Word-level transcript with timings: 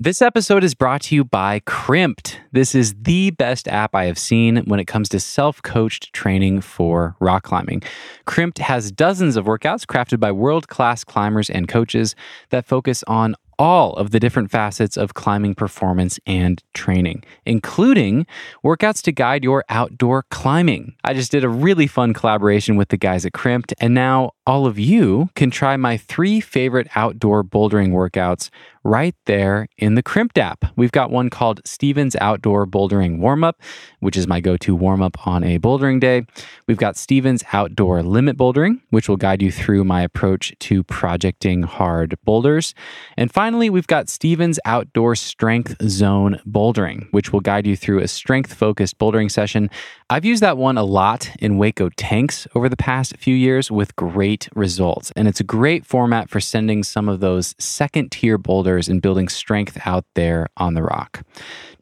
This 0.00 0.22
episode 0.22 0.62
is 0.62 0.76
brought 0.76 1.02
to 1.02 1.16
you 1.16 1.24
by 1.24 1.58
Crimpd. 1.58 2.36
This 2.52 2.76
is 2.76 2.94
the 3.02 3.32
best 3.32 3.66
app 3.66 3.96
I 3.96 4.04
have 4.04 4.16
seen 4.16 4.58
when 4.58 4.78
it 4.78 4.84
comes 4.84 5.08
to 5.08 5.18
self 5.18 5.60
coached 5.60 6.12
training 6.12 6.60
for 6.60 7.16
rock 7.18 7.42
climbing. 7.42 7.82
Crimpd 8.24 8.58
has 8.58 8.92
dozens 8.92 9.34
of 9.34 9.46
workouts 9.46 9.84
crafted 9.86 10.20
by 10.20 10.30
world 10.30 10.68
class 10.68 11.02
climbers 11.02 11.50
and 11.50 11.66
coaches 11.66 12.14
that 12.50 12.64
focus 12.64 13.02
on 13.08 13.34
all 13.58 13.94
of 13.94 14.12
the 14.12 14.20
different 14.20 14.50
facets 14.50 14.96
of 14.96 15.14
climbing 15.14 15.54
performance 15.54 16.20
and 16.26 16.62
training, 16.74 17.24
including 17.44 18.26
workouts 18.64 19.02
to 19.02 19.12
guide 19.12 19.42
your 19.42 19.64
outdoor 19.68 20.24
climbing. 20.30 20.94
I 21.02 21.12
just 21.12 21.32
did 21.32 21.42
a 21.42 21.48
really 21.48 21.88
fun 21.88 22.14
collaboration 22.14 22.76
with 22.76 22.90
the 22.90 22.96
guys 22.96 23.26
at 23.26 23.32
Crimpd, 23.32 23.72
and 23.80 23.94
now 23.94 24.30
all 24.46 24.66
of 24.66 24.78
you 24.78 25.28
can 25.34 25.50
try 25.50 25.76
my 25.76 25.96
three 25.96 26.40
favorite 26.40 26.88
outdoor 26.94 27.42
bouldering 27.42 27.90
workouts 27.90 28.50
right 28.88 29.14
there 29.26 29.68
in 29.76 29.96
the 29.96 30.02
Crimpd 30.02 30.38
app. 30.38 30.64
We've 30.74 30.92
got 30.92 31.10
one 31.10 31.28
called 31.28 31.60
Steven's 31.66 32.16
Outdoor 32.16 32.66
Bouldering 32.66 33.18
Warm 33.18 33.44
Up, 33.44 33.60
which 34.00 34.16
is 34.16 34.26
my 34.26 34.40
go 34.40 34.56
to 34.56 34.74
warm 34.74 35.02
up 35.02 35.26
on 35.26 35.44
a 35.44 35.58
bouldering 35.58 36.00
day. 36.00 36.24
We've 36.66 36.78
got 36.78 36.96
Steven's 36.96 37.44
Outdoor 37.52 38.02
Limit 38.02 38.38
Bouldering, 38.38 38.80
which 38.88 39.06
will 39.06 39.18
guide 39.18 39.42
you 39.42 39.52
through 39.52 39.84
my 39.84 40.00
approach 40.00 40.54
to 40.60 40.82
projecting 40.84 41.64
hard 41.64 42.16
boulders. 42.24 42.74
And 43.18 43.30
finally, 43.30 43.68
we've 43.68 43.86
got 43.86 44.08
Steven's 44.08 44.58
Outdoor 44.64 45.14
Strength 45.14 45.76
Zone 45.82 46.40
Bouldering, 46.46 47.08
which 47.10 47.30
will 47.30 47.40
guide 47.40 47.66
you 47.66 47.76
through 47.76 48.00
a 48.00 48.08
strength 48.08 48.54
focused 48.54 48.98
bouldering 48.98 49.30
session. 49.30 49.68
I've 50.08 50.24
used 50.24 50.42
that 50.42 50.56
one 50.56 50.78
a 50.78 50.82
lot 50.82 51.30
in 51.40 51.58
Hueco 51.58 51.90
Tanks 51.94 52.46
over 52.54 52.70
the 52.70 52.76
past 52.76 53.18
few 53.18 53.34
years 53.34 53.70
with 53.70 53.94
great 53.96 54.48
results. 54.54 55.12
And 55.14 55.28
it's 55.28 55.40
a 55.40 55.44
great 55.44 55.84
format 55.84 56.30
for 56.30 56.40
sending 56.40 56.82
some 56.82 57.06
of 57.10 57.20
those 57.20 57.54
second 57.58 58.12
tier 58.12 58.38
boulders 58.38 58.77
and 58.86 59.02
building 59.02 59.28
strength 59.28 59.78
out 59.84 60.04
there 60.14 60.46
on 60.58 60.74
the 60.74 60.82
rock. 60.82 61.24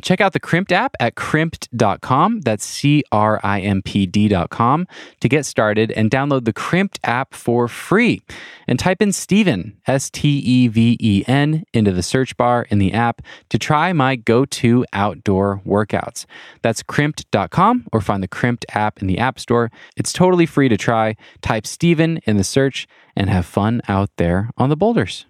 Check 0.02 0.20
out 0.20 0.32
the 0.32 0.40
Crimpd 0.40 0.72
app 0.72 0.94
at 1.00 1.14
crimpd.com. 1.16 2.42
That's 2.42 2.64
C 2.64 3.02
R 3.10 3.40
I 3.42 3.60
M 3.60 3.82
P 3.82 4.06
D.com 4.06 4.86
to 5.20 5.28
get 5.28 5.44
started 5.44 5.90
and 5.92 6.10
download 6.10 6.44
the 6.44 6.52
Crimpd 6.52 6.98
app 7.04 7.34
for 7.34 7.66
free. 7.66 8.22
And 8.68 8.78
type 8.78 9.00
in 9.02 9.12
Steven, 9.12 9.76
S 9.86 10.10
T 10.10 10.38
E 10.38 10.68
V 10.68 10.96
E 11.00 11.24
N, 11.26 11.64
into 11.72 11.92
the 11.92 12.02
search 12.02 12.36
bar 12.36 12.66
in 12.70 12.78
the 12.78 12.92
app 12.92 13.22
to 13.48 13.58
try 13.58 13.92
my 13.92 14.16
go 14.16 14.44
to 14.44 14.84
outdoor 14.92 15.60
workouts. 15.66 16.26
That's 16.62 16.82
crimpd.com 16.82 17.86
or 17.92 18.00
find 18.00 18.22
the 18.22 18.28
Crimpd 18.28 18.64
app 18.70 19.00
in 19.00 19.06
the 19.06 19.18
App 19.18 19.38
Store. 19.40 19.70
It's 19.96 20.12
totally 20.12 20.46
free 20.46 20.68
to 20.68 20.76
try. 20.76 21.16
Type 21.42 21.66
Steven 21.66 22.18
in 22.26 22.36
the 22.36 22.44
search 22.44 22.86
and 23.16 23.30
have 23.30 23.46
fun 23.46 23.80
out 23.88 24.10
there 24.16 24.50
on 24.56 24.68
the 24.68 24.76
boulders. 24.76 25.26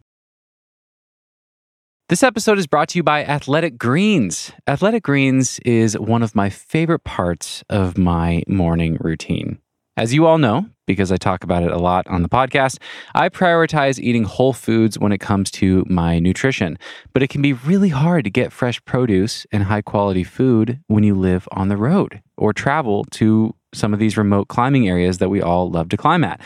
This 2.09 2.23
episode 2.23 2.57
is 2.61 2.69
brought 2.69 2.91
to 2.91 3.01
you 3.01 3.03
by 3.03 3.25
Athletic 3.25 3.79
Greens. 3.79 4.53
Athletic 4.69 5.03
Greens 5.03 5.59
is 5.65 5.99
one 5.99 6.23
of 6.23 6.37
my 6.37 6.49
favorite 6.49 7.03
parts 7.03 7.65
of 7.69 7.99
my 7.99 8.45
morning 8.47 8.97
routine. 9.01 9.59
As 9.97 10.15
you 10.15 10.25
all 10.25 10.39
know, 10.39 10.67
because 10.87 11.11
I 11.11 11.17
talk 11.17 11.43
about 11.43 11.65
it 11.65 11.73
a 11.73 11.79
lot 11.79 12.07
on 12.07 12.23
the 12.23 12.29
podcast, 12.29 12.79
I 13.17 13.29
prioritize 13.29 13.99
eating 13.99 14.23
whole 14.23 14.53
foods 14.53 15.01
when 15.01 15.11
it 15.11 15.19
comes 15.19 15.51
to 15.53 15.85
my 15.89 16.21
nutrition. 16.21 16.79
But 17.13 17.25
it 17.25 17.29
can 17.29 17.43
be 17.43 17.55
really 17.55 17.89
hard 17.89 18.23
to 18.23 18.31
get 18.31 18.53
fresh 18.53 18.81
produce 18.85 19.45
and 19.51 19.65
high 19.65 19.83
quality 19.83 20.23
food 20.23 20.79
when 20.87 21.03
you 21.03 21.17
live 21.17 21.49
on 21.51 21.67
the 21.67 21.77
road 21.77 22.23
or 22.37 22.53
travel 22.53 23.05
to 23.15 23.53
some 23.77 23.93
of 23.93 23.99
these 23.99 24.17
remote 24.17 24.49
climbing 24.49 24.89
areas 24.89 25.19
that 25.19 25.29
we 25.29 25.41
all 25.41 25.71
love 25.71 25.89
to 25.91 25.97
climb 25.97 26.25
at. 26.25 26.41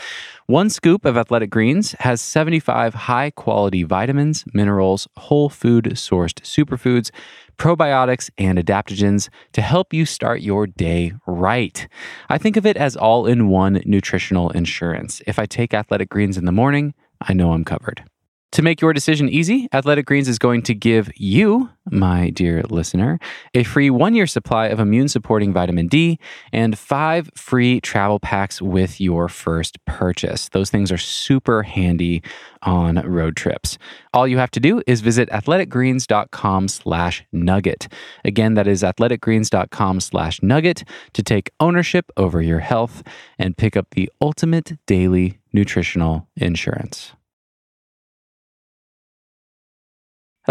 One 0.47 0.69
scoop 0.69 1.05
of 1.05 1.17
Athletic 1.17 1.49
Greens 1.49 1.93
has 1.99 2.21
75 2.21 2.93
high 2.93 3.31
quality 3.31 3.83
vitamins, 3.83 4.43
minerals, 4.53 5.07
whole 5.15 5.49
food 5.49 5.85
sourced 5.95 6.41
superfoods, 6.41 7.09
probiotics, 7.57 8.29
and 8.37 8.57
adaptogens 8.57 9.29
to 9.53 9.61
help 9.61 9.93
you 9.93 10.05
start 10.05 10.41
your 10.41 10.67
day 10.67 11.13
right. 11.25 11.87
I 12.27 12.37
think 12.37 12.57
of 12.57 12.65
it 12.65 12.75
as 12.75 12.97
all 12.97 13.25
in 13.25 13.47
one 13.47 13.81
nutritional 13.85 14.49
insurance. 14.49 15.21
If 15.25 15.39
I 15.39 15.45
take 15.45 15.73
Athletic 15.73 16.09
Greens 16.09 16.37
in 16.37 16.45
the 16.45 16.51
morning, 16.51 16.93
I 17.21 17.33
know 17.33 17.53
I'm 17.53 17.63
covered. 17.63 18.03
To 18.51 18.61
make 18.61 18.81
your 18.81 18.91
decision 18.91 19.29
easy, 19.29 19.69
Athletic 19.71 20.05
Greens 20.05 20.27
is 20.27 20.37
going 20.37 20.63
to 20.63 20.73
give 20.73 21.09
you, 21.15 21.69
my 21.89 22.31
dear 22.31 22.63
listener, 22.63 23.17
a 23.53 23.63
free 23.63 23.89
one 23.89 24.13
year 24.13 24.27
supply 24.27 24.67
of 24.67 24.77
immune 24.77 25.07
supporting 25.07 25.53
vitamin 25.53 25.87
D 25.87 26.19
and 26.51 26.77
five 26.77 27.29
free 27.33 27.79
travel 27.79 28.19
packs 28.19 28.61
with 28.61 28.99
your 28.99 29.29
first 29.29 29.83
purchase. 29.85 30.49
Those 30.49 30.69
things 30.69 30.91
are 30.91 30.97
super 30.97 31.63
handy 31.63 32.23
on 32.61 32.95
road 33.09 33.37
trips. 33.37 33.77
All 34.13 34.27
you 34.27 34.37
have 34.37 34.51
to 34.51 34.59
do 34.59 34.81
is 34.85 34.99
visit 34.99 35.29
athleticgreens.com 35.29 36.67
slash 36.67 37.23
nugget. 37.31 37.87
Again, 38.25 38.55
that 38.55 38.67
is 38.67 38.83
athleticgreens.com 38.83 40.01
slash 40.01 40.43
nugget 40.43 40.83
to 41.13 41.23
take 41.23 41.51
ownership 41.61 42.11
over 42.17 42.41
your 42.41 42.59
health 42.59 43.01
and 43.39 43.55
pick 43.55 43.77
up 43.77 43.91
the 43.91 44.11
ultimate 44.21 44.73
daily 44.87 45.39
nutritional 45.53 46.27
insurance. 46.35 47.13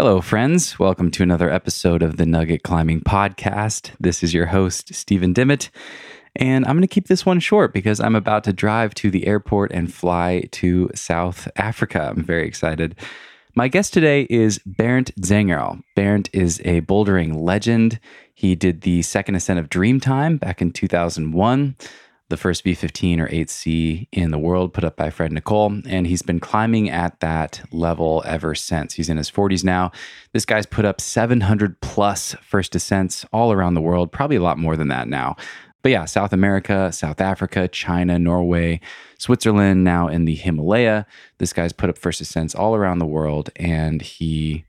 Hello, 0.03 0.19
friends. 0.19 0.79
Welcome 0.79 1.11
to 1.11 1.21
another 1.21 1.51
episode 1.51 2.01
of 2.01 2.17
the 2.17 2.25
Nugget 2.25 2.63
Climbing 2.63 3.01
Podcast. 3.01 3.91
This 3.99 4.23
is 4.23 4.33
your 4.33 4.47
host, 4.47 4.95
Steven 4.95 5.31
Dimmitt. 5.31 5.69
And 6.35 6.65
I'm 6.65 6.71
going 6.71 6.81
to 6.81 6.87
keep 6.87 7.05
this 7.05 7.23
one 7.23 7.39
short 7.39 7.71
because 7.71 7.99
I'm 7.99 8.15
about 8.15 8.43
to 8.45 8.51
drive 8.51 8.95
to 8.95 9.11
the 9.11 9.27
airport 9.27 9.71
and 9.71 9.93
fly 9.93 10.45
to 10.53 10.89
South 10.95 11.47
Africa. 11.55 12.11
I'm 12.17 12.23
very 12.23 12.47
excited. 12.47 12.95
My 13.53 13.67
guest 13.67 13.93
today 13.93 14.25
is 14.27 14.57
Bernd 14.65 15.11
Zangerl. 15.21 15.83
Bernd 15.95 16.31
is 16.33 16.59
a 16.65 16.81
bouldering 16.81 17.39
legend. 17.39 17.99
He 18.33 18.55
did 18.55 18.81
the 18.81 19.03
second 19.03 19.35
ascent 19.35 19.59
of 19.59 19.69
Dreamtime 19.69 20.39
back 20.39 20.63
in 20.63 20.71
2001 20.71 21.75
the 22.31 22.37
first 22.37 22.63
B 22.63 22.73
15 22.73 23.19
or 23.19 23.27
8C 23.27 24.07
in 24.11 24.31
the 24.31 24.39
world, 24.39 24.73
put 24.73 24.83
up 24.83 24.95
by 24.95 25.11
Fred 25.11 25.31
Nicole. 25.31 25.79
And 25.85 26.07
he's 26.07 26.23
been 26.23 26.39
climbing 26.39 26.89
at 26.89 27.19
that 27.19 27.61
level 27.71 28.23
ever 28.25 28.55
since. 28.55 28.95
He's 28.95 29.09
in 29.09 29.17
his 29.17 29.29
40s 29.29 29.63
now. 29.63 29.91
This 30.33 30.45
guy's 30.45 30.65
put 30.65 30.85
up 30.85 30.99
700 30.99 31.79
plus 31.81 32.35
first 32.41 32.73
ascents 32.73 33.23
all 33.31 33.51
around 33.51 33.75
the 33.75 33.81
world, 33.81 34.11
probably 34.11 34.37
a 34.37 34.41
lot 34.41 34.57
more 34.57 34.75
than 34.75 34.87
that 34.87 35.07
now. 35.07 35.35
But 35.83 35.91
yeah, 35.91 36.05
South 36.05 36.33
America, 36.33 36.91
South 36.91 37.21
Africa, 37.21 37.67
China, 37.67 38.17
Norway, 38.17 38.79
Switzerland, 39.17 39.83
now 39.83 40.07
in 40.07 40.25
the 40.25 40.35
Himalaya. 40.35 41.05
This 41.37 41.53
guy's 41.53 41.73
put 41.73 41.89
up 41.89 41.97
first 41.97 42.21
ascents 42.21 42.55
all 42.55 42.75
around 42.75 42.99
the 42.99 43.05
world, 43.05 43.49
and 43.55 44.01
he 44.01 44.65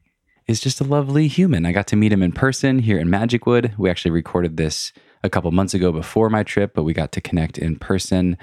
is 0.46 0.60
just 0.60 0.80
a 0.80 0.84
lovely 0.84 1.28
human. 1.28 1.66
I 1.66 1.72
got 1.72 1.86
to 1.88 1.96
meet 1.96 2.12
him 2.12 2.22
in 2.22 2.32
person 2.32 2.80
here 2.80 2.98
in 2.98 3.10
Magic 3.10 3.46
Wood. 3.46 3.74
We 3.78 3.90
actually 3.90 4.10
recorded 4.10 4.56
this 4.56 4.92
a 5.22 5.30
couple 5.30 5.50
months 5.50 5.74
ago 5.74 5.92
before 5.92 6.28
my 6.30 6.42
trip, 6.42 6.72
but 6.74 6.84
we 6.84 6.92
got 6.92 7.12
to 7.12 7.20
connect 7.20 7.58
in 7.58 7.76
person. 7.76 8.36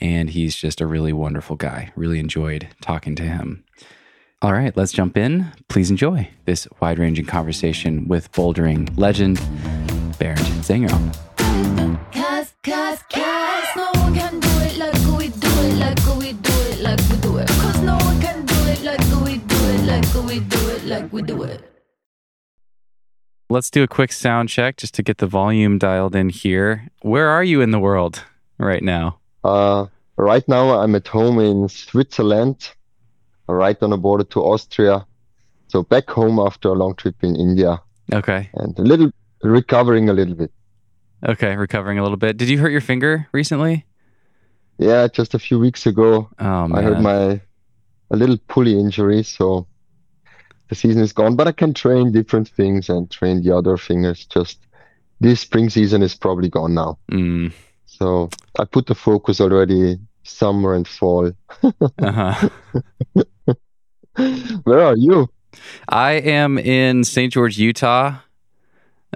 And 0.00 0.30
he's 0.30 0.56
just 0.56 0.80
a 0.80 0.86
really 0.86 1.12
wonderful 1.12 1.56
guy. 1.56 1.92
Really 1.94 2.18
enjoyed 2.18 2.68
talking 2.80 3.14
to 3.16 3.22
him. 3.22 3.64
All 4.42 4.52
right, 4.52 4.76
let's 4.76 4.92
jump 4.92 5.16
in. 5.16 5.52
Please 5.68 5.90
enjoy 5.90 6.28
this 6.44 6.68
wide 6.80 6.98
ranging 6.98 7.26
conversation 7.26 8.08
with 8.08 8.30
bouldering 8.32 8.90
legend, 8.98 9.40
do 20.40 20.70
it, 20.70 20.84
like 20.84 21.12
we 21.12 21.22
do 21.22 21.42
it. 21.42 21.73
Let's 23.50 23.70
do 23.70 23.82
a 23.82 23.88
quick 23.88 24.10
sound 24.12 24.48
check 24.48 24.76
just 24.78 24.94
to 24.94 25.02
get 25.02 25.18
the 25.18 25.26
volume 25.26 25.78
dialed 25.78 26.16
in 26.16 26.30
here. 26.30 26.88
Where 27.02 27.28
are 27.28 27.44
you 27.44 27.60
in 27.60 27.70
the 27.70 27.78
world 27.78 28.24
right 28.58 28.82
now? 28.82 29.18
Uh, 29.44 29.86
right 30.16 30.46
now, 30.48 30.80
I'm 30.80 30.94
at 30.94 31.06
home 31.06 31.38
in 31.38 31.68
Switzerland, 31.68 32.70
right 33.46 33.76
on 33.82 33.90
the 33.90 33.98
border 33.98 34.24
to 34.24 34.40
Austria. 34.40 35.06
So 35.68 35.82
back 35.82 36.08
home 36.08 36.38
after 36.38 36.68
a 36.68 36.72
long 36.72 36.94
trip 36.94 37.16
in 37.22 37.36
India 37.36 37.80
Okay. 38.12 38.48
and 38.54 38.78
a 38.78 38.82
little 38.82 39.10
recovering 39.42 40.08
a 40.08 40.12
little 40.14 40.34
bit. 40.34 40.50
Okay, 41.26 41.54
recovering 41.56 41.98
a 41.98 42.02
little 42.02 42.16
bit. 42.16 42.36
Did 42.36 42.48
you 42.48 42.58
hurt 42.58 42.70
your 42.72 42.80
finger 42.80 43.28
recently? 43.32 43.84
Yeah, 44.78 45.06
just 45.08 45.34
a 45.34 45.38
few 45.38 45.58
weeks 45.58 45.86
ago, 45.86 46.28
Oh 46.38 46.68
man. 46.68 46.78
I 46.78 46.82
hurt 46.82 47.00
my 47.00 47.40
a 48.10 48.16
little 48.16 48.38
pulley 48.48 48.78
injury, 48.78 49.22
so 49.22 49.66
the 50.68 50.74
season 50.74 51.02
is 51.02 51.12
gone. 51.12 51.36
But 51.36 51.48
I 51.48 51.52
can 51.52 51.74
train 51.74 52.12
different 52.12 52.48
things 52.48 52.88
and 52.88 53.10
train 53.10 53.42
the 53.42 53.54
other 53.56 53.76
fingers. 53.76 54.24
Just 54.26 54.58
this 55.20 55.40
spring 55.40 55.70
season 55.70 56.02
is 56.02 56.14
probably 56.14 56.48
gone 56.48 56.74
now. 56.74 56.98
Mm, 57.10 57.52
So 57.86 58.30
I 58.58 58.64
put 58.64 58.86
the 58.86 58.94
focus 58.94 59.40
already 59.40 59.98
summer 60.24 60.74
and 60.74 60.86
fall. 60.88 61.32
uh-huh. 61.62 62.48
Where 64.64 64.80
are 64.80 64.96
you? 64.96 65.28
I 65.88 66.12
am 66.12 66.58
in 66.58 67.04
St. 67.04 67.32
George, 67.32 67.58
Utah. 67.58 68.16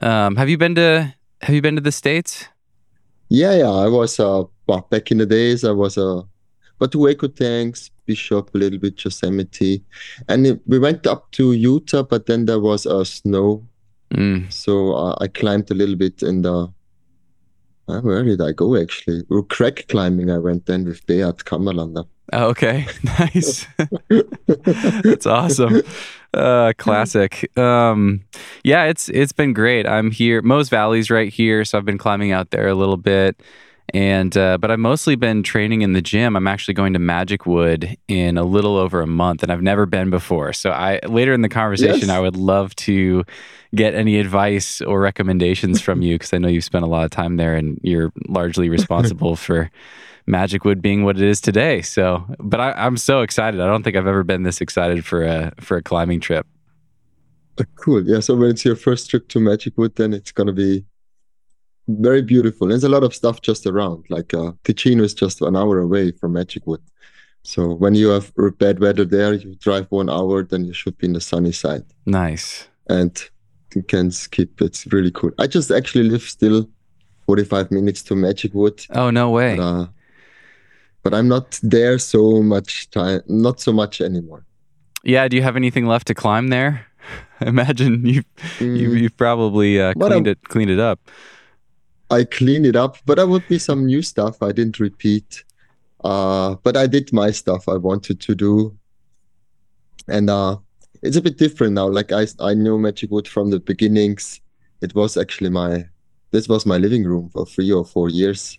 Um, 0.03 0.37
have 0.37 0.49
you 0.49 0.59
been 0.59 0.75
to 0.77 1.15
Have 1.43 1.55
you 1.55 1.63
been 1.63 1.75
to 1.77 1.81
the 1.81 1.93
states? 1.93 2.47
Yeah, 3.29 3.55
yeah. 3.57 3.71
I 3.71 3.89
was 3.89 4.19
uh 4.21 4.45
well, 4.67 4.87
back 4.91 5.11
in 5.11 5.19
the 5.19 5.27
days. 5.27 5.65
I 5.65 5.73
was 5.73 5.97
a 5.97 6.23
but 6.79 6.93
Hueco 6.93 7.35
Tanks, 7.35 7.91
Bishop, 8.07 8.55
a 8.55 8.59
little 8.59 8.79
bit 8.79 9.03
Yosemite, 9.05 9.83
and 10.29 10.47
it, 10.47 10.61
we 10.67 10.79
went 10.79 11.07
up 11.07 11.31
to 11.33 11.53
Utah, 11.53 12.03
but 12.03 12.27
then 12.27 12.47
there 12.47 12.61
was 12.61 12.87
a 12.87 12.99
uh, 12.99 13.05
snow, 13.05 13.65
Mm. 14.11 14.51
so 14.51 14.95
uh, 14.95 15.17
I 15.21 15.29
climbed 15.29 15.71
a 15.71 15.75
little 15.75 15.97
bit 15.97 16.23
in 16.23 16.41
the. 16.41 16.73
Uh, 17.89 18.01
where 18.01 18.23
did 18.25 18.41
I 18.41 18.53
go 18.53 18.75
actually? 18.81 19.23
Oh, 19.31 19.43
crack 19.43 19.85
climbing. 19.89 20.31
I 20.31 20.39
went 20.39 20.65
then 20.65 20.87
with 20.87 21.07
Beat 21.07 21.45
Kammerlander. 21.45 22.07
Oh, 22.33 22.47
okay, 22.49 22.87
nice. 23.19 23.67
That's 24.65 25.27
awesome. 25.27 25.83
Uh, 26.35 26.73
classic. 26.79 27.51
Um, 27.59 28.25
yeah, 28.65 28.85
it's 28.85 29.09
it's 29.11 29.33
been 29.33 29.53
great. 29.53 29.87
I'm 29.87 30.11
here. 30.11 30.41
Moe's 30.43 30.69
Valley's 30.71 31.11
right 31.11 31.33
here, 31.33 31.65
so 31.65 31.77
I've 31.79 31.85
been 31.87 31.99
climbing 31.99 32.33
out 32.33 32.51
there 32.51 32.69
a 32.69 32.75
little 32.75 32.97
bit. 32.99 33.43
And 33.95 34.37
uh, 34.37 34.59
but 34.59 34.71
I've 34.71 34.79
mostly 34.79 35.17
been 35.17 35.43
training 35.43 35.81
in 35.81 35.95
the 35.95 36.03
gym. 36.03 36.37
I'm 36.37 36.47
actually 36.47 36.75
going 36.75 36.93
to 36.93 36.99
Magic 36.99 37.47
Wood 37.47 37.97
in 38.07 38.37
a 38.37 38.45
little 38.45 38.77
over 38.77 39.01
a 39.01 39.07
month, 39.07 39.43
and 39.43 39.51
I've 39.51 39.63
never 39.63 39.87
been 39.87 40.11
before. 40.11 40.53
So 40.53 40.71
I 40.73 41.01
later 41.07 41.33
in 41.33 41.41
the 41.41 41.49
conversation, 41.49 42.09
Yes. 42.09 42.11
I 42.11 42.21
would 42.21 42.37
love 42.37 42.75
to 42.77 43.25
get 43.75 43.95
any 43.95 44.19
advice 44.19 44.83
or 44.83 45.01
recommendations 45.01 45.81
from 45.81 46.03
you 46.03 46.17
because 46.17 46.35
I 46.35 46.39
know 46.39 46.49
you've 46.49 46.65
spent 46.65 46.85
a 46.85 46.89
lot 46.89 47.05
of 47.05 47.11
time 47.11 47.39
there, 47.39 47.57
and 47.57 47.81
you're 47.83 48.13
largely 48.29 48.69
responsible 48.79 49.37
for 49.37 49.71
Magic 50.27 50.67
Wood 50.67 50.83
being 50.83 51.05
what 51.05 51.17
it 51.17 51.23
is 51.23 51.41
today. 51.41 51.81
So, 51.81 52.27
but 52.39 52.61
I, 52.61 52.73
I'm 52.73 52.99
so 52.99 53.23
excited. 53.23 53.59
I 53.59 53.67
don't 53.67 53.85
think 53.85 53.97
I've 53.97 54.07
ever 54.07 54.23
been 54.23 54.43
this 54.43 54.61
excited 54.61 55.07
for 55.07 55.25
a 55.25 55.53
for 55.61 55.79
a 55.79 55.83
climbing 55.83 56.21
trip. 56.21 56.47
Uh, 57.59 57.65
Cool. 57.77 58.07
Yeah. 58.07 58.21
So 58.21 58.37
when 58.37 58.51
it's 58.51 58.67
your 58.67 58.77
first 58.77 59.09
trip 59.09 59.29
to 59.29 59.41
Magic 59.41 59.79
Wood, 59.79 59.97
then 59.97 60.13
it's 60.13 60.31
gonna 60.31 60.53
be 60.53 60.85
very 61.89 62.23
beautiful. 62.23 62.69
There's 62.69 62.85
a 62.85 62.89
lot 62.89 63.03
of 63.03 63.15
stuff 63.15 63.41
just 63.41 63.67
around. 63.67 64.05
Like 64.11 64.35
uh, 64.35 64.53
Ticino 64.65 65.03
is 65.03 65.15
just 65.15 65.41
an 65.43 65.57
hour 65.57 65.79
away 65.81 66.13
from 66.13 66.33
Magic 66.35 66.67
Wood. 66.67 66.81
So 67.43 67.69
when 67.75 67.95
you 67.95 68.09
have 68.09 68.33
bad 68.59 68.79
weather 68.81 69.05
there, 69.05 69.33
you 69.35 69.55
drive 69.57 69.87
one 69.91 70.11
hour, 70.11 70.43
then 70.45 70.65
you 70.65 70.73
should 70.75 70.99
be 70.99 71.07
in 71.07 71.15
the 71.15 71.21
sunny 71.21 71.53
side, 71.53 71.85
Nice. 72.05 72.69
and 72.89 73.13
you 73.75 73.83
can 73.83 74.11
skip. 74.11 74.61
It's 74.61 74.87
really 74.93 75.11
cool. 75.11 75.31
I 75.39 75.47
just 75.47 75.71
actually 75.71 76.05
live 76.11 76.23
still 76.23 76.69
45 77.27 77.71
minutes 77.71 78.03
to 78.05 78.15
Magic 78.17 78.53
Wood, 78.55 78.85
Oh 78.91 79.11
no 79.11 79.31
way. 79.31 79.57
but, 79.57 79.63
uh, 79.63 79.87
but 81.03 81.15
I'm 81.15 81.29
not 81.29 81.59
there 81.63 81.99
so 81.99 82.43
much 82.43 82.91
time. 82.91 83.21
Not 83.29 83.61
so 83.61 83.73
much 83.73 84.01
anymore. 84.01 84.45
Yeah. 85.05 85.29
Do 85.29 85.37
you 85.37 85.43
have 85.43 85.57
anything 85.57 85.87
left 85.87 86.07
to 86.09 86.15
climb 86.15 86.49
there? 86.49 86.87
I 87.41 87.47
imagine 87.49 88.05
you 88.05 88.23
you 88.61 88.91
Mm. 88.91 89.01
you've 89.01 89.17
probably 89.17 89.81
uh, 89.81 89.95
cleaned 89.95 90.27
it 90.27 90.39
cleaned 90.49 90.71
it 90.71 90.81
up. 90.81 90.99
I 92.11 92.25
cleaned 92.25 92.67
it 92.67 92.77
up, 92.77 92.97
but 93.07 93.17
there 93.17 93.27
would 93.27 93.47
be 93.49 93.59
some 93.59 93.85
new 93.87 94.03
stuff 94.03 94.43
I 94.43 94.53
didn't 94.53 94.81
repeat. 94.81 95.45
Uh, 96.03 96.55
but 96.63 96.77
I 96.77 96.87
did 96.87 97.13
my 97.13 97.31
stuff 97.31 97.69
I 97.69 97.77
wanted 97.77 98.21
to 98.21 98.35
do. 98.35 98.77
And 100.09 100.31
uh, 100.31 100.57
it's 101.03 101.17
a 101.17 101.23
bit 101.23 101.37
different 101.39 101.75
now. 101.75 101.89
Like 101.89 102.13
I, 102.13 102.27
I 102.41 102.55
know 102.55 102.79
Magic 102.79 103.11
Wood 103.11 103.29
from 103.29 103.51
the 103.51 103.61
beginnings. 103.61 104.41
It 104.81 104.95
was 104.95 105.17
actually 105.17 105.51
my, 105.51 105.85
this 106.31 106.49
was 106.49 106.65
my 106.65 106.79
living 106.79 107.05
room 107.05 107.31
for 107.31 107.45
three 107.45 107.71
or 107.73 107.85
four 107.85 108.09
years. 108.09 108.59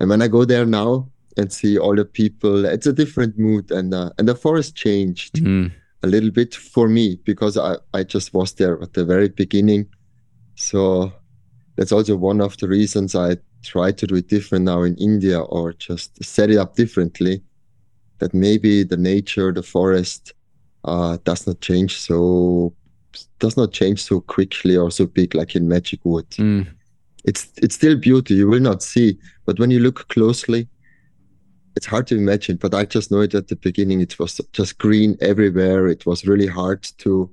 And 0.00 0.08
when 0.08 0.22
I 0.22 0.28
go 0.28 0.44
there 0.44 0.64
now 0.64 1.10
and 1.36 1.52
see 1.52 1.76
all 1.78 1.94
the 1.94 2.04
people, 2.04 2.64
it's 2.64 2.86
a 2.86 2.92
different 2.92 3.38
mood. 3.38 3.70
And 3.70 3.92
uh, 3.92 4.10
and 4.18 4.28
the 4.28 4.34
forest 4.34 4.76
changed 4.76 5.34
Mm. 5.36 5.72
a 6.04 6.06
little 6.06 6.30
bit 6.30 6.54
for 6.54 6.88
me 6.88 7.18
because 7.24 7.58
I, 7.58 7.76
I 7.92 8.04
just 8.04 8.32
was 8.32 8.52
there 8.54 8.80
at 8.80 8.92
the 8.94 9.04
very 9.04 9.28
beginning. 9.28 9.88
So 10.54 11.12
that's 11.78 11.92
also 11.92 12.16
one 12.16 12.40
of 12.40 12.56
the 12.56 12.66
reasons 12.66 13.14
I 13.14 13.36
try 13.62 13.92
to 13.92 14.06
do 14.06 14.16
it 14.16 14.26
different 14.26 14.64
now 14.64 14.82
in 14.82 14.96
India 14.96 15.40
or 15.40 15.72
just 15.74 16.22
set 16.24 16.50
it 16.50 16.58
up 16.58 16.74
differently. 16.74 17.40
That 18.18 18.34
maybe 18.34 18.82
the 18.82 18.96
nature, 18.96 19.52
the 19.52 19.62
forest, 19.62 20.32
uh, 20.82 21.18
does 21.22 21.46
not 21.46 21.60
change 21.60 21.96
so 22.00 22.74
does 23.38 23.56
not 23.56 23.72
change 23.72 24.02
so 24.02 24.20
quickly 24.20 24.76
or 24.76 24.90
so 24.90 25.06
big 25.06 25.36
like 25.36 25.54
in 25.54 25.68
Magic 25.68 26.00
Wood. 26.02 26.28
Mm. 26.30 26.66
It's 27.24 27.52
it's 27.58 27.76
still 27.76 27.94
beauty 27.94 28.34
you 28.34 28.48
will 28.48 28.60
not 28.60 28.82
see, 28.82 29.16
but 29.46 29.60
when 29.60 29.70
you 29.70 29.78
look 29.78 30.08
closely, 30.08 30.66
it's 31.76 31.86
hard 31.86 32.08
to 32.08 32.16
imagine. 32.16 32.56
But 32.56 32.74
I 32.74 32.86
just 32.86 33.12
know 33.12 33.20
it 33.20 33.36
at 33.36 33.46
the 33.46 33.56
beginning. 33.56 34.00
It 34.00 34.18
was 34.18 34.40
just 34.52 34.78
green 34.78 35.16
everywhere. 35.20 35.86
It 35.86 36.06
was 36.06 36.26
really 36.26 36.48
hard 36.48 36.82
to 36.98 37.30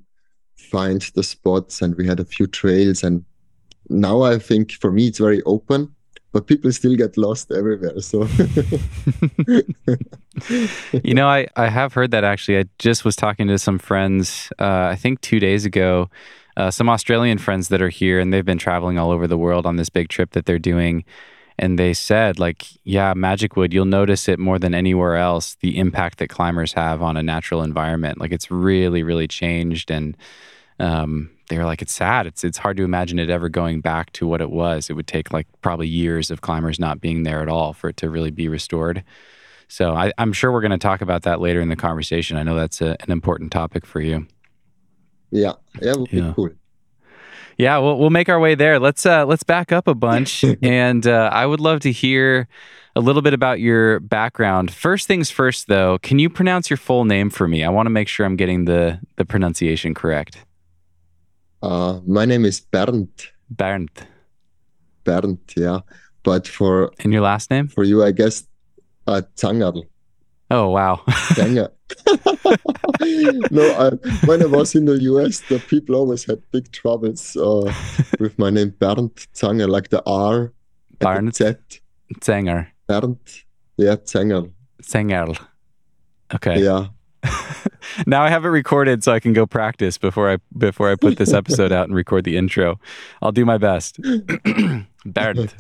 find 0.56 1.02
the 1.16 1.24
spots, 1.24 1.82
and 1.82 1.96
we 1.96 2.06
had 2.06 2.20
a 2.20 2.26
few 2.26 2.46
trails. 2.46 3.04
And 3.04 3.26
now 3.90 4.24
I 4.24 4.40
think 4.40 4.72
for 4.74 4.92
me 4.92 5.08
it's 5.08 5.20
very 5.20 5.42
open, 5.44 5.94
but 6.32 6.48
people 6.48 6.72
still 6.72 6.96
get 6.96 7.18
lost 7.18 7.52
everywhere. 7.52 8.00
So 8.02 8.24
you 11.04 11.14
know, 11.14 11.28
I, 11.28 11.48
I 11.56 11.70
have 11.70 11.94
heard 11.94 12.12
that 12.12 12.24
actually. 12.24 12.60
I 12.60 12.66
just 12.80 13.06
was 13.06 13.16
talking 13.16 13.48
to 13.48 13.58
some 13.58 13.80
friends, 13.80 14.52
uh, 14.60 14.90
I 14.92 14.96
think 14.96 15.22
two 15.22 15.40
days 15.40 15.66
ago, 15.66 16.10
uh, 16.58 16.72
some 16.72 16.90
Australian 16.90 17.38
friends 17.38 17.68
that 17.70 17.82
are 17.82 17.90
here, 17.90 18.20
and 18.20 18.34
they've 18.34 18.46
been 18.46 18.58
traveling 18.58 18.98
all 18.98 19.12
over 19.12 19.28
the 19.28 19.38
world 19.38 19.66
on 19.66 19.76
this 19.76 19.90
big 19.90 20.10
trip 20.10 20.32
that 20.32 20.46
they're 20.46 20.60
doing. 20.60 21.04
And 21.58 21.80
they 21.80 21.94
said, 21.94 22.38
like, 22.38 22.66
yeah, 22.84 23.14
Magic 23.14 23.56
Wood, 23.56 23.74
you'll 23.74 23.86
notice 23.86 24.28
it 24.28 24.40
more 24.40 24.60
than 24.60 24.74
anywhere 24.74 25.16
else, 25.16 25.56
the 25.62 25.78
impact 25.78 26.20
that 26.20 26.30
climbers 26.30 26.74
have 26.74 27.02
on 27.02 27.16
a 27.16 27.24
natural 27.24 27.64
environment. 27.64 28.20
Like, 28.20 28.34
it's 28.34 28.52
really, 28.52 29.04
really 29.04 29.28
changed. 29.28 29.90
And 29.90 30.18
um, 30.80 31.30
they 31.50 31.58
were 31.58 31.66
like, 31.66 31.82
it's 31.82 31.94
sad. 31.94 32.26
It's, 32.28 32.44
it's 32.44 32.58
hard 32.58 32.78
to 32.78 32.84
imagine 32.84 33.20
it 33.20 33.30
ever 33.30 33.50
going 33.50 33.82
back 33.82 34.12
to 34.14 34.26
what 34.28 34.42
it 34.42 34.50
was. 34.50 34.90
It 34.90 34.94
would 34.94 35.08
take 35.08 35.32
like 35.32 35.48
probably 35.62 35.88
years 35.88 36.32
of 36.32 36.42
climbers 36.42 36.80
not 36.80 37.00
being 37.02 37.24
there 37.24 37.42
at 37.42 37.50
all 37.50 37.74
for 37.74 37.90
it 37.90 37.98
to 37.98 38.10
really 38.10 38.32
be 38.32 38.48
restored. 38.48 39.04
So 39.68 39.94
I, 39.94 40.12
I'm 40.18 40.34
sure 40.34 40.52
we're 40.52 40.62
going 40.62 40.72
to 40.72 40.78
talk 40.78 41.02
about 41.02 41.24
that 41.24 41.40
later 41.42 41.62
in 41.62 41.70
the 41.70 41.76
conversation. 41.76 42.38
I 42.38 42.44
know 42.44 42.56
that's 42.56 42.82
a, 42.82 42.96
an 43.02 43.12
important 43.12 43.52
topic 43.52 43.86
for 43.86 44.02
you. 44.02 44.28
yeah, 45.32 45.54
yeah, 45.82 45.94
would 45.96 46.12
Yeah. 46.12 46.28
be 46.30 46.34
cool. 46.34 46.50
Yeah, 47.58 47.78
we'll 47.78 47.98
we'll 47.98 48.10
make 48.10 48.28
our 48.28 48.40
way 48.40 48.56
there. 48.56 48.80
Let's 48.80 49.06
uh, 49.06 49.26
let's 49.26 49.44
back 49.44 49.72
up 49.72 49.88
a 49.88 49.96
bunch, 49.96 50.44
and 50.62 51.08
uh, 51.08 51.30
I 51.32 51.46
would 51.46 51.62
love 51.62 51.80
to 51.82 51.92
hear 51.92 52.50
a 52.98 53.00
little 53.00 53.22
bit 53.22 53.34
about 53.34 53.62
your 53.62 54.02
background. 54.02 54.72
First 54.74 55.08
things 55.08 55.30
first, 55.32 55.68
though, 55.68 55.98
can 56.00 56.20
you 56.20 56.30
pronounce 56.30 56.70
your 56.70 56.76
full 56.78 57.06
name 57.06 57.30
for 57.30 57.48
me? 57.48 57.64
I 57.64 57.70
want 57.70 57.86
to 57.86 57.92
make 57.92 58.10
sure 58.10 58.26
I'm 58.26 58.36
getting 58.36 58.66
the 58.66 59.00
the 59.16 59.24
pronunciation 59.24 59.94
correct. 59.94 60.38
Uh, 61.66 62.00
my 62.06 62.26
name 62.26 62.46
is 62.46 62.60
Bernd. 62.60 63.10
Bernd, 63.50 63.90
Bernd, 65.04 65.40
yeah. 65.58 65.80
But 66.22 66.48
for 66.48 66.92
and 67.00 67.12
your 67.12 67.24
last 67.24 67.50
name? 67.50 67.68
for 67.70 67.84
you, 67.84 68.04
I 68.04 68.12
guess, 68.12 68.46
uh, 69.08 69.24
Zangerl. 69.36 69.82
Oh 70.52 70.70
wow, 70.70 71.02
Zanger. 71.34 71.72
no, 73.50 73.64
I, 73.84 73.90
when 74.28 74.44
I 74.44 74.46
was 74.46 74.76
in 74.76 74.86
the 74.86 75.00
US, 75.14 75.42
the 75.50 75.58
people 75.58 75.96
always 75.96 76.24
had 76.26 76.40
big 76.52 76.72
troubles 76.72 77.36
uh, 77.36 77.74
with 78.20 78.38
my 78.38 78.52
name 78.52 78.70
Bernd 78.80 79.16
Zanger, 79.34 79.68
like 79.68 79.90
the 79.90 80.04
R, 80.06 80.54
Bernd 81.00 81.34
the 81.34 81.58
Z. 81.72 81.80
Zanger, 82.22 82.68
Bernd, 82.88 83.18
yeah, 83.78 83.96
Zanger, 83.96 84.52
Zangerl. 84.84 85.36
Okay. 86.32 86.64
yeah. 86.64 86.90
now 88.08 88.24
I 88.24 88.30
have 88.30 88.46
it 88.46 88.50
recorded 88.50 89.04
so 89.04 89.12
I 89.12 89.20
can 89.20 89.34
go 89.34 89.46
practice 89.46 89.98
before 89.98 90.32
I 90.32 90.38
before 90.58 90.92
I 90.92 90.96
put 90.96 91.18
this 91.18 91.34
episode 91.34 91.72
out 91.72 91.88
and 91.88 91.96
record 91.96 92.24
the 92.24 92.38
intro. 92.38 92.80
I'll 93.22 93.32
do 93.32 93.46
my 93.46 93.58
best. 93.58 94.00
Bernd. 95.06 95.54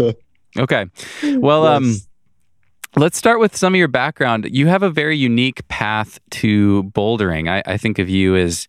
Okay. 0.58 0.86
Well, 1.24 1.68
um, 1.68 1.96
let's 2.96 3.18
start 3.18 3.40
with 3.40 3.56
some 3.56 3.74
of 3.74 3.78
your 3.78 3.88
background. 3.88 4.48
You 4.50 4.68
have 4.68 4.84
a 4.84 4.90
very 4.90 5.18
unique 5.18 5.68
path 5.68 6.20
to 6.32 6.84
bouldering. 6.84 7.50
I, 7.50 7.62
I 7.66 7.78
think 7.78 8.00
of 8.00 8.10
you 8.10 8.36
as, 8.36 8.68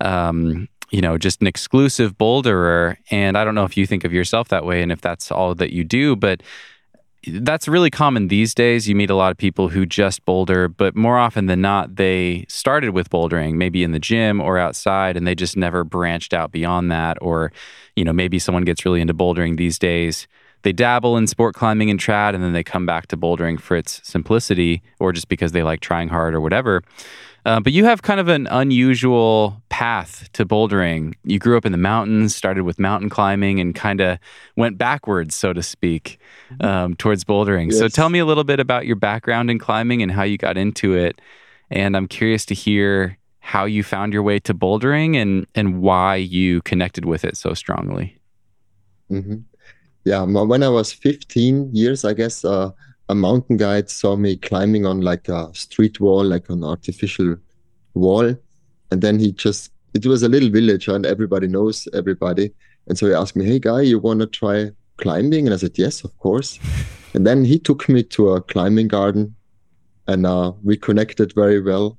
um, 0.00 0.68
you 0.90 1.00
know, 1.00 1.18
just 1.18 1.40
an 1.40 1.46
exclusive 1.46 2.16
boulderer, 2.16 2.96
and 3.10 3.36
I 3.36 3.44
don't 3.44 3.54
know 3.54 3.64
if 3.64 3.76
you 3.76 3.86
think 3.86 4.04
of 4.04 4.12
yourself 4.12 4.48
that 4.48 4.64
way 4.64 4.82
and 4.82 4.90
if 4.90 5.00
that's 5.00 5.30
all 5.30 5.54
that 5.54 5.72
you 5.72 5.84
do, 5.84 6.16
but 6.16 6.42
that's 7.32 7.68
really 7.68 7.90
common 7.90 8.28
these 8.28 8.54
days. 8.54 8.88
You 8.88 8.94
meet 8.94 9.10
a 9.10 9.14
lot 9.14 9.30
of 9.30 9.36
people 9.36 9.68
who 9.68 9.86
just 9.86 10.24
boulder, 10.24 10.68
but 10.68 10.96
more 10.96 11.18
often 11.18 11.46
than 11.46 11.60
not, 11.60 11.96
they 11.96 12.44
started 12.48 12.90
with 12.90 13.10
bouldering, 13.10 13.54
maybe 13.54 13.82
in 13.82 13.92
the 13.92 13.98
gym 13.98 14.40
or 14.40 14.58
outside, 14.58 15.16
and 15.16 15.26
they 15.26 15.34
just 15.34 15.56
never 15.56 15.84
branched 15.84 16.34
out 16.34 16.52
beyond 16.52 16.90
that. 16.90 17.16
Or, 17.20 17.52
you 17.96 18.04
know, 18.04 18.12
maybe 18.12 18.38
someone 18.38 18.64
gets 18.64 18.84
really 18.84 19.00
into 19.00 19.14
bouldering 19.14 19.56
these 19.56 19.78
days. 19.78 20.26
They 20.62 20.72
dabble 20.72 21.16
in 21.16 21.26
sport 21.26 21.54
climbing 21.54 21.90
and 21.90 22.00
trad, 22.00 22.34
and 22.34 22.42
then 22.42 22.52
they 22.52 22.64
come 22.64 22.86
back 22.86 23.06
to 23.08 23.16
bouldering 23.16 23.60
for 23.60 23.76
its 23.76 24.00
simplicity 24.06 24.82
or 24.98 25.12
just 25.12 25.28
because 25.28 25.52
they 25.52 25.62
like 25.62 25.80
trying 25.80 26.08
hard 26.08 26.34
or 26.34 26.40
whatever. 26.40 26.82
Uh, 27.44 27.60
but 27.60 27.72
you 27.72 27.84
have 27.84 28.02
kind 28.02 28.20
of 28.20 28.28
an 28.28 28.46
unusual 28.48 29.62
path 29.78 30.28
to 30.32 30.44
bouldering. 30.44 31.14
You 31.22 31.38
grew 31.38 31.56
up 31.56 31.64
in 31.64 31.70
the 31.70 31.78
mountains, 31.78 32.34
started 32.34 32.64
with 32.64 32.80
mountain 32.80 33.08
climbing, 33.08 33.60
and 33.60 33.76
kind 33.76 34.00
of 34.00 34.18
went 34.56 34.76
backwards, 34.76 35.36
so 35.36 35.52
to 35.52 35.62
speak, 35.62 36.18
um, 36.58 36.96
towards 36.96 37.22
bouldering. 37.22 37.72
So 37.72 37.86
tell 37.86 38.08
me 38.08 38.18
a 38.18 38.24
little 38.24 38.42
bit 38.42 38.58
about 38.58 38.86
your 38.86 38.96
background 38.96 39.52
in 39.52 39.60
climbing 39.60 40.02
and 40.02 40.10
how 40.10 40.24
you 40.24 40.36
got 40.36 40.58
into 40.58 40.94
it. 40.94 41.20
And 41.70 41.96
I'm 41.96 42.08
curious 42.08 42.44
to 42.46 42.54
hear 42.54 43.18
how 43.38 43.66
you 43.66 43.84
found 43.84 44.12
your 44.12 44.24
way 44.24 44.40
to 44.40 44.52
bouldering 44.52 45.14
and, 45.14 45.46
and 45.54 45.80
why 45.80 46.16
you 46.16 46.60
connected 46.62 47.04
with 47.04 47.24
it 47.24 47.36
so 47.36 47.54
strongly. 47.54 48.18
hmm 49.08 49.36
Yeah, 50.04 50.24
when 50.24 50.64
I 50.64 50.70
was 50.70 50.92
15 50.92 51.72
years, 51.72 52.04
I 52.04 52.14
guess, 52.14 52.44
uh, 52.44 52.72
a 53.08 53.14
mountain 53.14 53.56
guide 53.56 53.90
saw 53.90 54.16
me 54.16 54.36
climbing 54.38 54.86
on 54.86 55.02
like 55.02 55.28
a 55.28 55.54
street 55.54 56.00
wall, 56.00 56.24
like 56.24 56.48
an 56.50 56.64
artificial 56.64 57.36
wall. 57.94 58.34
And 58.90 59.02
then 59.02 59.18
he 59.18 59.32
just, 59.32 59.72
it 59.94 60.06
was 60.06 60.22
a 60.22 60.28
little 60.28 60.50
village 60.50 60.88
and 60.88 61.04
everybody 61.04 61.46
knows 61.46 61.88
everybody. 61.94 62.52
And 62.86 62.98
so 62.98 63.06
he 63.06 63.14
asked 63.14 63.36
me, 63.36 63.44
Hey, 63.44 63.58
guy, 63.58 63.82
you 63.82 63.98
want 63.98 64.20
to 64.20 64.26
try 64.26 64.70
climbing? 64.96 65.46
And 65.46 65.54
I 65.54 65.58
said, 65.58 65.78
Yes, 65.78 66.04
of 66.04 66.16
course. 66.18 66.58
And 67.14 67.26
then 67.26 67.44
he 67.44 67.58
took 67.58 67.88
me 67.88 68.02
to 68.04 68.30
a 68.30 68.40
climbing 68.40 68.88
garden 68.88 69.34
and 70.06 70.26
uh, 70.26 70.52
we 70.62 70.76
connected 70.76 71.34
very 71.34 71.60
well. 71.60 71.98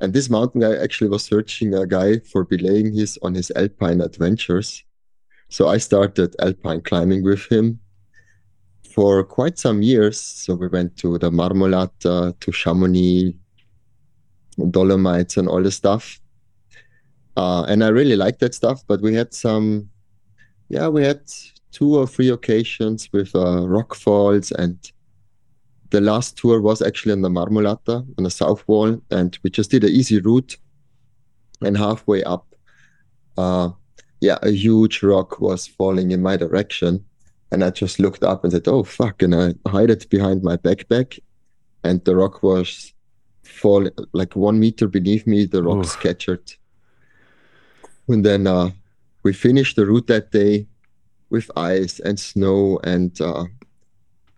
And 0.00 0.12
this 0.12 0.28
mountain 0.28 0.60
guy 0.60 0.74
actually 0.76 1.10
was 1.10 1.24
searching 1.24 1.74
a 1.74 1.86
guy 1.86 2.18
for 2.18 2.44
belaying 2.44 2.92
his 2.92 3.18
on 3.22 3.34
his 3.34 3.52
alpine 3.54 4.00
adventures. 4.00 4.82
So 5.48 5.68
I 5.68 5.78
started 5.78 6.34
alpine 6.40 6.80
climbing 6.80 7.22
with 7.22 7.44
him 7.46 7.78
for 8.92 9.22
quite 9.24 9.58
some 9.58 9.82
years. 9.82 10.20
So 10.20 10.54
we 10.54 10.68
went 10.68 10.96
to 10.98 11.18
the 11.18 11.30
Marmolata, 11.30 12.38
to 12.38 12.52
Chamonix, 12.52 13.36
Dolomites, 14.70 15.36
and 15.36 15.48
all 15.48 15.62
the 15.62 15.70
stuff. 15.70 16.20
Uh, 17.36 17.64
and 17.64 17.82
I 17.82 17.88
really 17.88 18.16
like 18.16 18.38
that 18.40 18.54
stuff. 18.54 18.82
But 18.86 19.00
we 19.00 19.14
had 19.14 19.32
some, 19.34 19.88
yeah, 20.68 20.88
we 20.88 21.02
had 21.04 21.20
two 21.70 21.96
or 21.96 22.06
three 22.06 22.28
occasions 22.28 23.08
with 23.12 23.34
uh, 23.34 23.66
rock 23.66 23.94
falls. 23.94 24.52
And 24.52 24.78
the 25.90 26.00
last 26.00 26.36
tour 26.36 26.60
was 26.60 26.82
actually 26.82 27.12
on 27.12 27.22
the 27.22 27.30
Marmolata, 27.30 28.06
on 28.18 28.24
the 28.24 28.30
south 28.30 28.66
wall. 28.68 29.00
And 29.10 29.38
we 29.42 29.50
just 29.50 29.70
did 29.70 29.84
an 29.84 29.90
easy 29.90 30.20
route. 30.20 30.56
And 31.64 31.76
halfway 31.76 32.22
up, 32.24 32.54
uh, 33.38 33.70
yeah, 34.20 34.38
a 34.42 34.50
huge 34.50 35.02
rock 35.02 35.40
was 35.40 35.66
falling 35.66 36.10
in 36.10 36.22
my 36.22 36.36
direction 36.36 37.04
and 37.52 37.62
I 37.62 37.70
just 37.70 38.00
looked 38.00 38.24
up 38.24 38.42
and 38.42 38.52
said, 38.52 38.66
"Oh 38.66 38.82
fuck!" 38.82 39.22
And 39.22 39.34
I 39.34 39.54
hid 39.70 39.90
it 39.90 40.08
behind 40.08 40.42
my 40.42 40.56
backpack, 40.56 41.20
and 41.84 42.02
the 42.04 42.16
rock 42.16 42.42
was 42.42 42.91
fall 43.52 43.88
like 44.12 44.34
one 44.36 44.58
meter 44.58 44.88
beneath 44.88 45.26
me. 45.26 45.46
The 45.46 45.62
rock 45.62 45.78
Oof. 45.78 45.86
scattered, 45.86 46.52
and 48.08 48.24
then 48.24 48.46
uh, 48.46 48.70
we 49.22 49.32
finished 49.32 49.76
the 49.76 49.86
route 49.86 50.06
that 50.08 50.32
day 50.32 50.66
with 51.30 51.50
ice 51.56 52.00
and 52.00 52.18
snow, 52.18 52.80
and 52.84 53.18
uh, 53.20 53.44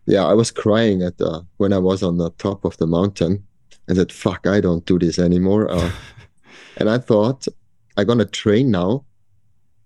yeah, 0.06 0.24
I 0.24 0.34
was 0.34 0.50
crying 0.50 1.02
at 1.02 1.18
the 1.18 1.46
when 1.56 1.72
I 1.72 1.78
was 1.78 2.02
on 2.02 2.18
the 2.18 2.30
top 2.32 2.64
of 2.64 2.76
the 2.76 2.86
mountain, 2.86 3.46
and 3.88 3.96
said, 3.96 4.12
"Fuck! 4.12 4.46
I 4.46 4.60
don't 4.60 4.86
do 4.86 4.98
this 4.98 5.18
anymore." 5.18 5.70
Uh, 5.70 5.90
and 6.76 6.90
I 6.90 6.98
thought, 6.98 7.46
I'm 7.96 8.06
gonna 8.06 8.26
train 8.26 8.70
now 8.70 9.04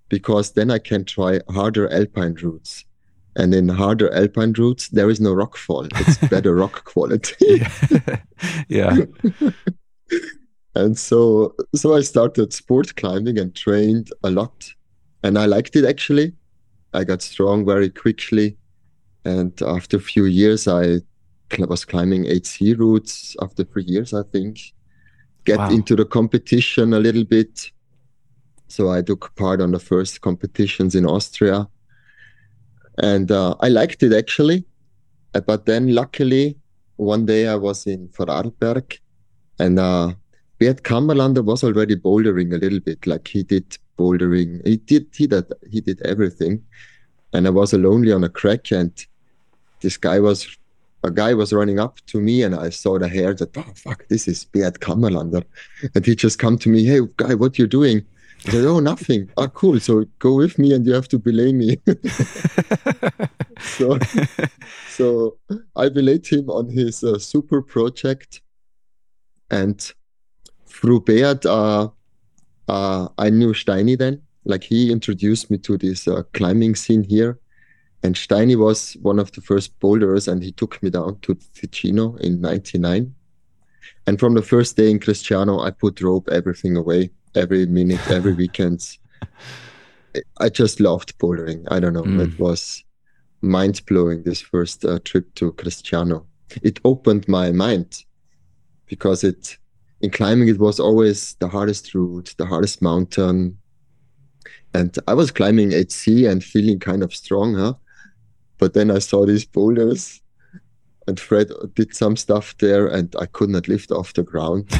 because 0.08 0.52
then 0.52 0.70
I 0.70 0.78
can 0.78 1.04
try 1.04 1.40
harder 1.50 1.92
alpine 1.92 2.34
routes 2.34 2.84
and 3.38 3.54
in 3.54 3.68
harder 3.68 4.12
alpine 4.12 4.52
routes, 4.58 4.88
there 4.88 5.08
is 5.08 5.20
no 5.20 5.32
rock 5.32 5.56
fall. 5.56 5.86
It's 5.94 6.18
better 6.28 6.54
rock 6.54 6.84
quality. 6.84 7.36
yeah. 8.68 8.96
yeah. 8.96 8.96
and 10.74 10.98
so 10.98 11.54
so 11.74 11.94
I 11.94 12.00
started 12.00 12.52
sport 12.52 12.96
climbing 12.96 13.38
and 13.38 13.54
trained 13.54 14.10
a 14.24 14.30
lot. 14.30 14.74
And 15.22 15.38
I 15.38 15.46
liked 15.46 15.76
it 15.76 15.84
actually. 15.84 16.34
I 16.92 17.04
got 17.04 17.22
strong 17.22 17.64
very 17.64 17.90
quickly. 17.90 18.56
And 19.24 19.52
after 19.62 19.98
a 19.98 20.00
few 20.00 20.24
years, 20.24 20.66
I 20.66 21.00
was 21.58 21.84
climbing 21.84 22.24
8C 22.24 22.78
routes 22.78 23.36
after 23.40 23.62
three 23.62 23.84
years, 23.84 24.12
I 24.12 24.22
think. 24.32 24.58
Get 25.44 25.58
wow. 25.58 25.70
into 25.70 25.94
the 25.94 26.04
competition 26.04 26.92
a 26.92 26.98
little 26.98 27.24
bit. 27.24 27.70
So 28.68 28.90
I 28.90 29.02
took 29.02 29.34
part 29.36 29.60
on 29.60 29.70
the 29.70 29.78
first 29.78 30.20
competitions 30.22 30.94
in 30.94 31.06
Austria 31.06 31.68
and 32.98 33.30
uh, 33.30 33.54
I 33.60 33.68
liked 33.68 34.02
it 34.02 34.12
actually. 34.12 34.64
Uh, 35.34 35.40
but 35.40 35.66
then, 35.66 35.94
luckily, 35.94 36.56
one 36.96 37.26
day 37.26 37.46
I 37.48 37.54
was 37.54 37.86
in 37.86 38.08
Vorarlberg, 38.08 38.98
and 39.58 39.78
uh, 39.78 40.12
Beat 40.58 40.82
Kammerlander 40.82 41.44
was 41.44 41.62
already 41.62 41.96
bouldering 41.96 42.52
a 42.54 42.58
little 42.58 42.80
bit. 42.80 43.06
Like 43.06 43.28
he 43.28 43.42
did 43.42 43.76
bouldering, 43.98 44.66
he 44.66 44.76
did 44.76 45.06
he 45.14 45.26
did 45.26 45.52
he 45.70 45.80
did 45.80 46.00
everything, 46.02 46.62
and 47.32 47.46
I 47.46 47.50
was 47.50 47.72
lonely 47.72 48.12
on 48.12 48.24
a 48.24 48.28
crack, 48.28 48.72
and 48.72 48.92
this 49.80 49.96
guy 49.96 50.18
was 50.18 50.58
a 51.04 51.10
guy 51.10 51.34
was 51.34 51.52
running 51.52 51.78
up 51.78 51.98
to 52.06 52.20
me 52.20 52.42
and 52.42 52.54
I 52.54 52.70
saw 52.70 52.98
the 52.98 53.08
hair 53.08 53.32
that, 53.34 53.56
oh, 53.56 53.72
fuck, 53.74 54.06
this 54.08 54.26
is 54.26 54.44
Beat 54.46 54.80
Kammerlander. 54.80 55.44
And 55.94 56.04
he 56.04 56.16
just 56.16 56.38
come 56.38 56.58
to 56.58 56.68
me, 56.68 56.84
hey, 56.84 57.00
guy, 57.16 57.34
what 57.34 57.58
you 57.58 57.66
doing? 57.66 58.04
Said, 58.40 58.64
oh, 58.64 58.80
nothing. 58.80 59.30
Ah, 59.36 59.48
cool. 59.48 59.80
So 59.80 60.04
go 60.18 60.34
with 60.34 60.58
me 60.58 60.72
and 60.72 60.86
you 60.86 60.94
have 60.94 61.08
to 61.08 61.18
belay 61.18 61.52
me. 61.52 61.78
so, 63.60 63.98
so 64.88 65.36
I 65.76 65.88
belayed 65.88 66.26
him 66.26 66.48
on 66.48 66.68
his 66.68 67.02
uh, 67.02 67.18
super 67.18 67.60
project. 67.60 68.40
And 69.50 69.92
through 70.66 71.00
Beat, 71.00 71.44
uh, 71.46 71.88
uh, 72.68 73.08
I 73.18 73.30
knew 73.30 73.52
Steini 73.52 73.98
then. 73.98 74.22
Like 74.44 74.62
he 74.62 74.92
introduced 74.92 75.50
me 75.50 75.58
to 75.58 75.76
this 75.76 76.06
uh, 76.06 76.22
climbing 76.32 76.74
scene 76.76 77.02
here. 77.02 77.38
And 78.02 78.14
Steini 78.14 78.56
was 78.56 78.96
one 79.02 79.18
of 79.18 79.32
the 79.32 79.40
first 79.40 79.78
boulders 79.80 80.28
and 80.28 80.42
he 80.42 80.52
took 80.52 80.80
me 80.82 80.90
down 80.90 81.18
to 81.22 81.34
Ticino 81.54 82.16
in 82.20 82.40
99. 82.40 83.12
And 84.06 84.20
from 84.20 84.34
the 84.34 84.42
first 84.42 84.76
day 84.76 84.90
in 84.90 85.00
Cresciano, 85.00 85.66
I 85.66 85.70
put 85.70 86.00
rope 86.00 86.28
everything 86.30 86.76
away 86.76 87.10
every 87.34 87.66
minute, 87.66 88.10
every 88.10 88.34
weekend. 88.34 88.96
I 90.40 90.48
just 90.48 90.80
loved 90.80 91.18
bouldering. 91.18 91.66
I 91.70 91.80
don't 91.80 91.92
know. 91.92 92.02
Mm. 92.02 92.32
It 92.32 92.38
was 92.38 92.82
mind 93.40 93.82
blowing 93.86 94.22
this 94.22 94.40
first 94.40 94.84
uh, 94.84 94.98
trip 95.04 95.34
to 95.36 95.52
Cresciano. 95.52 96.26
It 96.62 96.80
opened 96.84 97.28
my 97.28 97.52
mind 97.52 98.04
because 98.86 99.22
it 99.22 99.58
in 100.00 100.10
climbing 100.10 100.48
it 100.48 100.58
was 100.58 100.78
always 100.78 101.34
the 101.40 101.48
hardest 101.48 101.94
route, 101.94 102.34
the 102.38 102.46
hardest 102.46 102.80
mountain. 102.80 103.58
And 104.74 104.96
I 105.08 105.14
was 105.14 105.30
climbing 105.30 105.70
8C 105.70 106.30
and 106.30 106.42
feeling 106.42 106.78
kind 106.78 107.02
of 107.02 107.14
strong, 107.14 107.54
huh? 107.54 107.74
But 108.58 108.74
then 108.74 108.90
I 108.90 108.98
saw 108.98 109.26
these 109.26 109.44
boulders 109.44 110.20
and 111.08 111.18
Fred 111.18 111.50
did 111.74 111.96
some 111.96 112.16
stuff 112.16 112.56
there, 112.58 112.86
and 112.86 113.16
I 113.18 113.24
could 113.24 113.48
not 113.48 113.66
lift 113.66 113.90
off 113.90 114.12
the 114.12 114.22
ground. 114.22 114.70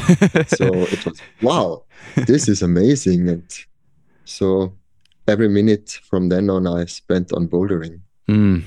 so 0.47 0.67
it 0.95 1.05
was 1.07 1.21
wow, 1.41 1.85
this 2.27 2.49
is 2.49 2.61
amazing, 2.61 3.29
and 3.29 3.49
so 4.27 4.75
every 5.27 5.49
minute 5.49 5.99
from 6.05 6.29
then 6.29 6.51
on, 6.51 6.67
I 6.67 6.85
spent 6.85 7.33
on 7.33 7.49
bouldering. 7.49 8.01
Mm. 8.29 8.65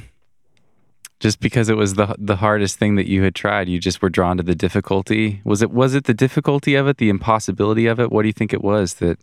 Just 1.20 1.40
because 1.40 1.70
it 1.70 1.78
was 1.78 1.94
the 1.94 2.16
the 2.18 2.38
hardest 2.38 2.80
thing 2.80 2.96
that 2.96 3.08
you 3.08 3.22
had 3.22 3.36
tried, 3.36 3.70
you 3.70 3.80
just 3.80 4.02
were 4.02 4.10
drawn 4.10 4.38
to 4.38 4.44
the 4.44 4.56
difficulty. 4.56 5.42
Was 5.46 5.62
it 5.62 5.70
was 5.70 5.94
it 5.94 6.06
the 6.06 6.16
difficulty 6.16 6.74
of 6.74 6.88
it, 6.88 6.98
the 6.98 7.10
impossibility 7.10 7.86
of 7.86 8.00
it? 8.00 8.12
What 8.12 8.24
do 8.24 8.28
you 8.28 8.34
think 8.34 8.54
it 8.54 8.64
was 8.64 8.96
that 8.96 9.20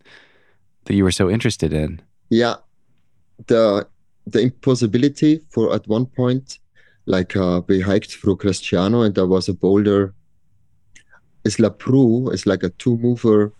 that 0.84 0.94
you 0.94 1.02
were 1.02 1.10
so 1.10 1.28
interested 1.28 1.72
in? 1.72 2.00
Yeah, 2.30 2.54
the 3.48 3.88
the 4.28 4.40
impossibility 4.42 5.40
for 5.50 5.74
at 5.74 5.88
one 5.88 6.06
point 6.06 6.60
like 7.08 7.34
uh, 7.36 7.62
we 7.66 7.80
hiked 7.80 8.12
through 8.12 8.36
Cresciano 8.36 9.04
and 9.04 9.14
there 9.14 9.26
was 9.26 9.48
a 9.48 9.54
boulder. 9.54 10.14
It's 11.44 11.58
La 11.58 11.70
Prua, 11.70 12.32
it's 12.32 12.46
like 12.46 12.62
a 12.62 12.68
two 12.70 12.98
mover 12.98 13.52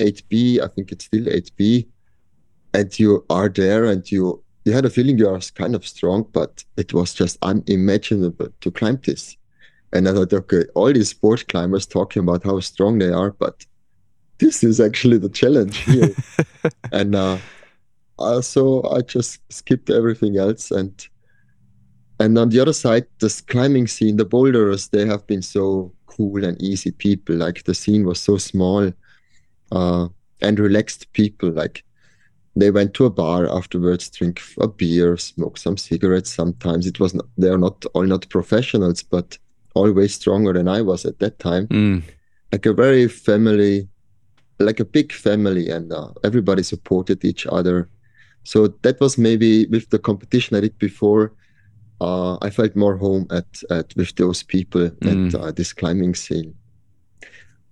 8B, 0.00 0.60
I 0.60 0.66
think 0.66 0.90
it's 0.90 1.04
still 1.04 1.24
8B. 1.24 1.86
And 2.74 2.98
you 2.98 3.24
are 3.30 3.48
there 3.48 3.84
and 3.84 4.10
you 4.10 4.42
you 4.64 4.72
had 4.72 4.84
a 4.84 4.90
feeling 4.90 5.18
you 5.18 5.28
are 5.28 5.40
kind 5.54 5.74
of 5.74 5.86
strong, 5.86 6.26
but 6.32 6.64
it 6.76 6.92
was 6.94 7.14
just 7.14 7.36
unimaginable 7.42 8.48
to 8.60 8.70
climb 8.70 9.00
this. 9.04 9.36
And 9.92 10.08
I 10.08 10.12
thought, 10.12 10.32
okay, 10.32 10.64
all 10.74 10.92
these 10.92 11.10
sport 11.10 11.48
climbers 11.48 11.84
talking 11.84 12.22
about 12.22 12.44
how 12.44 12.60
strong 12.60 12.98
they 12.98 13.10
are, 13.10 13.32
but 13.32 13.66
this 14.38 14.62
is 14.62 14.80
actually 14.80 15.18
the 15.18 15.28
challenge 15.28 15.78
here. 15.78 16.14
and 16.92 17.14
uh, 17.16 17.38
uh, 18.20 18.40
so 18.40 18.88
I 18.88 19.00
just 19.02 19.40
skipped 19.52 19.90
everything 19.90 20.38
else 20.38 20.70
and 20.70 21.08
and 22.22 22.38
on 22.38 22.50
the 22.50 22.60
other 22.60 22.72
side, 22.72 23.06
this 23.18 23.40
climbing 23.40 23.88
scene, 23.88 24.16
the 24.16 24.24
boulders, 24.24 24.88
they 24.88 25.04
have 25.06 25.26
been 25.26 25.42
so 25.42 25.92
cool 26.06 26.44
and 26.44 26.60
easy 26.62 26.92
people. 26.92 27.34
Like 27.34 27.64
the 27.64 27.74
scene 27.74 28.04
was 28.06 28.20
so 28.20 28.36
small 28.38 28.92
uh, 29.72 30.08
and 30.40 30.58
relaxed 30.58 31.12
people. 31.14 31.50
Like 31.50 31.82
they 32.54 32.70
went 32.70 32.94
to 32.94 33.06
a 33.06 33.10
bar 33.10 33.50
afterwards, 33.50 34.08
drink 34.08 34.40
a 34.60 34.68
beer, 34.68 35.16
smoke 35.16 35.58
some 35.58 35.76
cigarettes. 35.76 36.30
Sometimes 36.32 36.86
it 36.86 37.00
was 37.00 37.12
not, 37.12 37.26
they 37.36 37.48
are 37.48 37.58
not 37.58 37.84
all 37.92 38.04
not 38.04 38.28
professionals, 38.28 39.02
but 39.02 39.36
always 39.74 40.14
stronger 40.14 40.52
than 40.52 40.68
I 40.68 40.80
was 40.80 41.04
at 41.04 41.18
that 41.18 41.40
time. 41.40 41.66
Mm. 41.68 42.02
Like 42.52 42.66
a 42.66 42.72
very 42.72 43.08
family, 43.08 43.88
like 44.60 44.78
a 44.78 44.84
big 44.84 45.12
family, 45.12 45.70
and 45.70 45.92
uh, 45.92 46.10
everybody 46.22 46.62
supported 46.62 47.24
each 47.24 47.48
other. 47.48 47.88
So 48.44 48.68
that 48.82 49.00
was 49.00 49.18
maybe 49.18 49.66
with 49.66 49.90
the 49.90 49.98
competition 49.98 50.56
I 50.56 50.60
did 50.60 50.78
before 50.78 51.32
uh, 52.02 52.36
I 52.42 52.50
felt 52.50 52.74
more 52.74 52.96
home 52.96 53.26
at, 53.30 53.46
at 53.70 53.94
with 53.96 54.16
those 54.16 54.42
people 54.42 54.90
mm. 54.90 55.34
at 55.34 55.40
uh, 55.40 55.52
this 55.52 55.72
climbing 55.72 56.16
scene. 56.16 56.54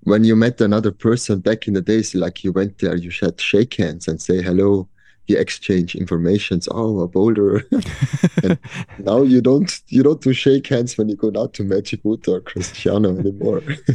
When 0.04 0.22
you 0.24 0.36
met 0.36 0.60
another 0.60 0.92
person 0.92 1.40
back 1.40 1.66
in 1.66 1.74
the 1.74 1.82
days, 1.82 2.14
like 2.14 2.44
you 2.44 2.52
went 2.52 2.78
there, 2.78 2.94
you 2.94 3.10
should 3.10 3.40
shake 3.40 3.74
hands 3.74 4.06
and 4.08 4.22
say 4.22 4.40
hello. 4.40 4.88
you 5.26 5.36
exchange 5.36 5.94
informations. 5.94 6.68
Oh, 6.70 7.00
a 7.00 7.08
boulder. 7.08 7.64
and 8.42 8.58
now 8.98 9.22
you 9.22 9.40
don't 9.40 9.70
you 9.88 10.02
don't 10.02 10.20
do 10.20 10.32
shake 10.32 10.68
hands 10.68 10.96
when 10.96 11.08
you 11.08 11.16
go 11.16 11.32
out 11.36 11.52
to 11.54 11.64
Magic 11.64 12.00
Wood 12.04 12.26
or 12.28 12.40
Cresciano 12.40 13.18
anymore. 13.18 13.62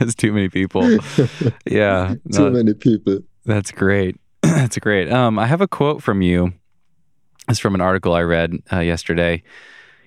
it's 0.00 0.14
too 0.14 0.32
many 0.32 0.48
people. 0.48 0.82
Yeah, 1.66 2.14
Too 2.32 2.44
no, 2.44 2.50
many 2.50 2.74
people. 2.74 3.18
that's 3.44 3.72
great. 3.72 4.16
that's 4.42 4.78
great. 4.78 5.12
Um, 5.12 5.38
I 5.38 5.46
have 5.46 5.60
a 5.60 5.68
quote 5.68 6.02
from 6.02 6.22
you. 6.22 6.52
It's 7.48 7.58
from 7.58 7.74
an 7.74 7.80
article 7.80 8.14
I 8.14 8.22
read 8.22 8.54
uh, 8.72 8.80
yesterday. 8.80 9.42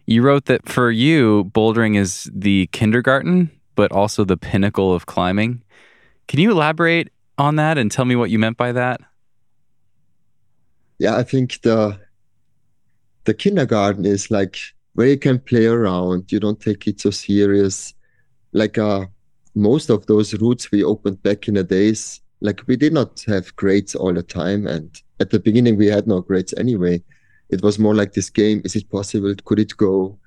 You 0.08 0.22
wrote 0.22 0.46
that 0.46 0.68
for 0.70 0.92
you, 0.92 1.46
bouldering 1.54 1.98
is 1.98 2.30
the 2.34 2.68
kindergarten, 2.68 3.50
but 3.76 3.92
also 3.92 4.24
the 4.24 4.38
pinnacle 4.38 4.94
of 4.94 5.06
climbing. 5.06 5.64
Can 6.28 6.40
you 6.40 6.52
elaborate 6.52 7.12
on 7.38 7.56
that 7.56 7.78
and 7.78 7.92
tell 7.92 8.06
me 8.06 8.16
what 8.16 8.30
you 8.30 8.40
meant 8.40 8.58
by 8.58 8.72
that? 8.72 9.02
Yeah, 11.00 11.18
I 11.18 11.24
think 11.24 11.62
the 11.62 12.00
the 13.26 13.34
kindergarten 13.34 14.06
is 14.06 14.30
like 14.30 14.58
where 14.94 15.08
you 15.08 15.18
can 15.18 15.40
play 15.40 15.66
around. 15.66 16.32
You 16.32 16.40
don't 16.40 16.60
take 16.60 16.88
it 16.88 17.02
so 17.02 17.10
serious. 17.10 17.94
Like 18.54 18.78
uh, 18.78 19.08
most 19.56 19.90
of 19.90 20.06
those 20.06 20.34
routes 20.36 20.72
we 20.72 20.84
opened 20.84 21.22
back 21.24 21.48
in 21.48 21.56
the 21.56 21.64
days, 21.64 22.22
like 22.42 22.62
we 22.68 22.78
did 22.78 22.94
not 22.94 23.24
have 23.28 23.56
grades 23.56 23.96
all 23.96 24.14
the 24.14 24.24
time, 24.24 24.68
and 24.68 25.02
at 25.20 25.32
the 25.32 25.40
beginning 25.40 25.76
we 25.76 25.88
had 25.88 26.08
no 26.08 26.22
grades 26.22 26.54
anyway. 26.58 27.04
It 27.50 27.62
was 27.62 27.78
more 27.80 27.96
like 27.96 28.14
this 28.14 28.30
game: 28.30 28.62
is 28.66 28.76
it 28.76 28.90
possible? 28.90 29.34
Could 29.46 29.60
it 29.60 29.78
go? 29.78 30.18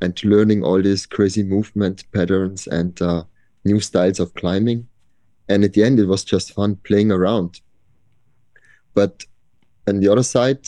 And 0.00 0.22
learning 0.24 0.62
all 0.62 0.80
these 0.80 1.06
crazy 1.06 1.42
movement 1.42 2.04
patterns 2.12 2.68
and 2.68 3.00
uh, 3.02 3.24
new 3.64 3.80
styles 3.80 4.20
of 4.20 4.32
climbing. 4.34 4.86
And 5.48 5.64
at 5.64 5.72
the 5.72 5.82
end, 5.82 5.98
it 5.98 6.06
was 6.06 6.22
just 6.24 6.52
fun 6.52 6.76
playing 6.76 7.10
around. 7.10 7.60
But 8.94 9.24
on 9.88 10.00
the 10.00 10.08
other 10.08 10.22
side, 10.22 10.66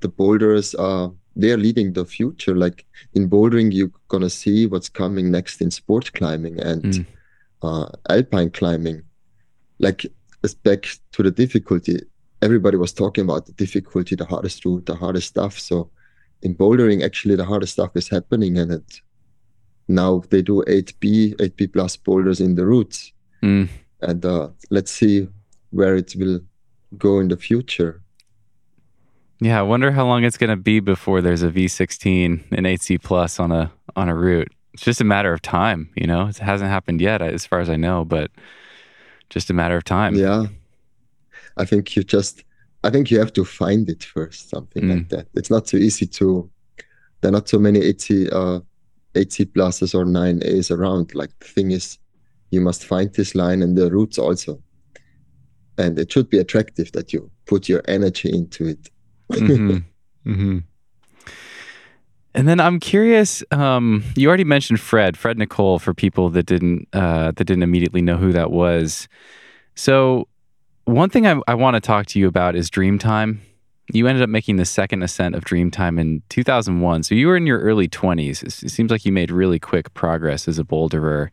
the 0.00 0.08
boulders 0.08 0.74
are 0.74 1.12
they're 1.36 1.56
leading 1.56 1.92
the 1.92 2.04
future. 2.04 2.56
Like 2.56 2.84
in 3.14 3.28
bouldering, 3.30 3.72
you're 3.72 3.92
gonna 4.08 4.30
see 4.30 4.66
what's 4.66 4.88
coming 4.88 5.30
next 5.30 5.60
in 5.60 5.70
sport 5.70 6.12
climbing 6.14 6.58
and 6.60 6.82
Mm. 6.82 7.06
uh, 7.62 7.88
alpine 8.08 8.50
climbing. 8.50 9.02
Like 9.78 10.04
it's 10.42 10.54
back 10.54 10.86
to 11.12 11.22
the 11.22 11.30
difficulty. 11.30 12.00
Everybody 12.40 12.76
was 12.76 12.92
talking 12.92 13.24
about 13.24 13.46
the 13.46 13.52
difficulty, 13.52 14.14
the 14.16 14.24
hardest 14.24 14.64
route, 14.64 14.86
the 14.86 14.94
hardest 14.94 15.28
stuff. 15.28 15.58
So 15.58 15.90
in 16.42 16.54
bouldering, 16.54 17.04
actually, 17.04 17.34
the 17.36 17.44
hardest 17.44 17.72
stuff 17.72 17.90
is 17.96 18.08
happening, 18.08 18.58
and 18.58 18.72
it 18.72 19.00
now 19.88 20.22
they 20.30 20.42
do 20.42 20.62
8B, 20.68 21.34
8B 21.36 21.72
plus 21.72 21.96
boulders 21.96 22.40
in 22.40 22.54
the 22.54 22.64
routes, 22.66 23.12
Mm. 23.42 23.68
and 24.02 24.24
uh, 24.24 24.48
let's 24.70 24.90
see 24.90 25.28
where 25.70 25.96
it 25.96 26.14
will 26.16 26.40
go 26.96 27.20
in 27.20 27.28
the 27.28 27.36
future. 27.36 28.02
Yeah, 29.40 29.58
I 29.60 29.62
wonder 29.62 29.92
how 29.92 30.04
long 30.06 30.24
it's 30.24 30.36
going 30.36 30.50
to 30.50 30.56
be 30.56 30.80
before 30.80 31.20
there's 31.22 31.42
a 31.44 31.48
V16 31.50 32.44
and 32.50 32.66
8C 32.66 33.00
plus 33.00 33.38
on 33.38 33.52
a 33.52 33.70
on 33.96 34.08
a 34.08 34.14
route. 34.14 34.52
It's 34.74 34.82
just 34.82 35.00
a 35.00 35.04
matter 35.04 35.32
of 35.32 35.40
time, 35.42 35.88
you 35.96 36.06
know. 36.06 36.26
It 36.26 36.38
hasn't 36.38 36.70
happened 36.70 37.00
yet, 37.00 37.22
as 37.22 37.46
far 37.46 37.60
as 37.60 37.70
I 37.70 37.76
know, 37.76 38.04
but 38.04 38.30
just 39.30 39.48
a 39.50 39.54
matter 39.54 39.76
of 39.76 39.84
time. 39.84 40.14
Yeah. 40.14 40.46
I 41.58 41.64
think 41.64 41.96
you 41.96 42.02
just, 42.02 42.44
I 42.84 42.90
think 42.90 43.10
you 43.10 43.18
have 43.18 43.32
to 43.34 43.44
find 43.44 43.88
it 43.88 44.04
first, 44.04 44.50
something 44.50 44.84
Mm. 44.84 44.90
like 44.94 45.08
that. 45.10 45.26
It's 45.34 45.50
not 45.50 45.68
so 45.68 45.76
easy 45.76 46.06
to, 46.06 46.48
there 47.20 47.30
are 47.30 47.32
not 47.32 47.48
so 47.48 47.58
many 47.58 47.80
80, 47.80 48.30
uh, 48.30 48.60
80 49.14 49.46
pluses 49.46 49.94
or 49.94 50.04
9As 50.04 50.70
around. 50.70 51.14
Like 51.14 51.30
the 51.40 51.46
thing 51.46 51.72
is, 51.72 51.98
you 52.50 52.60
must 52.60 52.84
find 52.84 53.12
this 53.12 53.34
line 53.34 53.62
and 53.62 53.76
the 53.76 53.90
roots 53.90 54.18
also. 54.18 54.62
And 55.76 55.98
it 55.98 56.10
should 56.12 56.30
be 56.30 56.38
attractive 56.38 56.92
that 56.92 57.12
you 57.12 57.30
put 57.46 57.68
your 57.68 57.82
energy 57.88 58.30
into 58.32 58.66
it. 58.66 58.90
hmm 59.32 59.78
hmm 60.24 60.58
And 62.34 62.46
then 62.48 62.60
I'm 62.60 62.78
curious. 62.80 63.42
Um, 63.50 64.04
you 64.14 64.28
already 64.28 64.44
mentioned 64.44 64.80
Fred, 64.80 65.16
Fred 65.16 65.38
Nicole, 65.38 65.78
for 65.78 65.94
people 65.94 66.30
that 66.30 66.46
didn't 66.46 66.88
uh, 66.92 67.32
that 67.32 67.44
didn't 67.44 67.62
immediately 67.62 68.02
know 68.02 68.16
who 68.16 68.32
that 68.32 68.50
was. 68.50 69.08
So, 69.74 70.28
one 70.92 71.10
thing 71.10 71.26
I, 71.26 71.40
I 71.46 71.54
want 71.54 71.74
to 71.74 71.80
talk 71.80 72.06
to 72.06 72.18
you 72.18 72.28
about 72.28 72.56
is 72.56 72.70
Dreamtime. 72.70 73.38
You 73.92 74.06
ended 74.06 74.22
up 74.22 74.28
making 74.28 74.56
the 74.56 74.64
second 74.64 75.02
ascent 75.02 75.34
of 75.34 75.44
Dreamtime 75.44 75.98
in 75.98 76.22
2001. 76.28 77.02
So 77.04 77.14
you 77.14 77.26
were 77.26 77.36
in 77.36 77.46
your 77.46 77.60
early 77.60 77.88
20s. 77.88 78.42
It 78.42 78.70
seems 78.70 78.90
like 78.90 79.04
you 79.06 79.12
made 79.12 79.30
really 79.30 79.58
quick 79.58 79.92
progress 79.94 80.46
as 80.46 80.58
a 80.58 80.64
boulderer. 80.64 81.32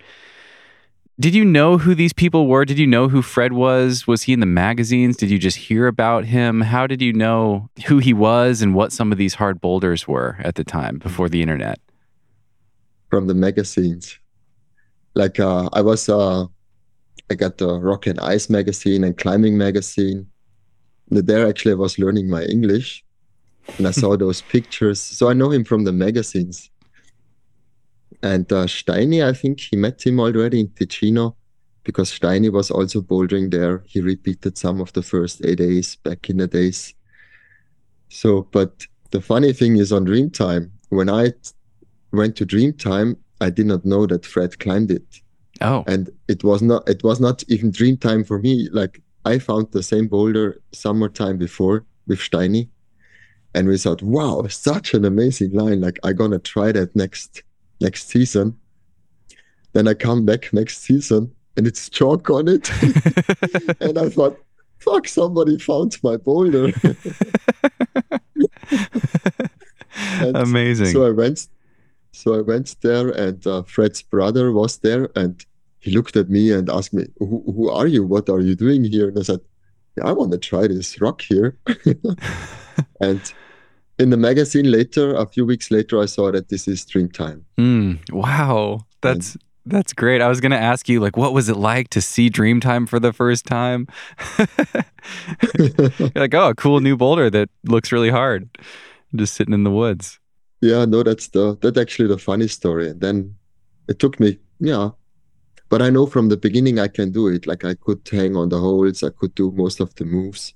Did 1.20 1.34
you 1.34 1.46
know 1.46 1.78
who 1.78 1.96
these 1.96 2.14
people 2.14 2.48
were? 2.48 2.66
Did 2.66 2.78
you 2.78 2.88
know 2.88 3.08
who 3.08 3.22
Fred 3.22 3.54
was? 3.54 4.06
Was 4.06 4.24
he 4.24 4.34
in 4.34 4.42
the 4.42 4.46
magazines? 4.46 5.18
Did 5.18 5.30
you 5.30 5.40
just 5.40 5.58
hear 5.58 5.88
about 5.88 6.26
him? 6.26 6.62
How 6.62 6.88
did 6.88 7.02
you 7.02 7.14
know 7.14 7.70
who 7.88 8.00
he 8.00 8.14
was 8.14 8.62
and 8.62 8.76
what 8.76 8.92
some 8.92 9.12
of 9.12 9.18
these 9.18 9.36
hard 9.36 9.62
boulders 9.62 10.08
were 10.08 10.38
at 10.40 10.56
the 10.56 10.64
time 10.64 10.98
before 10.98 11.30
the 11.30 11.42
internet? 11.42 11.80
from 13.16 13.28
the 13.28 13.34
magazines. 13.34 14.20
Like 15.14 15.40
uh, 15.40 15.70
I 15.72 15.82
was, 15.82 16.10
uh, 16.10 16.48
I 17.30 17.36
got 17.36 17.58
the 17.58 17.80
Rock 17.80 18.08
and 18.08 18.20
Ice 18.20 18.50
magazine 18.50 19.04
and 19.04 19.18
Climbing 19.18 19.58
magazine. 19.58 20.28
And 21.10 21.26
There 21.26 21.48
actually 21.48 21.72
I 21.72 21.76
was 21.76 21.98
learning 22.00 22.30
my 22.30 22.44
English, 22.44 23.04
and 23.78 23.88
I 23.88 23.92
saw 23.92 24.16
those 24.18 24.42
pictures. 24.42 25.00
So 25.02 25.30
I 25.30 25.34
know 25.34 25.52
him 25.52 25.64
from 25.64 25.84
the 25.84 25.92
magazines. 25.92 26.70
And 28.22 28.52
uh, 28.52 28.66
Steini, 28.66 29.26
I 29.26 29.34
think 29.34 29.60
he 29.60 29.76
met 29.76 30.06
him 30.06 30.20
already 30.20 30.60
in 30.62 30.68
Ticino, 30.70 31.36
because 31.84 32.12
Steini 32.12 32.52
was 32.52 32.72
also 32.72 33.02
bouldering 33.02 33.52
there. 33.52 33.84
He 33.86 34.02
repeated 34.02 34.58
some 34.58 34.82
of 34.82 34.94
the 34.94 35.04
first 35.04 35.46
eight 35.46 35.58
days 35.58 35.96
back 35.98 36.30
in 36.30 36.38
the 36.38 36.48
days. 36.48 36.94
So, 38.10 38.48
but 38.52 38.86
the 39.12 39.22
funny 39.22 39.54
thing 39.54 39.78
is 39.78 39.92
on 39.92 40.06
Dreamtime, 40.06 40.70
when 40.90 41.10
I 41.10 41.34
went 42.12 42.36
to 42.38 42.46
Dreamtime, 42.46 43.18
I 43.42 43.50
did 43.50 43.66
not 43.66 43.86
know 43.86 44.06
that 44.08 44.26
Fred 44.26 44.60
climbed 44.60 44.92
it, 44.92 45.22
Oh, 45.62 45.84
and 45.88 46.10
it 46.28 46.44
was 46.44 46.62
not 46.62 46.88
it 46.90 47.04
was 47.04 47.20
not 47.20 47.44
even 47.48 47.72
dream 47.72 47.98
time 47.98 48.24
for 48.24 48.40
me. 48.40 48.70
Like 48.72 49.02
I 49.24 49.40
found 49.40 49.72
the 49.72 49.84
same 49.84 50.08
boulder 50.08 50.62
summertime 50.74 51.38
before 51.38 51.86
with 52.08 52.20
Steini, 52.20 52.70
and 53.54 53.68
we 53.68 53.78
thought, 53.78 54.02
wow, 54.02 54.46
such 54.48 54.94
an 54.94 55.06
amazing 55.06 55.54
line! 55.54 55.82
Like 55.82 55.98
I 56.04 56.14
gonna 56.14 56.40
try 56.40 56.72
that 56.72 56.96
next 56.96 57.44
next 57.80 58.10
season. 58.10 58.58
Then 59.74 59.88
I 59.88 59.94
come 59.94 60.26
back 60.26 60.54
next 60.54 60.84
season, 60.84 61.34
and 61.58 61.68
it's 61.68 61.90
chalk 61.90 62.30
on 62.30 62.48
it, 62.48 62.70
and 63.82 63.98
I 63.98 64.10
thought, 64.10 64.38
fuck, 64.80 65.08
somebody 65.08 65.58
found 65.58 65.98
my 66.04 66.18
boulder. 66.18 66.72
Amazing. 70.22 70.88
So 70.88 71.06
I 71.06 71.12
went, 71.12 71.48
so 72.16 72.34
I 72.34 72.42
went 72.42 72.76
there, 72.82 73.10
and 73.10 73.46
uh, 73.46 73.64
Fred's 73.64 74.02
brother 74.02 74.52
was 74.52 74.78
there, 74.78 75.10
and 75.16 75.46
he 75.80 75.92
looked 75.92 76.16
at 76.16 76.30
me 76.30 76.52
and 76.52 76.70
asked 76.70 76.94
me, 76.94 77.06
"Who, 77.20 77.44
who 77.46 77.70
are 77.70 77.88
you? 77.88 78.06
What 78.06 78.30
are 78.30 78.40
you 78.40 78.56
doing 78.56 78.84
here?" 78.86 79.10
And 79.10 79.20
I 79.20 79.24
said, 79.24 79.42
yeah, 79.98 80.06
"I 80.08 80.12
want 80.14 80.32
to 80.32 80.38
try 80.38 80.68
this 80.68 81.00
rock 81.02 81.22
here." 81.22 81.58
and 83.02 83.22
in 84.00 84.10
the 84.10 84.18
magazine 84.18 84.72
later, 84.72 85.14
a 85.16 85.26
few 85.26 85.46
weeks 85.46 85.72
later, 85.72 86.02
I 86.02 86.06
saw 86.06 86.32
that 86.32 86.50
this 86.50 86.68
is 86.68 86.86
Dreamtime. 86.86 87.42
Mm, 87.58 88.00
wow, 88.12 88.80
that's 89.02 89.38
that's 89.66 89.94
great. 89.94 90.22
I 90.22 90.28
was 90.28 90.42
going 90.42 90.52
to 90.52 90.60
ask 90.60 90.88
you, 90.88 91.00
like, 91.00 91.18
what 91.18 91.34
was 91.34 91.50
it 91.50 91.58
like 91.58 91.90
to 91.90 92.02
see 92.02 92.30
Dreamtime 92.30 92.88
for 92.88 93.00
the 93.00 93.12
first 93.12 93.46
time? 93.46 93.88
You're 95.60 96.12
like, 96.16 96.34
oh, 96.34 96.50
a 96.50 96.56
cool 96.56 96.80
new 96.80 96.96
boulder 96.96 97.30
that 97.30 97.50
looks 97.64 97.92
really 97.92 98.10
hard, 98.10 98.50
just 99.16 99.34
sitting 99.34 99.54
in 99.54 99.64
the 99.64 99.72
woods. 99.72 100.20
Yeah, 100.62 100.86
no, 100.86 101.04
that's 101.04 101.28
the 101.30 101.58
that's 101.62 101.78
actually 101.78 102.08
the 102.08 102.18
funny 102.18 102.48
story. 102.48 102.90
And 102.90 103.02
then 103.02 103.36
it 103.88 104.00
took 104.00 104.20
me, 104.20 104.40
yeah. 104.60 104.90
But 105.70 105.82
I 105.82 105.90
know 105.90 106.06
from 106.06 106.30
the 106.30 106.38
beginning 106.38 106.80
I 106.80 106.88
can 106.88 107.12
do 107.12 107.28
it. 107.28 107.48
Like 107.48 107.66
I 107.66 107.74
could 107.76 108.08
hang 108.10 108.36
on 108.36 108.50
the 108.50 108.60
holes, 108.60 109.04
I 109.04 109.10
could 109.10 109.34
do 109.36 109.52
most 109.52 109.80
of 109.80 109.94
the 109.96 110.06
moves. 110.06 110.54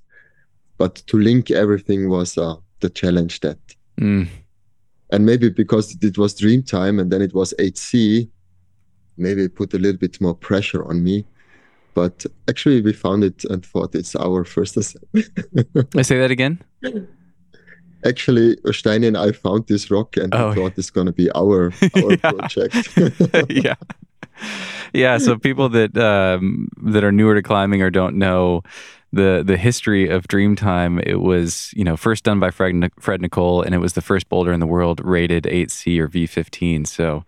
But 0.78 0.96
to 1.08 1.18
link 1.18 1.50
everything 1.50 2.08
was 2.08 2.38
uh, 2.38 2.56
the 2.80 2.90
challenge 2.90 3.40
that. 3.40 3.58
Mm, 4.00 4.28
And 5.10 5.26
maybe 5.26 5.50
because 5.50 5.96
it 6.00 6.16
was 6.16 6.34
dream 6.34 6.62
time 6.62 6.98
and 6.98 7.10
then 7.10 7.20
it 7.22 7.34
was 7.34 7.52
8C, 7.58 8.28
maybe 9.18 9.42
it 9.44 9.54
put 9.56 9.74
a 9.74 9.78
little 9.78 9.98
bit 9.98 10.20
more 10.20 10.34
pressure 10.34 10.84
on 10.84 11.02
me. 11.04 11.26
But 11.92 12.24
actually, 12.48 12.80
we 12.80 12.92
found 12.92 13.24
it 13.24 13.44
and 13.50 13.66
thought 13.66 13.94
it's 13.96 14.14
our 14.14 14.44
first 14.44 14.76
ascent. 14.76 15.04
I 15.96 16.02
say 16.10 16.18
that 16.18 16.30
again. 16.30 16.60
Actually, 18.04 18.56
Steini 18.66 19.06
and 19.06 19.16
I 19.16 19.32
found 19.32 19.66
this 19.66 19.90
rock 19.90 20.16
and 20.16 20.34
Oh, 20.34 20.52
thought 20.54 20.78
it's 20.78 20.90
going 20.90 21.06
to 21.06 21.12
be 21.12 21.30
our, 21.32 21.72
our 21.94 22.16
Yeah. 22.24 22.30
project. 22.30 22.88
yeah, 23.50 23.74
yeah. 24.92 25.18
So 25.18 25.36
people 25.38 25.68
that 25.70 25.96
um, 25.96 26.68
that 26.82 27.04
are 27.04 27.12
newer 27.12 27.34
to 27.34 27.42
climbing 27.42 27.82
or 27.82 27.90
don't 27.90 28.16
know 28.16 28.62
the 29.12 29.42
the 29.44 29.56
history 29.56 30.08
of 30.08 30.28
Dreamtime, 30.28 31.02
it 31.06 31.16
was 31.16 31.72
you 31.76 31.84
know 31.84 31.96
first 31.96 32.24
done 32.24 32.40
by 32.40 32.50
Fred, 32.50 32.90
Fred 32.98 33.20
Nicole, 33.20 33.62
and 33.62 33.74
it 33.74 33.78
was 33.78 33.92
the 33.94 34.02
first 34.02 34.28
boulder 34.28 34.52
in 34.52 34.60
the 34.60 34.66
world 34.66 35.00
rated 35.04 35.44
8C 35.44 35.98
or 35.98 36.08
V15. 36.08 36.86
So 36.86 37.24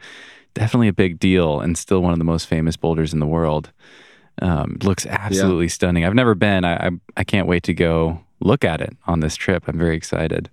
definitely 0.55 0.89
a 0.89 0.93
big 0.93 1.19
deal, 1.19 1.61
and 1.61 1.77
still 1.77 2.01
one 2.03 2.13
of 2.13 2.19
the 2.19 2.25
most 2.25 2.47
famous 2.47 2.77
boulders 2.77 3.13
in 3.13 3.21
the 3.21 3.27
world. 3.27 3.73
Um, 4.41 4.79
looks 4.83 5.05
absolutely 5.07 5.69
stunning. 5.69 6.05
I've 6.07 6.15
never 6.15 6.35
been. 6.35 6.65
I, 6.65 6.87
I 6.87 6.91
I 7.19 7.25
can't 7.25 7.47
wait 7.47 7.63
to 7.65 7.75
go 7.75 8.21
look 8.41 8.65
at 8.65 8.81
it 8.81 8.97
on 9.07 9.21
this 9.21 9.37
trip. 9.37 9.65
I'm 9.69 9.79
very 9.79 9.97
excited. 9.97 10.49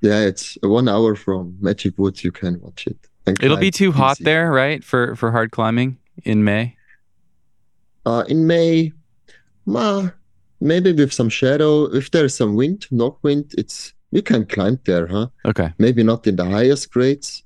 Yeah, 0.00 0.20
it's 0.20 0.56
one 0.62 0.88
hour 0.88 1.14
from 1.14 1.56
Magic 1.60 1.98
Woods. 1.98 2.24
You 2.24 2.32
can 2.32 2.60
watch 2.60 2.86
it. 2.86 2.96
It'll 3.26 3.56
be 3.58 3.70
too 3.70 3.92
hot 3.92 4.16
easy. 4.16 4.24
there, 4.24 4.50
right? 4.50 4.82
For 4.82 5.14
for 5.16 5.30
hard 5.30 5.50
climbing 5.52 5.98
in 6.24 6.42
May. 6.42 6.76
Uh, 8.06 8.24
in 8.28 8.46
May, 8.46 8.92
ma, 9.66 10.08
maybe 10.60 10.92
with 10.92 11.12
some 11.12 11.28
shadow. 11.28 11.84
If 11.94 12.10
there's 12.10 12.34
some 12.34 12.54
wind, 12.56 12.86
north 12.90 13.18
wind, 13.22 13.54
it's 13.58 13.92
you 14.10 14.22
can 14.22 14.46
climb 14.46 14.80
there, 14.86 15.06
huh? 15.06 15.28
Okay. 15.44 15.72
Maybe 15.78 16.02
not 16.02 16.26
in 16.26 16.36
the 16.36 16.44
highest 16.46 16.90
grades, 16.90 17.42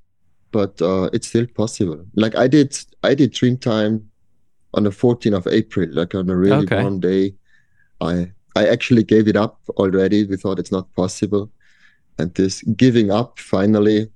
but 0.52 0.80
uh, 0.80 1.10
it's 1.12 1.26
still 1.26 1.46
possible. 1.48 2.04
Like 2.14 2.36
I 2.36 2.46
did, 2.46 2.78
I 3.02 3.14
did 3.14 3.32
Dreamtime 3.34 4.02
on 4.74 4.84
the 4.84 4.90
14th 4.90 5.34
of 5.36 5.46
April, 5.48 5.88
like 5.92 6.14
on 6.14 6.30
a 6.30 6.36
really 6.36 6.64
Okay. 6.64 6.80
warm 6.80 7.00
day. 7.00 7.34
I 8.00 8.30
I 8.56 8.68
actually 8.68 9.02
gave 9.02 9.26
it 9.26 9.36
up 9.36 9.58
already. 9.70 10.24
We 10.24 10.36
thought 10.36 10.60
it's 10.60 10.72
not 10.72 10.86
possible, 10.94 11.50
and 12.18 12.32
this 12.34 12.62
giving 12.76 13.10
up 13.10 13.38
finally 13.38 14.08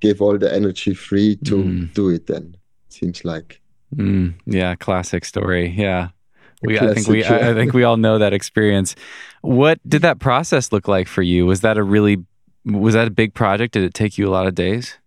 gave 0.00 0.20
all 0.20 0.38
the 0.38 0.52
energy 0.54 0.94
free 0.94 1.36
to 1.44 1.56
Mm. 1.56 1.94
do 1.94 2.08
it. 2.10 2.26
Then 2.26 2.56
seems 2.88 3.24
like 3.24 3.60
Mm, 3.94 4.34
yeah, 4.46 4.74
classic 4.74 5.24
story. 5.24 5.68
Yeah. 5.76 6.08
We, 6.62 6.78
I 6.78 6.92
think 6.92 7.06
we, 7.06 7.22
Classic, 7.22 7.42
I, 7.44 7.50
I 7.50 7.54
think 7.58 7.72
we 7.72 7.84
all 7.84 7.96
know 7.96 8.18
that 8.18 8.32
experience. 8.32 8.96
What 9.42 9.78
did 9.88 10.02
that 10.02 10.18
process 10.18 10.72
look 10.72 10.88
like 10.88 11.06
for 11.08 11.22
you? 11.22 11.46
Was 11.46 11.60
that 11.60 11.78
a 11.78 11.82
really, 11.84 12.24
was 12.64 12.94
that 12.94 13.06
a 13.06 13.10
big 13.10 13.32
project? 13.34 13.74
Did 13.74 13.84
it 13.84 13.94
take 13.94 14.18
you 14.18 14.26
a 14.28 14.32
lot 14.32 14.46
of 14.46 14.54
days? 14.54 14.98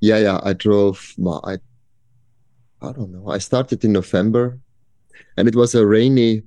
Yeah, 0.00 0.18
yeah. 0.18 0.40
I 0.42 0.52
drove. 0.54 1.12
ma- 1.18 1.40
I, 1.44 1.58
I 2.80 2.92
don't 2.92 3.10
know. 3.12 3.28
I 3.28 3.38
started 3.38 3.84
in 3.84 3.92
November, 3.92 4.58
and 5.36 5.48
it 5.48 5.54
was 5.56 5.74
a 5.74 5.84
rainy, 5.86 6.42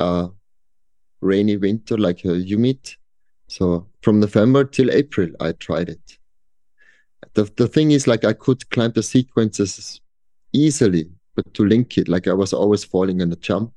uh, 0.00 0.28
rainy 1.20 1.56
winter, 1.56 1.98
like 1.98 2.24
a 2.24 2.36
humid. 2.38 2.78
So 3.56 3.86
from 4.02 4.18
November 4.18 4.64
till 4.64 4.90
April, 4.90 5.28
I 5.38 5.52
tried 5.52 5.88
it. 5.88 6.18
The 7.34 7.44
the 7.56 7.68
thing 7.68 7.92
is, 7.92 8.06
like, 8.06 8.24
I 8.24 8.32
could 8.32 8.68
climb 8.70 8.92
the 8.92 9.02
sequences 9.02 10.00
easily, 10.52 11.04
but 11.36 11.54
to 11.54 11.64
link 11.64 11.96
it, 11.98 12.08
like, 12.08 12.26
I 12.26 12.32
was 12.32 12.52
always 12.52 12.84
falling 12.84 13.20
in 13.20 13.32
a 13.32 13.36
jump. 13.36 13.72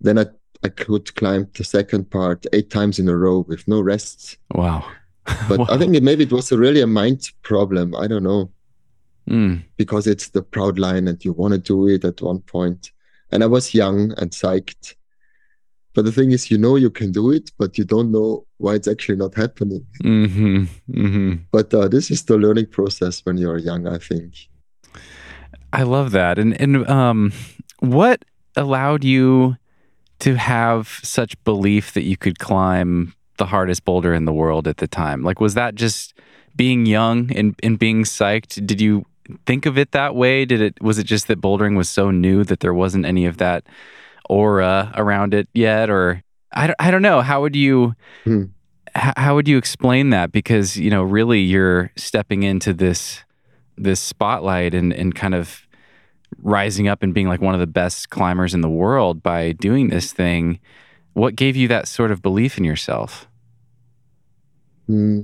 Then 0.00 0.18
I 0.18 0.26
I 0.62 0.68
could 0.68 1.14
climb 1.16 1.48
the 1.54 1.64
second 1.64 2.10
part 2.10 2.46
eight 2.52 2.70
times 2.70 2.98
in 2.98 3.08
a 3.08 3.16
row 3.16 3.44
with 3.48 3.66
no 3.66 3.80
rests. 3.80 4.38
Wow. 4.54 4.84
But 5.48 5.58
Wow. 5.58 5.66
I 5.68 5.78
think 5.78 5.96
it, 5.96 6.02
maybe 6.04 6.22
it 6.22 6.32
was 6.32 6.52
a 6.52 6.58
really 6.58 6.82
a 6.82 6.86
mind 6.86 7.22
problem. 7.42 7.94
I 7.94 8.06
don't 8.06 8.22
know 8.22 8.50
Mm, 9.28 9.64
because 9.76 10.06
it's 10.06 10.28
the 10.28 10.42
proud 10.42 10.78
line 10.78 11.08
and 11.08 11.24
you 11.24 11.32
want 11.32 11.52
to 11.52 11.58
do 11.58 11.88
it 11.88 12.04
at 12.04 12.22
one 12.22 12.38
point. 12.40 12.92
And 13.32 13.42
I 13.42 13.46
was 13.46 13.74
young 13.74 14.12
and 14.18 14.30
psyched. 14.30 14.94
But 15.96 16.04
the 16.04 16.12
thing 16.12 16.30
is, 16.30 16.50
you 16.50 16.58
know 16.58 16.76
you 16.76 16.90
can 16.90 17.10
do 17.10 17.30
it, 17.30 17.50
but 17.56 17.78
you 17.78 17.84
don't 17.84 18.12
know 18.12 18.46
why 18.58 18.74
it's 18.74 18.86
actually 18.86 19.16
not 19.16 19.34
happening. 19.34 19.84
hmm 20.02 20.64
hmm 20.92 21.32
But 21.50 21.72
uh, 21.72 21.88
this 21.88 22.10
is 22.10 22.24
the 22.24 22.36
learning 22.36 22.66
process 22.66 23.24
when 23.24 23.38
you're 23.38 23.56
young, 23.56 23.86
I 23.86 23.96
think. 23.96 24.34
I 25.72 25.84
love 25.84 26.10
that. 26.10 26.38
And 26.38 26.60
and 26.60 26.86
um, 26.86 27.32
what 27.80 28.26
allowed 28.56 29.04
you 29.04 29.56
to 30.18 30.36
have 30.36 31.00
such 31.02 31.42
belief 31.44 31.94
that 31.94 32.02
you 32.02 32.18
could 32.18 32.38
climb 32.38 33.14
the 33.38 33.46
hardest 33.46 33.86
boulder 33.86 34.12
in 34.12 34.26
the 34.26 34.34
world 34.34 34.68
at 34.68 34.76
the 34.76 34.86
time? 34.86 35.22
Like, 35.22 35.40
was 35.40 35.54
that 35.54 35.74
just 35.74 36.12
being 36.54 36.84
young 36.84 37.32
and 37.32 37.54
and 37.62 37.78
being 37.78 38.04
psyched? 38.04 38.66
Did 38.66 38.82
you 38.82 39.06
think 39.46 39.64
of 39.64 39.78
it 39.78 39.92
that 39.92 40.14
way? 40.14 40.44
Did 40.44 40.60
it 40.60 40.82
was 40.82 40.98
it 40.98 41.04
just 41.04 41.26
that 41.28 41.40
bouldering 41.40 41.74
was 41.74 41.88
so 41.88 42.10
new 42.10 42.44
that 42.44 42.60
there 42.60 42.74
wasn't 42.74 43.06
any 43.06 43.24
of 43.24 43.38
that 43.38 43.64
aura 44.28 44.92
around 44.96 45.34
it 45.34 45.48
yet, 45.54 45.90
or 45.90 46.22
I 46.52 46.66
don't, 46.68 46.76
I 46.78 46.90
don't 46.90 47.02
know. 47.02 47.20
How 47.22 47.40
would 47.40 47.56
you? 47.56 47.94
Hmm. 48.24 48.44
h- 48.96 49.14
How 49.16 49.34
would 49.34 49.48
you 49.48 49.58
explain 49.58 50.10
that? 50.10 50.32
Because 50.32 50.76
you 50.76 50.90
know, 50.90 51.02
really, 51.02 51.40
you're 51.40 51.90
stepping 51.96 52.42
into 52.42 52.72
this 52.72 53.24
this 53.76 54.00
spotlight 54.00 54.74
and 54.74 54.92
and 54.92 55.14
kind 55.14 55.34
of 55.34 55.62
rising 56.38 56.88
up 56.88 57.02
and 57.02 57.14
being 57.14 57.28
like 57.28 57.40
one 57.40 57.54
of 57.54 57.60
the 57.60 57.66
best 57.66 58.10
climbers 58.10 58.54
in 58.54 58.60
the 58.60 58.68
world 58.70 59.22
by 59.22 59.52
doing 59.52 59.88
this 59.88 60.12
thing. 60.12 60.58
What 61.14 61.34
gave 61.36 61.56
you 61.56 61.68
that 61.68 61.88
sort 61.88 62.10
of 62.10 62.20
belief 62.20 62.58
in 62.58 62.64
yourself? 62.64 63.26
Hmm. 64.86 65.22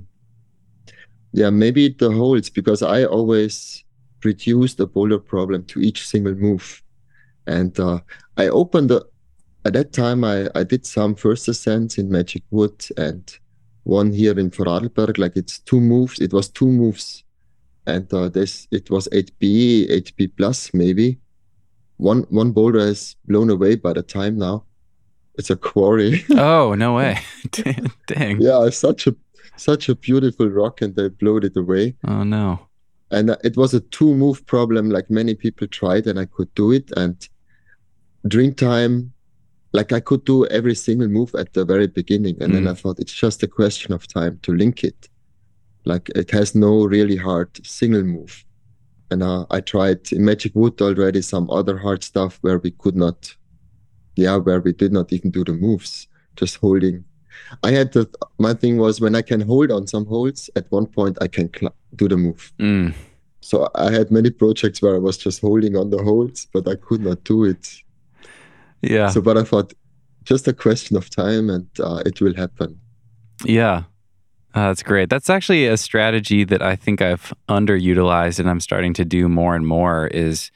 Yeah, 1.33 1.51
maybe 1.51 1.89
the 1.89 2.11
holds 2.11 2.51
because 2.51 2.83
I 2.83 3.05
always 3.05 3.85
reduce 4.25 4.75
the 4.75 4.87
boulder 4.87 5.19
problem 5.19 5.65
to 5.65 5.81
each 5.81 6.07
single 6.07 6.35
move. 6.35 6.82
And 7.47 7.79
uh, 7.79 8.01
I 8.37 8.49
opened 8.49 8.93
at 9.65 9.75
that 9.75 9.93
time, 9.93 10.25
I, 10.25 10.49
I 10.55 10.65
did 10.65 10.87
some 10.87 11.15
first 11.15 11.47
ascents 11.49 11.99
in 11.99 12.11
Magic 12.11 12.43
Wood 12.51 12.85
and 12.97 13.39
one 13.85 14.13
here 14.13 14.39
in 14.39 14.51
Vorarlberg, 14.51 15.19
like 15.19 15.37
it's 15.37 15.59
two 15.61 15.81
moves. 15.81 16.21
It 16.21 16.33
was 16.33 16.49
two 16.49 16.67
moves. 16.67 17.25
And 17.87 18.13
uh, 18.13 18.29
this, 18.29 18.67
it 18.71 18.91
was 18.91 19.09
8B, 19.09 19.91
8B 19.91 20.33
plus 20.37 20.73
maybe. 20.73 21.19
One, 21.97 22.23
one 22.31 22.53
boulder 22.53 22.81
is 22.81 23.17
blown 23.27 23.51
away 23.51 23.77
by 23.77 23.93
the 23.93 24.03
time 24.03 24.39
now. 24.39 24.65
It's 25.35 25.51
a 25.51 25.57
quarry. 25.57 26.25
oh 26.31 26.75
no 26.75 26.95
way! 26.95 27.19
Dang! 28.07 28.41
yeah, 28.41 28.69
such 28.69 29.07
a 29.07 29.17
such 29.57 29.89
a 29.89 29.95
beautiful 29.95 30.49
rock, 30.51 30.83
and 30.83 30.95
they 30.95 31.09
blowed 31.09 31.45
it 31.45 31.57
away. 31.57 31.97
Oh 32.07 32.23
no! 32.23 32.67
And 33.11 33.31
uh, 33.31 33.37
it 33.43 33.57
was 33.57 33.73
a 33.73 33.81
two 33.81 34.15
move 34.15 34.45
problem, 34.45 34.91
like 34.91 35.09
many 35.09 35.35
people 35.35 35.67
tried, 35.69 36.07
and 36.07 36.19
I 36.19 36.27
could 36.27 36.55
do 36.55 36.71
it. 36.73 36.91
And 36.99 37.17
Dreamtime, 38.29 39.11
like 39.73 39.93
I 39.93 40.01
could 40.01 40.25
do 40.25 40.47
every 40.47 40.75
single 40.75 41.09
move 41.09 41.35
at 41.35 41.53
the 41.55 41.65
very 41.65 41.87
beginning, 41.87 42.37
and 42.41 42.55
then 42.55 42.65
Mm. 42.65 42.71
I 42.71 42.75
thought 42.75 43.01
it's 43.01 43.13
just 43.13 43.43
a 43.43 43.49
question 43.49 43.93
of 43.93 44.07
time 44.07 44.39
to 44.43 44.55
link 44.55 44.85
it. 44.85 45.09
Like 45.85 46.09
it 46.15 46.31
has 46.31 46.55
no 46.55 46.85
really 46.85 47.17
hard 47.17 47.51
single 47.67 48.03
move. 48.05 48.45
And 49.11 49.23
uh, 49.23 49.45
I 49.51 49.61
tried 49.61 50.13
in 50.13 50.25
Magic 50.25 50.53
Wood 50.55 50.81
already 50.81 51.21
some 51.23 51.51
other 51.51 51.77
hard 51.77 52.03
stuff 52.05 52.39
where 52.43 52.59
we 52.59 52.71
could 52.71 52.97
not, 52.97 53.35
yeah, 54.17 54.37
where 54.37 54.61
we 54.61 54.73
did 54.73 54.93
not 54.93 55.13
even 55.13 55.31
do 55.31 55.45
the 55.45 55.53
moves, 55.53 56.09
just 56.37 56.57
holding. 56.57 57.05
I 57.63 57.73
had 57.73 57.93
the, 57.93 58.09
my 58.39 58.55
thing 58.55 58.79
was 58.79 59.01
when 59.01 59.15
I 59.15 59.23
can 59.23 59.41
hold 59.41 59.71
on 59.71 59.87
some 59.87 60.07
holds, 60.07 60.49
at 60.55 60.71
one 60.71 60.87
point 60.87 61.19
I 61.21 61.29
can 61.29 61.51
cl- 61.55 61.75
do 61.97 62.09
the 62.09 62.17
move. 62.17 62.53
Mm. 62.59 62.95
So 63.41 63.69
I 63.75 63.91
had 63.91 64.11
many 64.11 64.31
projects 64.31 64.81
where 64.81 64.95
I 64.95 64.99
was 64.99 65.19
just 65.19 65.41
holding 65.41 65.77
on 65.77 65.91
the 65.91 66.03
holds, 66.03 66.47
but 66.53 66.69
I 66.69 66.77
could 66.77 67.01
not 67.01 67.25
do 67.25 67.45
it. 67.45 67.69
Yeah, 68.83 69.09
So, 69.11 69.21
but 69.21 69.39
I 69.39 69.45
thought 69.45 69.73
just 70.25 70.47
a 70.49 70.53
question 70.53 70.97
of 70.97 71.09
time 71.11 71.51
and 71.51 71.69
uh, 71.81 72.03
it 72.05 72.21
will 72.21 72.35
happen. 72.35 72.79
yeah. 73.45 73.85
Uh, 74.55 74.69
that's 74.69 74.83
great. 74.83 75.09
That's 75.09 75.31
actually 75.31 75.67
a 75.67 75.79
strategy 75.79 76.45
that 76.45 76.61
I 76.61 76.77
think 76.77 77.01
I've 77.01 77.33
underutilized, 77.49 78.39
and 78.39 78.51
I'm 78.51 78.61
starting 78.61 78.93
to 78.95 79.05
do 79.05 79.27
more 79.27 79.57
and 79.57 79.67
more. 79.67 80.09
Is 80.09 80.51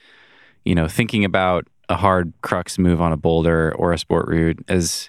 you 0.67 0.75
know 0.75 0.87
thinking 0.87 1.25
about 1.25 1.67
a 1.89 1.97
hard 1.97 2.35
crux 2.43 2.79
move 2.79 3.01
on 3.01 3.13
a 3.13 3.17
boulder 3.17 3.75
or 3.77 3.95
a 3.95 3.99
sport 3.99 4.29
route 4.29 4.63
as 4.69 5.09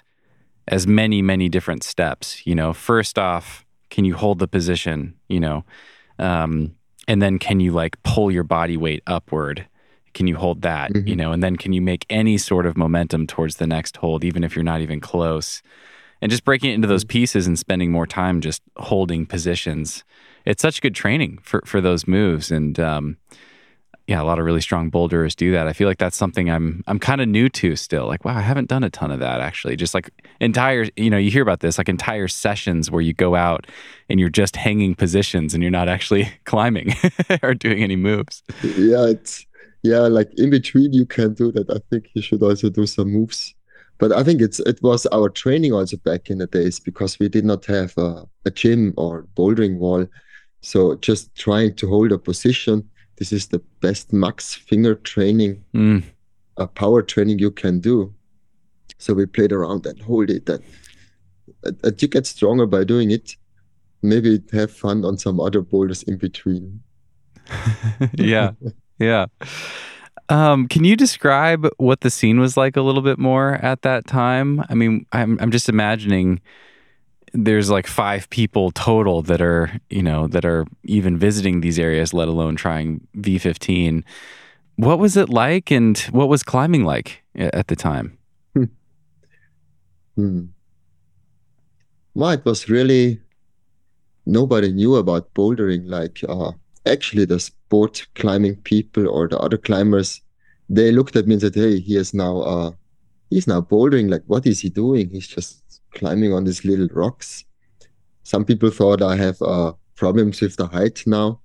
as 0.68 0.86
many 0.86 1.20
many 1.20 1.50
different 1.50 1.84
steps. 1.84 2.46
You 2.46 2.54
know, 2.54 2.72
first 2.72 3.18
off, 3.18 3.66
can 3.90 4.06
you 4.06 4.14
hold 4.14 4.38
the 4.38 4.48
position? 4.48 5.14
You 5.28 5.40
know, 5.40 5.64
um, 6.18 6.74
and 7.06 7.20
then 7.20 7.38
can 7.38 7.60
you 7.60 7.72
like 7.72 8.02
pull 8.04 8.30
your 8.30 8.44
body 8.44 8.78
weight 8.78 9.02
upward? 9.06 9.66
Can 10.14 10.26
you 10.26 10.36
hold 10.36 10.62
that? 10.62 10.94
You 10.94 11.14
Mhm. 11.14 11.16
know, 11.16 11.32
and 11.32 11.42
then 11.42 11.56
can 11.56 11.72
you 11.72 11.80
make 11.82 12.04
any 12.10 12.38
sort 12.38 12.66
of 12.66 12.76
momentum 12.76 13.26
towards 13.26 13.56
the 13.56 13.66
next 13.66 13.96
hold, 13.98 14.24
even 14.24 14.42
if 14.44 14.54
you're 14.56 14.64
not 14.64 14.80
even 14.80 15.00
close? 15.00 15.62
And 16.20 16.30
just 16.30 16.44
breaking 16.44 16.70
it 16.70 16.74
into 16.74 16.88
those 16.88 17.04
pieces 17.04 17.46
and 17.46 17.58
spending 17.58 17.92
more 17.92 18.06
time 18.06 18.40
just 18.40 18.62
holding 18.76 19.24
positions. 19.26 20.02
It's 20.44 20.62
such 20.62 20.80
good 20.80 20.94
training 20.94 21.38
for 21.42 21.62
for 21.64 21.80
those 21.80 22.08
moves, 22.08 22.50
and 22.50 22.80
um, 22.80 23.16
yeah, 24.06 24.22
a 24.22 24.24
lot 24.24 24.38
of 24.38 24.46
really 24.46 24.62
strong 24.62 24.88
boulders 24.88 25.34
do 25.36 25.52
that. 25.52 25.68
I 25.68 25.74
feel 25.74 25.86
like 25.86 25.98
that's 25.98 26.16
something 26.16 26.50
I'm 26.50 26.82
I'm 26.86 26.98
kind 26.98 27.20
of 27.20 27.28
new 27.28 27.48
to 27.50 27.76
still. 27.76 28.06
Like, 28.06 28.24
wow, 28.24 28.36
I 28.36 28.40
haven't 28.40 28.68
done 28.68 28.82
a 28.82 28.88
ton 28.90 29.10
of 29.10 29.20
that 29.20 29.40
actually. 29.40 29.76
Just 29.76 29.92
like 29.92 30.10
entire, 30.40 30.86
you 30.96 31.10
know, 31.10 31.18
you 31.18 31.30
hear 31.30 31.42
about 31.42 31.60
this 31.60 31.76
like 31.76 31.90
entire 31.90 32.26
sessions 32.28 32.90
where 32.90 33.02
you 33.02 33.12
go 33.12 33.34
out 33.36 33.66
and 34.08 34.18
you're 34.18 34.30
just 34.30 34.56
hanging 34.56 34.94
positions 34.94 35.52
and 35.52 35.62
you're 35.62 35.70
not 35.70 35.88
actually 35.88 36.32
climbing 36.46 36.94
or 37.42 37.52
doing 37.52 37.82
any 37.82 37.96
moves. 37.96 38.42
Yeah, 38.64 39.04
it's, 39.08 39.44
yeah, 39.82 40.00
like 40.00 40.30
in 40.36 40.50
between 40.50 40.92
you 40.92 41.06
can 41.06 41.34
do 41.34 41.52
that. 41.52 41.70
I 41.70 41.78
think 41.90 42.08
you 42.14 42.22
should 42.22 42.42
also 42.42 42.68
do 42.70 42.86
some 42.86 43.10
moves. 43.12 43.54
But 43.98 44.12
I 44.12 44.22
think 44.22 44.40
it's 44.40 44.60
it 44.60 44.80
was 44.82 45.06
our 45.06 45.28
training 45.28 45.72
also 45.72 45.96
back 45.96 46.30
in 46.30 46.38
the 46.38 46.46
days 46.46 46.78
because 46.80 47.18
we 47.18 47.28
did 47.28 47.44
not 47.44 47.64
have 47.66 47.92
a, 47.98 48.24
a 48.44 48.50
gym 48.50 48.94
or 48.96 49.26
bouldering 49.36 49.78
wall. 49.78 50.06
So 50.60 50.96
just 50.96 51.34
trying 51.34 51.74
to 51.76 51.88
hold 51.88 52.12
a 52.12 52.18
position, 52.18 52.88
this 53.16 53.32
is 53.32 53.48
the 53.48 53.60
best 53.80 54.12
max 54.12 54.54
finger 54.54 54.94
training 54.94 55.64
Mm, 55.74 56.02
uh, 56.56 56.66
power 56.66 57.02
training 57.02 57.38
you 57.40 57.50
can 57.50 57.80
do. 57.80 58.14
So 58.98 59.14
we 59.14 59.26
played 59.26 59.52
around 59.52 59.86
and 59.86 60.00
hold 60.00 60.30
it, 60.30 60.48
and- 60.48 60.62
and 61.84 62.02
you 62.02 62.08
get 62.08 62.26
stronger 62.26 62.66
by 62.66 62.84
doing 62.84 63.10
it. 63.10 63.36
Maybe 64.02 64.40
have 64.52 64.70
fun 64.70 65.04
on 65.04 65.18
some 65.18 65.40
other 65.40 65.60
boulders 65.60 66.02
in 66.04 66.18
between. 66.18 66.80
yeah, 68.14 68.52
yeah. 68.98 69.26
Um, 70.28 70.68
can 70.68 70.84
you 70.84 70.96
describe 70.96 71.66
what 71.78 72.02
the 72.02 72.10
scene 72.10 72.38
was 72.38 72.56
like 72.56 72.76
a 72.76 72.82
little 72.82 73.00
bit 73.02 73.18
more 73.18 73.54
at 73.54 73.82
that 73.82 74.06
time? 74.06 74.62
I 74.68 74.74
mean, 74.74 75.06
I'm 75.12 75.38
I'm 75.40 75.50
just 75.50 75.68
imagining 75.68 76.40
there's 77.32 77.70
like 77.70 77.86
five 77.86 78.28
people 78.30 78.70
total 78.70 79.22
that 79.22 79.40
are 79.40 79.70
you 79.90 80.02
know 80.02 80.26
that 80.28 80.44
are 80.44 80.66
even 80.84 81.16
visiting 81.16 81.60
these 81.60 81.78
areas, 81.78 82.12
let 82.12 82.28
alone 82.28 82.56
trying 82.56 83.06
V15. 83.16 84.02
What 84.76 84.98
was 84.98 85.16
it 85.16 85.28
like, 85.28 85.70
and 85.70 85.98
what 86.10 86.28
was 86.28 86.42
climbing 86.42 86.84
like 86.84 87.22
at 87.34 87.68
the 87.68 87.76
time? 87.76 88.18
Hmm. 90.14 90.46
Well, 92.14 92.30
it 92.30 92.44
was 92.44 92.68
really 92.68 93.20
nobody 94.26 94.72
knew 94.72 94.96
about 94.96 95.32
bouldering. 95.34 95.88
Like, 95.88 96.20
uh, 96.28 96.52
actually, 96.88 97.24
the 97.26 97.38
sport 97.40 98.06
climbing 98.14 98.56
people 98.56 99.08
or 99.08 99.28
the 99.28 99.38
other 99.38 99.58
climbers, 99.58 100.20
they 100.68 100.90
looked 100.92 101.16
at 101.16 101.26
me 101.26 101.34
and 101.34 101.42
said, 101.42 101.54
"Hey, 101.54 101.80
he 101.80 101.96
is 101.96 102.12
now, 102.14 102.40
uh, 102.40 102.70
he's 103.30 103.46
now 103.46 103.60
bouldering. 103.60 104.10
Like, 104.10 104.24
what 104.26 104.46
is 104.46 104.60
he 104.60 104.68
doing? 104.68 105.10
He's 105.10 105.28
just 105.28 105.62
climbing 105.94 106.32
on 106.32 106.44
these 106.44 106.64
little 106.64 106.88
rocks." 106.92 107.44
Some 108.22 108.44
people 108.44 108.70
thought 108.70 109.00
I 109.02 109.16
have 109.16 109.40
uh, 109.40 109.72
problems 109.94 110.40
with 110.40 110.56
the 110.56 110.66
height 110.66 111.02
now, 111.06 111.40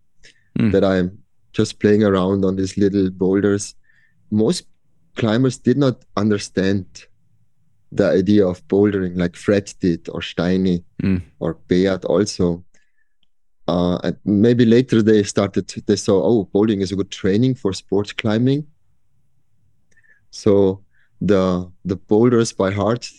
Hmm. 0.59 0.71
that 0.71 0.83
I'm 0.83 1.17
just 1.53 1.79
playing 1.79 2.03
around 2.03 2.45
on 2.45 2.55
these 2.57 2.77
little 2.77 3.09
boulders. 3.09 3.75
Most 4.31 4.67
climbers 5.15 5.57
did 5.57 5.77
not 5.77 6.03
understand 6.17 6.85
the 7.91 8.09
idea 8.09 8.45
of 8.47 8.67
bouldering 8.67 9.15
like 9.17 9.35
Fred 9.35 9.71
did 9.79 10.09
or 10.09 10.21
Steini 10.21 10.83
Mm. 11.03 11.21
or 11.39 11.57
Beat 11.67 12.05
also. 12.05 12.63
Uh, 13.67 14.11
maybe 14.25 14.65
later 14.65 15.01
they 15.01 15.23
started, 15.23 15.67
they 15.85 15.95
saw, 15.95 16.21
oh, 16.21 16.49
bouldering 16.53 16.81
is 16.81 16.91
a 16.91 16.95
good 16.95 17.11
training 17.11 17.55
for 17.55 17.71
sports 17.73 18.11
climbing. 18.11 18.67
So 20.31 20.83
the 21.21 21.71
the 21.85 21.95
boulders 21.95 22.51
by 22.51 22.71
heart, 22.71 23.09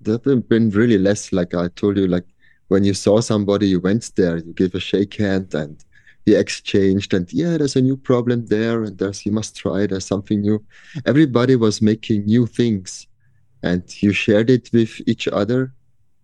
they've 0.00 0.48
been, 0.48 0.70
really 0.70 0.98
less 0.98 1.32
like 1.32 1.54
I 1.54 1.68
told 1.68 1.96
you, 1.96 2.06
like 2.06 2.26
when 2.68 2.84
you 2.84 2.92
saw 2.94 3.20
somebody, 3.20 3.68
you 3.68 3.80
went 3.80 4.10
there, 4.16 4.36
you 4.38 4.52
gave 4.52 4.74
a 4.74 4.80
shake 4.80 5.14
hand 5.14 5.54
and 5.54 5.82
you 6.26 6.36
exchanged 6.38 7.14
and 7.14 7.32
yeah, 7.32 7.56
there's 7.56 7.76
a 7.76 7.80
new 7.80 7.96
problem 7.96 8.46
there 8.46 8.82
and 8.82 8.98
there's 8.98 9.24
you 9.24 9.32
must 9.32 9.56
try, 9.56 9.86
there's 9.86 10.06
something 10.06 10.40
new. 10.40 10.62
Everybody 11.06 11.56
was 11.56 11.80
making 11.80 12.26
new 12.26 12.46
things 12.46 13.06
and 13.62 13.82
you 14.02 14.12
shared 14.12 14.50
it 14.50 14.70
with 14.72 15.00
each 15.06 15.28
other 15.28 15.72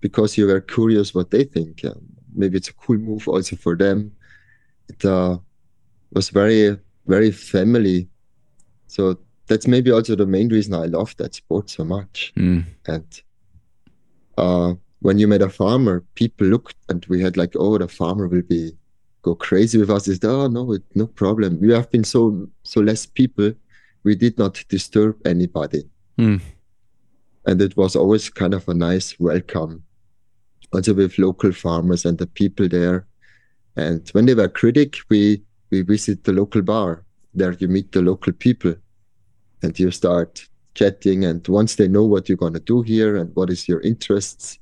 because 0.00 0.36
you 0.36 0.46
were 0.46 0.60
curious 0.60 1.14
what 1.14 1.30
they 1.30 1.44
think. 1.44 1.84
Maybe 2.34 2.56
it's 2.56 2.68
a 2.68 2.74
cool 2.74 2.98
move 2.98 3.28
also 3.28 3.56
for 3.56 3.76
them. 3.76 4.12
It 4.88 5.04
uh, 5.04 5.38
was 6.12 6.30
very, 6.30 6.76
very 7.06 7.30
family. 7.30 8.08
So 8.86 9.18
that's 9.46 9.66
maybe 9.66 9.90
also 9.90 10.16
the 10.16 10.26
main 10.26 10.48
reason 10.48 10.74
I 10.74 10.86
love 10.86 11.16
that 11.18 11.34
sport 11.34 11.70
so 11.70 11.84
much. 11.84 12.32
Mm. 12.36 12.64
And 12.86 13.22
uh, 14.38 14.74
when 15.00 15.18
you 15.18 15.28
met 15.28 15.42
a 15.42 15.48
farmer, 15.48 16.04
people 16.14 16.46
looked 16.46 16.76
and 16.88 17.04
we 17.08 17.20
had 17.20 17.36
like, 17.36 17.54
oh, 17.56 17.78
the 17.78 17.88
farmer 17.88 18.28
will 18.28 18.42
be 18.42 18.72
go 19.22 19.34
crazy 19.34 19.78
with 19.78 19.90
us. 19.90 20.08
Is 20.08 20.18
oh 20.24 20.46
no, 20.48 20.72
it, 20.72 20.82
no 20.94 21.06
problem. 21.06 21.60
We 21.60 21.72
have 21.72 21.90
been 21.90 22.04
so 22.04 22.48
so 22.62 22.80
less 22.80 23.06
people. 23.06 23.52
We 24.02 24.14
did 24.14 24.38
not 24.38 24.64
disturb 24.68 25.16
anybody 25.26 25.84
Mm. 26.18 26.40
and 27.46 27.62
it 27.62 27.76
was 27.76 27.96
always 27.96 28.28
kind 28.28 28.52
of 28.52 28.68
a 28.68 28.74
nice 28.74 29.18
welcome 29.18 29.82
also 30.72 30.94
with 30.94 31.18
local 31.18 31.52
farmers 31.52 32.04
and 32.04 32.18
the 32.18 32.26
people 32.26 32.68
there. 32.68 33.06
And 33.76 34.08
when 34.12 34.26
they 34.26 34.34
were 34.34 34.48
critic 34.48 34.96
we 35.08 35.42
we 35.70 35.82
visit 35.82 36.24
the 36.24 36.32
local 36.32 36.62
bar. 36.62 37.04
There 37.32 37.52
you 37.52 37.68
meet 37.68 37.92
the 37.92 38.02
local 38.02 38.32
people 38.32 38.74
and 39.62 39.78
you 39.78 39.90
start 39.90 40.48
chatting. 40.74 41.24
And 41.24 41.46
once 41.46 41.76
they 41.76 41.86
know 41.86 42.04
what 42.04 42.28
you're 42.28 42.36
going 42.36 42.54
to 42.54 42.60
do 42.60 42.82
here 42.82 43.16
and 43.16 43.34
what 43.34 43.50
is 43.50 43.68
your 43.68 43.80
interests 43.80 44.58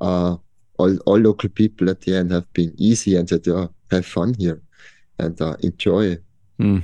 uh 0.00 0.36
all, 0.78 0.96
all 1.06 1.18
local 1.18 1.48
people 1.48 1.88
at 1.90 2.00
the 2.00 2.16
end 2.16 2.30
have 2.32 2.50
been 2.52 2.74
easy 2.76 3.16
and 3.16 3.28
said 3.28 3.46
yeah, 3.46 3.66
have 3.90 4.06
fun 4.06 4.34
here 4.34 4.62
and 5.18 5.40
uh, 5.40 5.56
enjoy. 5.62 6.18
Mm. 6.58 6.82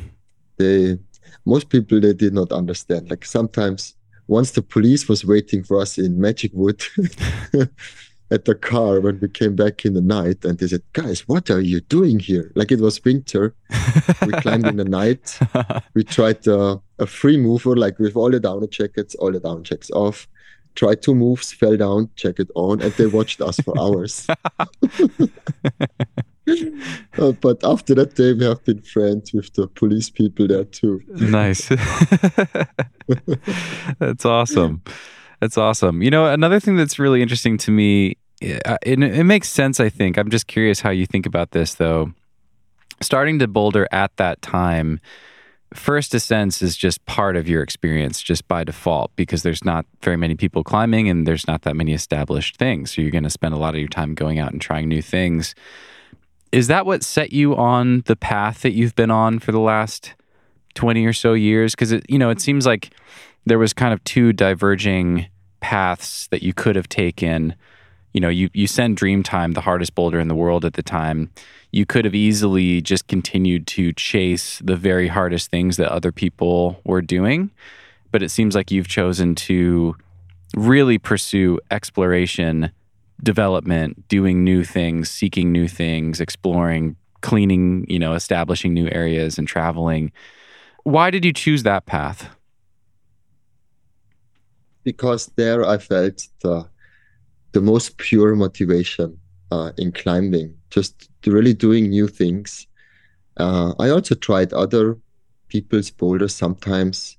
they 0.56 0.98
most 1.44 1.68
people 1.68 2.00
they 2.00 2.12
did 2.12 2.34
not 2.34 2.52
understand. 2.52 3.10
Like 3.10 3.24
sometimes 3.24 3.94
once 4.26 4.52
the 4.52 4.62
police 4.62 5.08
was 5.08 5.24
waiting 5.24 5.62
for 5.64 5.80
us 5.80 5.98
in 5.98 6.20
magic 6.20 6.52
wood 6.54 6.82
at 8.30 8.44
the 8.44 8.54
car 8.54 9.00
when 9.00 9.18
we 9.20 9.28
came 9.28 9.56
back 9.56 9.84
in 9.84 9.94
the 9.94 10.00
night 10.00 10.44
and 10.44 10.58
they 10.58 10.66
said 10.66 10.82
guys 10.92 11.26
what 11.26 11.50
are 11.50 11.60
you 11.60 11.80
doing 11.80 12.18
here? 12.18 12.52
Like 12.54 12.70
it 12.72 12.80
was 12.80 13.02
winter. 13.04 13.54
We 14.26 14.32
climbed 14.32 14.66
in 14.66 14.76
the 14.76 14.84
night. 15.00 15.38
We 15.94 16.04
tried 16.04 16.46
uh, 16.46 16.78
a 16.98 17.06
free 17.06 17.36
mover 17.36 17.76
like 17.76 17.98
with 17.98 18.16
all 18.16 18.30
the 18.30 18.40
down 18.40 18.68
jackets 18.70 19.14
all 19.16 19.32
the 19.32 19.40
down 19.40 19.64
checks 19.64 19.90
off. 19.90 20.28
Tried 20.74 21.02
two 21.02 21.14
moves 21.14 21.52
fell 21.52 21.76
down 21.76 22.10
jacket 22.14 22.50
on 22.54 22.82
and 22.82 22.92
they 22.92 23.06
watched 23.06 23.40
us 23.40 23.58
for 23.60 23.78
hours. 23.78 24.26
Uh, 27.18 27.32
but 27.32 27.62
after 27.64 27.94
that 27.94 28.14
day 28.14 28.32
we 28.32 28.44
have 28.44 28.64
been 28.64 28.80
friends 28.80 29.32
with 29.32 29.52
the 29.54 29.66
police 29.66 30.08
people 30.08 30.46
there 30.46 30.64
too. 30.64 31.02
Nice. 31.08 31.68
that's 33.98 34.24
awesome. 34.24 34.82
That's 35.40 35.56
awesome. 35.56 36.02
You 36.02 36.10
know, 36.10 36.26
another 36.26 36.60
thing 36.60 36.76
that's 36.76 36.98
really 36.98 37.22
interesting 37.22 37.58
to 37.58 37.70
me, 37.70 38.16
uh, 38.42 38.76
it, 38.82 39.02
it 39.02 39.24
makes 39.24 39.48
sense, 39.48 39.78
I 39.80 39.88
think. 39.88 40.18
I'm 40.18 40.30
just 40.30 40.46
curious 40.46 40.80
how 40.80 40.90
you 40.90 41.06
think 41.06 41.26
about 41.26 41.52
this, 41.52 41.74
though. 41.74 42.12
Starting 43.00 43.38
to 43.38 43.46
boulder 43.46 43.86
at 43.92 44.16
that 44.16 44.42
time, 44.42 44.98
first 45.72 46.14
ascents 46.14 46.62
is 46.62 46.76
just 46.76 47.04
part 47.06 47.36
of 47.36 47.48
your 47.48 47.62
experience 47.62 48.22
just 48.22 48.48
by 48.48 48.64
default 48.64 49.14
because 49.14 49.42
there's 49.42 49.64
not 49.64 49.86
very 50.02 50.16
many 50.16 50.34
people 50.34 50.64
climbing 50.64 51.08
and 51.08 51.26
there's 51.26 51.46
not 51.46 51.62
that 51.62 51.76
many 51.76 51.92
established 51.92 52.56
things. 52.56 52.92
So 52.94 53.02
you're 53.02 53.12
going 53.12 53.24
to 53.24 53.30
spend 53.30 53.54
a 53.54 53.58
lot 53.58 53.74
of 53.74 53.80
your 53.80 53.88
time 53.88 54.14
going 54.14 54.40
out 54.40 54.52
and 54.52 54.60
trying 54.60 54.88
new 54.88 55.02
things. 55.02 55.54
Is 56.50 56.66
that 56.66 56.86
what 56.86 57.04
set 57.04 57.32
you 57.32 57.54
on 57.54 58.02
the 58.06 58.16
path 58.16 58.62
that 58.62 58.72
you've 58.72 58.96
been 58.96 59.10
on 59.10 59.38
for 59.38 59.52
the 59.52 59.60
last 59.60 60.14
20 60.74 61.04
or 61.04 61.12
so 61.12 61.32
years 61.32 61.74
because 61.74 61.90
it 61.90 62.04
you 62.08 62.18
know 62.18 62.30
it 62.30 62.40
seems 62.40 62.64
like 62.64 62.90
there 63.48 63.58
was 63.58 63.72
kind 63.72 63.92
of 63.92 64.02
two 64.04 64.32
diverging 64.32 65.26
paths 65.60 66.28
that 66.28 66.42
you 66.42 66.52
could 66.52 66.76
have 66.76 66.88
taken. 66.88 67.54
You 68.12 68.20
know 68.20 68.28
you 68.28 68.48
you 68.52 68.66
send 68.66 68.96
dreamtime 68.96 69.54
the 69.54 69.60
hardest 69.60 69.94
boulder 69.94 70.18
in 70.20 70.28
the 70.28 70.34
world 70.34 70.64
at 70.64 70.74
the 70.74 70.82
time. 70.82 71.30
You 71.70 71.84
could 71.84 72.04
have 72.04 72.14
easily 72.14 72.80
just 72.80 73.06
continued 73.08 73.66
to 73.68 73.92
chase 73.92 74.60
the 74.64 74.76
very 74.76 75.08
hardest 75.08 75.50
things 75.50 75.76
that 75.76 75.92
other 75.92 76.12
people 76.12 76.80
were 76.84 77.02
doing. 77.02 77.50
But 78.10 78.22
it 78.22 78.30
seems 78.30 78.54
like 78.54 78.70
you've 78.70 78.88
chosen 78.88 79.34
to 79.34 79.94
really 80.56 80.96
pursue 80.96 81.60
exploration 81.70 82.72
development 83.22 84.08
doing 84.08 84.44
new 84.44 84.64
things 84.64 85.10
seeking 85.10 85.50
new 85.50 85.66
things 85.66 86.20
exploring 86.20 86.96
cleaning 87.20 87.84
you 87.88 87.98
know 87.98 88.14
establishing 88.14 88.72
new 88.72 88.88
areas 88.90 89.38
and 89.38 89.46
traveling. 89.48 90.12
Why 90.84 91.10
did 91.10 91.24
you 91.24 91.32
choose 91.32 91.64
that 91.64 91.84
path? 91.84 92.30
Because 94.84 95.30
there 95.36 95.64
I 95.64 95.78
felt 95.78 96.26
the 96.42 96.68
the 97.52 97.60
most 97.60 97.96
pure 97.96 98.34
motivation 98.34 99.18
uh, 99.50 99.72
in 99.78 99.90
climbing, 99.92 100.54
just 100.70 101.08
really 101.26 101.54
doing 101.54 101.88
new 101.88 102.06
things. 102.06 102.66
Uh, 103.38 103.72
I 103.78 103.88
also 103.88 104.14
tried 104.14 104.52
other 104.52 104.98
people's 105.48 105.90
boulders 105.90 106.34
sometimes. 106.34 107.16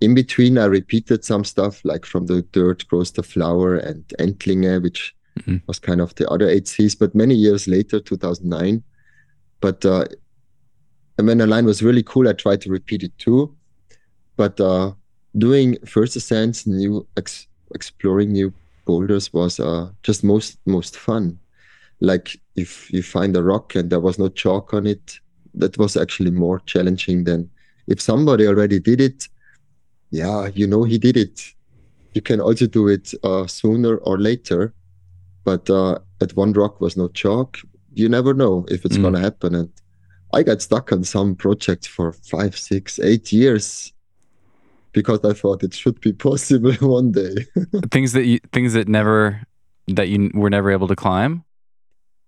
In 0.00 0.14
between, 0.14 0.58
I 0.58 0.66
repeated 0.66 1.24
some 1.24 1.44
stuff 1.44 1.82
like 1.84 2.04
from 2.04 2.26
the 2.26 2.42
dirt 2.52 2.86
grows 2.88 3.12
the 3.12 3.22
flower 3.22 3.76
and 3.76 4.04
Entlinge, 4.18 4.82
which 4.82 5.14
Mhm. 5.38 5.62
was 5.66 5.78
kind 5.78 6.00
of 6.00 6.14
the 6.16 6.28
other 6.28 6.48
eight 6.48 6.68
Cs. 6.68 6.94
But 6.94 7.14
many 7.14 7.34
years 7.34 7.66
later, 7.66 8.00
2009. 8.00 8.82
But 9.60 9.84
uh, 9.84 10.04
and 11.18 11.26
when 11.26 11.38
the 11.38 11.46
line 11.46 11.64
was 11.66 11.82
really 11.82 12.02
cool, 12.02 12.28
I 12.28 12.32
tried 12.32 12.60
to 12.62 12.70
repeat 12.70 13.02
it 13.02 13.16
too. 13.18 13.54
But 14.36 14.60
uh, 14.60 14.92
doing 15.36 15.78
first 15.86 16.16
ascents, 16.16 16.66
new 16.66 17.06
ex- 17.16 17.46
exploring 17.74 18.32
new 18.32 18.52
boulders 18.86 19.32
was 19.32 19.60
uh, 19.60 19.88
just 20.02 20.24
most 20.24 20.58
most 20.66 20.96
fun. 20.96 21.38
Like 22.00 22.40
if 22.56 22.90
you 22.92 23.02
find 23.02 23.36
a 23.36 23.42
rock 23.42 23.74
and 23.74 23.90
there 23.90 24.00
was 24.00 24.18
no 24.18 24.28
chalk 24.28 24.72
on 24.74 24.86
it, 24.86 25.18
that 25.54 25.76
was 25.78 25.96
actually 25.96 26.30
more 26.30 26.60
challenging 26.60 27.24
than 27.24 27.50
if 27.86 28.00
somebody 28.00 28.46
already 28.46 28.80
did 28.80 29.00
it. 29.00 29.28
Yeah, 30.10 30.48
you 30.54 30.66
know 30.66 30.84
he 30.84 30.98
did 30.98 31.16
it. 31.16 31.54
You 32.14 32.22
can 32.22 32.40
also 32.40 32.66
do 32.66 32.88
it 32.88 33.14
uh, 33.22 33.46
sooner 33.46 33.96
or 33.98 34.18
later, 34.18 34.74
but 35.44 35.70
uh, 35.70 35.98
at 36.20 36.34
one 36.36 36.52
rock 36.52 36.80
was 36.80 36.96
no 36.96 37.08
chalk. 37.08 37.58
You 37.94 38.08
never 38.08 38.34
know 38.34 38.64
if 38.68 38.84
it's 38.84 38.96
Mm. 38.96 39.02
gonna 39.02 39.20
happen. 39.20 39.54
And 39.54 39.68
I 40.32 40.42
got 40.42 40.62
stuck 40.62 40.90
on 40.92 41.04
some 41.04 41.34
project 41.36 41.86
for 41.86 42.12
five, 42.12 42.56
six, 42.58 42.98
eight 42.98 43.32
years 43.32 43.92
because 44.92 45.20
I 45.24 45.32
thought 45.32 45.62
it 45.62 45.74
should 45.74 46.00
be 46.00 46.12
possible 46.28 46.72
one 46.80 47.12
day. 47.12 47.34
things 47.90 48.12
that 48.12 48.24
you 48.24 48.38
things 48.52 48.72
that 48.74 48.88
never 48.88 49.42
that 49.88 50.08
you 50.08 50.30
were 50.34 50.50
never 50.50 50.70
able 50.70 50.88
to 50.88 50.96
climb. 50.96 51.44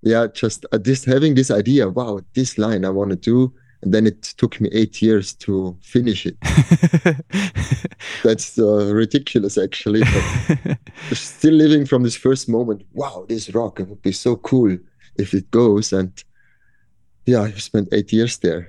yeah, 0.03 0.27
just 0.33 0.67
uh, 0.73 0.79
this 0.79 1.05
having 1.05 1.35
this 1.35 1.51
idea. 1.51 1.89
Wow, 1.89 2.21
this 2.35 2.59
line 2.59 2.85
I 2.85 2.91
want 2.91 3.11
to 3.11 3.17
do. 3.17 3.53
and 3.83 3.93
then 3.93 4.07
it 4.07 4.23
took 4.23 4.61
me 4.61 4.69
eight 4.73 5.03
years 5.03 5.35
to 5.35 5.77
finish 5.83 6.25
it. 6.27 6.37
That's 8.23 8.59
uh, 8.59 8.95
ridiculous, 8.95 9.59
actually. 9.59 10.03
Still 11.13 11.55
living 11.55 11.85
from 11.87 12.05
this 12.05 12.17
first 12.17 12.49
moment. 12.49 12.83
Wow, 12.93 13.27
this 13.29 13.53
rock 13.55 13.81
it 13.81 13.89
would 13.89 14.03
be 14.03 14.13
so 14.13 14.37
cool 14.37 14.79
if 15.17 15.35
it 15.35 15.51
goes. 15.51 15.93
And 15.93 16.13
yeah, 17.27 17.43
I 17.43 17.53
spent 17.53 17.89
eight 17.93 18.13
years 18.13 18.39
there. 18.39 18.69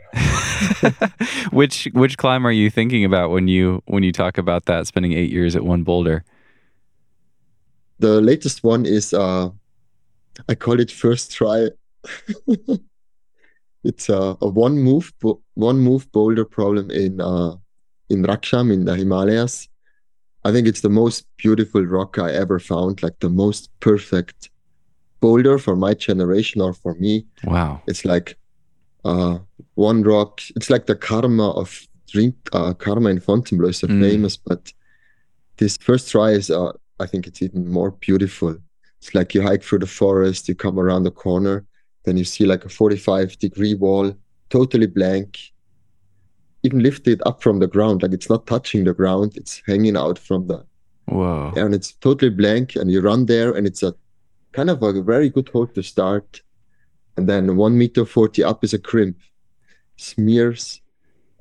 which 1.52 1.88
which 1.94 2.18
climb 2.18 2.46
are 2.46 2.52
you 2.52 2.70
thinking 2.70 3.04
about 3.06 3.32
when 3.32 3.48
you 3.48 3.82
when 3.86 4.04
you 4.04 4.12
talk 4.12 4.38
about 4.38 4.66
that 4.66 4.88
spending 4.88 5.13
eight 5.13 5.32
years 5.32 5.56
at 5.56 5.63
one 5.63 5.84
boulder? 5.84 6.24
The 8.00 8.22
latest 8.22 8.63
one 8.63 8.86
is 8.86 9.13
uh, 9.13 9.50
I 10.50 10.56
call 10.56 10.80
it 10.80 10.92
first 10.92 11.32
try. 11.32 11.70
it's 13.84 14.10
a, 14.10 14.38
a 14.42 14.48
one 14.48 14.78
move 14.78 15.13
bo- 15.20 15.42
one 15.56 15.80
move 15.80 16.12
boulder 16.12 16.46
problem 16.46 16.92
in 16.92 17.22
uh, 17.22 17.56
in 18.10 18.24
Rakcham 18.24 18.72
in 18.72 18.86
the 18.86 18.96
Himalayas. 18.96 19.68
I 20.46 20.52
think 20.52 20.68
it's 20.68 20.82
the 20.82 20.89
most 20.89 21.26
beautiful 21.38 21.84
rock 21.86 22.20
I 22.20 22.32
ever 22.34 22.60
found, 22.60 23.02
like 23.02 23.20
the 23.20 23.30
most 23.30 23.70
perfect 23.80 24.50
boulder 25.22 25.58
for 25.58 25.76
my 25.76 25.94
generation 25.94 26.60
or 26.60 26.74
for 26.74 26.96
me. 26.96 27.26
Wow. 27.46 27.82
It's 27.88 28.04
like 28.04 28.38
uh, 29.06 29.39
one 29.76 30.04
rock. 30.04 30.42
It's 30.56 30.70
like 30.70 30.86
the 30.86 30.96
karma 30.96 31.52
of 31.52 31.88
drink. 32.12 32.36
Uh, 32.54 32.74
karma 32.74 33.10
in 33.10 33.20
Fontainebleau 33.20 33.70
is 33.70 33.78
so 33.80 33.88
Mm. 33.88 34.02
famous, 34.02 34.38
but 34.38 34.72
this 35.58 35.78
first 35.78 36.10
try 36.12 36.32
is, 36.32 36.50
uh, 36.50 36.72
I 37.00 37.06
think 37.08 37.28
it's 37.28 37.42
even 37.42 37.68
more 37.68 37.92
beautiful. 37.92 38.56
It's 39.02 39.13
like 39.13 39.34
you 39.34 39.42
hike 39.42 39.63
through 39.63 39.80
the 39.80 39.88
forest, 39.88 40.48
you 40.48 40.56
come 40.56 40.80
around 40.80 41.04
the 41.04 41.12
corner, 41.12 41.66
then 42.06 42.18
you 42.18 42.24
see 42.24 42.46
like 42.46 42.63
a 42.66 42.70
45 42.70 43.38
degree 43.39 43.74
wall, 43.76 44.13
totally 44.50 44.88
blank, 44.88 45.39
even 46.63 46.80
lifted 46.82 47.22
up 47.26 47.42
from 47.44 47.60
the 47.60 47.68
ground. 47.68 48.02
Like 48.04 48.13
it's 48.13 48.30
not 48.30 48.48
touching 48.48 48.86
the 48.86 48.94
ground, 48.94 49.34
it's 49.36 49.62
hanging 49.68 49.98
out 49.98 50.18
from 50.20 50.48
the 50.48 50.63
Wow. 51.08 51.52
and 51.58 51.74
it's 51.76 51.92
totally 51.94 52.32
blank 52.32 52.76
and 52.78 52.89
you 52.89 53.02
run 53.02 53.26
there 53.26 53.52
and 53.52 53.68
it's 53.68 53.84
a 53.84 53.94
kind 54.54 54.70
of 54.70 54.82
a 54.82 55.02
very 55.02 55.30
good 55.30 55.50
hole 55.50 55.68
to 55.68 55.84
start 55.84 56.42
and 57.17 57.28
then 57.30 57.56
one 57.56 57.78
meter 57.78 58.06
40 58.06 58.43
up 58.43 58.63
is 58.63 58.73
a 58.73 58.80
crimp 58.80 59.17
smears 59.97 60.82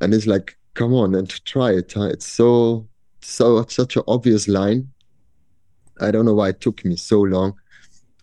and 0.01 0.13
it's 0.15 0.27
like 0.27 0.57
come 0.75 0.93
on 0.95 1.15
and 1.15 1.29
try 1.45 1.71
it 1.73 1.93
huh? 1.93 2.05
it's 2.05 2.27
so 2.27 2.87
so 3.21 3.65
such 3.69 3.97
an 3.97 4.03
obvious 4.09 4.49
line 4.49 4.89
i 6.01 6.11
don't 6.11 6.25
know 6.25 6.35
why 6.35 6.51
it 6.51 6.61
took 6.61 6.85
me 6.85 6.97
so 6.97 7.21
long 7.21 7.55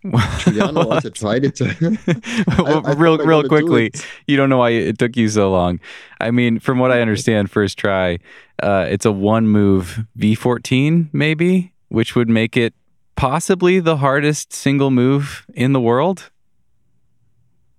Giuliano 0.39 0.89
also 0.89 1.09
tried 1.09 1.43
it 1.43 1.59
Well, 2.57 2.85
I- 2.87 2.91
I 2.91 2.93
real 2.93 3.17
real 3.17 3.41
do 3.41 3.49
quickly, 3.49 3.91
you 4.27 4.37
don't 4.37 4.49
know 4.49 4.57
why 4.59 4.69
it 4.69 4.97
took 4.97 5.17
you 5.17 5.27
so 5.27 5.51
long. 5.51 5.81
I 6.21 6.31
mean, 6.31 6.59
from 6.59 6.79
what 6.79 6.89
I 6.89 7.01
understand, 7.01 7.51
first 7.51 7.77
try, 7.77 8.19
uh, 8.63 8.85
it's 8.89 9.05
a 9.05 9.11
one 9.11 9.49
move 9.49 10.05
V14 10.17 11.09
maybe, 11.11 11.73
which 11.89 12.15
would 12.15 12.29
make 12.29 12.55
it 12.55 12.73
possibly 13.17 13.81
the 13.81 13.97
hardest 13.97 14.53
single 14.53 14.89
move 14.89 15.45
in 15.53 15.73
the 15.73 15.81
world. 15.81 16.31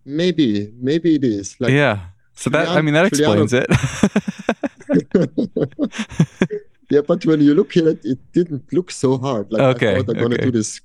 Maybe 0.05 0.73
maybe 0.81 1.15
it 1.17 1.25
is 1.25 1.57
like 1.61 1.73
yeah. 1.73 2.01
So 2.35 2.49
that 2.51 2.69
I 2.69 2.81
mean 2.81 2.95
that 2.95 3.07
explains 3.07 3.53
it. 3.53 3.67
yeah, 6.91 7.01
but 7.07 7.25
when 7.27 7.41
you 7.41 7.55
look 7.55 7.77
at 7.77 7.85
it, 7.85 8.01
it 8.05 8.19
didn't 8.33 8.73
look 8.73 8.91
so 8.91 9.19
hard. 9.19 9.53
Like 9.53 9.77
Okay, 9.77 9.97
I 9.97 10.03
thought 10.03 10.17
I'm 10.17 10.23
gonna 10.23 10.35
okay. 10.37 10.45
do 10.45 10.51
this. 10.53 10.81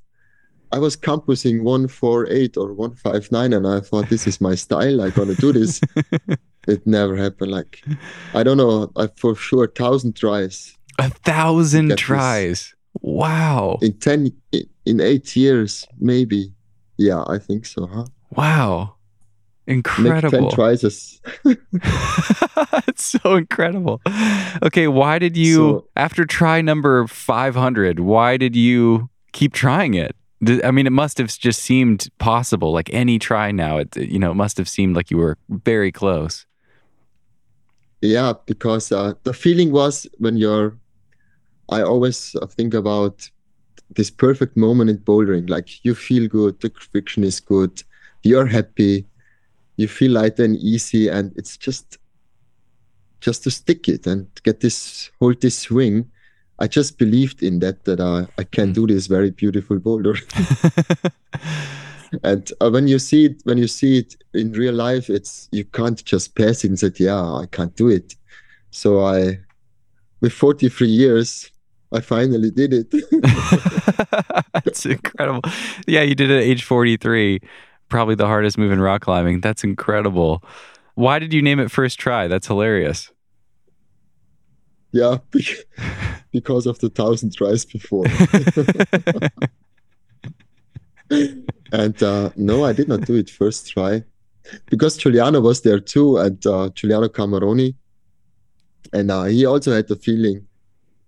I 0.71 0.80
was 0.80 0.95
campusing 0.95 1.63
one 1.63 1.88
four 1.88 2.28
eight 2.30 2.58
or 2.58 2.73
one 2.73 2.95
five 2.95 3.32
nine, 3.32 3.54
and 3.54 3.67
I 3.67 3.80
thought 3.80 4.10
this 4.10 4.28
is 4.28 4.41
my 4.41 4.56
style. 4.56 5.01
I'm 5.01 5.12
gonna 5.12 5.36
do 5.36 5.54
this. 5.54 5.80
it 6.67 6.86
never 6.86 7.15
happened. 7.15 7.51
Like 7.51 7.82
I 8.34 8.43
don't 8.43 8.58
know. 8.58 8.91
I 8.95 9.08
for 9.15 9.36
sure 9.36 9.67
thousand 9.67 10.15
tries 10.15 10.75
a 10.99 11.10
thousand 11.10 11.89
Get 11.89 11.97
this. 11.97 12.06
tries. 12.06 12.75
Wow. 13.01 13.78
in 13.82 13.93
ten 13.99 14.32
in 14.86 15.01
eight 15.01 15.36
years, 15.36 15.86
maybe. 15.99 16.54
Yeah, 16.97 17.23
I 17.28 17.39
think 17.39 17.65
so. 17.65 17.88
Huh? 17.88 18.06
Wow. 18.32 18.95
Incredible. 19.67 20.49
ten 20.49 20.56
tries. 20.56 21.19
It's 22.88 23.04
so 23.21 23.36
incredible. 23.36 24.01
Okay, 24.63 24.88
why 24.88 25.19
did 25.19 25.36
you 25.36 25.56
So- 25.56 25.88
after 25.95 26.25
try 26.25 26.62
number 26.62 27.08
500, 27.08 27.99
why 27.99 28.38
did 28.38 28.56
you 28.56 29.10
keep 29.34 29.54
trying 29.54 29.93
it? 29.95 30.15
I 30.63 30.69
mean, 30.71 30.86
it 30.86 30.91
must 30.91 31.17
have 31.17 31.28
just 31.39 31.62
seemed 31.63 32.08
possible. 32.19 32.71
Like 32.71 32.89
any 32.93 33.17
try 33.19 33.51
now, 33.51 33.78
it 33.78 33.95
you 33.97 34.19
know, 34.19 34.32
it 34.32 34.36
must 34.36 34.58
have 34.58 34.69
seemed 34.69 34.95
like 34.95 35.10
you 35.10 35.17
were 35.17 35.38
very 35.49 35.91
close. 35.91 36.45
yeah, 38.01 38.34
because 38.45 38.91
uh, 38.91 39.13
the 39.23 39.34
feeling 39.34 39.71
was 39.71 40.06
when 40.19 40.38
you're. 40.38 40.78
I 41.69 41.82
always 41.82 42.36
uh, 42.36 42.45
think 42.45 42.75
about 42.75 43.28
this 43.95 44.12
perfect 44.12 44.56
moment 44.56 44.89
in 44.91 44.97
bouldering. 44.99 45.49
Like 45.49 45.84
you 45.84 45.95
feel 45.95 46.28
good, 46.28 46.60
the 46.62 46.69
friction 46.91 47.23
is 47.23 47.39
good, 47.39 47.82
you're 48.21 48.45
happy, 48.45 49.06
you 49.78 49.88
feel 49.88 50.12
light 50.12 50.40
and 50.40 50.56
easy, 50.58 51.10
and 51.10 51.32
it's 51.36 51.58
just 51.58 51.98
just 53.22 53.44
to 53.44 53.52
stick 53.52 53.90
it 53.90 54.06
and 54.08 54.28
get 54.44 54.60
this 54.60 55.10
hold 55.20 55.42
this 55.42 55.58
swing. 55.60 56.10
I 56.60 56.68
just 56.68 56.98
believed 56.98 57.44
in 57.44 57.60
that 57.60 57.84
that 57.86 58.00
uh, 58.00 58.26
I 58.38 58.44
can 58.44 58.70
Mm. 58.70 58.74
do 58.76 58.88
this 58.88 59.08
very 59.08 59.32
beautiful 59.32 59.80
boulder. 59.80 60.14
and 62.24 62.50
uh, 62.62 62.70
when 62.70 62.88
you 62.88 63.00
see 63.00 63.26
it, 63.26 63.42
when 63.44 63.58
you 63.58 63.68
see 63.68 64.00
it 64.00 64.16
in 64.34 64.52
real 64.54 64.74
life, 64.74 65.10
it's 65.10 65.50
you 65.52 65.66
can't 65.66 66.04
just 66.06 66.36
pass 66.36 66.64
it 66.64 66.70
and 66.70 66.80
say, 66.80 66.92
"Yeah, 66.98 67.22
I 67.22 67.46
can't 67.52 67.76
do 67.76 67.90
it." 67.90 68.16
So 68.72 69.04
I, 69.06 69.40
with 70.22 70.34
43 70.34 70.88
years, 70.88 71.50
I 71.94 72.00
finally 72.02 72.52
did 72.52 72.74
it. 72.74 72.92
That's 74.64 74.86
incredible. 74.86 75.42
Yeah, 75.88 76.02
you 76.04 76.16
did 76.16 76.32
it 76.32 76.38
at 76.38 76.44
age 76.44 76.64
43. 76.64 77.42
Probably 77.89 78.15
the 78.15 78.28
hardest 78.28 78.58
move 78.58 78.71
in 78.71 78.80
rock 78.80 79.02
climbing. 79.02 79.41
That's 79.41 79.63
incredible. 79.63 80.43
Why 80.95 81.19
did 81.19 81.34
you 81.34 81.41
name 81.41 81.60
it 81.60 81.71
first 81.71 82.00
try? 82.00 82.28
That's 82.28 82.48
hilarious. 82.48 83.12
yeah, 84.91 85.17
bec- 85.32 85.65
because 86.32 86.65
of 86.65 86.80
the 86.80 86.89
thousand 86.89 87.36
tries 87.36 87.65
before. 87.65 88.06
and 91.71 92.02
uh, 92.02 92.30
no, 92.36 92.63
I 92.65 92.74
did 92.74 92.88
not 92.88 93.02
do 93.02 93.15
it 93.15 93.30
first 93.30 93.69
try 93.69 94.04
because 94.67 94.98
Giuliano 94.98 95.41
was 95.41 95.62
there 95.62 95.80
too, 95.80 96.17
and 96.17 96.45
uh, 96.45 96.69
Giuliano 96.69 97.10
Cameroni, 97.10 97.76
and 98.93 99.12
uh, 99.12 99.24
he 99.26 99.45
also 99.45 99.74
had 99.74 99.88
the 99.88 99.95
feeling 99.95 100.48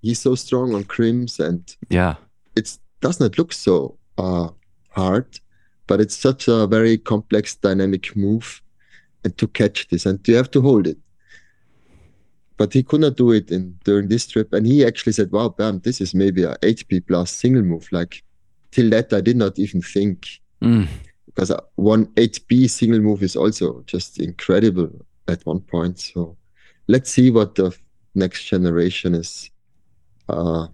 he's 0.02 0.20
so 0.20 0.36
strong 0.36 0.76
on 0.76 0.84
crims, 0.84 1.40
and 1.40 1.76
yeah. 1.90 2.16
it 2.56 2.78
does 3.02 3.20
not 3.20 3.38
look 3.38 3.54
so 3.54 3.98
uh, 4.18 4.50
hard, 4.90 5.40
but 5.88 6.00
it's 6.02 6.16
such 6.16 6.48
a 6.48 6.68
very 6.68 6.98
complex, 6.98 7.56
dynamic 7.56 8.16
move, 8.16 8.62
and 9.24 9.38
to 9.38 9.48
catch 9.48 9.88
this, 9.88 10.06
and 10.06 10.26
you 10.28 10.36
have 10.36 10.52
to 10.52 10.62
hold 10.62 10.88
it. 10.88 10.98
But 12.58 12.74
he 12.74 12.84
could 12.84 13.02
not 13.02 13.18
do 13.18 13.32
it 13.32 13.52
in 13.52 13.78
during 13.84 14.08
this 14.08 14.28
trip, 14.28 14.54
and 14.54 14.66
he 14.66 14.86
actually 14.86 15.14
said, 15.14 15.32
"Wow, 15.32 15.50
Bernd, 15.50 15.84
this 15.84 16.02
is 16.02 16.14
maybe 16.14 16.44
a 16.44 16.56
8B 16.64 17.02
plus 17.02 17.32
single 17.32 17.62
move." 17.64 17.88
Like 17.92 18.24
till 18.72 18.90
that, 18.92 19.14
I 19.14 19.22
did 19.22 19.38
not 19.38 19.58
even 19.60 19.82
think 19.82 20.28
Mm. 20.62 20.88
because 21.28 21.52
uh, 21.52 21.62
one 21.76 22.08
8B 22.16 22.68
single 22.68 23.00
move 23.00 23.22
is 23.22 23.36
also 23.36 23.84
just 23.86 24.20
incredible 24.20 24.90
at 25.28 25.46
one 25.46 25.60
point. 25.60 26.00
So 26.00 26.36
let's 26.88 27.12
see 27.12 27.30
what 27.30 27.54
the 27.54 27.78
next 28.16 28.46
generation 28.46 29.14
is 29.14 29.52
uh, 30.30 30.68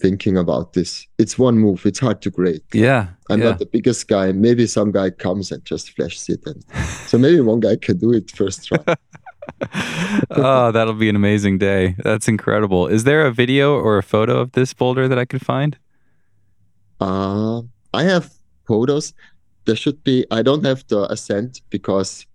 thinking 0.00 0.36
about 0.36 0.72
this. 0.72 1.06
It's 1.18 1.38
one 1.38 1.58
move. 1.58 1.84
It's 1.86 1.98
hard 1.98 2.22
to 2.22 2.30
grade. 2.30 2.62
Yeah. 2.72 3.08
I'm 3.30 3.40
yeah. 3.40 3.50
not 3.50 3.58
the 3.58 3.66
biggest 3.66 4.08
guy. 4.08 4.32
Maybe 4.32 4.66
some 4.66 4.92
guy 4.92 5.10
comes 5.10 5.52
and 5.52 5.64
just 5.64 5.94
flashes 5.94 6.28
it, 6.28 6.40
and 6.46 6.64
so 7.06 7.18
maybe 7.18 7.40
one 7.40 7.60
guy 7.60 7.76
can 7.76 7.98
do 7.98 8.12
it 8.12 8.30
first 8.30 8.66
try. 8.66 8.78
oh, 10.30 10.72
that'll 10.72 10.94
be 10.94 11.08
an 11.08 11.16
amazing 11.16 11.58
day. 11.58 11.96
That's 12.02 12.28
incredible. 12.28 12.86
Is 12.86 13.04
there 13.04 13.26
a 13.26 13.32
video 13.32 13.74
or 13.74 13.98
a 13.98 14.02
photo 14.02 14.38
of 14.40 14.52
this 14.52 14.72
boulder 14.72 15.08
that 15.08 15.18
I 15.18 15.24
could 15.24 15.44
find? 15.44 15.76
Uh, 17.00 17.62
I 17.92 18.04
have 18.04 18.32
photos. 18.66 19.12
There 19.64 19.76
should 19.76 20.02
be. 20.04 20.24
I 20.30 20.42
don't 20.42 20.64
have 20.64 20.86
the 20.88 21.10
ascent 21.12 21.60
because, 21.70 22.26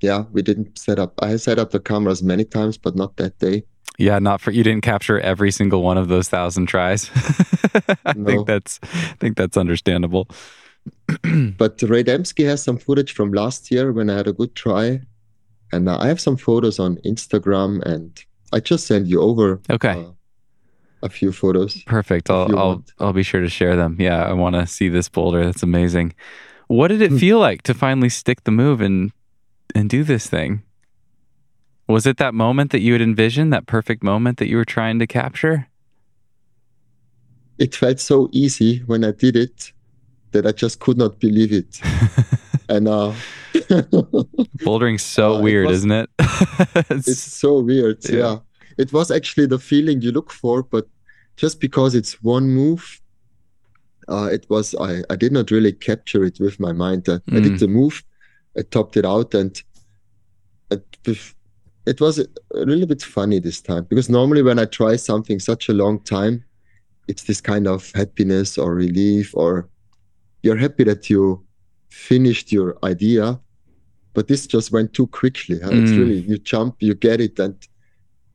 yeah, 0.00 0.24
we 0.32 0.42
didn't 0.42 0.78
set 0.78 0.98
up. 0.98 1.22
I 1.22 1.36
set 1.36 1.58
up 1.58 1.70
the 1.70 1.80
cameras 1.80 2.22
many 2.22 2.44
times, 2.44 2.78
but 2.78 2.96
not 2.96 3.16
that 3.16 3.38
day. 3.38 3.64
Yeah, 3.98 4.18
not 4.18 4.40
for 4.40 4.50
you 4.50 4.62
didn't 4.62 4.84
capture 4.84 5.18
every 5.20 5.50
single 5.50 5.82
one 5.82 5.96
of 5.98 6.08
those 6.08 6.28
thousand 6.28 6.66
tries. 6.66 7.10
I 8.04 8.12
No. 8.14 8.24
think 8.26 8.46
that's 8.46 8.78
I 8.82 9.16
think 9.20 9.36
that's 9.36 9.56
understandable. 9.56 10.28
But 11.58 11.82
Ray 11.82 12.04
Dembski 12.04 12.44
has 12.46 12.62
some 12.62 12.78
footage 12.78 13.12
from 13.12 13.32
last 13.32 13.70
year 13.70 13.92
when 13.92 14.08
I 14.10 14.16
had 14.16 14.28
a 14.28 14.32
good 14.32 14.54
try, 14.54 15.00
and 15.72 15.88
I 15.90 16.06
have 16.06 16.20
some 16.20 16.36
photos 16.36 16.78
on 16.78 16.96
Instagram, 17.04 17.82
and 17.82 18.22
I 18.52 18.60
just 18.60 18.86
send 18.86 19.08
you 19.08 19.20
over 19.20 19.60
Okay. 19.70 19.90
uh, 20.04 20.10
a 21.02 21.08
few 21.08 21.32
photos. 21.32 21.82
Perfect. 21.84 22.30
I'll 22.30 22.48
I'll 22.58 22.68
want. 22.68 22.92
I'll 23.00 23.12
be 23.12 23.22
sure 23.24 23.40
to 23.40 23.48
share 23.48 23.76
them. 23.76 23.96
Yeah, 23.98 24.22
I 24.22 24.32
want 24.32 24.54
to 24.56 24.66
see 24.66 24.88
this 24.88 25.08
boulder. 25.08 25.44
That's 25.44 25.62
amazing. 25.62 26.14
What 26.68 26.88
did 26.88 27.00
it 27.02 27.10
Hmm. 27.10 27.18
feel 27.18 27.38
like 27.38 27.62
to 27.62 27.74
finally 27.74 28.08
stick 28.10 28.44
the 28.44 28.50
move 28.52 28.80
and 28.80 29.10
and 29.74 29.90
do 29.90 30.04
this 30.04 30.26
thing? 30.28 30.62
Was 31.88 32.06
it 32.06 32.16
that 32.18 32.34
moment 32.34 32.72
that 32.72 32.80
you 32.80 32.92
had 32.92 33.02
envisioned, 33.02 33.52
that 33.52 33.66
perfect 33.66 34.02
moment 34.02 34.38
that 34.38 34.48
you 34.48 34.56
were 34.56 34.64
trying 34.64 34.98
to 34.98 35.06
capture? 35.06 35.68
It 37.58 37.74
felt 37.74 38.00
so 38.00 38.28
easy 38.32 38.78
when 38.86 39.04
I 39.04 39.12
did 39.12 39.36
it 39.36 39.72
that 40.32 40.46
I 40.46 40.52
just 40.52 40.80
could 40.80 40.98
not 40.98 41.20
believe 41.20 41.52
it. 41.52 41.80
and 42.68 42.88
uh, 42.88 43.12
Bouldering's 44.64 45.02
so 45.02 45.34
Uh, 45.34 45.38
it 45.38 45.42
weird, 45.42 45.66
was- 45.68 45.78
isn't 45.78 45.92
it? 45.92 46.10
It's- 46.90 47.08
it's 47.08 47.22
so 47.22 47.60
weird. 47.60 47.98
Yeah. 48.08 48.16
Yeah. 48.18 48.38
It 48.78 48.92
was 48.92 49.10
actually 49.10 49.46
the 49.46 49.58
feeling 49.58 50.02
you 50.02 50.12
look 50.12 50.30
for, 50.30 50.62
but 50.62 50.86
just 51.36 51.60
because 51.60 51.94
it's 51.94 52.22
one 52.22 52.48
move, 52.50 53.00
uh, 54.08 54.28
it 54.32 54.44
was 54.50 54.74
I, 54.74 55.02
I 55.08 55.16
did 55.16 55.32
not 55.32 55.50
really 55.50 55.72
capture 55.72 56.24
it 56.24 56.38
with 56.40 56.60
my 56.60 56.72
mind. 56.72 57.08
Uh, 57.08 57.20
I 57.28 57.36
Mm. 57.38 57.42
did 57.44 57.58
the 57.58 57.68
move, 57.68 58.02
I 58.58 58.62
topped 58.62 58.96
it 58.98 59.04
out, 59.06 59.34
and 59.34 59.62
it, 60.70 60.84
it 61.86 62.00
was 62.00 62.18
a 62.18 62.26
little 62.54 62.86
bit 62.86 63.02
funny 63.02 63.38
this 63.40 63.60
time 63.60 63.84
because 63.88 64.08
normally 64.10 64.42
when 64.42 64.58
I 64.58 64.64
try 64.66 64.96
something 64.96 65.38
such 65.38 65.68
a 65.68 65.72
long 65.72 66.00
time, 66.00 66.44
it's 67.08 67.24
this 67.24 67.40
kind 67.40 67.66
of 67.68 67.90
happiness 67.94 68.58
or 68.58 68.74
relief, 68.74 69.30
or 69.34 69.68
you're 70.42 70.56
happy 70.56 70.84
that 70.84 71.08
you 71.08 71.44
finished 71.90 72.50
your 72.52 72.76
idea, 72.82 73.38
but 74.14 74.26
this 74.28 74.46
just 74.46 74.72
went 74.72 74.92
too 74.92 75.06
quickly. 75.06 75.58
huh? 75.60 75.70
It's 75.72 75.92
Mm. 75.92 75.98
really 75.98 76.18
you 76.30 76.38
jump, 76.38 76.76
you 76.80 76.94
get 76.94 77.20
it, 77.20 77.38
and 77.38 77.54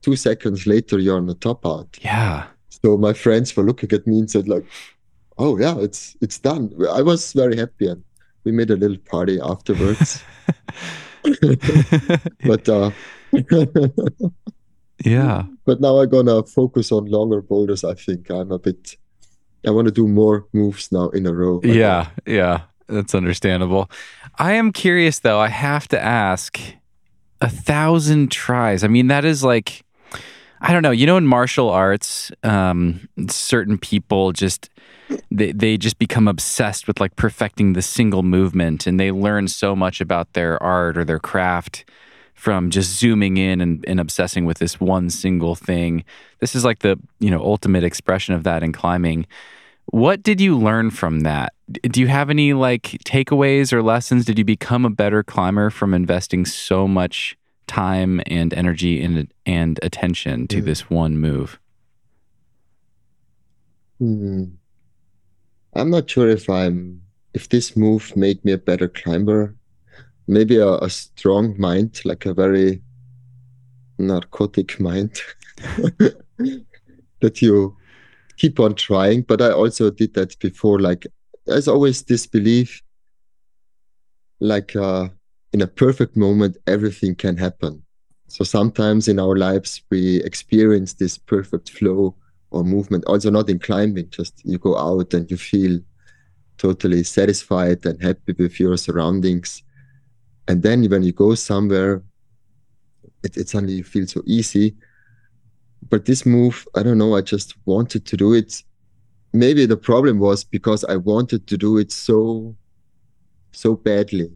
two 0.02 0.16
seconds 0.16 0.66
later 0.66 0.98
you're 1.00 1.18
on 1.18 1.28
the 1.28 1.36
top 1.36 1.66
out. 1.66 1.98
yeah. 2.02 2.48
So 2.84 2.98
my 2.98 3.14
friends 3.14 3.56
were 3.56 3.64
looking 3.64 3.92
at 3.94 4.08
me 4.08 4.18
and 4.20 4.30
said 4.32 4.48
like, 4.48 4.66
"Oh 5.38 5.60
yeah, 5.60 5.76
it's 5.86 6.16
it's 6.22 6.40
done." 6.40 6.64
I 7.00 7.02
was 7.04 7.34
very 7.34 7.56
happy, 7.58 7.88
and 7.92 8.02
we 8.46 8.52
made 8.52 8.72
a 8.72 8.76
little 8.84 8.98
party 9.14 9.40
afterwards. 9.40 10.24
but 12.46 12.68
uh, 12.70 12.92
yeah. 15.06 15.44
but 15.66 15.82
now 15.82 16.00
I'm 16.00 16.10
gonna 16.10 16.44
focus 16.44 16.92
on 16.92 17.06
longer 17.06 17.42
boulders. 17.42 17.84
I 17.84 17.94
think 17.94 18.30
I'm 18.30 18.52
a 18.52 18.60
bit. 18.60 18.98
I 19.66 19.72
want 19.72 19.88
to 19.88 19.92
do 19.92 20.08
more 20.08 20.48
moves 20.54 20.92
now 20.92 21.10
in 21.10 21.26
a 21.28 21.34
row. 21.34 21.62
Yeah. 21.64 22.10
Yeah. 22.26 22.62
That's 22.88 23.16
understandable. 23.16 23.90
I 24.38 24.54
am 24.54 24.72
curious 24.74 25.20
though. 25.20 25.40
I 25.40 25.48
have 25.48 25.88
to 25.90 26.02
ask 26.02 26.60
a 27.40 27.50
thousand 27.50 28.32
tries. 28.32 28.84
I 28.84 28.88
mean, 28.88 29.08
that 29.08 29.24
is 29.24 29.44
like, 29.44 29.84
I 30.60 30.74
don't 30.74 30.84
know. 30.84 30.92
You 30.92 31.06
know, 31.06 31.18
in 31.18 31.26
martial 31.26 31.70
arts, 31.70 32.32
um, 32.44 33.08
certain 33.30 33.78
people 33.78 34.32
just 34.32 34.70
they 35.32 35.52
they 35.52 35.78
just 35.78 35.98
become 35.98 36.28
obsessed 36.28 36.88
with 36.88 37.00
like 37.00 37.16
perfecting 37.16 37.74
the 37.74 37.82
single 37.82 38.24
movement, 38.24 38.86
and 38.86 39.00
they 39.00 39.12
learn 39.12 39.48
so 39.48 39.76
much 39.76 40.02
about 40.02 40.34
their 40.34 40.62
art 40.62 40.98
or 40.98 41.04
their 41.04 41.20
craft 41.20 41.86
from 42.42 42.72
just 42.72 42.98
zooming 42.98 43.38
in 43.38 43.62
and, 43.62 43.86
and 43.88 44.00
obsessing 44.00 44.46
with 44.46 44.58
this 44.58 44.80
one 44.80 45.12
single 45.12 45.54
thing. 45.54 46.04
This 46.40 46.56
is 46.56 46.66
like 46.66 46.80
the 46.80 46.98
you 47.20 47.30
know 47.30 47.40
ultimate 47.40 47.84
expression 47.84 48.34
of 48.34 48.44
that 48.46 48.64
in 48.64 48.72
climbing. 48.74 49.28
What 49.92 50.24
did 50.24 50.42
you 50.42 50.58
learn 50.58 50.90
from 50.90 51.20
that? 51.20 51.54
Do 51.84 52.02
you 52.02 52.08
have 52.08 52.32
any 52.32 52.54
like 52.54 52.98
takeaways 53.06 53.72
or 53.72 53.84
lessons? 53.84 54.26
Did 54.26 54.40
you 54.40 54.46
become 54.46 54.86
a 54.86 54.90
better 54.90 55.22
climber 55.22 55.70
from 55.70 55.94
investing 55.94 56.46
so 56.48 56.88
much 56.88 57.38
time 57.68 58.22
and 58.26 58.56
energy 58.56 59.04
and 59.04 59.32
and 59.46 59.80
attention 59.84 60.48
to 60.48 60.64
Mm. 60.64 60.66
this 60.66 60.90
one 60.90 61.20
move? 61.20 61.60
Hmm. 64.00 64.46
I'm 65.76 65.92
not 65.92 66.10
sure 66.10 66.28
if 66.28 66.50
I'm 66.50 67.02
if 67.36 67.50
this 67.50 67.78
move 67.78 68.18
made 68.18 68.44
me 68.44 68.52
a 68.54 68.58
better 68.58 68.88
climber. 68.88 69.56
Maybe 70.28 70.58
a, 70.58 70.76
a 70.76 70.90
strong 70.90 71.56
mind, 71.60 72.02
like 72.06 72.26
a 72.26 72.34
very 72.34 72.82
narcotic 73.98 74.80
mind, 74.80 75.20
that 77.22 77.42
you 77.42 77.76
keep 78.38 78.60
on 78.60 78.76
trying. 78.76 79.22
But 79.24 79.42
I 79.42 79.52
also 79.52 79.92
did 79.92 80.14
that 80.14 80.38
before. 80.40 80.80
Like 80.80 81.08
there's 81.46 81.68
always 81.68 82.04
this 82.04 82.28
belief, 82.28 82.82
like 84.40 84.76
uh, 84.76 85.10
in 85.54 85.62
a 85.62 85.68
perfect 85.68 86.16
moment, 86.16 86.58
everything 86.68 87.16
can 87.16 87.38
happen. 87.38 87.84
So 88.28 88.46
sometimes 88.46 89.08
in 89.08 89.20
our 89.20 89.36
lives 89.36 89.82
we 89.90 90.24
experience 90.24 90.94
this 90.94 91.18
perfect 91.18 91.70
flow 91.70 92.16
or 92.52 92.64
movement. 92.64 93.04
Also 93.06 93.30
not 93.30 93.50
in 93.50 93.60
climbing, 93.60 94.10
just 94.10 94.42
you 94.46 94.58
go 94.58 94.78
out 94.78 95.14
and 95.14 95.30
you 95.30 95.38
feel 95.38 95.80
totally 96.58 97.04
satisfied 97.04 97.86
and 97.86 98.02
happy 98.02 98.34
with 98.38 98.60
your 98.60 98.78
surroundings. 98.78 99.64
And 100.48 100.64
then 100.64 100.84
when 100.86 101.04
you 101.04 101.12
go 101.12 101.36
somewhere, 101.36 102.04
it, 103.24 103.38
it 103.38 103.50
suddenly 103.50 103.76
you 103.76 103.84
feel 103.84 104.08
so 104.08 104.22
easy. 104.26 104.76
But 105.90 106.06
this 106.06 106.26
move, 106.26 106.68
I 106.76 106.84
don't 106.84 106.98
know, 106.98 107.16
I 107.16 107.22
just 107.22 107.56
wanted 107.66 108.06
to 108.06 108.18
do 108.18 108.34
it. 108.34 108.64
Maybe 109.34 109.66
the 109.66 109.78
problem 109.78 110.20
was 110.20 110.44
because 110.44 110.84
I 110.84 110.98
wanted 110.98 111.48
to 111.48 111.58
do 111.58 111.78
it 111.78 111.92
so 111.92 112.56
so 113.54 113.76
badly. 113.76 114.32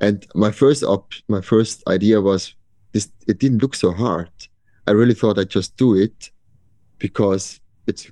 And 0.00 0.26
my 0.34 0.50
first 0.50 0.82
op 0.82 1.12
my 1.28 1.40
first 1.40 1.82
idea 1.88 2.20
was 2.20 2.54
this 2.92 3.08
it 3.26 3.38
didn't 3.38 3.62
look 3.62 3.74
so 3.74 3.92
hard. 3.92 4.30
I 4.86 4.92
really 4.92 5.14
thought 5.14 5.38
I'd 5.38 5.50
just 5.50 5.76
do 5.76 5.94
it 5.94 6.30
because 6.98 7.60
it's 7.86 8.10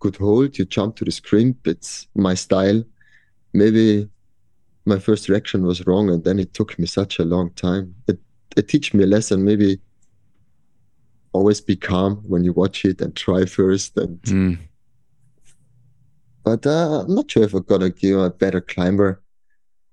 good 0.00 0.16
hold. 0.16 0.58
You 0.58 0.64
jump 0.64 0.96
to 0.96 1.04
the 1.04 1.12
scrimp. 1.12 1.66
It's 1.66 2.08
my 2.14 2.34
style. 2.34 2.82
Maybe 3.52 4.08
my 4.86 4.98
first 4.98 5.28
reaction 5.28 5.64
was 5.66 5.86
wrong, 5.86 6.08
and 6.10 6.24
then 6.24 6.38
it 6.38 6.54
took 6.54 6.78
me 6.78 6.86
such 6.86 7.18
a 7.18 7.24
long 7.24 7.50
time. 7.54 7.94
It 8.08 8.18
it 8.56 8.68
teach 8.68 8.94
me 8.94 9.04
a 9.04 9.06
lesson. 9.06 9.44
Maybe 9.44 9.78
always 11.32 11.60
be 11.60 11.76
calm 11.76 12.22
when 12.26 12.44
you 12.44 12.52
watch 12.52 12.84
it 12.84 13.00
and 13.00 13.14
try 13.14 13.44
first. 13.44 13.96
And 13.98 14.20
Mm. 14.22 14.58
but 16.44 16.66
uh, 16.66 17.02
I'm 17.02 17.14
not 17.14 17.30
sure 17.30 17.42
if 17.44 17.54
I'm 17.54 17.64
gonna 17.64 17.90
give 17.90 18.18
a 18.18 18.30
better 18.30 18.60
climber. 18.60 19.22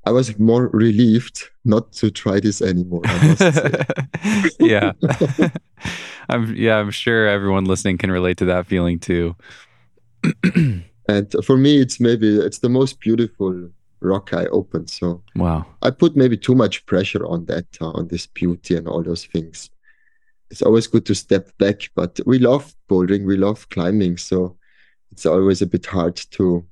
I 0.06 0.12
was 0.12 0.38
more 0.38 0.68
relieved 0.74 1.50
not 1.64 1.94
to 1.94 2.12
try 2.12 2.40
this 2.40 2.62
anymore. 2.62 3.02
I 3.06 3.28
must 3.28 4.56
yeah. 4.60 4.92
I'm 6.30 6.56
yeah, 6.56 6.78
I'm 6.78 6.92
sure 6.92 7.28
everyone 7.28 7.66
listening 7.66 7.98
can 7.98 8.12
relate 8.12 8.38
to 8.38 8.46
that 8.46 8.68
feeling 8.68 9.00
too. 9.00 9.36
and 11.08 11.36
for 11.44 11.58
me, 11.58 11.82
it's 11.82 12.00
maybe 12.00 12.38
it's 12.38 12.60
the 12.60 12.70
most 12.70 13.00
beautiful 13.00 13.70
rock 14.04 14.34
I 14.34 14.46
opened. 14.48 14.90
So 14.90 15.24
Wow. 15.36 15.66
I 15.82 15.90
put 15.92 16.16
maybe 16.16 16.38
too 16.38 16.56
much 16.56 16.86
pressure 16.86 17.26
on 17.26 17.46
that, 17.46 17.66
uh, 17.82 17.92
on 17.92 18.08
this 18.08 18.28
beauty 18.28 18.76
and 18.76 18.88
all 18.88 19.04
those 19.04 19.26
things. 19.26 19.70
It's 20.52 20.62
always 20.62 20.88
good 20.88 21.06
to 21.08 21.16
step 21.16 21.50
back, 21.58 21.90
but 21.96 22.20
we 22.26 22.38
love 22.40 22.76
bouldering, 22.90 23.26
we 23.26 23.38
love 23.38 23.68
climbing, 23.70 24.18
so 24.18 24.56
it's 25.12 25.26
always 25.26 25.62
a 25.62 25.68
bit 25.68 25.86
hard 25.86 26.16
to. 26.32 26.64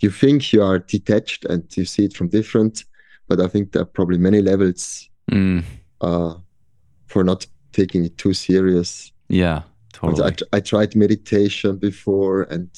You 0.00 0.10
think 0.10 0.52
you 0.52 0.62
are 0.62 0.78
detached 0.78 1.44
and 1.46 1.64
you 1.76 1.84
see 1.86 2.04
it 2.04 2.14
from 2.14 2.28
different, 2.28 2.84
but 3.28 3.40
I 3.40 3.48
think 3.48 3.72
there 3.72 3.82
are 3.82 3.86
probably 3.86 4.18
many 4.18 4.40
levels 4.42 5.08
Mm. 5.32 5.64
uh, 6.00 6.34
for 7.06 7.24
not 7.24 7.46
taking 7.72 8.04
it 8.04 8.16
too 8.16 8.32
serious. 8.32 9.10
Yeah, 9.28 9.62
Also, 10.02 10.22
I, 10.24 10.30
totally. 10.30 10.48
I 10.52 10.60
tried 10.60 10.94
meditation 10.94 11.78
before, 11.78 12.42
and 12.42 12.68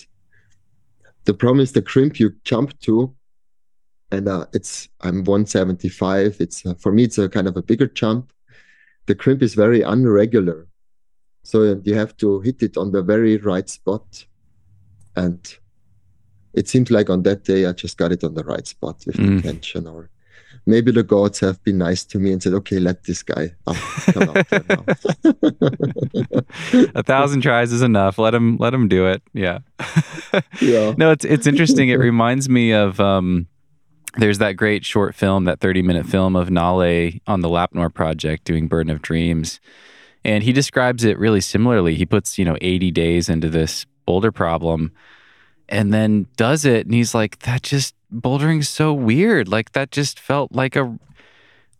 the 1.24 1.34
problem 1.34 1.61
is 1.61 1.72
the 1.72 1.82
crimp 1.82 2.18
you 2.18 2.30
jump 2.44 2.78
to, 2.80 3.14
and 4.11 4.29
uh, 4.29 4.47
it's 4.53 4.89
I'm 5.01 5.25
175. 5.25 6.37
It's 6.41 6.65
uh, 6.67 6.75
for 6.75 6.93
me 6.93 7.05
it's 7.05 7.19
a 7.19 7.29
kind 7.29 7.47
of 7.49 7.57
a 7.57 7.63
bigger 7.63 7.87
jump. 7.87 8.33
The 9.07 9.15
crimp 9.15 9.43
is 9.43 9.55
very 9.55 9.81
unregular, 9.81 10.67
so 11.43 11.81
you 11.85 11.95
have 11.95 12.17
to 12.19 12.41
hit 12.41 12.63
it 12.63 12.77
on 12.77 12.93
the 12.93 13.03
very 13.03 13.37
right 13.39 13.69
spot, 13.69 14.27
and 15.17 15.41
it 16.55 16.69
seems 16.69 16.91
like 16.91 17.09
on 17.11 17.23
that 17.23 17.45
day 17.45 17.67
I 17.67 17.73
just 17.73 17.97
got 17.99 18.13
it 18.13 18.25
on 18.25 18.35
the 18.35 18.45
right 18.45 18.67
spot 18.67 19.03
with 19.07 19.17
Mm. 19.17 19.37
the 19.37 19.43
tension, 19.43 19.87
or 19.87 20.11
maybe 20.67 20.91
the 20.93 21.03
gods 21.03 21.41
have 21.41 21.63
been 21.65 21.79
nice 21.79 22.05
to 22.07 22.19
me 22.19 22.33
and 22.33 22.43
said, 22.43 22.53
"Okay, 22.55 22.79
let 22.81 23.05
this 23.05 23.23
guy 23.23 23.55
up, 23.67 23.77
come 24.13 24.29
out 24.31 24.49
there 24.51 24.65
now." 24.69 24.85
a 26.95 27.03
thousand 27.03 27.41
tries 27.43 27.73
is 27.73 27.83
enough. 27.83 28.19
Let 28.19 28.35
him 28.35 28.57
let 28.59 28.75
him 28.75 28.89
do 28.89 29.07
it. 29.07 29.23
Yeah. 29.33 29.59
Yeah. 30.61 30.93
No, 30.99 31.11
it's 31.11 31.25
it's 31.25 31.47
interesting. 31.47 31.89
It 31.89 31.99
reminds 31.99 32.51
me 32.51 32.73
of 32.73 33.01
um 33.01 33.47
there's 34.17 34.39
that 34.39 34.53
great 34.53 34.85
short 34.85 35.15
film, 35.15 35.45
that 35.45 35.61
30 35.61 35.83
minute 35.83 36.07
film 36.07 36.35
of 36.37 36.51
Nalle 36.51 37.21
on 37.27 37.41
the 37.41 37.49
Lappnor 37.49 37.93
project 37.93 38.45
doing 38.45 38.67
Burden 38.67 38.91
of 38.91 39.03
Dreams. 39.03 39.61
And 40.25 40.43
he 40.43 40.53
describes 40.53 41.05
it 41.05 41.19
really 41.19 41.41
similarly. 41.41 41.95
He 41.95 42.07
puts, 42.07 42.39
you 42.39 42.45
know, 42.45 42.57
80 42.61 42.91
days 42.91 43.29
into 43.29 43.49
this 43.49 43.87
boulder 44.07 44.33
problem 44.33 44.93
and 45.69 45.93
then 45.93 46.27
does 46.37 46.65
it 46.65 46.87
and 46.87 46.95
he's 46.95 47.15
like 47.15 47.41
that 47.41 47.63
just 47.63 47.95
bouldering's 48.11 48.69
so 48.69 48.93
weird. 48.93 49.49
Like 49.49 49.73
that 49.73 49.91
just 49.91 50.19
felt 50.19 50.53
like 50.53 50.77
a 50.77 50.99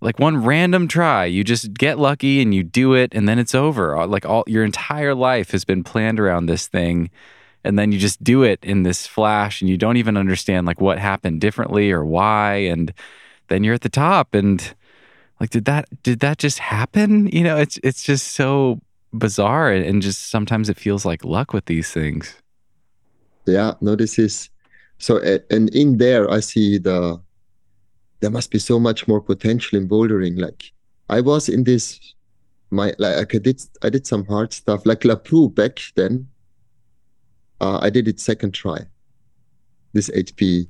like 0.01 0.19
one 0.19 0.45
random 0.45 0.87
try. 0.87 1.25
You 1.25 1.43
just 1.43 1.75
get 1.75 1.99
lucky 1.99 2.41
and 2.41 2.55
you 2.55 2.63
do 2.63 2.95
it 2.95 3.15
and 3.15 3.29
then 3.29 3.39
it's 3.39 3.55
over. 3.55 4.07
Like 4.07 4.27
all 4.27 4.45
your 4.47 4.65
entire 4.65 5.15
life 5.15 5.51
has 5.51 5.65
been 5.65 5.83
planned 5.83 6.21
around 6.21 6.47
this 6.47 6.69
thing 6.69 7.11
and 7.65 7.79
then 7.79 7.93
you 7.93 7.99
just 7.99 8.23
do 8.23 8.43
it 8.43 8.59
in 8.63 8.83
this 8.83 9.07
flash 9.07 9.61
and 9.61 9.69
you 9.69 9.77
don't 9.77 9.97
even 9.97 10.17
understand 10.17 10.67
like 10.67 10.81
what 10.81 10.99
happened 10.99 11.41
differently 11.41 11.91
or 11.91 12.05
why 12.05 12.55
and 12.55 12.93
then 13.49 13.65
you're 13.65 13.75
at 13.75 13.81
the 13.81 13.89
top 13.89 14.35
and 14.35 14.75
like 15.41 15.51
did 15.51 15.65
that 15.65 15.87
did 16.03 16.21
that 16.21 16.39
just 16.39 16.59
happen? 16.59 17.29
You 17.29 17.45
know, 17.45 17.57
it's 17.57 17.79
it's 17.83 18.03
just 18.03 18.29
so 18.29 18.81
bizarre 19.13 19.73
and, 19.73 20.03
just 20.03 20.31
sometimes 20.31 20.69
it 20.69 20.77
feels 20.77 21.05
like 21.05 21.25
luck 21.25 21.53
with 21.53 21.67
these 21.67 21.91
things. 21.91 22.37
Yeah, 23.47 23.75
no, 23.81 23.97
this 23.97 24.19
is 24.19 24.51
so. 24.99 25.19
And 25.51 25.75
in 25.75 25.99
there, 25.99 26.31
I 26.31 26.41
see 26.41 26.79
the 26.79 27.21
there 28.21 28.31
must 28.31 28.51
be 28.51 28.59
so 28.59 28.79
much 28.79 29.07
more 29.07 29.21
potential 29.21 29.79
in 29.79 29.89
bouldering. 29.89 30.39
Like 30.39 30.73
I 31.09 31.21
was 31.21 31.49
in 31.49 31.65
this, 31.65 32.01
my 32.71 32.95
like 32.99 33.35
I 33.35 33.39
did 33.39 33.63
I 33.83 33.91
did 33.91 34.07
some 34.07 34.27
hard 34.27 34.53
stuff 34.53 34.85
like 34.85 35.05
La 35.05 35.15
Prua 35.17 35.49
back 35.55 35.81
then. 35.95 36.29
Uh, 37.61 37.79
I 37.83 37.91
did 37.91 38.07
it 38.09 38.21
second 38.21 38.53
try. 38.55 38.79
This 39.93 40.11
8B. 40.11 40.69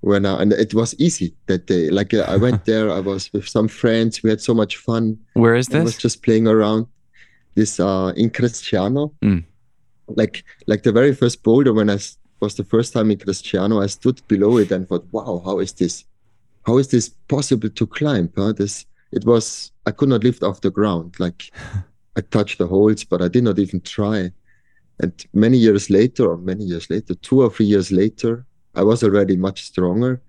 When 0.00 0.26
I, 0.26 0.42
and 0.42 0.52
it 0.52 0.74
was 0.74 0.94
easy 0.98 1.34
that 1.46 1.66
day. 1.66 1.88
Like 1.90 2.12
uh, 2.12 2.24
I 2.26 2.36
went 2.36 2.64
there, 2.70 2.90
I 2.90 3.00
was 3.00 3.32
with 3.32 3.48
some 3.48 3.68
friends. 3.68 4.22
We 4.22 4.30
had 4.30 4.40
so 4.40 4.54
much 4.54 4.76
fun. 4.76 5.18
Where 5.34 5.54
is 5.54 5.68
this? 5.68 5.80
I 5.80 5.84
was 5.84 5.96
just 5.96 6.22
playing 6.22 6.48
around. 6.48 6.86
This 7.54 7.78
uh 7.78 8.12
in 8.16 8.30
Cresciano, 8.30 9.12
Mm. 9.22 9.44
like 10.08 10.42
like 10.66 10.82
the 10.84 10.92
very 10.92 11.14
first 11.14 11.42
boulder 11.42 11.72
when 11.74 11.90
I 11.90 11.98
was 12.40 12.54
the 12.54 12.64
first 12.64 12.94
time 12.94 13.10
in 13.10 13.18
Cresciano, 13.18 13.82
I 13.82 13.86
stood 13.88 14.26
below 14.26 14.56
it 14.56 14.72
and 14.72 14.88
thought, 14.88 15.06
"Wow, 15.12 15.42
how 15.44 15.60
is 15.60 15.72
this? 15.74 16.04
How 16.66 16.78
is 16.78 16.88
this 16.88 17.10
possible 17.28 17.68
to 17.68 17.86
climb?" 17.86 18.32
Huh? 18.34 18.52
This 18.52 18.86
it 19.12 19.24
was 19.26 19.70
I 19.86 19.90
could 19.90 20.08
not 20.08 20.24
lift 20.24 20.42
off 20.42 20.62
the 20.62 20.70
ground. 20.70 21.14
Like 21.20 21.52
I 22.16 22.22
touched 22.22 22.56
the 22.58 22.66
holes, 22.66 23.04
but 23.04 23.20
I 23.22 23.28
did 23.28 23.44
not 23.44 23.58
even 23.58 23.80
try. 23.82 24.32
And 25.02 25.12
many 25.32 25.58
years 25.58 25.90
later, 25.90 26.30
or 26.30 26.36
many 26.36 26.64
years 26.64 26.88
later, 26.88 27.14
two 27.14 27.42
or 27.42 27.50
three 27.50 27.66
years 27.66 27.90
later, 27.90 28.46
I 28.74 28.84
was 28.84 29.02
already 29.02 29.36
much 29.36 29.64
stronger. 29.64 30.22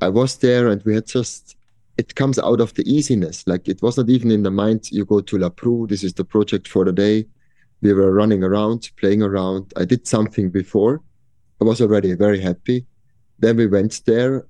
I 0.00 0.10
was 0.10 0.36
there, 0.36 0.68
and 0.68 0.82
we 0.84 0.94
had 0.94 1.06
just 1.06 1.56
it 1.98 2.14
comes 2.14 2.38
out 2.38 2.60
of 2.60 2.74
the 2.74 2.84
easiness. 2.90 3.46
Like 3.46 3.68
it 3.68 3.82
was 3.82 3.96
not 3.96 4.08
even 4.08 4.30
in 4.30 4.42
the 4.42 4.50
mind. 4.50 4.90
You 4.90 5.04
go 5.04 5.20
to 5.20 5.38
La 5.38 5.50
Prua. 5.50 5.88
This 5.88 6.04
is 6.04 6.14
the 6.14 6.24
project 6.24 6.68
for 6.68 6.84
the 6.84 6.92
day. 6.92 7.26
We 7.80 7.92
were 7.92 8.12
running 8.12 8.44
around, 8.44 8.90
playing 8.96 9.22
around. 9.22 9.72
I 9.76 9.84
did 9.84 10.06
something 10.06 10.50
before. 10.50 11.00
I 11.60 11.64
was 11.64 11.80
already 11.80 12.14
very 12.14 12.40
happy. 12.40 12.86
Then 13.38 13.56
we 13.56 13.66
went 13.66 14.02
there. 14.06 14.46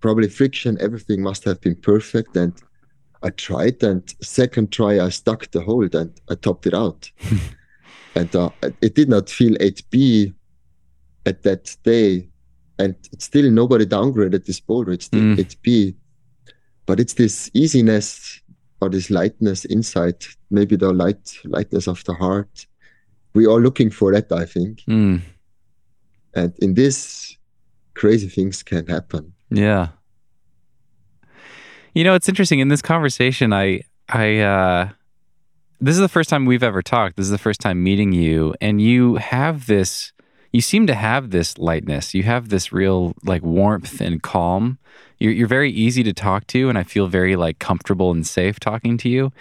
Probably 0.00 0.28
friction, 0.28 0.76
everything 0.80 1.22
must 1.22 1.44
have 1.44 1.60
been 1.60 1.76
perfect. 1.76 2.36
And 2.36 2.52
I 3.22 3.30
tried. 3.30 3.82
And 3.82 4.02
second 4.22 4.72
try, 4.72 5.00
I 5.00 5.08
stuck 5.08 5.50
the 5.50 5.60
hold 5.60 5.94
and 5.94 6.12
I 6.30 6.34
topped 6.34 6.66
it 6.66 6.74
out. 6.74 7.10
and 8.14 8.34
uh, 8.36 8.50
it 8.80 8.94
did 8.94 9.08
not 9.08 9.28
feel 9.28 9.54
8B 9.56 10.34
at 11.26 11.42
that 11.42 11.76
day. 11.84 12.28
And 12.80 12.94
still 13.18 13.50
nobody 13.50 13.84
downgraded 13.86 14.44
this 14.46 14.60
boulder. 14.60 14.92
It's 14.92 15.06
still 15.06 15.20
Mm. 15.20 15.38
8B. 15.38 15.94
But 16.86 17.00
it's 17.00 17.14
this 17.14 17.50
easiness 17.54 18.40
or 18.80 18.88
this 18.88 19.10
lightness 19.10 19.64
inside, 19.64 20.24
maybe 20.50 20.76
the 20.76 20.92
light 20.92 21.38
lightness 21.44 21.86
of 21.88 22.02
the 22.04 22.14
heart. 22.14 22.66
We 23.34 23.46
are 23.46 23.58
looking 23.60 23.90
for 23.90 24.12
that, 24.12 24.30
I 24.32 24.44
think. 24.46 24.82
Mm, 24.88 25.20
And 26.34 26.52
in 26.60 26.74
this, 26.74 27.36
crazy 27.94 28.28
things 28.28 28.62
can 28.62 28.86
happen. 28.86 29.32
yeah. 29.50 29.88
You 31.94 32.04
know, 32.04 32.14
it's 32.14 32.28
interesting 32.28 32.60
in 32.60 32.68
this 32.68 32.82
conversation. 32.82 33.52
I, 33.52 33.80
I, 34.08 34.38
uh, 34.38 34.88
this 35.80 35.94
is 35.94 36.00
the 36.00 36.08
first 36.08 36.28
time 36.28 36.44
we've 36.46 36.62
ever 36.62 36.82
talked. 36.82 37.16
This 37.16 37.26
is 37.26 37.30
the 37.30 37.38
first 37.38 37.60
time 37.60 37.82
meeting 37.82 38.12
you, 38.12 38.54
and 38.60 38.80
you 38.80 39.16
have 39.16 39.66
this. 39.66 40.12
You 40.52 40.60
seem 40.60 40.86
to 40.86 40.94
have 40.94 41.30
this 41.30 41.58
lightness. 41.58 42.14
You 42.14 42.22
have 42.22 42.48
this 42.48 42.72
real 42.72 43.14
like 43.24 43.42
warmth 43.42 44.00
and 44.00 44.22
calm. 44.22 44.78
You're, 45.18 45.32
you're 45.32 45.48
very 45.48 45.70
easy 45.70 46.02
to 46.04 46.12
talk 46.12 46.46
to, 46.48 46.68
and 46.68 46.78
I 46.78 46.84
feel 46.84 47.06
very 47.06 47.36
like 47.36 47.58
comfortable 47.58 48.10
and 48.10 48.26
safe 48.26 48.58
talking 48.58 48.96
to 48.98 49.08
you. 49.08 49.32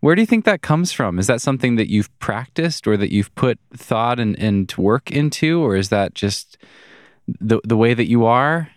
Where 0.00 0.14
do 0.14 0.22
you 0.22 0.26
think 0.26 0.44
that 0.44 0.62
comes 0.62 0.92
from? 0.92 1.18
Is 1.18 1.26
that 1.26 1.40
something 1.40 1.76
that 1.76 1.90
you've 1.90 2.16
practiced 2.18 2.86
or 2.86 2.96
that 2.96 3.12
you've 3.12 3.34
put 3.34 3.58
thought 3.74 4.20
and, 4.20 4.38
and 4.38 4.72
work 4.76 5.10
into, 5.10 5.60
or 5.60 5.76
is 5.76 5.88
that 5.88 6.14
just 6.14 6.58
the 7.26 7.60
the 7.64 7.76
way 7.76 7.94
that 7.94 8.08
you 8.08 8.24
are? 8.24 8.70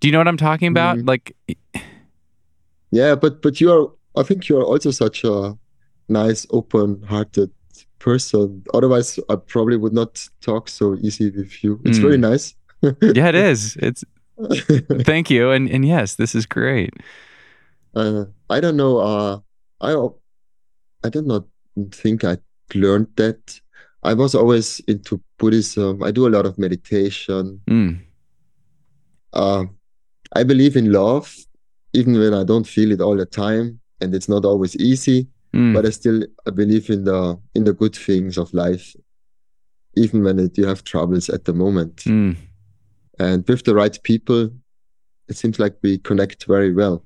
Do 0.00 0.08
you 0.08 0.12
know 0.12 0.18
what 0.18 0.28
I'm 0.28 0.38
talking 0.38 0.68
about? 0.68 0.96
Mhm. 0.98 1.08
Like, 1.08 1.36
Yeah, 2.90 3.14
but 3.14 3.42
but 3.42 3.60
you 3.60 3.70
are. 3.72 3.92
I 4.16 4.22
think 4.22 4.48
you 4.48 4.58
are 4.58 4.64
also 4.64 4.90
such 4.90 5.24
a 5.24 5.56
nice, 6.08 6.46
open-hearted 6.50 7.50
person. 7.98 8.64
Otherwise, 8.74 9.18
I 9.28 9.36
probably 9.36 9.76
would 9.76 9.92
not 9.92 10.26
talk 10.40 10.68
so 10.68 10.96
easy 11.00 11.30
with 11.30 11.62
you. 11.62 11.80
It's 11.84 11.98
Mm. 11.98 12.02
very 12.02 12.18
nice. 12.18 12.54
yeah, 12.82 13.28
it 13.28 13.34
is. 13.34 13.76
It's 13.80 14.04
thank 15.04 15.30
you, 15.30 15.50
and 15.50 15.68
and 15.70 15.84
yes, 15.84 16.16
this 16.16 16.34
is 16.34 16.46
great. 16.46 16.90
uh, 17.94 18.24
I 18.48 18.60
don't 18.60 18.76
know. 18.76 18.98
Uh, 18.98 19.38
I 19.80 19.92
I 21.06 21.08
did 21.10 21.26
not 21.26 21.44
think 21.92 22.24
I 22.24 22.38
learned 22.74 23.08
that. 23.16 23.60
I 24.02 24.14
was 24.14 24.34
always 24.34 24.80
into 24.88 25.20
Buddhism. 25.38 26.02
I 26.02 26.10
do 26.10 26.26
a 26.26 26.32
lot 26.32 26.46
of 26.46 26.56
meditation. 26.58 27.60
Mm, 27.68 28.00
Uh, 29.32 29.64
I 30.32 30.42
believe 30.42 30.76
in 30.76 30.90
love, 30.92 31.34
even 31.92 32.18
when 32.18 32.34
I 32.34 32.44
don't 32.44 32.66
feel 32.66 32.92
it 32.92 33.00
all 33.00 33.16
the 33.16 33.26
time, 33.26 33.80
and 34.00 34.14
it's 34.14 34.28
not 34.28 34.44
always 34.44 34.76
easy. 34.76 35.26
mm, 35.54 35.74
But 35.74 35.86
I 35.86 35.90
still 35.90 36.24
I 36.46 36.50
believe 36.50 36.90
in 36.90 37.04
the 37.04 37.38
in 37.54 37.64
the 37.64 37.72
good 37.72 37.94
things 37.96 38.38
of 38.38 38.52
life, 38.54 38.94
even 39.96 40.22
when 40.24 40.38
it, 40.38 40.56
you 40.58 40.66
have 40.66 40.82
troubles 40.84 41.28
at 41.28 41.44
the 41.44 41.52
moment. 41.52 41.96
mm. 42.04 42.36
And 43.18 43.46
with 43.48 43.64
the 43.64 43.74
right 43.74 43.98
people, 44.02 44.50
it 45.28 45.36
seems 45.36 45.58
like 45.58 45.76
we 45.82 45.98
connect 45.98 46.46
very 46.46 46.72
well. 46.72 47.04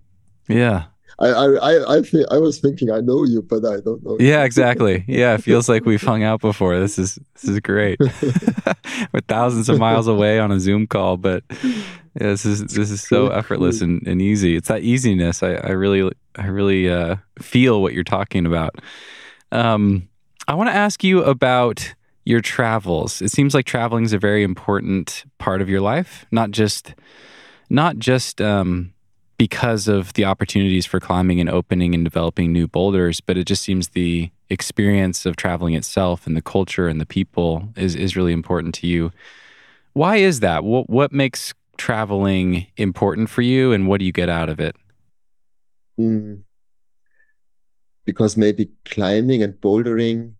yeah, 0.48 0.84
I 1.18 1.28
I 1.28 1.46
I 1.54 1.96
I, 1.96 2.02
I 2.32 2.38
was 2.38 2.58
thinking 2.58 2.90
I 2.90 3.00
know 3.00 3.24
you, 3.24 3.42
but 3.42 3.64
I 3.64 3.80
don't 3.80 4.02
know. 4.04 4.16
you. 4.18 4.26
yeah, 4.26 4.44
exactly. 4.44 5.04
Yeah, 5.06 5.34
it 5.34 5.42
feels 5.42 5.68
like 5.68 5.84
we've 5.84 6.02
hung 6.02 6.22
out 6.22 6.40
before. 6.40 6.78
This 6.78 6.98
is 6.98 7.18
this 7.34 7.44
is 7.44 7.60
great. 7.60 8.00
We're 9.12 9.20
thousands 9.28 9.68
of 9.68 9.78
miles 9.78 10.06
away 10.08 10.38
on 10.38 10.50
a 10.50 10.60
Zoom 10.60 10.86
call, 10.86 11.16
but 11.16 11.44
yeah, 11.52 11.78
this 12.14 12.44
is 12.44 12.64
this 12.66 12.90
is 12.90 13.02
so 13.02 13.28
effortless 13.28 13.80
and, 13.80 14.06
and 14.06 14.20
easy. 14.20 14.56
It's 14.56 14.68
that 14.68 14.82
easiness. 14.82 15.42
I, 15.42 15.54
I 15.54 15.70
really 15.70 16.12
I 16.36 16.46
really 16.46 16.90
uh, 16.90 17.16
feel 17.40 17.82
what 17.82 17.92
you're 17.92 18.04
talking 18.04 18.46
about. 18.46 18.80
Um, 19.52 20.08
I 20.48 20.54
want 20.54 20.68
to 20.68 20.74
ask 20.74 21.04
you 21.04 21.22
about 21.22 21.94
your 22.24 22.40
travels. 22.40 23.20
It 23.20 23.30
seems 23.30 23.54
like 23.54 23.66
traveling 23.66 24.04
is 24.04 24.12
a 24.12 24.18
very 24.18 24.42
important 24.42 25.24
part 25.38 25.60
of 25.60 25.68
your 25.68 25.80
life, 25.80 26.26
not 26.30 26.50
just 26.50 26.94
not 27.70 27.98
just 27.98 28.40
um, 28.40 28.93
because 29.44 29.88
of 29.88 30.14
the 30.14 30.24
opportunities 30.24 30.86
for 30.86 30.98
climbing 30.98 31.38
and 31.38 31.50
opening 31.50 31.94
and 31.94 32.02
developing 32.02 32.50
new 32.50 32.66
boulders, 32.66 33.20
but 33.20 33.36
it 33.36 33.46
just 33.46 33.62
seems 33.62 33.88
the 33.88 34.30
experience 34.48 35.26
of 35.26 35.36
traveling 35.36 35.74
itself 35.74 36.26
and 36.26 36.34
the 36.34 36.40
culture 36.40 36.88
and 36.88 36.98
the 36.98 37.04
people 37.04 37.68
is 37.76 37.94
is 37.94 38.16
really 38.16 38.32
important 38.32 38.74
to 38.74 38.86
you. 38.86 39.12
Why 39.92 40.16
is 40.16 40.40
that? 40.40 40.64
What 40.64 40.88
what 40.88 41.12
makes 41.12 41.52
traveling 41.76 42.68
important 42.78 43.28
for 43.28 43.42
you, 43.42 43.70
and 43.74 43.86
what 43.86 43.98
do 43.98 44.06
you 44.06 44.12
get 44.12 44.30
out 44.30 44.48
of 44.48 44.60
it? 44.60 44.76
Mm. 46.00 46.40
Because 48.06 48.38
maybe 48.38 48.70
climbing 48.86 49.42
and 49.42 49.52
bouldering, 49.60 50.32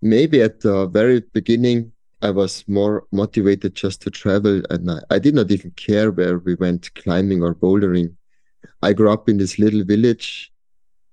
maybe 0.00 0.40
at 0.40 0.60
the 0.60 0.86
very 0.86 1.18
beginning, 1.32 1.90
I 2.22 2.30
was 2.30 2.62
more 2.68 3.08
motivated 3.10 3.74
just 3.74 4.02
to 4.02 4.10
travel, 4.10 4.62
and 4.70 4.88
I, 4.88 4.98
I 5.16 5.18
did 5.18 5.34
not 5.34 5.50
even 5.50 5.72
care 5.72 6.12
where 6.12 6.38
we 6.38 6.54
went 6.54 6.94
climbing 6.94 7.42
or 7.42 7.56
bouldering. 7.56 8.14
I 8.82 8.92
grew 8.92 9.10
up 9.10 9.28
in 9.28 9.38
this 9.38 9.58
little 9.58 9.84
village, 9.84 10.52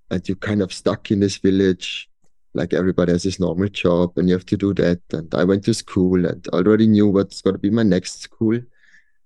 and 0.10 0.28
you're 0.28 0.38
kind 0.38 0.62
of 0.62 0.74
stuck 0.74 1.12
in 1.12 1.20
this 1.20 1.38
village. 1.38 2.10
Like 2.54 2.74
everybody 2.74 3.12
has 3.12 3.24
this 3.24 3.40
normal 3.40 3.68
job, 3.70 4.18
and 4.18 4.28
you 4.28 4.36
have 4.36 4.46
to 4.48 4.58
do 4.58 4.74
that. 4.76 5.02
And 5.12 5.34
I 5.36 5.44
went 5.44 5.66
to 5.66 5.74
school 5.74 6.26
and 6.26 6.48
already 6.50 6.88
knew 6.88 7.08
what's 7.08 7.42
going 7.42 7.56
to 7.56 7.60
be 7.60 7.70
my 7.70 7.84
next 7.84 8.22
school. 8.22 8.60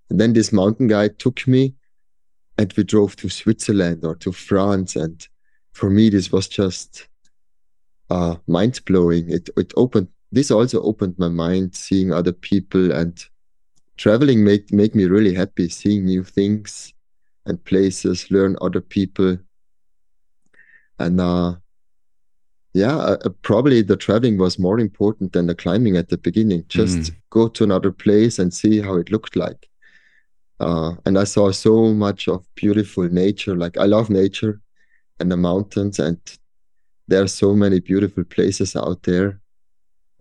And 0.10 0.20
then 0.20 0.34
this 0.34 0.52
mountain 0.52 0.88
guy 0.88 1.08
took 1.08 1.48
me 1.48 1.76
and 2.58 2.74
we 2.76 2.84
drove 2.84 3.16
to 3.18 3.30
Switzerland 3.30 4.04
or 4.04 4.16
to 4.16 4.32
France. 4.32 4.96
And 4.96 5.26
for 5.72 5.90
me, 5.90 6.10
this 6.10 6.32
was 6.32 6.48
just 6.48 7.08
uh, 8.10 8.36
mind 8.48 8.82
blowing. 8.86 9.30
It 9.32 9.50
it 9.56 9.72
opened. 9.78 10.10
This 10.32 10.52
also 10.52 10.82
opened 10.82 11.16
my 11.18 11.30
mind, 11.30 11.76
seeing 11.76 12.12
other 12.12 12.34
people 12.34 12.92
and 12.92 13.24
traveling 13.98 14.44
made 14.44 14.72
make 14.74 14.96
me 14.96 15.06
really 15.06 15.34
happy. 15.34 15.70
Seeing 15.70 16.06
new 16.06 16.24
things 16.24 16.94
and 17.46 17.64
places, 17.66 18.30
learn 18.32 18.56
other 18.62 18.82
people, 18.82 19.38
and 21.00 21.20
uh, 21.20 21.56
yeah, 22.74 22.96
uh, 22.96 23.18
uh, 23.26 23.30
probably 23.42 23.82
the 23.82 23.98
traveling 23.98 24.38
was 24.38 24.58
more 24.58 24.80
important 24.80 25.34
than 25.34 25.48
the 25.48 25.56
climbing 25.56 25.98
at 25.98 26.10
the 26.10 26.18
beginning. 26.18 26.64
Just 26.70 27.12
Mm. 27.12 27.16
go 27.30 27.48
to 27.50 27.64
another 27.64 27.92
place 27.92 28.39
and 28.39 28.54
see 28.54 28.82
how 28.82 28.96
it 28.96 29.12
looked 29.12 29.36
like. 29.36 29.68
Uh, 30.60 30.96
and 31.06 31.18
I 31.18 31.26
saw 31.26 31.52
so 31.52 31.94
much 31.94 32.28
of 32.28 32.46
beautiful 32.56 33.10
nature. 33.10 33.56
Like 33.56 33.78
I 33.78 33.86
love 33.86 34.10
nature 34.10 34.62
and 35.20 35.32
the 35.32 35.38
mountains, 35.38 36.00
and 36.00 36.18
there 37.08 37.24
are 37.24 37.28
so 37.28 37.56
many 37.56 37.80
beautiful 37.80 38.24
places 38.24 38.76
out 38.76 39.04
there. 39.04 39.42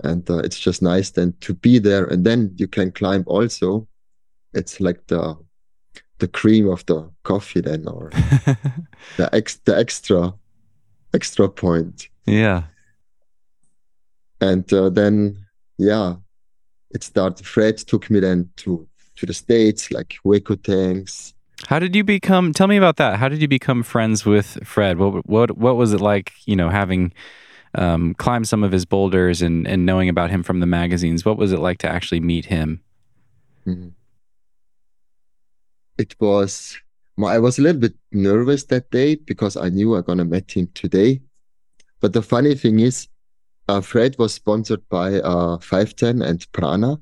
And 0.03 0.29
uh, 0.31 0.39
it's 0.39 0.59
just 0.59 0.81
nice 0.83 1.11
then 1.11 1.35
to 1.41 1.55
be 1.55 1.79
there. 1.79 2.07
And 2.07 2.25
then 2.25 2.53
you 2.57 2.66
can 2.66 2.91
climb 2.91 3.23
also. 3.27 3.87
It's 4.55 4.81
like 4.81 5.07
the 5.07 5.37
the 6.21 6.29
cream 6.29 6.68
of 6.68 6.85
the 6.87 7.11
coffee 7.25 7.61
then, 7.61 7.87
or 7.89 8.11
the 9.16 9.29
ex 9.33 9.57
the 9.64 9.77
extra 9.77 10.33
extra 11.12 11.49
point. 11.49 12.09
yeah. 12.27 12.62
And 14.43 14.73
uh, 14.73 14.89
then, 14.89 15.37
yeah, 15.77 16.14
it 16.93 17.03
started. 17.03 17.45
Fred 17.47 17.77
took 17.77 18.09
me 18.11 18.21
then 18.21 18.49
to 18.57 18.87
to 19.16 19.27
the 19.27 19.35
states, 19.35 19.91
like 19.91 20.16
Hueco 20.25 20.57
Tanks. 20.62 21.35
How 21.66 21.79
did 21.79 21.95
you 21.95 22.05
become? 22.05 22.55
Tell 22.55 22.66
me 22.66 22.79
about 22.79 22.97
that. 22.97 23.18
How 23.18 23.29
did 23.29 23.43
you 23.43 23.49
become 23.49 23.83
friends 23.83 24.25
with 24.25 24.59
Fred? 24.64 24.97
What 24.99 25.27
what 25.29 25.59
what 25.59 25.77
was 25.77 25.93
it 25.93 26.01
like? 26.01 26.33
You 26.47 26.57
know, 26.57 26.71
having 26.71 27.12
um, 27.75 28.14
climbed 28.14 28.49
some 28.49 28.64
of 28.64 28.73
his 28.73 28.87
boulders 28.87 29.43
and 29.43 29.68
and 29.68 29.85
knowing 29.85 30.09
about 30.09 30.31
him 30.31 30.43
from 30.43 30.61
the 30.61 30.66
magazines. 30.66 31.25
What 31.25 31.37
was 31.37 31.53
it 31.53 31.59
like 31.59 31.77
to 31.79 31.89
actually 31.89 32.21
meet 32.21 32.47
him? 32.47 32.81
Mhm. 33.66 33.93
It 36.01 36.17
was. 36.19 36.79
I 37.23 37.39
was 37.39 37.59
a 37.59 37.63
little 37.63 37.83
bit 37.83 37.95
nervous 38.11 38.65
that 38.65 38.91
day 38.91 39.17
because 39.17 39.55
I 39.55 39.69
knew 39.69 39.95
I'm 39.95 40.03
gonna 40.03 40.25
meet 40.25 40.51
him 40.51 40.69
today. 40.73 41.21
But 42.01 42.15
the 42.15 42.23
funny 42.23 42.55
thing 42.55 42.81
is, 42.81 43.07
uh, 43.69 43.83
Fred 43.83 44.17
was 44.19 44.33
sponsored 44.33 44.89
by 44.89 45.21
uh, 45.21 45.59
510 45.59 46.23
and 46.23 46.53
Prana. 46.53 46.99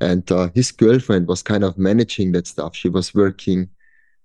And 0.00 0.32
uh, 0.32 0.48
his 0.54 0.72
girlfriend 0.72 1.28
was 1.28 1.42
kind 1.42 1.62
of 1.62 1.76
managing 1.76 2.32
that 2.32 2.46
stuff. 2.46 2.74
She 2.74 2.88
was 2.88 3.14
working 3.14 3.68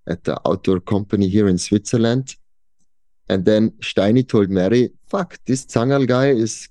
at 0.07 0.24
the 0.24 0.39
outdoor 0.47 0.80
company 0.80 1.28
here 1.28 1.49
in 1.49 1.57
Switzerland. 1.57 2.38
And 3.28 3.43
then 3.43 3.72
Steini 3.82 4.26
told 4.26 4.49
Mary, 4.49 4.91
fuck, 5.07 5.38
this 5.45 5.65
Zangerl 5.65 6.07
guy 6.07 6.28
is 6.28 6.70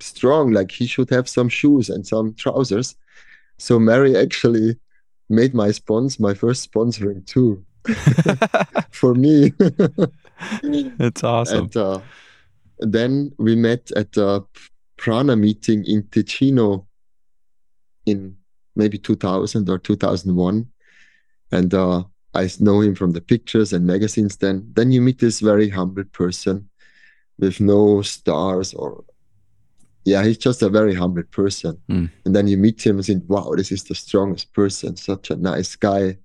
strong. 0.00 0.52
Like 0.52 0.70
he 0.70 0.86
should 0.86 1.10
have 1.10 1.28
some 1.28 1.50
shoes 1.50 1.90
and 1.90 2.06
some 2.06 2.32
trousers. 2.32 2.96
So 3.58 3.78
Mary 3.78 4.16
actually 4.16 4.78
made 5.28 5.54
my 5.54 5.68
spons, 5.68 6.18
my 6.18 6.34
first 6.34 6.70
sponsoring 6.70 7.24
too 7.26 7.64
for 8.90 9.14
me. 9.14 9.52
That's 10.98 11.24
awesome. 11.24 11.64
And 11.64 11.76
uh, 11.76 12.00
then 12.78 13.32
we 13.38 13.56
met 13.56 13.90
at 13.92 14.16
a 14.16 14.44
Prana 14.96 15.36
meeting 15.36 15.84
in 15.84 16.02
Ticino 16.04 16.86
in 18.06 18.36
maybe 18.76 18.98
2000 18.98 19.68
or 19.68 19.78
2001. 19.78 20.66
And 21.50 21.74
uh, 21.74 22.04
I 22.34 22.48
know 22.60 22.80
him 22.80 22.94
from 22.94 23.12
the 23.12 23.20
pictures 23.20 23.72
and 23.72 23.86
magazines 23.86 24.36
then. 24.36 24.70
Then 24.74 24.92
you 24.92 25.00
meet 25.00 25.18
this 25.18 25.40
very 25.40 25.68
humble 25.68 26.04
person 26.04 26.68
with 27.38 27.60
no 27.60 28.02
stars 28.02 28.74
or, 28.74 29.04
yeah, 30.08 30.24
he's 30.24 30.38
just 30.38 30.62
a 30.62 30.70
very 30.70 30.94
humble 30.94 31.22
person. 31.24 31.78
Mm. 31.90 32.10
And 32.24 32.34
then 32.34 32.48
you 32.48 32.56
meet 32.56 32.84
him 32.84 32.96
and 32.96 33.04
think, 33.04 33.24
wow, 33.28 33.52
this 33.54 33.70
is 33.70 33.84
the 33.84 33.94
strongest 33.94 34.52
person, 34.54 34.96
such 34.96 35.30
a 35.30 35.36
nice 35.36 35.76
guy. 35.76 36.16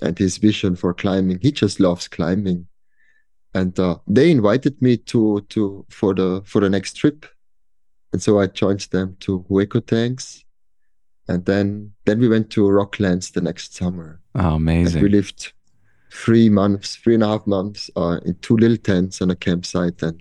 And 0.00 0.18
his 0.18 0.38
vision 0.38 0.76
for 0.76 0.94
climbing, 0.94 1.40
he 1.40 1.50
just 1.52 1.80
loves 1.80 2.08
climbing. 2.08 2.66
And 3.54 3.78
uh, 3.78 3.98
they 4.06 4.30
invited 4.30 4.80
me 4.80 4.96
to 4.96 5.42
to 5.50 5.84
for 5.90 6.14
the 6.14 6.42
for 6.44 6.60
the 6.60 6.70
next 6.70 6.94
trip. 6.94 7.26
And 8.12 8.22
so 8.22 8.40
i 8.40 8.46
joined 8.46 8.88
them 8.90 9.16
to 9.20 9.44
Hueco 9.50 9.84
Tanks. 9.84 10.44
And 11.28 11.44
then 11.44 11.92
then 12.04 12.18
we 12.20 12.28
went 12.28 12.50
to 12.50 12.62
rocklands 12.62 13.32
the 13.32 13.40
next 13.40 13.74
summer. 13.74 14.20
Oh, 14.34 14.58
and 14.94 15.02
we 15.02 15.08
lived 15.08 15.52
three 16.10 16.48
months 16.48 16.96
three 16.96 17.14
and 17.14 17.22
a 17.22 17.28
half 17.28 17.46
months 17.46 17.90
uh, 17.96 18.18
in 18.24 18.34
two 18.40 18.56
little 18.56 18.76
tents 18.76 19.22
on 19.22 19.30
a 19.30 19.36
campsite. 19.36 20.02
And 20.02 20.20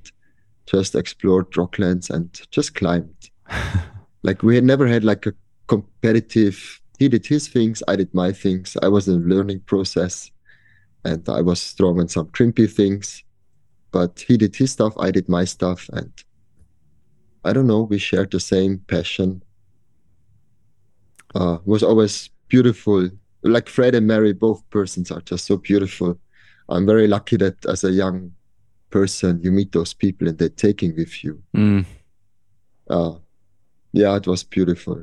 just 0.66 0.96
explored 0.96 1.52
rocklands 1.52 2.10
and 2.10 2.42
just 2.52 2.76
climbed. 2.76 3.30
Like 4.24 4.44
we 4.44 4.54
had 4.56 4.64
never 4.64 4.88
had 4.88 5.04
like 5.04 5.26
a 5.26 5.34
competitive 5.68 6.80
he 7.00 7.10
did 7.10 7.26
his 7.26 7.48
things 7.48 7.82
i 7.88 7.96
did 7.96 8.14
my 8.14 8.32
things. 8.32 8.78
I 8.84 8.88
was 8.88 9.08
in 9.08 9.16
a 9.16 9.26
learning 9.34 9.62
process 9.62 10.30
and 11.04 11.28
i 11.30 11.42
was 11.42 11.60
strong 11.62 12.00
in 12.00 12.08
some 12.08 12.28
crimpy 12.28 12.68
things 12.68 13.24
but 13.92 14.24
he 14.28 14.38
did 14.38 14.56
his 14.56 14.72
stuff 14.72 14.94
i 15.00 15.10
did 15.10 15.28
my 15.28 15.46
stuff 15.46 15.90
and 15.94 16.12
i 17.44 17.54
don't 17.54 17.68
know 17.68 17.82
we 17.82 17.98
shared 17.98 18.32
the 18.32 18.40
same 18.40 18.80
passion. 18.88 19.42
Uh 21.34 21.58
was 21.66 21.84
always 21.84 22.30
beautiful. 22.50 23.10
Like 23.44 23.70
fred 23.70 23.96
and 23.96 24.06
mary 24.06 24.34
both 24.34 24.62
persons 24.70 25.10
are 25.10 25.22
just 25.22 25.46
so 25.46 25.58
beautiful. 25.58 26.20
I'm 26.70 26.86
very 26.86 27.08
lucky 27.08 27.38
that 27.38 27.66
as 27.66 27.84
a 27.84 27.92
young 27.92 28.32
person 28.92 29.40
you 29.44 29.52
meet 29.52 29.72
those 29.72 29.94
people 29.94 30.28
and 30.28 30.38
they're 30.38 30.50
taking 30.68 30.96
with 30.96 31.24
you 31.24 31.42
Mm. 31.56 31.86
uh 32.90 33.14
yeah 33.94 34.16
it 34.18 34.28
was 34.28 34.44
beautiful 34.44 34.98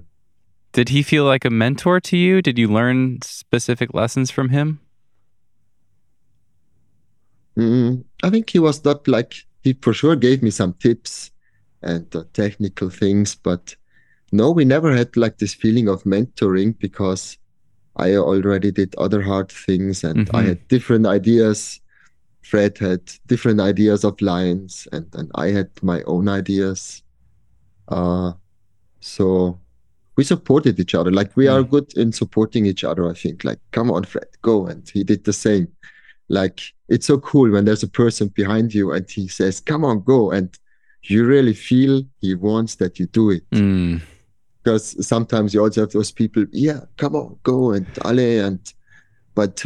Did 0.73 0.89
he 0.91 1.03
feel 1.03 1.25
like 1.25 1.47
a 1.49 1.51
mentor 1.51 1.99
to 2.09 2.17
you? 2.17 2.43
Did 2.43 2.59
you 2.59 2.69
learn 2.69 3.19
specific 3.25 3.89
lessons 3.95 4.31
from 4.31 4.49
him? 4.51 4.79
Mm, 7.57 8.05
I 8.23 8.31
think 8.31 8.51
he 8.51 8.59
was 8.59 8.85
not 8.85 9.09
like 9.09 9.35
he 9.65 9.73
for 9.83 9.93
sure 9.93 10.15
gave 10.17 10.43
me 10.43 10.51
some 10.51 10.75
tips 10.75 11.31
and 11.83 12.05
uh, 12.15 12.25
technical 12.33 12.91
things, 12.91 13.35
but 13.35 13.75
no, 14.31 14.51
we 14.53 14.65
never 14.65 14.95
had 14.95 15.17
like 15.17 15.39
this 15.39 15.55
feeling 15.55 15.89
of 15.89 16.05
mentoring 16.05 16.79
because 16.79 17.39
I 17.97 18.17
already 18.17 18.71
did 18.71 18.95
other 18.97 19.23
hard 19.23 19.51
things 19.51 20.05
and 20.05 20.29
I 20.35 20.43
Mhm. 20.43 20.47
had 20.49 20.69
different 20.69 21.07
ideas. 21.07 21.81
Fred 22.43 22.79
had 22.79 23.01
different 23.27 23.61
ideas 23.61 24.05
of 24.05 24.21
lines, 24.21 24.89
and 24.93 25.07
and 25.15 25.31
I 25.35 25.49
had 25.51 25.71
my 25.83 26.03
own 26.03 26.29
ideas. 26.29 27.03
Uh, 27.89 28.33
so 29.01 29.59
we 30.17 30.25
supported 30.25 30.79
each 30.81 30.95
other. 30.95 31.11
Like 31.13 31.37
we 31.37 31.47
are 31.49 31.63
good 31.63 31.93
in 31.97 32.13
supporting 32.13 32.67
each 32.67 32.85
other. 32.85 33.09
I 33.11 33.15
think. 33.15 33.45
Like, 33.45 33.61
come 33.71 33.91
on, 33.91 34.05
Fred, 34.05 34.27
go, 34.43 34.67
and 34.67 34.89
he 34.89 35.05
did 35.05 35.25
the 35.25 35.33
same 35.33 35.69
like 36.31 36.61
it's 36.91 37.07
so 37.07 37.17
cool 37.19 37.51
when 37.51 37.65
there's 37.65 37.83
a 37.83 37.89
person 37.89 38.29
behind 38.29 38.75
you 38.75 38.93
and 38.93 39.11
he 39.11 39.27
says 39.27 39.61
come 39.61 39.83
on 39.83 39.99
go 40.03 40.31
and 40.31 40.59
you 41.05 41.25
really 41.25 41.55
feel 41.55 42.03
he 42.21 42.35
wants 42.35 42.75
that 42.75 42.99
you 42.99 43.07
do 43.07 43.31
it 43.31 43.43
Mm. 43.51 44.03
because 44.63 44.95
sometimes 45.07 45.55
you 45.55 45.63
also 45.63 45.81
have 45.81 45.93
those 45.93 46.13
people 46.13 46.45
yeah 46.53 46.81
come 46.99 47.17
on 47.17 47.39
go 47.45 47.71
and 47.73 47.87
ale 48.05 48.45
and 48.45 48.75
but 49.35 49.65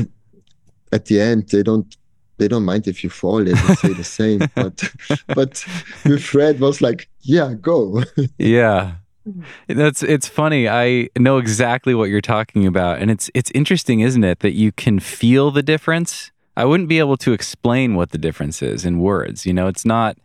at 0.93 1.07
the 1.07 1.21
end 1.21 1.49
they 1.49 1.65
don't 1.65 1.97
they 2.39 2.49
don't 2.49 2.65
mind 2.65 2.89
if 2.89 3.05
you 3.05 3.11
fall 3.11 3.45
they 3.45 3.55
say 3.55 3.93
the 3.93 4.05
same 4.05 4.41
but 4.55 4.83
but 5.29 5.65
with 6.05 6.23
fred 6.23 6.61
was 6.61 6.81
like 6.81 7.09
yeah 7.23 7.55
go 7.55 8.03
Yeah. 8.39 8.95
Mm-hmm. 9.29 9.79
That's 9.79 10.03
it's 10.03 10.27
funny. 10.27 10.69
I 10.69 11.09
know 11.17 11.39
exactly 11.39 11.95
what 11.95 12.09
you're 12.11 12.21
talking 12.21 12.67
about 12.67 12.99
and 12.99 13.11
it's 13.11 13.31
it's 13.35 13.51
interesting, 13.53 14.01
isn't 14.01 14.25
it, 14.25 14.41
that 14.41 14.53
you 14.53 14.73
can 14.73 14.99
feel 14.99 15.51
the 15.51 15.63
difference? 15.63 16.33
I 16.57 16.65
wouldn't 16.65 16.89
be 16.89 16.99
able 16.99 17.17
to 17.19 17.33
explain 17.33 17.95
what 17.95 18.11
the 18.11 18.19
difference 18.19 18.63
is 18.63 18.85
in 18.85 18.99
words. 18.99 19.47
You 19.47 19.53
know, 19.53 19.69
it's 19.69 19.85
not 19.85 20.19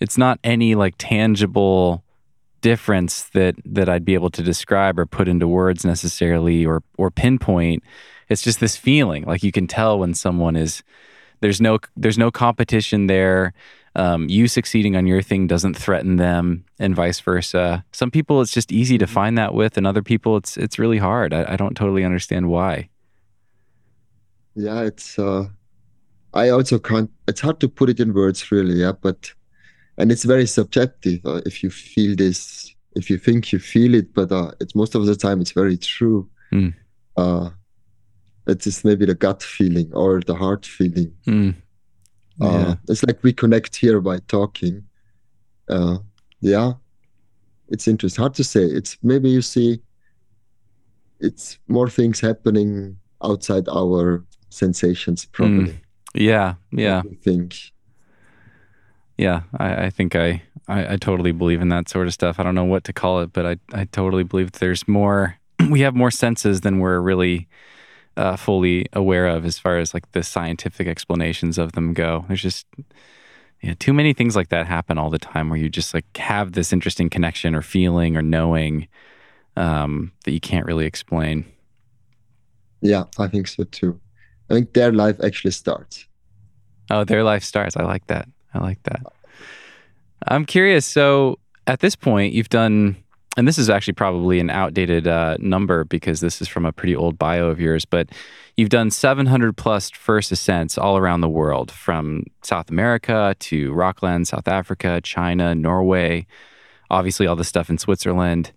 it's 0.00 0.18
not 0.18 0.40
any 0.42 0.74
like 0.74 0.94
tangible 0.98 2.02
difference 2.60 3.24
that 3.30 3.54
that 3.64 3.88
I'd 3.88 4.04
be 4.04 4.14
able 4.14 4.30
to 4.30 4.42
describe 4.42 4.98
or 4.98 5.06
put 5.06 5.28
into 5.28 5.46
words 5.46 5.84
necessarily 5.84 6.66
or 6.66 6.82
or 6.98 7.10
pinpoint. 7.10 7.84
It's 8.28 8.42
just 8.42 8.58
this 8.60 8.76
feeling. 8.76 9.24
Like 9.24 9.44
you 9.44 9.52
can 9.52 9.68
tell 9.68 9.98
when 10.00 10.14
someone 10.14 10.56
is 10.56 10.82
there's 11.42 11.60
no 11.60 11.78
there's 11.96 12.18
no 12.18 12.30
competition 12.30 13.06
there. 13.08 13.52
Um, 13.94 14.26
you 14.30 14.48
succeeding 14.48 14.96
on 14.96 15.06
your 15.06 15.20
thing 15.20 15.46
doesn't 15.46 15.74
threaten 15.76 16.16
them, 16.16 16.64
and 16.78 16.96
vice 16.96 17.20
versa. 17.20 17.84
Some 17.92 18.10
people 18.10 18.40
it's 18.40 18.52
just 18.52 18.72
easy 18.72 18.96
to 18.98 19.06
find 19.06 19.36
that 19.36 19.52
with, 19.52 19.76
and 19.76 19.86
other 19.86 20.02
people 20.02 20.38
it's 20.38 20.56
it's 20.56 20.78
really 20.78 20.98
hard. 20.98 21.34
I, 21.34 21.52
I 21.52 21.56
don't 21.56 21.76
totally 21.76 22.04
understand 22.04 22.48
why. 22.48 22.88
yeah 24.54 24.82
it's 24.82 25.18
uh 25.18 25.44
i 26.34 26.48
also 26.50 26.78
can't 26.78 27.10
it's 27.28 27.40
hard 27.40 27.58
to 27.60 27.68
put 27.68 27.88
it 27.88 27.98
in 28.00 28.12
words 28.12 28.52
really 28.52 28.74
yeah 28.74 28.92
but 29.06 29.32
and 29.98 30.12
it's 30.12 30.24
very 30.24 30.46
subjective 30.46 31.20
uh, 31.24 31.40
if 31.46 31.62
you 31.62 31.70
feel 31.70 32.14
this 32.16 32.38
if 32.94 33.08
you 33.10 33.16
think 33.26 33.50
you 33.52 33.58
feel 33.58 33.94
it 33.94 34.12
but 34.12 34.30
uh 34.30 34.50
it's 34.60 34.74
most 34.74 34.94
of 34.94 35.06
the 35.06 35.16
time 35.16 35.40
it's 35.40 35.52
very 35.52 35.76
true 35.78 36.28
Mm. 36.52 36.74
uh 37.16 37.48
it 38.46 38.66
is 38.66 38.84
maybe 38.84 39.06
the 39.06 39.14
gut 39.14 39.42
feeling 39.42 39.90
or 39.92 40.20
the 40.20 40.34
heart 40.34 40.66
feeling 40.66 41.12
Mm. 41.26 41.54
uh 42.40 42.46
Yeah. 42.46 42.74
it's 42.88 43.02
like 43.04 43.22
we 43.22 43.32
connect 43.32 43.76
here 43.76 44.00
by 44.00 44.18
talking 44.26 44.82
uh 45.68 45.98
yeah 46.40 46.72
it's 47.68 47.86
interesting 47.88 48.22
hard 48.22 48.34
to 48.34 48.44
say 48.44 48.64
it's 48.64 48.96
maybe 49.02 49.28
you 49.30 49.42
see 49.42 49.80
it's 51.20 51.58
more 51.68 51.88
things 51.88 52.20
happening 52.20 52.96
outside 53.22 53.68
our 53.68 54.24
sensations 54.50 55.24
probably 55.26 55.80
Yeah, 56.14 56.54
yeah, 56.72 57.02
I 57.10 57.14
think 57.24 57.54
yeah. 59.16 59.42
I, 59.58 59.86
I 59.86 59.90
think 59.90 60.14
I, 60.16 60.42
I 60.68 60.94
I 60.94 60.96
totally 60.96 61.32
believe 61.32 61.62
in 61.62 61.68
that 61.70 61.88
sort 61.88 62.06
of 62.06 62.12
stuff. 62.12 62.38
I 62.38 62.42
don't 62.42 62.54
know 62.54 62.64
what 62.74 62.84
to 62.84 62.92
call 62.92 63.20
it, 63.22 63.32
but 63.32 63.46
I 63.46 63.56
I 63.80 63.84
totally 63.92 64.24
believe 64.24 64.50
there's 64.52 64.86
more. 64.88 65.38
We 65.70 65.80
have 65.84 65.94
more 65.94 66.10
senses 66.10 66.60
than 66.60 66.80
we're 66.80 67.00
really 67.00 67.46
uh, 68.16 68.36
fully 68.36 68.86
aware 68.92 69.26
of, 69.26 69.44
as 69.44 69.58
far 69.58 69.78
as 69.78 69.94
like 69.94 70.10
the 70.12 70.22
scientific 70.22 70.86
explanations 70.86 71.58
of 71.58 71.72
them 71.72 71.94
go. 71.94 72.24
There's 72.28 72.42
just 72.42 72.66
yeah, 73.62 73.74
too 73.78 73.92
many 73.92 74.12
things 74.12 74.34
like 74.34 74.48
that 74.48 74.66
happen 74.66 74.98
all 74.98 75.10
the 75.10 75.18
time, 75.18 75.48
where 75.48 75.58
you 75.58 75.68
just 75.68 75.94
like 75.94 76.16
have 76.16 76.52
this 76.52 76.72
interesting 76.72 77.08
connection 77.08 77.54
or 77.54 77.62
feeling 77.62 78.16
or 78.16 78.22
knowing 78.22 78.88
um, 79.56 80.12
that 80.24 80.32
you 80.32 80.40
can't 80.40 80.66
really 80.66 80.86
explain. 80.86 81.44
Yeah, 82.80 83.04
I 83.18 83.28
think 83.28 83.46
so 83.46 83.64
too. 83.64 84.00
I 84.50 84.54
think 84.54 84.72
their 84.72 84.92
life 84.92 85.16
actually 85.22 85.52
starts. 85.52 86.06
Oh, 86.90 87.04
their 87.04 87.22
life 87.22 87.44
starts. 87.44 87.76
I 87.76 87.84
like 87.84 88.06
that. 88.08 88.28
I 88.52 88.58
like 88.58 88.82
that. 88.82 89.02
I'm 90.26 90.44
curious. 90.44 90.84
So 90.84 91.38
at 91.66 91.80
this 91.80 91.94
point, 91.94 92.34
you've 92.34 92.48
done, 92.48 92.96
and 93.36 93.48
this 93.48 93.58
is 93.58 93.70
actually 93.70 93.94
probably 93.94 94.40
an 94.40 94.50
outdated 94.50 95.06
uh, 95.06 95.36
number 95.40 95.84
because 95.84 96.20
this 96.20 96.42
is 96.42 96.48
from 96.48 96.66
a 96.66 96.72
pretty 96.72 96.94
old 96.94 97.18
bio 97.18 97.46
of 97.46 97.60
yours, 97.60 97.84
but 97.84 98.10
you've 98.56 98.68
done 98.68 98.90
700 98.90 99.56
plus 99.56 99.90
first 99.90 100.32
ascents 100.32 100.76
all 100.76 100.98
around 100.98 101.22
the 101.22 101.28
world 101.28 101.70
from 101.70 102.24
South 102.42 102.68
America 102.68 103.34
to 103.40 103.72
Rockland, 103.72 104.28
South 104.28 104.48
Africa, 104.48 105.00
China, 105.02 105.54
Norway, 105.54 106.26
obviously 106.90 107.26
all 107.26 107.36
the 107.36 107.44
stuff 107.44 107.70
in 107.70 107.78
Switzerland. 107.78 108.52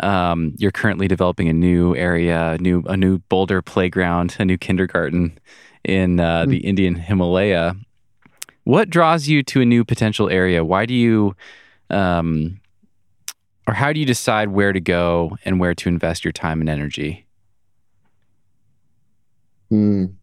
Um, 0.00 0.54
you're 0.58 0.72
currently 0.72 1.06
developing 1.06 1.48
a 1.48 1.52
new 1.52 1.94
area, 1.94 2.56
new 2.60 2.82
a 2.86 2.96
new 2.96 3.18
boulder 3.18 3.62
playground, 3.62 4.36
a 4.40 4.44
new 4.44 4.58
kindergarten 4.58 5.38
in 5.84 6.18
uh, 6.18 6.46
the 6.46 6.58
Indian 6.58 6.94
Himalaya. 6.94 7.76
What 8.64 8.88
draws 8.88 9.28
you 9.28 9.42
to 9.44 9.60
a 9.60 9.64
new 9.64 9.84
potential 9.84 10.30
area? 10.30 10.64
Why 10.64 10.86
do 10.86 10.94
you, 10.94 11.36
um, 11.90 12.60
or 13.66 13.74
how 13.74 13.92
do 13.92 14.00
you 14.00 14.06
decide 14.06 14.48
where 14.50 14.72
to 14.72 14.80
go 14.80 15.36
and 15.44 15.58
where 15.58 15.74
to 15.74 15.88
invest 15.88 16.24
your 16.24 16.32
time 16.32 16.60
and 16.60 16.68
energy? 16.68 17.26
Mm. 19.72 20.14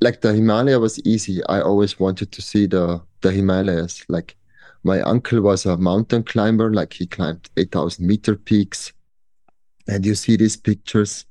Like 0.00 0.20
the 0.20 0.32
Himalaya 0.32 0.78
was 0.78 0.98
easy. 1.04 1.44
I 1.46 1.60
always 1.60 1.98
wanted 1.98 2.32
to 2.32 2.42
see 2.42 2.66
the 2.66 3.02
the 3.20 3.32
Himalayas. 3.32 4.04
Like 4.08 4.36
my 4.82 5.02
uncle 5.02 5.42
was 5.42 5.66
a 5.66 5.76
mountain 5.76 6.22
climber. 6.22 6.72
Like 6.72 6.92
he 6.94 7.06
climbed 7.06 7.50
eight 7.56 7.72
thousand 7.72 8.06
meter 8.06 8.36
peaks, 8.36 8.92
and 9.88 10.06
you 10.06 10.14
see 10.14 10.36
these 10.36 10.56
pictures. 10.56 11.26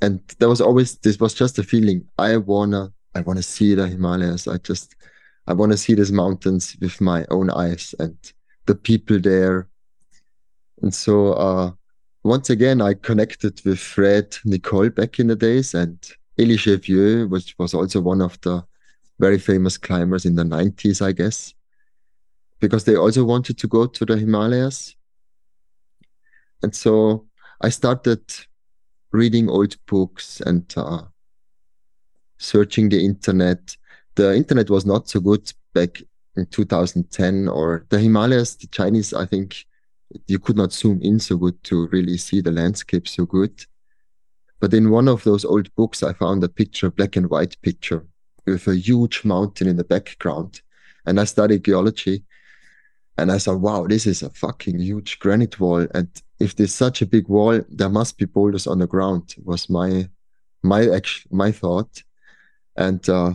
And 0.00 0.20
there 0.38 0.48
was 0.48 0.60
always 0.60 0.96
this 0.98 1.20
was 1.20 1.34
just 1.34 1.58
a 1.58 1.62
feeling. 1.62 2.08
I 2.18 2.38
wanna 2.38 2.92
I 3.14 3.20
wanna 3.20 3.42
see 3.42 3.74
the 3.74 3.86
Himalayas. 3.86 4.48
I 4.48 4.58
just 4.58 4.96
I 5.46 5.52
wanna 5.52 5.76
see 5.76 5.94
these 5.94 6.12
mountains 6.12 6.76
with 6.80 7.00
my 7.00 7.24
own 7.30 7.50
eyes 7.50 7.94
and 8.00 8.16
the 8.66 8.74
people 8.74 9.20
there. 9.20 9.68
And 10.82 10.94
so 10.94 11.32
uh, 11.32 11.72
once 12.22 12.50
again, 12.50 12.80
I 12.80 12.94
connected 12.94 13.60
with 13.64 13.78
Fred 13.78 14.36
Nicole 14.44 14.90
back 14.90 15.18
in 15.18 15.28
the 15.28 15.36
days 15.36 15.74
and 15.74 15.98
Elie 16.38 16.56
Chevieux, 16.56 17.26
which 17.28 17.54
was 17.58 17.74
also 17.74 18.00
one 18.00 18.20
of 18.20 18.40
the 18.42 18.64
very 19.18 19.38
famous 19.38 19.76
climbers 19.76 20.24
in 20.24 20.36
the 20.36 20.44
90s, 20.44 21.04
I 21.04 21.12
guess, 21.12 21.54
because 22.60 22.84
they 22.84 22.96
also 22.96 23.24
wanted 23.24 23.58
to 23.58 23.66
go 23.66 23.86
to 23.86 24.04
the 24.04 24.16
Himalayas. 24.16 24.94
And 26.62 26.74
so 26.74 27.26
I 27.60 27.70
started 27.70 28.22
reading 29.12 29.48
old 29.48 29.76
books 29.86 30.40
and 30.40 30.72
uh, 30.76 31.02
searching 32.38 32.88
the 32.88 33.04
internet. 33.04 33.76
The 34.14 34.34
internet 34.34 34.70
was 34.70 34.86
not 34.86 35.08
so 35.08 35.20
good 35.20 35.52
back 35.72 36.02
in 36.36 36.46
2010 36.46 37.48
or 37.48 37.86
the 37.88 37.98
Himalayas, 37.98 38.56
the 38.56 38.68
Chinese, 38.68 39.12
I 39.12 39.26
think 39.26 39.64
you 40.26 40.38
could 40.38 40.56
not 40.56 40.72
zoom 40.72 41.00
in 41.02 41.20
so 41.20 41.36
good 41.36 41.62
to 41.64 41.88
really 41.88 42.16
see 42.16 42.40
the 42.40 42.50
landscape 42.50 43.06
so 43.08 43.26
good. 43.26 43.64
But 44.60 44.74
in 44.74 44.90
one 44.90 45.08
of 45.08 45.24
those 45.24 45.44
old 45.44 45.74
books, 45.76 46.02
I 46.02 46.12
found 46.12 46.42
a 46.42 46.48
picture, 46.48 46.90
black 46.90 47.16
and 47.16 47.30
white 47.30 47.60
picture 47.62 48.06
with 48.46 48.66
a 48.66 48.76
huge 48.76 49.24
mountain 49.24 49.68
in 49.68 49.76
the 49.76 49.84
background. 49.84 50.60
And 51.06 51.20
I 51.20 51.24
studied 51.24 51.64
geology 51.64 52.24
and 53.16 53.30
I 53.30 53.38
thought, 53.38 53.60
wow, 53.60 53.86
this 53.86 54.06
is 54.06 54.22
a 54.22 54.30
fucking 54.30 54.78
huge 54.80 55.18
granite 55.18 55.58
wall. 55.60 55.86
And 55.94 56.08
if 56.38 56.56
there's 56.56 56.74
such 56.74 57.02
a 57.02 57.06
big 57.06 57.28
wall, 57.28 57.60
there 57.68 57.88
must 57.88 58.18
be 58.18 58.24
boulders 58.24 58.66
on 58.66 58.78
the 58.78 58.86
ground 58.86 59.34
was 59.44 59.68
my, 59.68 60.08
my, 60.62 61.00
my 61.30 61.52
thought. 61.52 62.02
And, 62.76 63.06
uh, 63.08 63.34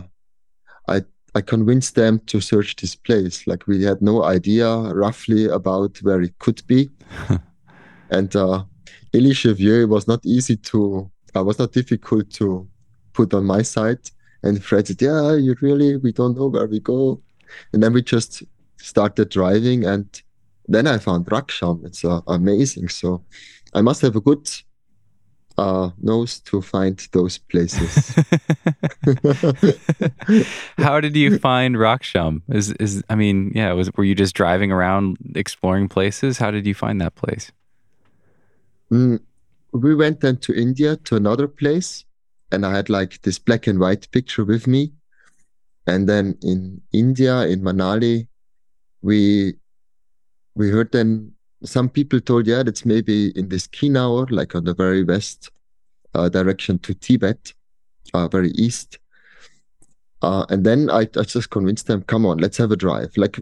I 0.88 1.02
I 1.34 1.40
convinced 1.40 1.96
them 1.96 2.20
to 2.26 2.40
search 2.40 2.76
this 2.76 2.94
place. 2.94 3.46
Like 3.46 3.66
we 3.66 3.82
had 3.82 4.00
no 4.00 4.24
idea 4.24 4.68
roughly 4.68 5.46
about 5.46 5.98
where 6.02 6.22
it 6.22 6.38
could 6.38 6.64
be. 6.66 6.90
and 8.10 8.34
uh, 8.36 8.64
Elie 9.12 9.86
was 9.86 10.06
not 10.06 10.24
easy 10.24 10.56
to, 10.56 11.10
uh, 11.36 11.42
was 11.42 11.58
not 11.58 11.72
difficult 11.72 12.30
to 12.34 12.68
put 13.12 13.34
on 13.34 13.44
my 13.44 13.62
side. 13.62 13.98
And 14.42 14.62
Fred 14.62 14.86
said, 14.86 15.02
yeah, 15.02 15.34
you 15.34 15.56
really, 15.60 15.96
we 15.96 16.12
don't 16.12 16.36
know 16.36 16.46
where 16.46 16.66
we 16.66 16.80
go. 16.80 17.20
And 17.72 17.82
then 17.82 17.92
we 17.92 18.02
just 18.02 18.42
started 18.76 19.30
driving 19.30 19.84
and 19.84 20.22
then 20.68 20.86
I 20.86 20.98
found 20.98 21.26
Rakcham. 21.26 21.84
It's 21.84 22.04
uh, 22.04 22.20
amazing. 22.26 22.88
So 22.88 23.24
I 23.72 23.80
must 23.82 24.02
have 24.02 24.16
a 24.16 24.20
good 24.20 24.48
uh, 25.56 25.90
nose 26.00 26.40
to 26.40 26.60
find 26.60 27.06
those 27.12 27.38
places. 27.38 28.14
How 30.78 31.00
did 31.00 31.16
you 31.16 31.38
find 31.38 31.76
Rakcham? 31.76 32.42
Is 32.48 32.72
is 32.72 33.02
I 33.08 33.14
mean, 33.14 33.52
yeah, 33.54 33.72
was 33.72 33.90
were 33.92 34.04
you 34.04 34.14
just 34.14 34.34
driving 34.34 34.72
around 34.72 35.16
exploring 35.34 35.88
places? 35.88 36.38
How 36.38 36.50
did 36.50 36.66
you 36.66 36.74
find 36.74 37.00
that 37.00 37.14
place? 37.14 37.52
Mm, 38.90 39.20
we 39.72 39.94
went 39.94 40.20
then 40.20 40.38
to 40.38 40.52
India 40.54 40.96
to 40.96 41.16
another 41.16 41.48
place, 41.48 42.04
and 42.50 42.66
I 42.66 42.74
had 42.74 42.88
like 42.90 43.22
this 43.22 43.38
black 43.38 43.66
and 43.66 43.78
white 43.78 44.10
picture 44.10 44.44
with 44.44 44.66
me. 44.66 44.92
And 45.86 46.08
then 46.08 46.36
in 46.42 46.80
India, 46.92 47.42
in 47.42 47.60
Manali, 47.60 48.26
we 49.02 49.54
we 50.54 50.70
heard 50.70 50.92
then 50.92 51.32
some 51.64 51.88
people 51.88 52.20
told, 52.20 52.46
yeah, 52.46 52.62
that's 52.62 52.84
maybe 52.84 53.30
in 53.30 53.48
this 53.48 53.66
Kinnaur, 53.66 54.26
like 54.30 54.54
on 54.54 54.64
the 54.64 54.74
very 54.74 55.02
west 55.02 55.50
uh, 56.14 56.28
direction 56.28 56.78
to 56.80 56.94
Tibet, 56.94 57.52
uh, 58.12 58.28
very 58.28 58.50
east. 58.50 58.98
Uh, 60.22 60.46
and 60.48 60.64
then 60.64 60.90
I, 60.90 61.00
I 61.00 61.22
just 61.22 61.50
convinced 61.50 61.86
them, 61.86 62.02
come 62.02 62.24
on, 62.26 62.38
let's 62.38 62.56
have 62.58 62.70
a 62.70 62.76
drive. 62.76 63.16
Like 63.16 63.40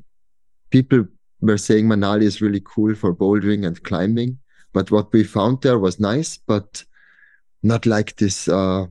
people 0.71 1.05
were 1.41 1.59
saying 1.59 1.87
Manali 1.87 2.23
is 2.23 2.41
really 2.41 2.63
cool 2.65 2.95
for 2.95 3.15
bouldering 3.15 3.67
and 3.67 3.83
climbing. 3.83 4.39
But 4.73 4.91
what 4.91 5.13
we 5.13 5.23
found 5.25 5.63
there 5.63 5.79
was 5.79 6.01
nice, 6.01 6.39
but 6.39 6.85
not 7.63 7.87
like 7.87 8.17
this, 8.17 8.49
uh, 8.49 8.87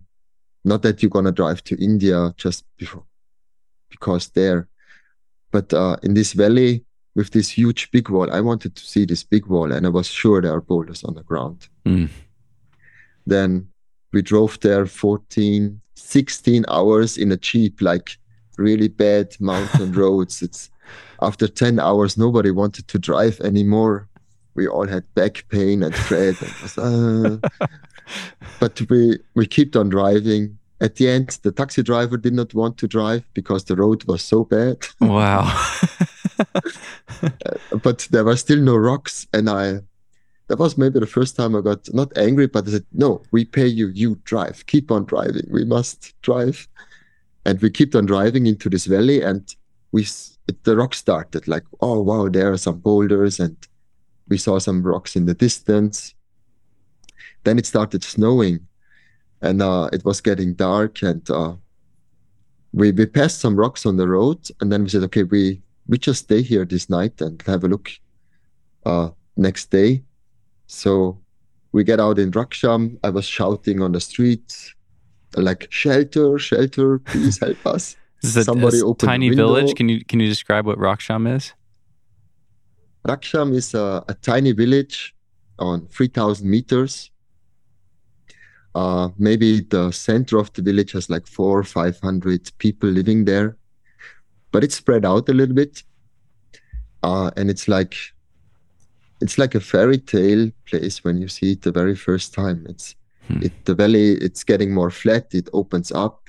not 0.63 0.83
that 0.83 1.01
you're 1.01 1.09
going 1.09 1.25
to 1.25 1.31
drive 1.31 1.63
to 1.65 1.83
India 1.83 2.33
just 2.37 2.63
before, 2.77 3.05
because 3.89 4.29
there. 4.29 4.67
But 5.51 5.73
uh, 5.73 5.97
in 6.03 6.13
this 6.13 6.33
valley, 6.33 6.85
with 7.15 7.31
this 7.31 7.49
huge 7.49 7.91
big 7.91 8.09
wall. 8.09 8.31
I 8.31 8.41
wanted 8.41 8.75
to 8.75 8.83
see 8.83 9.05
this 9.05 9.23
big 9.23 9.45
wall, 9.47 9.71
and 9.71 9.85
I 9.85 9.89
was 9.89 10.07
sure 10.07 10.41
there 10.41 10.53
are 10.53 10.61
boulders 10.61 11.03
on 11.03 11.15
the 11.15 11.23
ground. 11.23 11.67
Mm. 11.85 12.09
Then 13.25 13.67
we 14.13 14.21
drove 14.21 14.59
there 14.61 14.85
14, 14.85 15.81
16 15.95 16.65
hours 16.67 17.17
in 17.17 17.31
a 17.31 17.37
jeep, 17.37 17.81
like 17.81 18.17
really 18.57 18.87
bad 18.87 19.35
mountain 19.39 19.91
roads. 20.01 20.41
It's 20.41 20.69
after 21.21 21.47
10 21.47 21.79
hours, 21.79 22.17
nobody 22.17 22.51
wanted 22.51 22.87
to 22.87 22.99
drive 22.99 23.39
anymore. 23.41 24.07
We 24.53 24.67
all 24.67 24.87
had 24.87 25.13
back 25.13 25.45
pain 25.49 25.83
and 25.83 25.95
Fred. 25.95 26.35
And 26.41 26.53
was, 26.61 26.77
uh. 26.77 27.37
but 28.59 28.81
we 28.89 29.19
we 29.33 29.45
kept 29.47 29.75
on 29.75 29.89
driving. 29.89 30.57
At 30.81 30.95
the 30.95 31.07
end, 31.07 31.37
the 31.43 31.51
taxi 31.51 31.83
driver 31.83 32.17
did 32.17 32.33
not 32.33 32.55
want 32.55 32.77
to 32.79 32.87
drive 32.87 33.23
because 33.35 33.63
the 33.65 33.75
road 33.75 34.03
was 34.05 34.23
so 34.23 34.43
bad. 34.43 34.77
Wow. 34.99 35.43
Uh, 37.21 37.29
but 37.83 38.07
there 38.09 38.23
were 38.23 38.35
still 38.35 38.59
no 38.59 38.75
rocks, 38.75 39.27
and 39.31 39.47
I. 39.47 39.81
That 40.47 40.57
was 40.57 40.77
maybe 40.77 40.99
the 40.99 41.05
first 41.05 41.35
time 41.35 41.55
I 41.55 41.61
got 41.61 41.93
not 41.93 42.17
angry, 42.17 42.47
but 42.47 42.67
I 42.67 42.71
said, 42.71 42.85
"No, 42.91 43.21
we 43.31 43.45
pay 43.45 43.67
you. 43.67 43.89
You 43.89 44.15
drive. 44.23 44.65
Keep 44.65 44.89
on 44.91 45.05
driving. 45.05 45.47
We 45.51 45.65
must 45.65 46.19
drive." 46.23 46.67
And 47.45 47.61
we 47.61 47.69
kept 47.69 47.95
on 47.95 48.07
driving 48.07 48.47
into 48.47 48.69
this 48.69 48.85
valley, 48.85 49.21
and 49.21 49.55
we 49.91 50.07
the 50.63 50.75
rock 50.75 50.95
started 50.95 51.47
like, 51.47 51.63
"Oh 51.79 52.01
wow, 52.01 52.27
there 52.27 52.51
are 52.51 52.57
some 52.57 52.79
boulders," 52.79 53.39
and 53.39 53.55
we 54.27 54.37
saw 54.37 54.57
some 54.57 54.81
rocks 54.81 55.15
in 55.15 55.25
the 55.25 55.35
distance. 55.35 56.15
Then 57.43 57.59
it 57.59 57.67
started 57.67 58.03
snowing, 58.03 58.67
and 59.41 59.61
uh, 59.61 59.89
it 59.91 60.05
was 60.05 60.21
getting 60.21 60.53
dark, 60.53 61.01
and 61.01 61.27
uh, 61.29 61.53
we 62.73 62.91
we 62.91 63.05
passed 63.05 63.39
some 63.39 63.55
rocks 63.55 63.85
on 63.85 63.97
the 63.97 64.07
road, 64.07 64.47
and 64.59 64.71
then 64.71 64.83
we 64.83 64.89
said, 64.89 65.03
"Okay, 65.03 65.23
we 65.23 65.61
we 65.87 65.97
just 65.97 66.23
stay 66.23 66.41
here 66.41 66.65
this 66.65 66.89
night 66.89 67.21
and 67.21 67.41
have 67.43 67.63
a 67.63 67.67
look 67.67 67.91
uh, 68.85 69.09
next 69.35 69.71
day. 69.71 70.03
So 70.67 71.19
we 71.71 71.83
get 71.83 71.99
out 71.99 72.17
in 72.19 72.31
Rakcham. 72.31 72.97
I 73.03 73.09
was 73.09 73.25
shouting 73.25 73.81
on 73.81 73.91
the 73.91 73.99
street, 73.99 74.73
like 75.35 75.67
shelter, 75.69 76.37
shelter, 76.39 76.99
please 76.99 77.39
help 77.39 77.65
us. 77.65 77.95
This 78.21 78.37
is 78.37 78.45
Somebody 78.45 78.79
a, 78.79 78.85
a 78.85 78.95
tiny 78.95 79.29
village. 79.29 79.73
Can 79.73 79.89
you 79.89 80.05
can 80.05 80.19
you 80.19 80.27
describe 80.27 80.67
what 80.67 80.77
Rakcham 80.77 81.35
is? 81.35 81.53
Rakcham 83.07 83.51
is 83.55 83.73
a, 83.73 84.05
a 84.07 84.13
tiny 84.13 84.51
village 84.51 85.15
on 85.57 85.87
3,000 85.87 86.47
meters. 86.47 87.10
Uh, 88.73 89.09
maybe 89.17 89.61
the 89.61 89.91
center 89.91 90.37
of 90.37 90.51
the 90.53 90.61
village 90.61 90.93
has 90.93 91.09
like 91.09 91.27
four 91.27 91.59
or 91.59 91.63
500 91.63 92.51
people 92.57 92.89
living 92.89 93.25
there 93.25 93.57
but 94.51 94.63
it's 94.63 94.75
spread 94.75 95.05
out 95.05 95.29
a 95.29 95.33
little 95.33 95.55
bit. 95.55 95.83
Uh, 97.03 97.31
and 97.35 97.49
it's 97.49 97.67
like 97.67 97.95
it's 99.21 99.37
like 99.37 99.55
a 99.55 99.59
fairy 99.59 99.97
tale 99.97 100.51
place 100.65 101.03
when 101.03 101.21
you 101.21 101.27
see 101.27 101.53
it 101.53 101.61
the 101.61 101.71
very 101.71 101.95
first 101.95 102.33
time. 102.33 102.65
It's 102.67 102.95
Hmm. 103.27 103.43
It, 103.43 103.65
the 103.65 103.75
valley, 103.75 104.13
it's 104.13 104.43
getting 104.43 104.73
more 104.73 104.89
flat. 104.89 105.27
It 105.35 105.47
opens 105.53 105.91
up. 105.91 106.27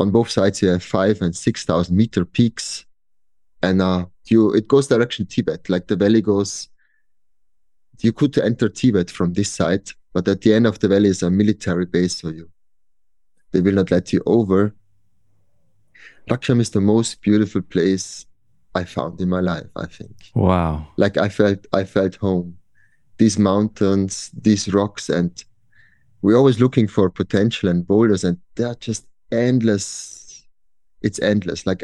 On 0.00 0.10
both 0.10 0.28
sides, 0.30 0.60
you 0.60 0.68
have 0.68 0.82
five 0.82 1.22
and 1.22 1.34
six 1.34 1.64
thousand 1.64 1.96
meter 1.96 2.24
peaks, 2.24 2.84
and 3.62 3.80
uh, 3.80 4.06
you 4.26 4.52
it 4.52 4.68
goes 4.68 4.88
direction 4.88 5.26
to 5.26 5.34
Tibet. 5.34 5.70
Like 5.70 5.86
the 5.86 5.96
valley 5.96 6.20
goes. 6.20 6.68
You 8.00 8.12
could 8.12 8.36
enter 8.38 8.68
Tibet 8.68 9.10
from 9.10 9.32
this 9.32 9.50
side, 9.50 9.90
but 10.12 10.28
at 10.28 10.40
the 10.42 10.52
end 10.54 10.66
of 10.66 10.78
the 10.78 10.88
valley 10.88 11.08
is 11.08 11.22
a 11.22 11.30
military 11.30 11.86
base, 11.86 12.16
so 12.16 12.28
you 12.28 12.48
they 13.52 13.60
will 13.60 13.72
not 13.74 13.90
let 13.90 14.12
you 14.12 14.22
over. 14.26 14.74
Rakcham 16.28 16.60
is 16.60 16.70
the 16.70 16.80
most 16.80 17.22
beautiful 17.22 17.62
place 17.62 18.26
I 18.74 18.84
found 18.84 19.20
in 19.20 19.28
my 19.28 19.40
life. 19.40 19.66
I 19.76 19.86
think 19.86 20.16
Wow. 20.34 20.88
like 20.96 21.16
I 21.16 21.28
felt 21.28 21.66
I 21.72 21.84
felt 21.84 22.16
home. 22.16 22.58
These 23.18 23.38
mountains, 23.38 24.30
these 24.38 24.72
rocks, 24.74 25.08
and 25.08 25.32
we're 26.20 26.36
always 26.36 26.60
looking 26.60 26.86
for 26.88 27.08
potential 27.08 27.70
and 27.70 27.86
boulders, 27.86 28.24
and 28.24 28.38
they're 28.56 28.74
just 28.74 29.06
endless. 29.32 30.46
It's 31.00 31.20
endless. 31.20 31.66
Like 31.66 31.82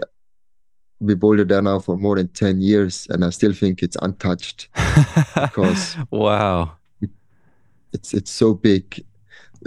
we 1.07 1.15
boulder 1.15 1.45
there 1.45 1.63
now 1.63 1.79
for 1.81 1.97
more 1.97 2.17
than 2.17 2.29
ten 2.29 2.61
years, 2.61 3.07
and 3.11 3.25
I 3.25 3.31
still 3.31 3.53
think 3.53 3.83
it's 3.83 3.97
untouched. 4.03 4.69
Because- 5.35 5.97
wow. 6.11 6.73
It's 7.95 8.15
it's 8.15 8.31
so 8.31 8.55
big. 8.55 8.85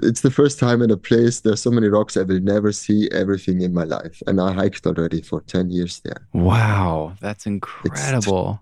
It's 0.04 0.22
the 0.22 0.32
first 0.32 0.60
time 0.60 0.82
in 0.82 0.92
a 0.92 0.98
place 0.98 1.42
there's 1.42 1.62
so 1.62 1.72
many 1.72 1.88
rocks 1.88 2.18
I 2.18 2.24
will 2.24 2.40
never 2.42 2.72
see 2.72 3.08
everything 3.12 3.62
in 3.62 3.72
my 3.74 3.84
life, 3.84 4.22
and 4.28 4.42
I 4.42 4.52
hiked 4.54 4.86
already 4.88 5.22
for 5.22 5.42
ten 5.42 5.70
years 5.70 6.00
there. 6.02 6.28
Wow. 6.34 7.14
That's 7.22 7.46
incredible. 7.46 8.60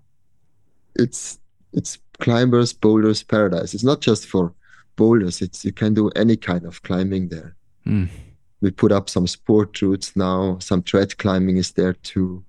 it's 0.95 1.39
it's 1.71 1.97
climbers 2.19 2.71
boulders 2.73 3.23
paradise 3.23 3.73
it's 3.73 3.83
not 3.91 3.99
just 3.99 4.27
for 4.27 4.53
boulders 4.95 5.41
it's 5.41 5.65
you 5.65 5.71
can 5.71 5.91
do 5.95 6.09
any 6.15 6.35
kind 6.37 6.65
of 6.65 6.83
climbing 6.83 7.29
there 7.29 7.55
Mm. 7.87 8.07
we 8.61 8.69
put 8.71 8.91
up 8.91 9.09
some 9.09 9.25
sport 9.27 9.81
routes 9.81 10.15
now 10.15 10.57
some 10.59 10.81
tread 10.83 11.17
climbing 11.17 11.57
is 11.57 11.71
there 11.71 11.93
too 12.11 12.43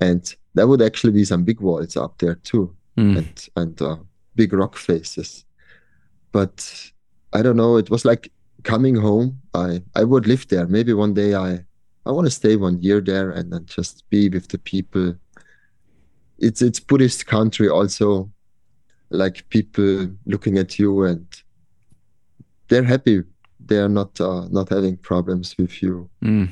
and 0.00 0.34
there 0.54 0.66
would 0.66 0.82
actually 0.82 1.12
be 1.12 1.24
some 1.24 1.44
big 1.44 1.60
walls 1.60 1.96
up 1.96 2.18
there 2.18 2.36
too. 2.36 2.74
Mm. 2.96 3.18
and 3.18 3.48
and 3.56 3.82
uh, 3.82 3.96
big 4.36 4.52
rock 4.52 4.76
faces. 4.76 5.44
But 6.32 6.90
i 7.32 7.42
don't 7.42 7.56
know 7.56 7.76
it 7.76 7.90
was 7.90 8.04
like 8.04 8.30
coming 8.62 8.96
home. 8.96 9.40
I 9.52 9.82
i 9.94 10.04
would 10.04 10.26
live 10.26 10.46
there. 10.48 10.66
Maybe 10.66 10.92
one 10.92 11.14
day 11.14 11.34
i 11.34 11.64
i 12.06 12.10
want 12.12 12.26
to 12.26 12.30
stay 12.30 12.56
one 12.56 12.80
year 12.82 13.00
there 13.00 13.30
and 13.30 13.52
then 13.52 13.66
just 13.66 14.08
be 14.10 14.28
with 14.28 14.48
the 14.48 14.58
people. 14.58 15.14
It's 16.38 16.62
it's 16.62 16.80
buddhist 16.80 17.26
country 17.26 17.68
also 17.68 18.30
like 19.10 19.48
people 19.48 20.08
looking 20.26 20.58
at 20.58 20.78
you 20.78 21.04
and 21.04 21.26
they're 22.68 22.84
happy. 22.84 23.22
They're 23.60 23.88
not 23.88 24.20
uh, 24.20 24.46
not 24.50 24.68
having 24.68 24.96
problems 24.98 25.56
with 25.58 25.82
you. 25.82 26.08
Mm. 26.22 26.50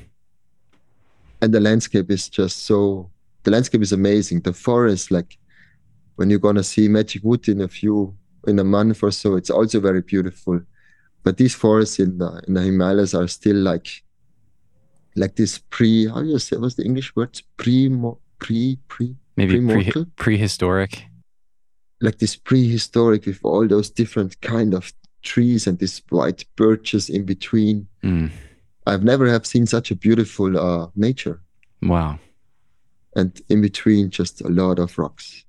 and 1.42 1.52
the 1.52 1.60
landscape 1.60 2.10
is 2.10 2.28
just 2.28 2.66
so 2.66 3.10
the 3.44 3.50
landscape 3.50 3.82
is 3.82 3.92
amazing 3.92 4.40
the 4.40 4.52
forest 4.52 5.10
like 5.10 5.38
when 6.16 6.30
you're 6.30 6.38
gonna 6.38 6.62
see 6.62 6.88
magic 6.88 7.22
wood 7.24 7.48
in 7.48 7.60
a 7.60 7.68
few 7.68 8.14
in 8.46 8.58
a 8.58 8.64
month 8.64 9.02
or 9.02 9.10
so 9.10 9.36
it's 9.36 9.50
also 9.50 9.80
very 9.80 10.02
beautiful 10.02 10.60
but 11.24 11.36
these 11.36 11.54
forests 11.54 11.98
in 11.98 12.18
the 12.18 12.42
in 12.46 12.54
the 12.54 12.62
himalayas 12.62 13.14
are 13.14 13.28
still 13.28 13.56
like 13.56 13.88
like 15.16 15.36
this 15.36 15.58
pre 15.70 16.06
how 16.08 16.20
do 16.22 16.28
you 16.28 16.38
say 16.38 16.56
what's 16.56 16.74
the 16.76 16.84
english 16.84 17.14
word 17.16 17.40
pre 17.56 17.88
pre 18.38 18.78
pre 18.88 19.14
Maybe 19.36 19.60
pre- 19.60 20.04
prehistoric. 20.16 21.04
like 22.00 22.18
this 22.18 22.36
prehistoric 22.36 23.24
with 23.26 23.40
all 23.44 23.66
those 23.66 23.88
different 23.90 24.40
kind 24.40 24.74
of 24.74 24.92
trees 25.22 25.66
and 25.66 25.78
these 25.78 26.02
white 26.10 26.44
birches 26.56 27.08
in 27.08 27.24
between 27.24 27.86
Mm. 28.02 28.30
i've 28.86 29.04
never 29.04 29.28
have 29.28 29.46
seen 29.46 29.66
such 29.66 29.90
a 29.90 29.94
beautiful 29.96 30.50
uh 30.58 30.88
nature 30.96 31.40
Wow. 31.82 32.18
And 33.14 33.40
in 33.48 33.60
between 33.60 34.10
just 34.10 34.40
a 34.40 34.48
lot 34.48 34.78
of 34.78 34.96
rocks. 34.98 35.44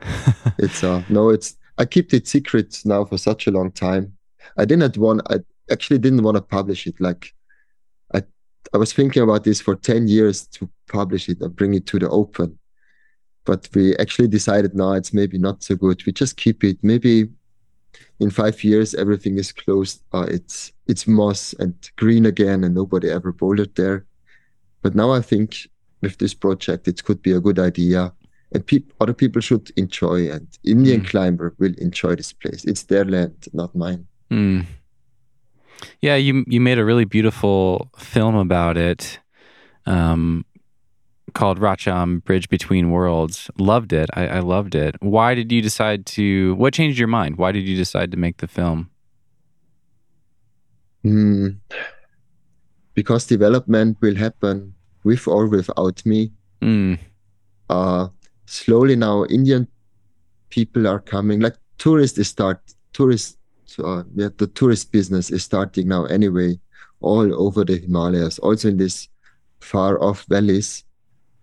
It's 0.58 0.82
uh 0.82 1.02
no 1.08 1.30
it's 1.30 1.56
i 1.78 1.84
kept 1.84 2.12
it 2.12 2.26
secret 2.26 2.80
now 2.84 3.04
for 3.04 3.18
such 3.18 3.46
a 3.46 3.50
long 3.50 3.70
time. 3.72 4.16
I 4.56 4.64
didn't 4.64 4.96
want 4.96 5.22
i 5.30 5.36
actually 5.70 5.98
didn't 5.98 6.22
want 6.22 6.36
to 6.36 6.42
publish 6.42 6.86
it. 6.86 7.00
Like 7.00 7.34
i 8.14 8.22
i 8.74 8.78
was 8.78 8.92
thinking 8.92 9.22
about 9.22 9.44
this 9.44 9.60
for 9.60 9.76
10 9.76 10.08
years 10.08 10.46
to 10.48 10.68
publish 10.88 11.28
it 11.28 11.40
and 11.40 11.54
bring 11.54 11.74
it 11.74 11.86
to 11.86 11.98
the 11.98 12.08
open. 12.08 12.58
But 13.44 13.68
we 13.74 13.96
actually 13.96 14.28
decided 14.28 14.74
now 14.74 14.92
it's 14.92 15.12
maybe 15.12 15.36
not 15.38 15.64
so 15.64 15.74
good. 15.74 16.04
We 16.06 16.12
just 16.12 16.36
keep 16.36 16.62
it. 16.62 16.78
Maybe 16.82 17.28
in 18.20 18.30
five 18.30 18.62
years 18.62 18.94
everything 18.94 19.38
is 19.38 19.52
closed. 19.52 20.02
Uh, 20.12 20.26
it's 20.28 20.72
it's 20.86 21.06
moss 21.06 21.52
and 21.58 21.74
green 21.96 22.26
again 22.26 22.64
and 22.64 22.74
nobody 22.74 23.10
ever 23.10 23.32
bouldered 23.32 23.74
there. 23.74 24.04
But 24.82 24.94
now 24.94 25.12
i 25.12 25.20
think 25.20 25.68
with 26.02 26.18
this 26.18 26.34
project 26.34 26.86
it 26.88 27.02
could 27.04 27.20
be 27.22 27.32
a 27.32 27.40
good 27.40 27.58
idea 27.58 28.12
and 28.54 28.66
peop- 28.66 28.92
other 29.00 29.14
people 29.14 29.40
should 29.40 29.70
enjoy 29.76 30.30
and 30.30 30.46
indian 30.64 31.00
Mm. 31.00 31.08
climber 31.10 31.54
will 31.58 31.74
enjoy 31.78 32.14
this 32.16 32.32
place 32.32 32.64
it's 32.64 32.84
their 32.84 33.04
land 33.04 33.36
not 33.52 33.74
mine 33.74 34.06
Mm. 34.30 34.64
Yeah, 36.00 36.16
you 36.16 36.44
you 36.46 36.60
made 36.60 36.78
a 36.78 36.84
really 36.84 37.04
beautiful 37.04 37.90
film 37.98 38.34
about 38.36 38.76
it, 38.78 39.18
um, 39.84 40.44
called 41.34 41.58
Rakcham 41.58 42.22
Bridge 42.24 42.48
Between 42.48 42.90
Worlds. 42.90 43.50
Loved 43.58 43.92
it. 43.92 44.08
I, 44.14 44.24
I 44.38 44.40
loved 44.40 44.74
it. 44.74 44.94
Why 45.00 45.34
did 45.34 45.50
you 45.50 45.60
decide 45.60 46.06
to? 46.14 46.54
What 46.54 46.72
changed 46.72 46.98
your 46.98 47.08
mind? 47.08 47.36
Why 47.36 47.50
did 47.52 47.64
you 47.68 47.76
decide 47.76 48.10
to 48.12 48.16
make 48.16 48.36
the 48.38 48.46
film? 48.48 48.90
Hmm. 51.02 51.48
because 52.94 53.26
development 53.26 53.96
will 54.00 54.14
happen 54.16 54.74
with 55.04 55.26
or 55.28 55.46
without 55.46 56.04
me 56.06 56.30
Mm. 56.62 56.98
uh 57.70 58.08
slowly 58.46 58.94
now 58.96 59.24
indian 59.24 59.66
people 60.50 60.86
are 60.86 61.00
coming 61.00 61.40
like 61.40 61.56
tourists 61.78 62.18
is 62.18 62.28
start 62.28 62.60
tourists 62.92 63.36
uh, 63.82 64.02
yeah, 64.14 64.28
the 64.36 64.46
tourist 64.46 64.92
business 64.92 65.30
is 65.30 65.42
starting 65.42 65.88
now 65.88 66.04
anyway 66.04 66.58
all 67.00 67.28
over 67.46 67.64
the 67.64 67.78
himalayas 67.78 68.38
also 68.38 68.68
in 68.68 68.76
these 68.76 69.08
far 69.60 70.00
off 70.02 70.24
valleys 70.28 70.84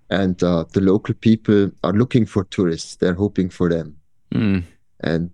and 0.10 0.42
uh, 0.44 0.64
the 0.74 0.82
local 0.82 1.14
people 1.16 1.70
are 1.84 1.94
looking 1.94 2.26
for 2.26 2.44
tourists 2.46 2.96
they're 2.96 3.14
hoping 3.26 3.50
for 3.50 3.70
them 3.70 3.96
Mm. 4.32 4.64
and 5.02 5.32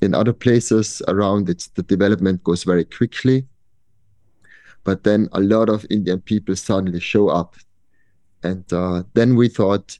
in 0.00 0.14
other 0.14 0.32
places 0.32 1.02
around 1.08 1.48
it's 1.50 1.68
the 1.68 1.82
development 1.82 2.42
goes 2.42 2.64
very 2.64 2.84
quickly 2.84 3.44
but 4.84 5.02
then 5.02 5.28
a 5.32 5.40
lot 5.40 5.68
of 5.68 5.86
indian 5.90 6.20
people 6.20 6.54
suddenly 6.54 7.00
show 7.00 7.28
up. 7.28 7.56
And 8.42 8.70
uh, 8.72 9.04
then 9.14 9.36
we 9.36 9.48
thought 9.48 9.98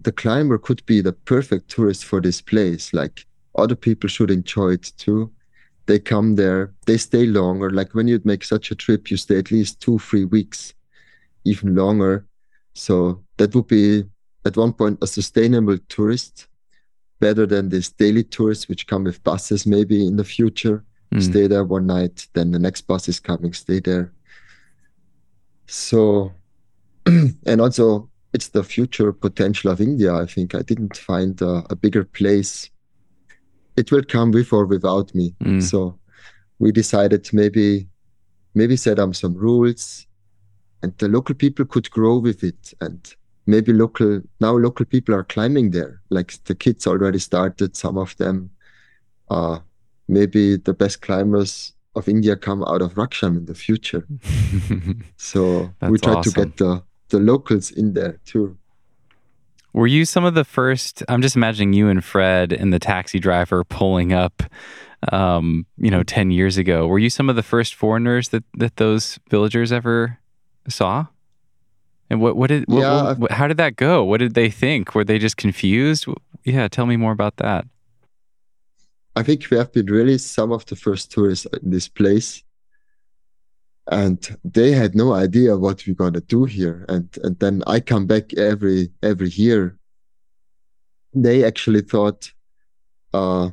the 0.00 0.12
climber 0.12 0.58
could 0.58 0.84
be 0.86 1.02
the 1.02 1.12
perfect 1.12 1.70
tourist 1.70 2.04
for 2.04 2.20
this 2.20 2.40
place. 2.40 2.94
Like 2.94 3.26
other 3.54 3.76
people 3.76 4.08
should 4.08 4.30
enjoy 4.30 4.72
it 4.72 4.92
too. 4.96 5.30
They 5.84 5.98
come 5.98 6.34
there 6.36 6.72
they 6.86 6.96
stay 6.96 7.26
longer. 7.26 7.70
Like 7.70 7.94
when 7.94 8.08
you 8.08 8.20
make 8.24 8.44
such 8.44 8.70
a 8.70 8.74
trip 8.74 9.10
you 9.10 9.16
stay 9.16 9.38
at 9.38 9.50
least 9.50 9.80
two 9.80 9.98
three 9.98 10.24
weeks 10.24 10.74
even 11.44 11.74
longer. 11.74 12.26
So 12.74 13.22
that 13.36 13.54
would 13.54 13.68
be 13.68 14.04
at 14.44 14.56
one 14.56 14.72
point 14.72 14.98
a 15.02 15.06
sustainable 15.06 15.78
tourist 15.88 16.46
better 17.20 17.46
than 17.46 17.68
these 17.68 17.90
daily 17.90 18.24
tourists 18.24 18.68
which 18.68 18.86
come 18.86 19.04
with 19.04 19.22
buses 19.24 19.66
maybe 19.66 20.06
in 20.06 20.16
the 20.16 20.24
future 20.24 20.84
Mm. 21.14 21.22
stay 21.22 21.46
there 21.46 21.64
one 21.64 21.86
night 21.86 22.26
then 22.34 22.50
the 22.50 22.58
next 22.58 22.82
bus 22.82 23.08
is 23.08 23.20
coming 23.20 23.52
stay 23.52 23.80
there. 23.80 24.12
So 25.66 26.32
and 27.06 27.60
also 27.60 28.10
it's 28.32 28.48
the 28.48 28.64
future 28.64 29.12
potential 29.12 29.70
of 29.70 29.80
india 29.80 30.12
i 30.14 30.26
think. 30.26 30.54
I 30.54 30.62
didn't 30.62 30.96
find 30.96 31.40
a, 31.40 31.64
a 31.70 31.76
bigger 31.76 32.04
place. 32.04 32.70
It 33.76 33.92
will 33.92 34.02
come 34.02 34.30
with 34.30 34.52
or 34.52 34.66
without 34.66 35.14
me. 35.14 35.34
Mm. 35.42 35.62
so 35.62 35.98
we 36.58 36.72
decided 36.72 37.28
maybe 37.32 37.88
maybe 38.54 38.76
set 38.76 38.98
up 38.98 39.14
some 39.14 39.34
rules 39.34 40.06
and 40.82 40.96
the 40.98 41.08
local 41.08 41.34
people 41.34 41.64
could 41.64 41.90
grow 41.90 42.18
with 42.18 42.42
it. 42.42 42.72
And 42.80 43.14
maybe 43.46 43.72
local 43.72 44.22
now 44.40 44.56
local 44.56 44.86
people 44.86 45.14
are 45.14 45.24
climbing 45.24 45.70
there. 45.70 46.00
Like 46.10 46.42
the 46.44 46.54
kids 46.54 46.86
already 46.86 47.18
started 47.18 47.76
some 47.76 47.98
of 47.98 48.16
them 48.16 48.50
uh 49.30 49.58
maybe 50.08 50.56
the 50.56 50.72
best 50.74 51.00
climbers 51.02 51.72
of 51.94 52.08
india 52.08 52.36
come 52.36 52.62
out 52.64 52.82
of 52.82 52.94
Rakcham 52.94 53.36
in 53.36 53.44
the 53.46 53.54
future 53.54 54.06
so 55.16 55.70
we 55.88 55.98
try 55.98 56.20
to 56.22 56.30
get 56.30 56.56
the 56.56 56.82
the 57.08 57.18
locals 57.18 57.70
in 57.70 57.94
there 57.94 58.18
too 58.24 58.56
Were 59.72 59.86
you 59.86 60.04
some 60.06 60.24
of 60.24 60.32
the 60.34 60.44
first? 60.44 61.02
I'm 61.06 61.20
just 61.20 61.36
imagining 61.36 61.74
you 61.74 61.88
and 61.90 62.02
Fred 62.02 62.50
and 62.52 62.72
the 62.72 62.78
taxi 62.78 63.18
driver 63.20 63.62
pulling 63.62 64.10
up, 64.14 64.42
um, 65.12 65.66
you 65.76 65.90
know, 65.90 66.02
ten 66.02 66.30
years 66.30 66.56
ago. 66.56 66.86
Were 66.88 66.98
you 66.98 67.10
some 67.10 67.28
of 67.28 67.36
the 67.36 67.42
first 67.42 67.74
foreigners 67.74 68.30
that 68.30 68.42
that 68.56 68.76
those 68.76 69.18
villagers 69.28 69.72
ever 69.72 70.16
saw? 70.66 71.06
And 72.08 72.22
what 72.22 72.36
what 72.36 72.48
did 72.48 72.64
what, 72.68 72.80
Yeah, 72.80 73.14
what- 73.20 73.32
how 73.32 73.46
did 73.48 73.58
that 73.58 73.76
go? 73.76 74.02
What 74.02 74.20
did 74.24 74.32
they 74.32 74.48
think? 74.50 74.94
Were 74.94 75.04
they 75.04 75.18
just 75.18 75.36
confused? 75.36 76.06
Yeah, 76.44 76.68
tell 76.68 76.86
me 76.86 76.96
more 76.96 77.12
about 77.12 77.36
that. 77.36 77.66
I 79.16 79.22
think 79.22 79.50
we 79.50 79.56
have 79.56 79.72
been 79.72 79.86
really 79.86 80.18
some 80.18 80.52
of 80.52 80.66
the 80.66 80.76
first 80.76 81.10
tourists 81.10 81.46
in 81.62 81.70
this 81.70 81.88
place. 81.88 82.44
And 83.90 84.18
they 84.44 84.72
had 84.72 84.94
no 84.94 85.14
idea 85.14 85.56
what 85.56 85.86
we're 85.86 85.94
gonna 85.94 86.20
do 86.20 86.44
here. 86.44 86.84
And 86.88 87.08
and 87.24 87.38
then 87.38 87.62
I 87.66 87.80
come 87.80 88.06
back 88.06 88.34
every 88.34 88.90
every 89.02 89.30
year. 89.30 89.78
They 91.14 91.44
actually 91.44 91.82
thought 91.82 92.30
uh, 93.14 93.50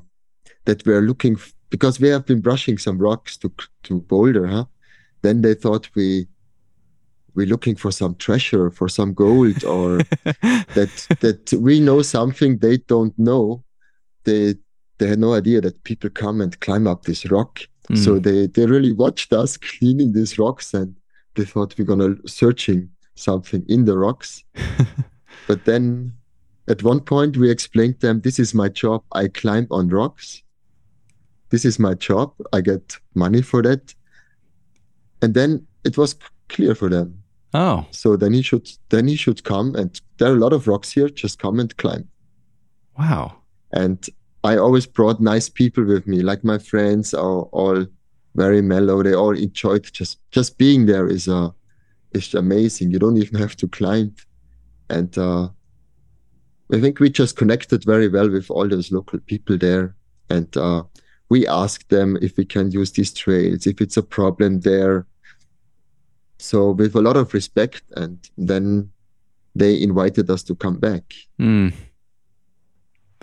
that 0.65 0.85
we're 0.85 1.01
looking 1.01 1.35
f- 1.35 1.53
because 1.69 1.99
we 1.99 2.09
have 2.09 2.25
been 2.25 2.41
brushing 2.41 2.77
some 2.77 2.97
rocks 2.97 3.37
to 3.37 3.53
to 3.83 4.01
Boulder, 4.01 4.47
huh? 4.47 4.65
Then 5.21 5.41
they 5.41 5.53
thought 5.53 5.89
we 5.95 6.27
we're 7.35 7.47
looking 7.47 7.75
for 7.75 7.91
some 7.91 8.15
treasure, 8.15 8.69
for 8.69 8.89
some 8.89 9.13
gold, 9.13 9.63
or 9.63 9.97
that 10.75 11.07
that 11.21 11.53
we 11.53 11.79
know 11.79 12.01
something 12.01 12.57
they 12.57 12.77
don't 12.77 13.17
know. 13.17 13.63
They 14.25 14.55
they 14.97 15.07
had 15.07 15.19
no 15.19 15.33
idea 15.33 15.61
that 15.61 15.83
people 15.83 16.09
come 16.09 16.41
and 16.41 16.59
climb 16.59 16.87
up 16.87 17.03
this 17.03 17.25
rock. 17.31 17.59
So 17.95 18.13
Mm. 18.19 18.23
they 18.23 18.47
they 18.47 18.65
really 18.65 18.93
watched 18.93 19.33
us 19.33 19.57
cleaning 19.69 20.13
these 20.13 20.37
rocks 20.39 20.73
and 20.73 20.95
they 21.35 21.45
thought 21.45 21.75
we're 21.77 21.85
gonna 21.85 22.15
searching 22.27 22.89
something 23.15 23.65
in 23.67 23.85
the 23.85 23.97
rocks. 23.97 24.43
but 25.47 25.65
then 25.65 26.13
at 26.69 26.81
one 26.83 26.99
point 27.01 27.35
we 27.37 27.49
explained 27.51 27.99
them 27.99 28.21
this 28.21 28.39
is 28.39 28.53
my 28.53 28.69
job. 28.69 29.03
I 29.11 29.27
climb 29.27 29.67
on 29.69 29.89
rocks. 29.89 30.41
This 31.49 31.65
is 31.65 31.77
my 31.77 31.93
job. 31.95 32.33
I 32.53 32.61
get 32.61 32.97
money 33.15 33.41
for 33.41 33.61
that. 33.63 33.93
And 35.21 35.33
then 35.33 35.67
it 35.83 35.97
was 35.97 36.15
clear 36.49 36.75
for 36.75 36.89
them. 36.89 37.19
Oh, 37.53 37.85
So 37.91 38.15
then 38.17 38.33
he 38.33 38.41
should 38.41 38.67
then 38.89 39.07
he 39.07 39.15
should 39.15 39.43
come 39.43 39.75
and 39.75 40.01
there 40.17 40.31
are 40.31 40.35
a 40.35 40.39
lot 40.39 40.53
of 40.53 40.67
rocks 40.67 40.91
here. 40.93 41.09
Just 41.09 41.37
come 41.39 41.59
and 41.59 41.75
climb. 41.77 42.07
wow. 42.97 43.35
And 43.73 43.99
I 44.43 44.57
always 44.57 44.85
brought 44.85 45.21
nice 45.21 45.49
people 45.49 45.85
with 45.85 46.05
me. 46.05 46.21
Like 46.21 46.43
my 46.43 46.57
friends 46.57 47.13
are 47.13 47.43
all 47.51 47.85
very 48.35 48.61
mellow. 48.61 49.01
They 49.01 49.13
all 49.13 49.37
enjoyed 49.37 49.83
just 49.91 50.19
just 50.31 50.57
being 50.57 50.85
there 50.85 51.07
is 51.07 51.27
uh 51.27 51.49
is 52.13 52.33
amazing. 52.33 52.91
You 52.91 52.99
don't 52.99 53.17
even 53.17 53.39
have 53.39 53.55
to 53.57 53.67
climb. 53.67 54.13
And 54.89 55.17
uh 55.17 55.49
I 56.73 56.81
think 56.81 56.99
we 56.99 57.09
just 57.09 57.37
connected 57.37 57.83
very 57.85 58.07
well 58.07 58.29
with 58.29 58.49
all 58.49 58.67
those 58.67 58.91
local 58.91 59.19
people 59.19 59.57
there. 59.57 59.95
And 60.29 60.55
uh 60.57 60.83
we 61.29 61.47
asked 61.47 61.89
them 61.89 62.17
if 62.21 62.37
we 62.37 62.45
can 62.45 62.71
use 62.71 62.91
these 62.91 63.13
trails, 63.13 63.65
if 63.65 63.81
it's 63.81 63.97
a 63.97 64.03
problem 64.03 64.59
there. 64.59 65.07
So 66.37 66.71
with 66.71 66.95
a 66.95 67.01
lot 67.01 67.15
of 67.15 67.33
respect, 67.33 67.83
and 67.95 68.19
then 68.37 68.91
they 69.55 69.81
invited 69.81 70.29
us 70.29 70.43
to 70.43 70.55
come 70.55 70.77
back. 70.77 71.13
Mm. 71.39 71.73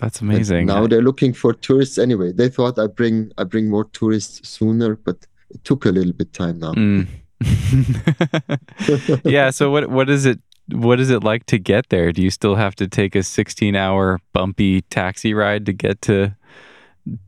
That's 0.01 0.19
amazing. 0.21 0.65
now 0.65 0.87
they're 0.87 1.01
looking 1.03 1.31
for 1.33 1.53
tourists 1.53 1.97
anyway. 1.97 2.31
They 2.33 2.49
thought 2.49 2.77
I 2.79 2.87
bring 2.87 3.31
I 3.37 3.43
bring 3.43 3.69
more 3.69 3.85
tourists 3.85 4.47
sooner, 4.49 4.95
but 4.95 5.17
it 5.51 5.63
took 5.63 5.85
a 5.85 5.89
little 5.89 6.13
bit 6.13 6.33
time 6.33 6.59
now. 6.59 6.73
Mm. 6.73 7.07
yeah. 9.23 9.49
So 9.51 9.69
what 9.71 9.89
what 9.89 10.09
is 10.09 10.25
it? 10.25 10.39
What 10.71 10.99
is 10.99 11.09
it 11.09 11.23
like 11.23 11.45
to 11.47 11.59
get 11.59 11.89
there? 11.89 12.11
Do 12.11 12.21
you 12.21 12.29
still 12.29 12.55
have 12.55 12.75
to 12.75 12.87
take 12.87 13.15
a 13.15 13.23
16 13.23 13.75
hour 13.75 14.19
bumpy 14.33 14.81
taxi 14.81 15.33
ride 15.33 15.65
to 15.65 15.73
get 15.73 16.01
to 16.03 16.35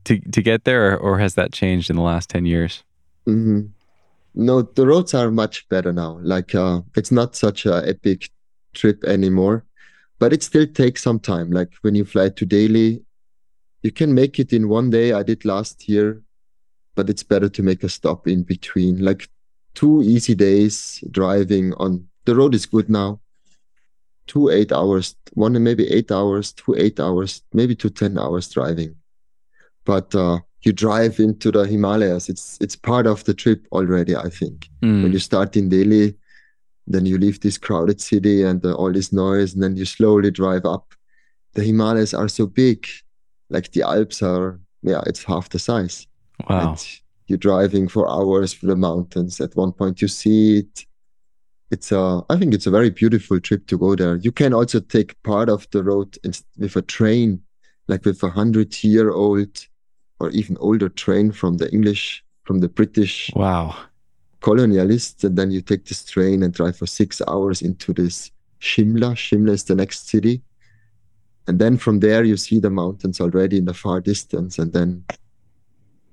to 0.05 0.19
to 0.19 0.41
get 0.41 0.63
there, 0.63 0.93
or, 0.93 0.97
or 0.97 1.19
has 1.19 1.35
that 1.35 1.51
changed 1.51 1.89
in 1.89 1.95
the 1.95 2.01
last 2.01 2.29
10 2.29 2.45
years? 2.45 2.83
hmm 3.25 3.61
No, 4.33 4.61
the 4.63 4.85
roads 4.87 5.13
are 5.13 5.31
much 5.31 5.67
better 5.69 5.93
now. 5.93 6.19
Like 6.21 6.55
uh, 6.55 6.81
it's 6.95 7.11
not 7.11 7.35
such 7.35 7.65
a 7.65 7.87
epic 7.87 8.29
trip 8.73 9.03
anymore, 9.03 9.63
but 10.23 10.31
it 10.31 10.41
still 10.41 10.65
takes 10.81 11.03
some 11.03 11.19
time. 11.19 11.51
Like 11.51 11.71
when 11.83 11.95
you 11.95 12.05
fly 12.05 12.29
to 12.29 12.45
Delhi, 12.45 12.91
you 13.85 13.91
can 13.91 14.13
make 14.21 14.39
it 14.39 14.53
in 14.53 14.69
one 14.69 14.89
day. 14.89 15.07
I 15.19 15.21
did 15.31 15.43
last 15.43 15.89
year, 15.89 16.07
but 16.95 17.09
it's 17.09 17.23
better 17.23 17.49
to 17.49 17.61
make 17.69 17.83
a 17.83 17.89
stop 17.89 18.25
in 18.33 18.43
between. 18.43 18.93
Like 19.09 19.27
two 19.73 20.01
easy 20.01 20.35
days 20.35 21.03
driving 21.11 21.73
on 21.73 22.07
the 22.23 22.35
road 22.39 22.55
is 22.55 22.65
good 22.65 22.89
now. 22.89 23.19
Two 24.27 24.49
eight 24.57 24.71
hours, 24.71 25.15
one 25.33 25.61
maybe 25.61 25.85
eight 25.97 26.09
hours, 26.19 26.53
two 26.53 26.73
eight 26.83 26.99
hours, 27.05 27.41
maybe 27.59 27.75
two 27.75 27.89
ten 27.89 28.17
hours 28.17 28.47
driving. 28.47 28.95
But 29.83 30.15
uh, 30.15 30.39
you 30.65 30.71
drive 30.71 31.19
into 31.19 31.51
the 31.51 31.63
Himalayas. 31.67 32.29
It's 32.29 32.57
it's 32.61 32.77
part 32.77 33.05
of 33.13 33.25
the 33.25 33.33
trip 33.33 33.67
already. 33.73 34.15
I 34.15 34.29
think 34.39 34.69
when 34.79 35.09
Mm. 35.09 35.13
you 35.13 35.19
start 35.19 35.57
in 35.57 35.67
Delhi, 35.67 36.15
then 36.87 37.05
you 37.05 37.17
leave 37.17 37.39
this 37.39 37.57
crowded 37.57 38.01
city 38.01 38.43
and 38.43 38.65
uh, 38.65 38.73
all 38.73 38.91
this 38.91 39.13
noise, 39.13 39.53
and 39.53 39.63
then 39.63 39.75
you 39.75 39.85
slowly 39.85 40.31
drive 40.31 40.65
up. 40.65 40.93
The 41.53 41.63
Himalayas 41.63 42.13
are 42.13 42.27
so 42.27 42.45
big, 42.45 42.87
like 43.49 43.71
the 43.71 43.83
Alps 43.83 44.21
are. 44.21 44.59
Yeah, 44.81 45.01
it's 45.05 45.23
half 45.23 45.49
the 45.49 45.59
size. 45.59 46.07
Wow. 46.49 46.71
And 46.71 46.99
you're 47.27 47.37
driving 47.37 47.87
for 47.87 48.09
hours 48.09 48.53
through 48.53 48.69
the 48.69 48.75
mountains. 48.75 49.39
At 49.39 49.55
one 49.55 49.71
point, 49.71 50.01
you 50.01 50.07
see 50.07 50.59
it. 50.59 50.85
It's 51.71 51.91
a, 51.91 52.21
I 52.29 52.37
think 52.37 52.53
it's 52.53 52.67
a 52.67 52.71
very 52.71 52.89
beautiful 52.89 53.39
trip 53.39 53.65
to 53.67 53.77
go 53.77 53.95
there. 53.95 54.17
You 54.17 54.31
can 54.31 54.53
also 54.53 54.79
take 54.79 55.21
part 55.23 55.49
of 55.49 55.67
the 55.71 55.83
road 55.83 56.17
in, 56.23 56.33
with 56.57 56.75
a 56.75 56.81
train, 56.81 57.41
like 57.87 58.05
with 58.05 58.21
a 58.23 58.29
hundred 58.29 58.83
year 58.83 59.11
old 59.11 59.65
or 60.19 60.29
even 60.31 60.57
older 60.59 60.89
train 60.89 61.31
from 61.31 61.57
the 61.57 61.71
English, 61.71 62.23
from 62.43 62.59
the 62.59 62.69
British 62.69 63.31
Wow. 63.35 63.75
Colonialists. 64.43 65.23
And 65.23 65.37
then 65.37 65.49
you 65.51 65.61
take 65.61 65.85
this 65.85 66.03
train 66.05 66.43
and 66.43 66.53
drive 66.53 66.77
for 66.77 66.85
six 66.85 67.21
hours 67.27 67.61
into 67.61 67.93
this 67.93 68.29
Shimla. 68.61 69.15
Shimla 69.15 69.51
is 69.51 69.63
the 69.63 69.75
next 69.75 70.09
city. 70.09 70.41
And 71.47 71.59
then 71.59 71.77
from 71.77 71.99
there, 71.99 72.23
you 72.23 72.37
see 72.37 72.59
the 72.59 72.69
mountains 72.69 73.19
already 73.19 73.57
in 73.57 73.65
the 73.65 73.73
far 73.73 73.99
distance. 74.01 74.59
And 74.59 74.71
then 74.71 75.03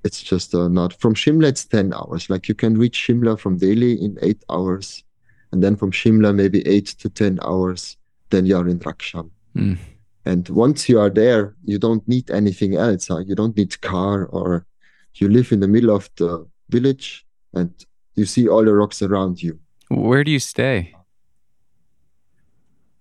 it's 0.04 0.22
just 0.22 0.54
uh, 0.54 0.68
not 0.68 0.92
from 0.94 1.14
Shimla, 1.14 1.48
it's 1.48 1.64
10 1.64 1.92
hours. 1.92 2.30
Like 2.30 2.48
you 2.48 2.54
can 2.54 2.78
reach 2.78 3.06
Shimla 3.06 3.38
from 3.38 3.58
Delhi 3.58 3.92
in 3.92 4.16
eight 4.22 4.42
hours. 4.48 5.04
And 5.52 5.62
then 5.62 5.76
from 5.76 5.90
Shimla, 5.90 6.34
maybe 6.34 6.66
eight 6.66 6.86
to 6.86 7.08
10 7.08 7.40
hours. 7.42 7.96
Then 8.30 8.46
you're 8.46 8.68
in 8.68 8.78
Rakcham. 8.78 9.30
Mm. 9.56 9.76
And 10.24 10.48
once 10.48 10.88
you 10.88 11.00
are 11.00 11.10
there, 11.10 11.56
you 11.64 11.78
don't 11.78 12.06
need 12.06 12.30
anything 12.30 12.76
else. 12.76 13.08
Huh? 13.08 13.18
You 13.18 13.34
don't 13.34 13.56
need 13.56 13.80
car 13.80 14.26
or 14.26 14.66
you 15.14 15.28
live 15.28 15.50
in 15.50 15.60
the 15.60 15.68
middle 15.68 15.94
of 15.94 16.08
the 16.16 16.46
village 16.68 17.26
and 17.52 17.72
you 18.20 18.26
see 18.26 18.46
all 18.52 18.64
the 18.64 18.74
rocks 18.74 19.00
around 19.02 19.42
you. 19.42 19.58
Where 19.88 20.22
do 20.22 20.30
you 20.30 20.38
stay? 20.38 20.94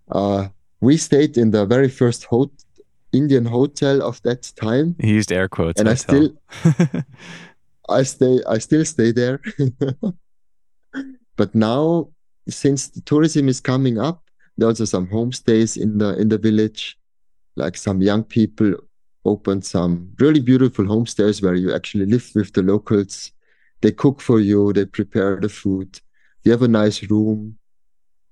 Uh, 0.10 0.48
we 0.82 0.98
stayed 0.98 1.38
in 1.38 1.52
the 1.52 1.66
very 1.66 1.90
first 1.90 2.22
hot 2.32 2.50
Indian 3.12 3.46
hotel 3.46 4.02
of 4.10 4.22
that 4.22 4.42
time, 4.56 4.96
He 5.00 5.12
used 5.20 5.32
air 5.32 5.50
quotes. 5.50 5.80
and 5.80 5.90
I 5.90 5.96
still, 5.96 6.30
I 8.00 8.04
stay, 8.04 8.40
I 8.48 8.58
still 8.60 8.86
stay 8.86 9.12
there. 9.12 9.42
but 11.40 11.54
now, 11.54 12.10
since 12.48 12.88
the 12.88 13.02
tourism 13.02 13.50
is 13.50 13.60
coming 13.60 13.98
up, 13.98 14.24
there 14.58 14.68
are 14.68 14.72
also 14.72 14.86
some 14.86 15.08
homestays 15.08 15.76
in 15.76 15.98
the 15.98 16.10
in 16.22 16.30
the 16.30 16.38
village. 16.38 16.98
Like 17.56 17.76
some 17.78 18.02
young 18.02 18.24
people 18.24 18.76
opened 19.26 19.66
some 19.66 19.92
really 20.20 20.40
beautiful 20.40 20.86
homestays 20.86 21.42
where 21.44 21.56
you 21.56 21.74
actually 21.74 22.06
live 22.06 22.30
with 22.36 22.54
the 22.54 22.62
locals. 22.62 23.32
They 23.82 23.92
cook 23.92 24.22
for 24.22 24.40
you, 24.40 24.74
they 24.74 24.86
prepare 24.86 25.40
the 25.40 25.50
food. 25.50 26.00
You 26.44 26.52
have 26.52 26.62
a 26.62 26.68
nice 26.68 27.04
room. 27.04 27.58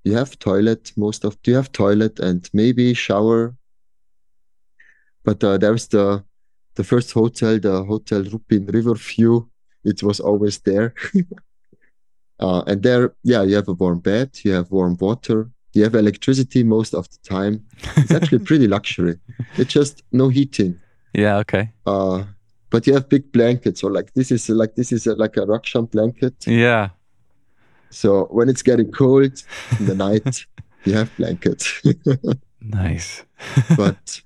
You 0.04 0.14
have 0.14 0.38
toilet, 0.38 0.92
most 0.96 1.24
of 1.24 1.36
you 1.44 1.54
have 1.54 1.72
toilet 1.72 2.18
and 2.20 2.48
maybe 2.52 2.94
shower. 2.94 3.56
But 5.24 5.42
uh, 5.44 5.58
there's 5.58 5.88
the 5.88 6.24
the 6.74 6.84
first 6.84 7.12
hotel, 7.12 7.58
the 7.58 7.84
Hotel 7.84 8.22
Rupin 8.22 8.66
Riverview. 8.66 9.44
It 9.84 10.02
was 10.02 10.20
always 10.20 10.58
there. 10.60 10.94
uh, 12.40 12.62
and 12.66 12.82
there, 12.82 13.14
yeah, 13.24 13.42
you 13.42 13.56
have 13.56 13.68
a 13.68 13.72
warm 13.72 13.98
bed, 13.98 14.38
you 14.44 14.52
have 14.52 14.70
warm 14.70 14.96
water, 15.00 15.50
you 15.72 15.82
have 15.82 15.96
electricity 15.96 16.62
most 16.62 16.94
of 16.94 17.08
the 17.10 17.18
time. 17.28 17.64
It's 17.96 18.12
actually 18.12 18.38
pretty 18.50 18.68
luxury. 18.68 19.18
It's 19.56 19.72
just 19.72 20.02
no 20.12 20.28
heating. 20.28 20.80
yeah. 21.12 21.38
Okay. 21.38 21.72
Uh, 21.84 22.24
but 22.70 22.86
you 22.86 22.94
have 22.94 23.08
big 23.08 23.32
blankets. 23.32 23.82
or 23.82 23.90
like 23.90 24.14
this 24.14 24.30
is 24.30 24.48
like 24.48 24.74
this 24.74 24.92
is 24.92 25.06
a, 25.06 25.14
like 25.14 25.36
a 25.36 25.46
Rakcham 25.46 25.90
blanket. 25.90 26.46
Yeah. 26.46 26.90
So 27.90 28.26
when 28.30 28.48
it's 28.48 28.62
getting 28.62 28.90
cold 28.92 29.42
in 29.78 29.86
the 29.86 29.94
night, 29.94 30.44
you 30.84 30.94
have 30.94 31.14
blankets. 31.16 31.82
Nice. 32.60 33.24
but 33.76 34.20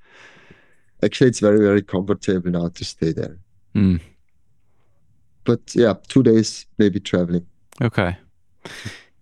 actually, 1.03 1.29
it's 1.29 1.41
very 1.41 1.59
very 1.59 1.83
comfortable 1.83 2.51
now 2.51 2.69
to 2.69 2.85
stay 2.85 3.13
there. 3.13 3.39
Mm. 3.75 4.01
But 5.45 5.61
yeah, 5.75 5.95
two 6.09 6.23
days 6.23 6.67
maybe 6.79 7.01
traveling. 7.01 7.47
Okay. 7.81 8.17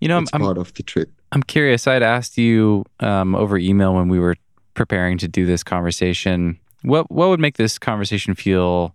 You 0.00 0.08
know, 0.08 0.16
I'm, 0.16 0.22
It's 0.22 0.30
I'm 0.32 0.40
part 0.40 0.58
of 0.58 0.72
the 0.74 0.82
trip. 0.82 1.10
I'm 1.32 1.42
curious. 1.42 1.86
I'd 1.86 2.02
asked 2.02 2.38
you 2.38 2.84
um, 3.00 3.34
over 3.34 3.58
email 3.58 3.94
when 3.94 4.08
we 4.08 4.18
were 4.18 4.36
preparing 4.74 5.18
to 5.18 5.28
do 5.28 5.46
this 5.46 5.62
conversation. 5.62 6.58
What 6.82 7.10
what 7.10 7.28
would 7.28 7.40
make 7.40 7.56
this 7.56 7.78
conversation 7.78 8.34
feel? 8.34 8.94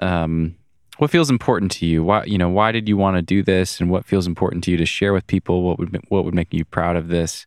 Um, 0.00 0.56
what 0.98 1.10
feels 1.10 1.30
important 1.30 1.70
to 1.72 1.86
you? 1.86 2.02
Why 2.02 2.24
you 2.24 2.38
know 2.38 2.48
why 2.48 2.72
did 2.72 2.88
you 2.88 2.96
want 2.96 3.16
to 3.16 3.22
do 3.22 3.42
this, 3.42 3.80
and 3.80 3.90
what 3.90 4.04
feels 4.04 4.26
important 4.26 4.64
to 4.64 4.70
you 4.70 4.76
to 4.76 4.86
share 4.86 5.12
with 5.12 5.26
people? 5.26 5.62
What 5.62 5.78
would 5.78 5.96
what 6.08 6.24
would 6.24 6.34
make 6.34 6.52
you 6.52 6.64
proud 6.64 6.96
of 6.96 7.08
this? 7.08 7.46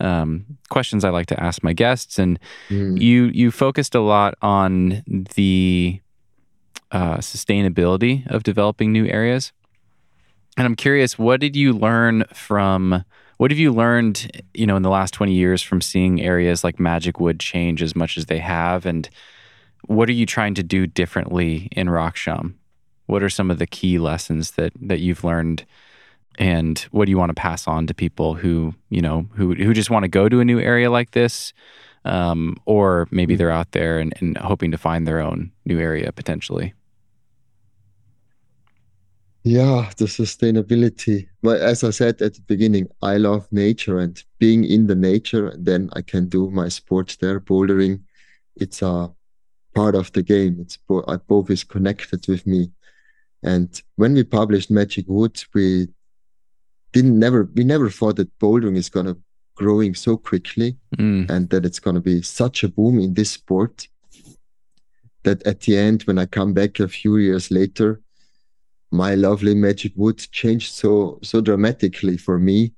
Um, 0.00 0.58
questions 0.68 1.04
I 1.04 1.10
like 1.10 1.26
to 1.26 1.40
ask 1.40 1.62
my 1.62 1.72
guests, 1.72 2.18
and 2.18 2.38
Mm. 2.70 3.00
you 3.00 3.30
you 3.32 3.50
focused 3.50 3.94
a 3.94 4.00
lot 4.00 4.34
on 4.42 5.02
the 5.36 6.00
uh, 6.90 7.18
sustainability 7.18 8.26
of 8.26 8.42
developing 8.42 8.92
new 8.92 9.06
areas. 9.06 9.52
And 10.58 10.66
I'm 10.66 10.74
curious, 10.74 11.18
what 11.18 11.40
did 11.40 11.56
you 11.56 11.72
learn 11.72 12.24
from? 12.34 13.04
What 13.42 13.50
have 13.50 13.58
you 13.58 13.72
learned, 13.72 14.40
you 14.54 14.68
know, 14.68 14.76
in 14.76 14.84
the 14.84 14.88
last 14.88 15.12
20 15.14 15.32
years 15.32 15.62
from 15.62 15.80
seeing 15.80 16.22
areas 16.22 16.62
like 16.62 16.78
Magic 16.78 17.18
Wood 17.18 17.40
change 17.40 17.82
as 17.82 17.96
much 17.96 18.16
as 18.16 18.26
they 18.26 18.38
have? 18.38 18.86
And 18.86 19.10
what 19.86 20.08
are 20.08 20.12
you 20.12 20.26
trying 20.26 20.54
to 20.54 20.62
do 20.62 20.86
differently 20.86 21.68
in 21.72 21.88
Rakcham? 21.88 22.54
What 23.06 23.20
are 23.20 23.28
some 23.28 23.50
of 23.50 23.58
the 23.58 23.66
key 23.66 23.98
lessons 23.98 24.52
that 24.52 24.72
that 24.80 25.00
you've 25.00 25.24
learned 25.24 25.66
and 26.38 26.78
what 26.92 27.06
do 27.06 27.10
you 27.10 27.18
want 27.18 27.30
to 27.30 27.34
pass 27.34 27.66
on 27.66 27.88
to 27.88 27.94
people 27.94 28.34
who, 28.34 28.76
you 28.90 29.02
know, 29.02 29.26
who 29.32 29.54
who 29.54 29.74
just 29.74 29.90
want 29.90 30.04
to 30.04 30.08
go 30.08 30.28
to 30.28 30.38
a 30.38 30.44
new 30.44 30.60
area 30.60 30.88
like 30.88 31.10
this? 31.10 31.52
Um, 32.04 32.58
or 32.64 33.08
maybe 33.10 33.34
they're 33.34 33.50
out 33.50 33.72
there 33.72 33.98
and, 33.98 34.14
and 34.20 34.38
hoping 34.38 34.70
to 34.70 34.78
find 34.78 35.04
their 35.04 35.18
own 35.18 35.50
new 35.64 35.80
area 35.80 36.12
potentially. 36.12 36.74
Yeah, 39.44 39.90
the 39.96 40.04
sustainability. 40.04 41.28
Well, 41.42 41.60
as 41.60 41.82
I 41.82 41.90
said 41.90 42.22
at 42.22 42.34
the 42.34 42.42
beginning, 42.42 42.88
I 43.02 43.16
love 43.16 43.48
nature 43.50 43.98
and 43.98 44.22
being 44.38 44.64
in 44.64 44.86
the 44.86 44.94
nature, 44.94 45.52
then 45.58 45.90
I 45.94 46.02
can 46.02 46.28
do 46.28 46.48
my 46.50 46.68
sports 46.68 47.16
there, 47.16 47.40
bouldering. 47.40 48.02
It's 48.56 48.82
a 48.82 49.10
part 49.74 49.94
of 49.96 50.12
the 50.12 50.22
game. 50.22 50.58
It's 50.60 50.78
both 51.26 51.50
is 51.50 51.64
connected 51.64 52.26
with 52.28 52.46
me. 52.46 52.70
And 53.42 53.68
when 53.96 54.14
we 54.14 54.22
published 54.22 54.70
Magic 54.70 55.06
Wood, 55.08 55.42
we 55.54 55.88
didn't 56.92 57.18
never 57.18 57.50
we 57.54 57.64
never 57.64 57.90
thought 57.90 58.16
that 58.16 58.38
bouldering 58.38 58.76
is 58.76 58.90
gonna 58.90 59.16
growing 59.56 59.94
so 59.94 60.16
quickly 60.16 60.76
Mm. 60.96 61.28
and 61.30 61.50
that 61.50 61.64
it's 61.64 61.80
gonna 61.80 62.00
be 62.00 62.22
such 62.22 62.62
a 62.62 62.68
boom 62.68 62.98
in 63.00 63.14
this 63.14 63.30
sport 63.32 63.88
that 65.24 65.42
at 65.46 65.60
the 65.60 65.76
end, 65.76 66.02
when 66.02 66.18
I 66.18 66.26
come 66.26 66.52
back 66.52 66.78
a 66.80 66.88
few 66.88 67.16
years 67.16 67.50
later, 67.50 68.00
my 68.92 69.14
lovely 69.14 69.54
Magic 69.54 69.92
Wood 69.96 70.18
changed 70.32 70.72
so 70.72 71.18
so 71.22 71.40
dramatically 71.40 72.16
for 72.16 72.38
me 72.38 72.72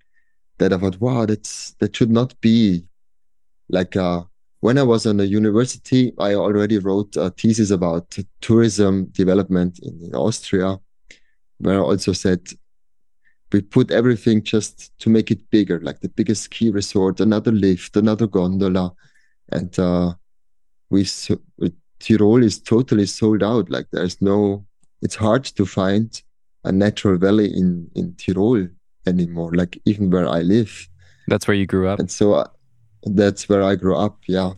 that 0.59 0.73
I 0.73 0.79
thought, 0.79 1.01
wow, 1.01 1.27
that's 1.27 1.73
that 1.81 1.95
should 1.97 2.11
not 2.11 2.41
be 2.41 2.85
like 3.69 3.97
uh 3.97 4.23
when 4.61 4.79
I 4.79 4.83
was 4.83 5.05
on 5.05 5.19
the 5.19 5.27
university, 5.27 6.15
I 6.19 6.35
already 6.37 6.79
wrote 6.79 7.17
a 7.17 7.29
thesis 7.29 7.71
about 7.71 8.17
tourism 8.41 9.05
development 9.13 9.79
in, 9.81 10.01
in 10.03 10.15
Austria, 10.15 10.79
where 11.59 11.75
I 11.75 11.83
also 11.83 12.15
said 12.15 12.41
we 13.53 13.61
put 13.61 13.91
everything 13.91 14.43
just 14.43 14.99
to 15.01 15.11
make 15.11 15.31
it 15.31 15.51
bigger, 15.51 15.81
like 15.81 16.01
the 16.01 16.09
biggest 16.09 16.45
ski 16.45 16.71
resort, 16.71 17.21
another 17.21 17.53
lift, 17.53 17.97
another 17.97 18.27
gondola, 18.27 18.95
and 19.53 19.79
uh, 19.79 20.15
we 20.89 21.05
so, 21.05 21.39
Tyrol 22.01 22.43
is 22.43 22.59
totally 22.59 23.07
sold 23.07 23.43
out. 23.43 23.71
Like 23.71 23.87
there's 23.93 24.21
no, 24.23 24.67
it's 25.05 25.15
hard 25.17 25.45
to 25.45 25.65
find 25.67 26.23
a 26.65 26.73
natural 26.73 27.19
valley 27.19 27.49
in 27.61 27.89
in 27.95 28.15
Tyrol 28.17 28.69
anymore. 29.07 29.53
Like 29.55 29.79
even 29.85 30.11
where 30.11 30.29
I 30.29 30.41
live, 30.43 30.89
That's 31.29 31.47
where 31.47 31.57
you 31.57 31.67
grew 31.67 31.89
up. 31.89 31.99
and 32.01 32.11
so 32.11 32.35
uh, 32.35 32.49
that's 33.05 33.49
where 33.49 33.63
I 33.63 33.77
grew 33.77 33.97
up. 33.97 34.17
Yeah, 34.27 34.53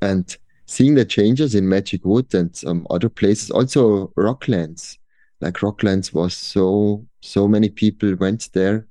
and 0.00 0.36
seeing 0.66 0.94
the 0.94 1.04
changes 1.04 1.54
in 1.54 1.68
Magic 1.68 2.04
Wood 2.04 2.32
and 2.34 2.54
some 2.56 2.86
other 2.90 3.08
places, 3.10 3.50
also 3.50 4.08
Rocklands. 4.16 4.98
Like 5.40 5.60
Rocklands 5.62 6.12
was 6.14 6.34
so 6.34 7.04
so 7.20 7.48
many 7.48 7.68
people 7.68 8.14
went 8.16 8.50
there, 8.52 8.86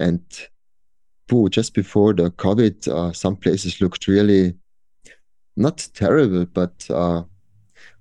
and 0.00 0.20
boo, 1.28 1.48
just 1.50 1.74
before 1.74 2.14
the 2.14 2.30
COVID, 2.30 2.88
uh, 2.88 3.12
some 3.12 3.36
places 3.36 3.80
looked 3.80 4.08
really 4.08 4.54
not 5.56 5.86
terrible, 5.94 6.46
but 6.46 6.86
uh, 6.90 7.22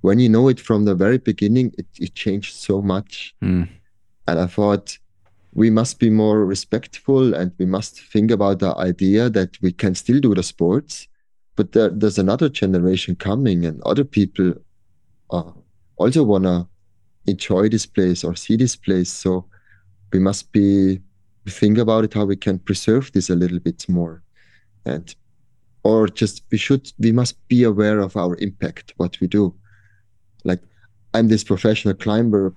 when 0.01 0.19
you 0.19 0.29
know 0.29 0.47
it 0.47 0.59
from 0.59 0.85
the 0.85 0.95
very 0.95 1.17
beginning, 1.17 1.73
it, 1.77 1.87
it 1.99 2.15
changed 2.15 2.55
so 2.55 2.81
much. 2.81 3.35
Mm. 3.43 3.67
And 4.27 4.39
I 4.39 4.47
thought 4.47 4.97
we 5.53 5.69
must 5.69 5.99
be 5.99 6.09
more 6.09 6.45
respectful 6.45 7.33
and 7.33 7.51
we 7.57 7.65
must 7.65 7.99
think 7.99 8.31
about 8.31 8.59
the 8.59 8.75
idea 8.77 9.29
that 9.29 9.59
we 9.61 9.71
can 9.71 9.95
still 9.95 10.19
do 10.19 10.35
the 10.35 10.43
sports, 10.43 11.07
but 11.55 11.71
there, 11.71 11.89
there's 11.89 12.19
another 12.19 12.49
generation 12.49 13.15
coming 13.15 13.65
and 13.65 13.81
other 13.83 14.03
people 14.03 14.53
uh, 15.31 15.51
also 15.95 16.23
want 16.23 16.43
to 16.43 16.67
enjoy 17.25 17.69
this 17.69 17.85
place 17.85 18.23
or 18.23 18.35
see 18.35 18.55
this 18.55 18.75
place. 18.75 19.09
So 19.09 19.45
we 20.13 20.19
must 20.19 20.51
be 20.51 21.01
think 21.49 21.77
about 21.77 22.03
it 22.03 22.13
how 22.13 22.25
we 22.25 22.35
can 22.35 22.59
preserve 22.59 23.11
this 23.13 23.29
a 23.29 23.35
little 23.35 23.59
bit 23.59 23.87
more 23.87 24.21
and 24.85 25.15
or 25.83 26.07
just 26.07 26.43
we 26.51 26.57
should 26.57 26.91
we 26.99 27.11
must 27.11 27.35
be 27.47 27.63
aware 27.63 27.99
of 27.99 28.17
our 28.17 28.35
impact 28.37 28.93
what 28.97 29.19
we 29.21 29.27
do 29.27 29.53
like 30.43 30.61
i'm 31.13 31.27
this 31.27 31.43
professional 31.43 31.93
climber 31.93 32.53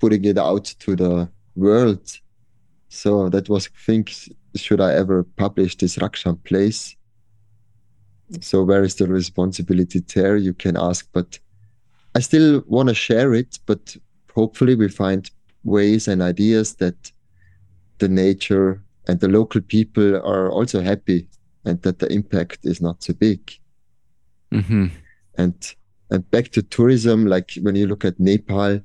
putting 0.00 0.24
it 0.24 0.36
out 0.36 0.64
to 0.64 0.96
the 0.96 1.28
world. 1.56 2.18
So 2.88 3.28
that 3.30 3.48
was 3.48 3.68
think 3.86 4.12
should 4.56 4.80
i 4.80 4.92
ever 4.92 5.24
publish 5.36 5.76
this 5.76 5.96
rakcham 5.96 6.42
place? 6.44 6.96
So 8.40 8.62
where 8.62 8.82
is 8.84 8.96
the 8.96 9.06
responsibility 9.06 10.00
there? 10.14 10.36
You 10.36 10.52
can 10.52 10.76
ask 10.76 11.08
but 11.12 11.38
i 12.16 12.20
still 12.20 12.62
want 12.66 12.88
to 12.88 12.94
share 12.94 13.34
it 13.34 13.58
but 13.66 13.96
hopefully 14.32 14.76
we 14.76 14.88
find 14.88 15.30
ways 15.64 16.06
and 16.06 16.22
ideas 16.22 16.74
that 16.74 17.12
the 17.98 18.08
nature 18.08 18.80
and 19.08 19.18
the 19.20 19.28
local 19.28 19.60
people 19.60 20.16
are 20.16 20.50
also 20.50 20.80
happy 20.80 21.28
and 21.64 21.82
that 21.82 21.98
the 21.98 22.12
impact 22.12 22.58
is 22.62 22.80
not 22.80 23.02
so 23.02 23.12
big. 23.14 23.40
Hmm 24.52 24.86
and 25.36 25.74
and 26.10 26.30
back 26.30 26.50
to 26.50 26.62
tourism 26.62 27.26
like 27.26 27.52
when 27.62 27.76
you 27.76 27.86
look 27.86 28.04
at 28.04 28.18
nepal 28.20 28.80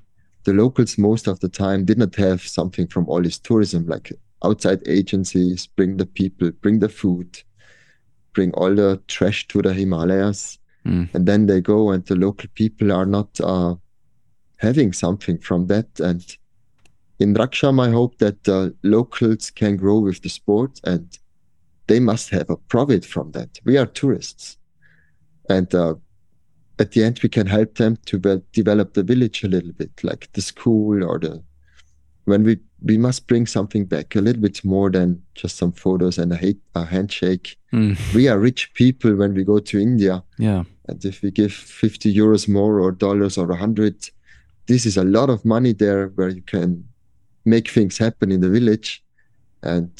the 0.45 0.53
locals 0.53 0.97
most 0.97 1.27
of 1.27 1.39
the 1.41 1.49
time 1.49 1.85
did 1.85 1.97
not 1.97 2.15
have 2.15 2.41
something 2.41 2.87
from 2.87 3.07
all 3.07 3.21
this 3.21 3.39
tourism 3.39 3.85
like 3.87 4.11
outside 4.43 4.81
agencies 4.87 5.67
bring 5.67 5.97
the 5.97 6.05
people 6.05 6.49
bring 6.61 6.79
the 6.79 6.89
food 6.89 7.41
bring 8.33 8.51
all 8.53 8.73
the 8.73 9.01
trash 9.07 9.47
to 9.47 9.61
the 9.61 9.73
himalayas 9.73 10.57
Mm. 10.85 11.13
and 11.13 11.25
then 11.25 11.45
they 11.45 11.59
go 11.59 11.91
and 11.91 12.05
the 12.05 12.15
local 12.15 12.47
people 12.55 12.93
are 12.93 13.05
not 13.05 13.37
uh, 13.41 13.75
having 14.55 14.93
something 14.93 15.37
from 15.37 15.67
that 15.67 15.99
and 15.99 16.37
in 17.19 17.33
Rakcham, 17.33 17.85
I 17.85 17.91
hope 17.91 18.17
that 18.19 18.45
the 18.45 18.73
locals 18.81 19.51
can 19.51 19.75
grow 19.75 19.99
with 19.99 20.21
the 20.21 20.29
sport 20.29 20.79
and 20.85 21.17
they 21.87 21.99
must 21.99 22.29
have 22.29 22.49
a 22.49 22.55
profit 22.55 23.03
from 23.03 23.31
that. 23.31 23.59
We 23.65 23.77
are 23.77 23.85
tourists. 23.85 24.57
And 25.49 25.73
uh, 25.75 25.95
at 26.79 26.91
the 26.93 27.03
end, 27.03 27.19
we 27.21 27.29
can 27.29 27.45
help 27.45 27.75
them 27.75 27.97
to 28.05 28.41
develop 28.53 28.93
the 28.93 29.03
village 29.03 29.43
a 29.43 29.47
little 29.47 29.73
bit, 29.73 29.91
like 30.03 30.29
the 30.33 30.41
school 30.41 31.03
or 31.03 31.19
the. 31.19 31.43
When 32.25 32.43
we, 32.43 32.59
we 32.81 32.97
must 32.97 33.27
bring 33.27 33.47
something 33.47 33.85
back, 33.85 34.15
a 34.15 34.21
little 34.21 34.41
bit 34.41 34.63
more 34.63 34.89
than 34.89 35.21
just 35.33 35.57
some 35.57 35.71
photos 35.71 36.17
and 36.17 36.31
a, 36.31 36.37
hate, 36.37 36.59
a 36.75 36.85
handshake. 36.85 37.57
Mm. 37.73 38.13
We 38.13 38.27
are 38.27 38.37
rich 38.37 38.71
people 38.75 39.15
when 39.15 39.33
we 39.33 39.43
go 39.43 39.59
to 39.59 39.79
India. 39.79 40.23
Yeah. 40.37 40.63
And 40.87 41.03
if 41.03 41.21
we 41.21 41.31
give 41.31 41.51
50 41.51 42.13
euros 42.15 42.47
more 42.47 42.79
or 42.79 42.91
dollars 42.91 43.37
or 43.37 43.47
100, 43.47 44.09
this 44.67 44.85
is 44.85 44.95
a 44.95 45.03
lot 45.03 45.29
of 45.29 45.43
money 45.43 45.73
there 45.73 46.09
where 46.09 46.29
you 46.29 46.43
can 46.43 46.85
make 47.45 47.69
things 47.69 47.97
happen 47.97 48.31
in 48.31 48.41
the 48.41 48.49
village. 48.49 49.03
And 49.63 49.91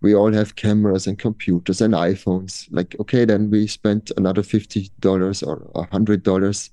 we 0.00 0.14
all 0.14 0.32
have 0.32 0.56
cameras 0.56 1.06
and 1.06 1.18
computers 1.18 1.80
and 1.80 1.94
iPhones. 1.94 2.68
Like, 2.70 2.94
okay, 3.00 3.24
then 3.24 3.50
we 3.50 3.66
spent 3.66 4.12
another 4.16 4.42
$50 4.42 5.46
or 5.46 5.86
$100, 5.86 6.70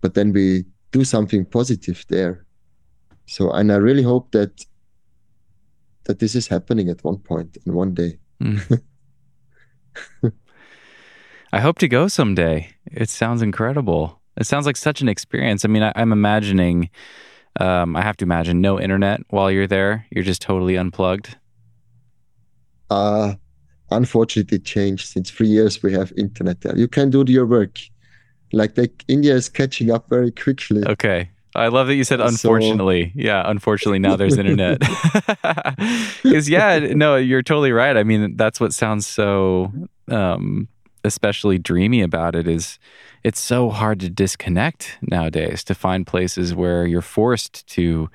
but 0.00 0.14
then 0.14 0.32
we 0.32 0.64
do 0.92 1.04
something 1.04 1.44
positive 1.44 2.04
there. 2.08 2.46
So, 3.26 3.50
and 3.50 3.72
I 3.72 3.76
really 3.76 4.02
hope 4.02 4.32
that 4.32 4.64
that 6.04 6.18
this 6.18 6.34
is 6.34 6.48
happening 6.48 6.88
at 6.88 7.04
one 7.04 7.18
point 7.18 7.56
and 7.64 7.74
one 7.74 7.94
day. 7.94 8.18
Mm. 8.42 8.82
I 11.52 11.60
hope 11.60 11.78
to 11.78 11.88
go 11.88 12.08
someday. 12.08 12.74
It 12.86 13.08
sounds 13.08 13.40
incredible. 13.40 14.20
It 14.36 14.46
sounds 14.46 14.66
like 14.66 14.76
such 14.76 15.00
an 15.00 15.08
experience. 15.08 15.64
I 15.64 15.68
mean, 15.68 15.82
I, 15.82 15.92
I'm 15.94 16.10
imagining, 16.10 16.90
um, 17.60 17.94
I 17.94 18.02
have 18.02 18.16
to 18.16 18.24
imagine 18.24 18.60
no 18.60 18.80
internet 18.80 19.20
while 19.28 19.50
you're 19.50 19.68
there. 19.68 20.06
You're 20.10 20.24
just 20.24 20.42
totally 20.42 20.76
unplugged. 20.76 21.36
Uh, 22.92 23.34
unfortunately, 23.90 24.58
changed. 24.58 25.04
Since 25.08 25.30
three 25.30 25.48
years, 25.48 25.82
we 25.82 25.92
have 25.92 26.12
internet 26.16 26.60
there. 26.62 26.76
You 26.76 26.88
can 26.88 27.10
do 27.10 27.24
your 27.26 27.46
work. 27.46 27.78
Like, 28.52 28.76
like 28.76 29.04
India 29.08 29.34
is 29.34 29.48
catching 29.48 29.90
up 29.90 30.08
very 30.08 30.30
quickly. 30.30 30.82
Okay. 30.86 31.30
I 31.54 31.68
love 31.68 31.86
that 31.88 31.94
you 31.96 32.04
said 32.04 32.18
So- 32.20 32.26
unfortunately. 32.26 33.12
yeah, 33.14 33.42
unfortunately 33.54 33.98
now 33.98 34.16
there's 34.16 34.38
internet. 34.38 34.80
Cuz 36.22 36.48
yeah, 36.48 36.78
no, 36.78 37.16
you're 37.16 37.42
totally 37.42 37.72
right. 37.72 37.96
I 37.96 38.04
mean, 38.04 38.36
that's 38.36 38.60
what 38.60 38.72
sounds 38.72 39.06
so 39.06 39.72
um 40.08 40.68
especially 41.04 41.58
dreamy 41.58 42.00
about 42.00 42.34
it 42.34 42.46
is 42.46 42.78
it's 43.24 43.40
so 43.40 43.70
hard 43.70 43.98
to 44.00 44.08
disconnect 44.08 44.98
nowadays 45.02 45.64
to 45.64 45.74
find 45.74 46.06
places 46.06 46.54
where 46.54 46.86
you're 46.86 47.02
forced 47.20 47.66
to 47.74 48.08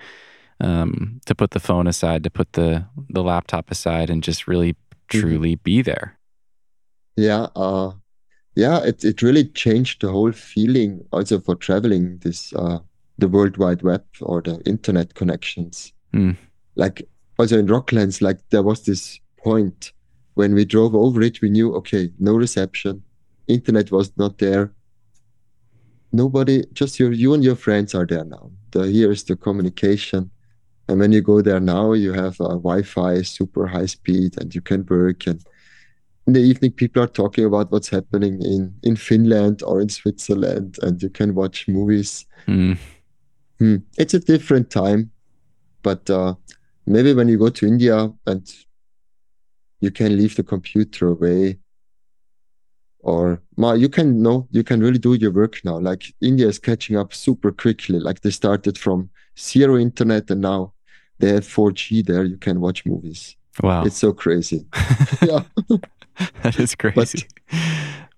um 0.60 1.20
to 1.26 1.36
put 1.36 1.52
the 1.52 1.60
phone 1.60 1.88
aside, 1.88 2.24
to 2.24 2.30
put 2.30 2.54
the 2.54 2.86
the 3.10 3.24
laptop 3.24 3.72
aside 3.72 4.10
and 4.10 4.24
just 4.24 4.48
really 4.48 4.76
truly 5.08 5.56
be 5.56 5.82
there. 5.82 6.18
Yeah, 7.16 7.48
uh, 7.56 7.94
yeah, 8.56 8.84
it, 8.84 9.04
it 9.04 9.22
really 9.22 9.46
changed 9.46 10.02
the 10.02 10.12
whole 10.12 10.32
feeling 10.32 11.06
also 11.12 11.40
for 11.40 11.56
traveling 11.56 12.20
this 12.20 12.54
uh, 12.54 12.80
the 13.18 13.28
World 13.28 13.58
Wide 13.58 13.82
Web 13.82 14.04
or 14.22 14.42
the 14.42 14.62
internet 14.66 15.16
connections. 15.16 15.94
Mm. 16.14 16.38
Like 16.76 17.08
also 17.40 17.58
in 17.58 17.68
Rocklands, 17.68 18.22
like 18.22 18.40
there 18.50 18.64
was 18.64 18.86
this 18.86 19.20
point 19.44 19.94
when 20.36 20.54
we 20.54 20.66
drove 20.66 20.94
over 20.94 21.22
it, 21.24 21.42
we 21.42 21.50
knew 21.50 21.74
okay, 21.76 22.12
no 22.20 22.36
reception, 22.36 23.02
internet 23.48 23.92
was 23.92 24.12
not 24.18 24.38
there. 24.38 24.72
Nobody, 26.12 26.64
just 26.74 27.00
your 27.00 27.12
you 27.12 27.34
and 27.34 27.44
your 27.44 27.56
friends 27.56 27.96
are 27.96 28.06
there 28.06 28.24
now. 28.24 28.52
The 28.72 28.88
here 28.88 29.12
is 29.12 29.24
the 29.24 29.36
communication. 29.36 30.30
And 30.88 31.00
when 31.00 31.12
you 31.12 31.22
go 31.22 31.42
there 31.42 31.60
now, 31.60 31.94
you 31.94 32.14
have 32.14 32.40
uh, 32.40 32.56
Wi-Fi, 32.56 33.22
super 33.22 33.68
high 33.68 33.88
speed, 33.88 34.40
and 34.40 34.54
you 34.56 34.62
can 34.62 34.86
work. 34.86 35.28
And 35.28 35.44
in 36.26 36.34
the 36.34 36.40
evening, 36.40 36.72
people 36.72 37.04
are 37.04 37.08
talking 37.08 37.46
about 37.46 37.72
what's 37.72 37.90
happening 37.90 38.42
in 38.42 38.74
in 38.84 38.96
Finland 38.96 39.64
or 39.64 39.82
in 39.82 39.90
Switzerland, 39.90 40.78
and 40.82 41.02
you 41.02 41.10
can 41.10 41.36
watch 41.36 41.68
movies. 41.68 42.26
Mm. 42.48 42.78
Hmm. 43.60 43.78
It's 43.98 44.14
a 44.14 44.20
different 44.20 44.70
time, 44.70 45.12
but 45.84 46.10
uh, 46.10 46.36
maybe 46.86 47.14
when 47.14 47.28
you 47.28 47.38
go 47.38 47.50
to 47.50 47.66
India 47.66 48.12
and 48.26 48.54
you 49.82 49.92
can 49.92 50.16
leave 50.16 50.36
the 50.36 50.44
computer 50.44 51.08
away, 51.08 51.60
or 53.00 53.42
ma, 53.58 53.74
you 53.74 53.90
can 53.90 54.22
no, 54.22 54.48
you 54.52 54.64
can 54.64 54.80
really 54.80 55.00
do 55.00 55.16
your 55.16 55.32
work 55.32 55.60
now. 55.66 55.80
Like 55.80 56.14
India 56.22 56.48
is 56.48 56.60
catching 56.60 56.98
up 56.98 57.14
super 57.14 57.52
quickly. 57.52 58.00
Like 58.00 58.22
they 58.22 58.32
started 58.32 58.78
from 58.78 59.10
zero 59.38 59.78
internet 59.78 60.30
and 60.32 60.42
now 60.42 60.74
they 61.20 61.30
have 61.30 61.46
4G 61.46 62.06
there. 62.06 62.24
You 62.24 62.38
can 62.38 62.62
watch 62.62 62.86
movies. 62.86 63.36
Wow. 63.62 63.84
It's 63.84 63.98
so 63.98 64.14
crazy. 64.14 64.66
yeah. 65.22 65.44
that 66.44 66.60
is 66.60 66.76
crazy. 66.76 67.28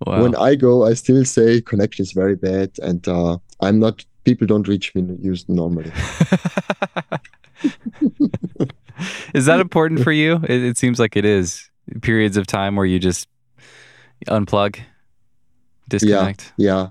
wow. 0.05 0.21
When 0.21 0.35
I 0.35 0.55
go, 0.55 0.85
I 0.85 0.93
still 0.93 1.23
say 1.25 1.61
connection 1.61 2.03
is 2.03 2.11
very 2.11 2.35
bad, 2.35 2.71
and 2.81 3.07
uh, 3.07 3.37
I'm 3.61 3.79
not. 3.79 4.05
People 4.25 4.47
don't 4.47 4.67
reach 4.67 4.93
me 4.95 5.15
used 5.21 5.47
normally. 5.49 5.91
is 9.33 9.45
that 9.45 9.59
important 9.59 10.01
for 10.01 10.11
you? 10.11 10.35
It, 10.43 10.63
it 10.63 10.77
seems 10.77 10.99
like 10.99 11.15
it 11.15 11.25
is. 11.25 11.69
Periods 12.01 12.37
of 12.37 12.45
time 12.45 12.75
where 12.75 12.85
you 12.85 12.99
just 12.99 13.27
unplug, 14.27 14.79
disconnect. 15.87 16.53
Yeah, 16.57 16.75
yeah. 16.75 16.89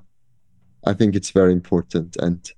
I 0.87 0.95
think 0.95 1.15
it's 1.15 1.31
very 1.31 1.53
important, 1.53 2.17
and 2.17 2.51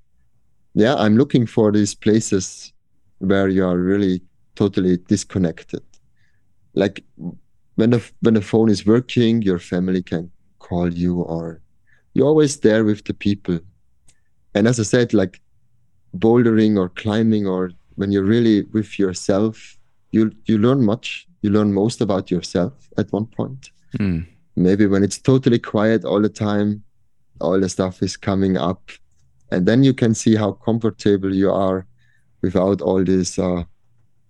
yeah, 0.74 0.94
I'm 0.94 1.16
looking 1.16 1.46
for 1.46 1.72
these 1.72 1.94
places 1.94 2.72
where 3.20 3.48
you 3.48 3.64
are 3.64 3.78
really 3.78 4.22
totally 4.56 4.96
disconnected. 4.96 5.82
Like 6.74 7.04
when 7.76 7.90
the 7.90 8.02
when 8.20 8.34
the 8.34 8.42
phone 8.42 8.68
is 8.68 8.84
working, 8.84 9.42
your 9.42 9.58
family 9.58 10.02
can 10.02 10.30
call 10.58 10.92
you, 10.92 11.20
or 11.20 11.60
you're 12.14 12.26
always 12.26 12.60
there 12.60 12.84
with 12.84 13.04
the 13.04 13.14
people. 13.14 13.60
And 14.54 14.66
as 14.66 14.80
I 14.80 14.82
said, 14.82 15.14
like 15.14 15.40
bouldering 16.16 16.76
or 16.76 16.88
climbing, 16.88 17.46
or 17.46 17.70
when 17.96 18.12
you're 18.12 18.24
really 18.24 18.62
with 18.72 18.98
yourself, 18.98 19.78
you 20.10 20.32
you 20.46 20.58
learn 20.58 20.84
much. 20.84 21.26
You 21.42 21.50
learn 21.50 21.72
most 21.72 22.00
about 22.00 22.30
yourself 22.30 22.72
at 22.98 23.12
one 23.12 23.26
point. 23.26 23.70
Mm. 23.98 24.26
Maybe 24.56 24.86
when 24.86 25.02
it's 25.02 25.18
totally 25.18 25.58
quiet 25.58 26.04
all 26.04 26.20
the 26.20 26.28
time, 26.28 26.82
all 27.40 27.58
the 27.60 27.68
stuff 27.68 28.02
is 28.02 28.16
coming 28.16 28.56
up, 28.56 28.90
and 29.50 29.66
then 29.66 29.84
you 29.84 29.94
can 29.94 30.14
see 30.14 30.36
how 30.36 30.52
comfortable 30.52 31.34
you 31.34 31.50
are 31.50 31.86
without 32.42 32.80
all 32.80 33.04
this 33.04 33.38
uh, 33.38 33.64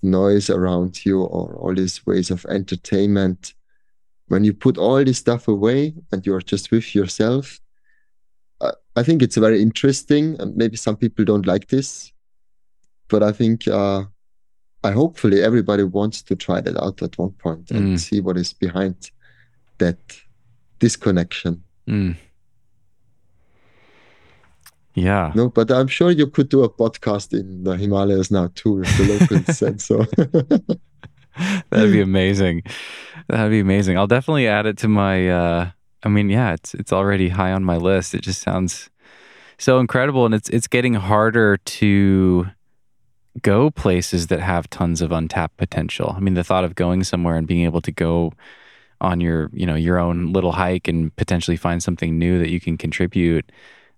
noise 0.02 0.50
around 0.50 1.04
you 1.04 1.22
or 1.22 1.54
all 1.56 1.74
these 1.74 2.04
ways 2.06 2.30
of 2.30 2.44
entertainment. 2.46 3.54
When 4.28 4.44
you 4.44 4.52
put 4.54 4.78
all 4.78 5.04
this 5.04 5.18
stuff 5.18 5.48
away 5.48 5.94
and 6.12 6.24
you're 6.24 6.40
just 6.40 6.70
with 6.70 6.94
yourself, 6.94 7.60
uh, 8.60 8.72
I 8.96 9.02
think 9.02 9.22
it's 9.22 9.36
very 9.36 9.60
interesting. 9.60 10.36
And 10.40 10.56
maybe 10.56 10.76
some 10.76 10.96
people 10.96 11.24
don't 11.24 11.46
like 11.46 11.68
this, 11.68 12.12
but 13.08 13.22
I 13.22 13.32
think 13.32 13.66
uh, 13.66 14.04
I 14.84 14.92
hopefully 14.92 15.42
everybody 15.42 15.82
wants 15.82 16.22
to 16.22 16.36
try 16.36 16.60
that 16.60 16.76
out 16.82 17.02
at 17.02 17.18
one 17.18 17.32
point 17.32 17.70
and 17.70 17.96
Mm. 17.96 17.98
see 18.00 18.20
what 18.20 18.36
is 18.36 18.52
behind 18.52 19.10
that 19.78 19.98
disconnection. 20.78 21.62
Mm. 21.88 22.16
Yeah. 25.00 25.32
No, 25.34 25.48
but 25.48 25.70
I'm 25.70 25.88
sure 25.88 26.10
you 26.10 26.26
could 26.26 26.48
do 26.48 26.62
a 26.62 26.68
podcast 26.68 27.32
in 27.32 27.64
the 27.64 27.76
Himalayas 27.76 28.30
now 28.30 28.50
too, 28.54 28.82
if 28.82 28.96
the 28.98 29.04
locals 29.18 29.58
said 29.58 29.80
so. 29.80 30.04
That'd 31.70 31.92
be 31.92 32.00
amazing. 32.00 32.62
That'd 33.28 33.50
be 33.50 33.60
amazing. 33.60 33.96
I'll 33.96 34.06
definitely 34.06 34.46
add 34.46 34.66
it 34.66 34.76
to 34.78 34.88
my 34.88 35.28
uh 35.28 35.70
I 36.02 36.08
mean, 36.08 36.30
yeah, 36.30 36.52
it's 36.52 36.74
it's 36.74 36.92
already 36.92 37.28
high 37.28 37.52
on 37.52 37.64
my 37.64 37.76
list. 37.76 38.14
It 38.14 38.22
just 38.22 38.42
sounds 38.42 38.90
so 39.58 39.78
incredible 39.78 40.26
and 40.26 40.34
it's 40.34 40.48
it's 40.50 40.66
getting 40.66 40.94
harder 40.94 41.56
to 41.56 42.46
go 43.42 43.70
places 43.70 44.26
that 44.26 44.40
have 44.40 44.68
tons 44.68 45.00
of 45.00 45.12
untapped 45.12 45.56
potential. 45.56 46.14
I 46.16 46.20
mean, 46.20 46.34
the 46.34 46.44
thought 46.44 46.64
of 46.64 46.74
going 46.74 47.04
somewhere 47.04 47.36
and 47.36 47.46
being 47.46 47.64
able 47.64 47.80
to 47.82 47.92
go 47.92 48.32
on 49.00 49.20
your, 49.20 49.50
you 49.54 49.64
know, 49.64 49.76
your 49.76 49.98
own 49.98 50.32
little 50.32 50.52
hike 50.52 50.88
and 50.88 51.14
potentially 51.16 51.56
find 51.56 51.82
something 51.82 52.18
new 52.18 52.38
that 52.38 52.50
you 52.50 52.60
can 52.60 52.76
contribute 52.76 53.50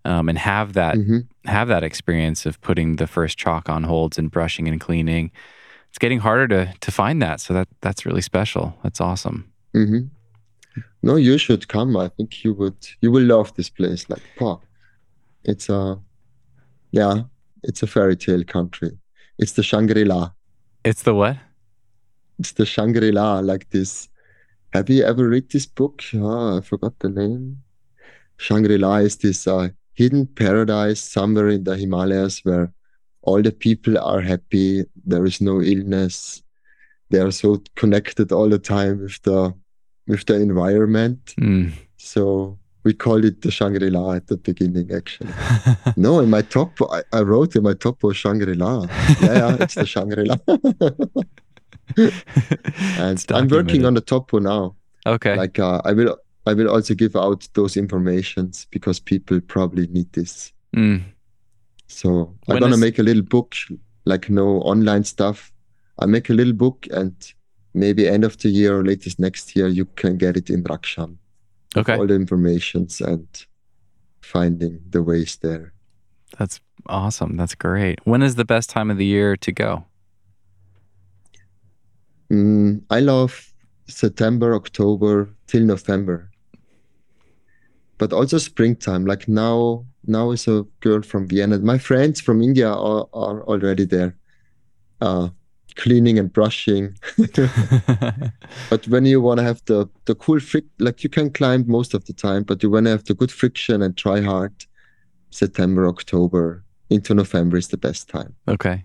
um, 0.04 0.28
and 0.28 0.38
have 0.38 0.72
that 0.74 0.96
Mhm. 0.96 1.26
have 1.44 1.68
that 1.68 1.82
experience 1.82 2.46
of 2.46 2.60
putting 2.60 2.96
the 2.96 3.06
first 3.06 3.38
chalk 3.38 3.68
on 3.68 3.84
holds 3.84 4.18
and 4.18 4.30
brushing 4.30 4.68
and 4.68 4.80
cleaning. 4.80 5.30
It's 5.88 5.98
getting 5.98 6.20
harder 6.20 6.48
to 6.48 6.74
to 6.80 6.90
find 6.90 7.20
that. 7.22 7.40
So 7.40 7.54
that 7.54 7.68
that's 7.80 8.04
really 8.06 8.22
special. 8.22 8.78
That's 8.82 9.00
awesome. 9.00 9.44
hmm 9.74 10.08
No, 11.02 11.16
you 11.16 11.36
should 11.38 11.66
come. 11.68 11.96
I 11.96 12.08
think 12.08 12.44
you 12.44 12.54
would. 12.54 12.76
You 13.02 13.10
will 13.12 13.24
love 13.24 13.52
this 13.54 13.68
place. 13.70 14.08
Like, 14.08 14.22
pa, 14.38 14.58
it's 15.44 15.68
a, 15.68 15.98
yeah, 16.92 17.22
it's 17.62 17.82
a 17.82 17.86
fairy 17.86 18.16
tale 18.16 18.44
country. 18.44 18.90
It's 19.38 19.52
the 19.52 19.62
Shangri 19.62 20.04
La. 20.04 20.30
It's 20.84 21.02
the 21.02 21.14
what? 21.14 21.36
It's 22.38 22.52
the 22.52 22.64
Shangri 22.64 23.12
La. 23.12 23.40
Like 23.40 23.68
this. 23.70 24.08
Have 24.72 24.88
you 24.88 25.04
ever 25.04 25.28
read 25.28 25.50
this 25.50 25.66
book? 25.66 26.02
Oh, 26.14 26.58
I 26.58 26.60
forgot 26.62 26.98
the 27.00 27.08
name. 27.10 27.62
Shangri 28.38 28.78
La 28.78 28.96
is 28.96 29.16
this 29.16 29.46
uh, 29.46 29.68
hidden 29.94 30.26
paradise 30.26 31.00
somewhere 31.00 31.48
in 31.48 31.64
the 31.64 31.76
Himalayas 31.76 32.44
where 32.44 32.72
all 33.22 33.42
the 33.42 33.52
people 33.52 33.98
are 33.98 34.20
happy. 34.20 34.84
There 35.04 35.24
is 35.24 35.40
no 35.40 35.60
illness. 35.62 36.42
They 37.10 37.18
are 37.18 37.30
so 37.30 37.62
connected 37.76 38.32
all 38.32 38.48
the 38.48 38.58
time 38.58 39.02
with 39.02 39.22
the 39.22 39.54
with 40.06 40.26
the 40.26 40.34
environment. 40.34 41.34
Mm. 41.38 41.72
So 41.96 42.58
we 42.84 42.92
called 42.92 43.24
it 43.24 43.42
the 43.42 43.50
Shangri 43.50 43.90
La 43.90 44.14
at 44.14 44.26
the 44.26 44.36
beginning, 44.36 44.90
actually. 44.92 45.32
No, 45.96 46.18
in 46.20 46.30
my 46.30 46.42
top, 46.42 46.72
I, 46.90 47.02
I 47.12 47.20
wrote 47.20 47.54
in 47.54 47.62
my 47.62 47.74
top 47.74 48.02
was 48.02 48.16
Shangri 48.16 48.54
La. 48.54 48.86
Yeah, 49.20 49.34
yeah, 49.34 49.56
it's 49.60 49.74
the 49.74 49.86
Shangri 49.86 50.24
La. 50.24 50.36
and 52.98 53.24
I'm 53.30 53.48
working 53.48 53.84
on 53.84 53.94
the 53.94 54.00
topo 54.00 54.38
now. 54.38 54.74
Okay. 55.06 55.36
Like 55.36 55.58
uh, 55.58 55.80
I 55.84 55.92
will, 55.92 56.16
I 56.46 56.54
will 56.54 56.68
also 56.68 56.94
give 56.94 57.14
out 57.14 57.48
those 57.54 57.76
informations 57.76 58.66
because 58.70 58.98
people 58.98 59.40
probably 59.40 59.86
need 59.86 60.12
this. 60.12 60.52
Mm. 60.76 61.02
So 61.86 62.34
I'm 62.48 62.58
gonna 62.58 62.74
is- 62.74 62.80
make 62.80 62.98
a 62.98 63.02
little 63.02 63.22
book, 63.22 63.54
like 64.04 64.28
no 64.28 64.60
online 64.62 65.04
stuff. 65.04 65.52
I 65.98 66.06
make 66.06 66.30
a 66.30 66.34
little 66.34 66.54
book, 66.54 66.88
and 66.90 67.14
maybe 67.74 68.08
end 68.08 68.24
of 68.24 68.38
the 68.38 68.48
year 68.48 68.78
or 68.78 68.84
latest 68.84 69.18
next 69.18 69.54
year, 69.54 69.68
you 69.68 69.84
can 69.84 70.16
get 70.16 70.36
it 70.36 70.50
in 70.50 70.64
Rakcham. 70.64 71.16
Okay. 71.76 71.96
All 71.96 72.06
the 72.06 72.14
informations 72.14 73.00
and 73.00 73.26
finding 74.20 74.80
the 74.90 75.02
ways 75.02 75.36
there. 75.36 75.72
That's 76.38 76.60
awesome. 76.86 77.36
That's 77.36 77.54
great. 77.54 78.00
When 78.04 78.22
is 78.22 78.34
the 78.34 78.44
best 78.44 78.68
time 78.70 78.90
of 78.90 78.96
the 78.96 79.04
year 79.06 79.36
to 79.36 79.52
go? 79.52 79.84
Mm, 82.30 82.82
I 82.90 83.00
love 83.00 83.52
September, 83.88 84.54
October 84.54 85.28
till 85.46 85.64
November, 85.64 86.30
but 87.98 88.12
also 88.12 88.38
springtime. 88.38 89.04
Like 89.06 89.28
now, 89.28 89.84
now 90.06 90.30
is 90.32 90.48
a 90.48 90.64
girl 90.80 91.02
from 91.02 91.26
Vienna. 91.28 91.58
My 91.58 91.78
friends 91.78 92.20
from 92.20 92.42
India 92.42 92.68
are, 92.68 93.06
are 93.12 93.42
already 93.44 93.84
there, 93.84 94.16
uh, 95.00 95.28
cleaning 95.76 96.18
and 96.18 96.32
brushing. 96.32 96.96
But 98.70 98.86
when 98.88 99.06
you 99.06 99.20
want 99.20 99.38
to 99.38 99.44
have 99.44 99.62
the 99.66 99.88
the 100.04 100.14
cool 100.14 100.40
fric, 100.40 100.64
like 100.78 101.02
you 101.04 101.10
can 101.10 101.30
climb 101.30 101.64
most 101.66 101.94
of 101.94 102.04
the 102.04 102.12
time, 102.12 102.42
but 102.44 102.62
you 102.62 102.70
want 102.70 102.86
to 102.86 102.90
have 102.90 103.04
the 103.04 103.14
good 103.14 103.30
friction 103.32 103.82
and 103.82 103.96
try 103.96 104.20
hard. 104.20 104.52
September, 105.30 105.88
October 105.88 106.62
into 106.90 107.14
November 107.14 107.56
is 107.56 107.68
the 107.68 107.78
best 107.78 108.08
time. 108.08 108.34
okay. 108.48 108.84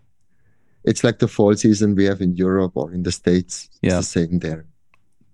It's 0.86 1.04
like 1.04 1.20
the 1.20 1.28
fall 1.28 1.54
season 1.56 1.96
we 1.96 2.06
have 2.06 2.22
in 2.22 2.38
Europe 2.38 2.72
or 2.76 2.94
in 2.94 3.04
the 3.04 3.12
States. 3.12 3.66
It's 3.66 3.80
Yeah. 3.94 3.98
the 4.00 4.04
same 4.04 4.40
there. 4.40 4.64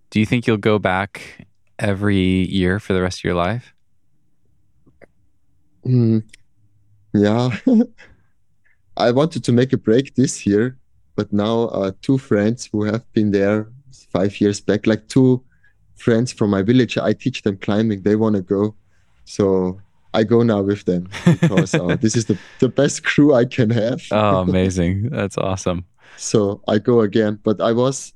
Do 0.10 0.20
you 0.20 0.26
think 0.26 0.48
you'll 0.48 0.58
go 0.74 0.80
back 0.80 1.46
every 1.80 2.18
year 2.50 2.80
for 2.80 2.94
the 2.94 3.02
rest 3.02 3.20
of 3.20 3.24
your 3.24 3.36
life? 3.36 3.74
Mm, 5.86 6.24
yeah. 7.14 7.58
I 8.98 9.12
wanted 9.12 9.44
to 9.46 9.52
make 9.52 9.74
a 9.74 9.78
break 9.78 10.16
this 10.16 10.46
year, 10.46 10.78
but 11.16 11.34
now 11.34 11.64
uh, 11.66 11.92
two 12.02 12.18
friends 12.18 12.70
who 12.72 12.84
have 12.84 13.12
been 13.14 13.32
there 13.32 13.68
five 14.12 14.40
years 14.40 14.62
back, 14.62 14.86
like 14.86 15.08
two 15.08 15.44
friends 15.96 16.32
from 16.32 16.52
my 16.52 16.62
village. 16.62 16.98
I 16.98 17.14
teach 17.14 17.42
them 17.42 17.58
climbing. 17.58 18.04
They 18.04 18.16
want 18.16 18.36
to 18.36 18.42
go, 18.42 18.76
so 19.26 19.80
I 20.14 20.24
go 20.24 20.44
now 20.44 20.62
with 20.62 20.86
them 20.86 21.10
because 21.26 21.74
uh, 21.74 21.98
this 22.02 22.16
is 22.16 22.26
the 22.26 22.38
the 22.60 22.70
best 22.70 23.04
crew 23.04 23.34
I 23.34 23.46
can 23.46 23.70
have. 23.72 24.04
Oh, 24.12 24.38
amazing. 24.48 25.10
That's 25.10 25.38
awesome. 25.38 25.86
so 26.18 26.62
I 26.68 26.78
go 26.78 27.02
again. 27.02 27.40
But 27.44 27.60
I 27.60 27.72
was, 27.72 28.14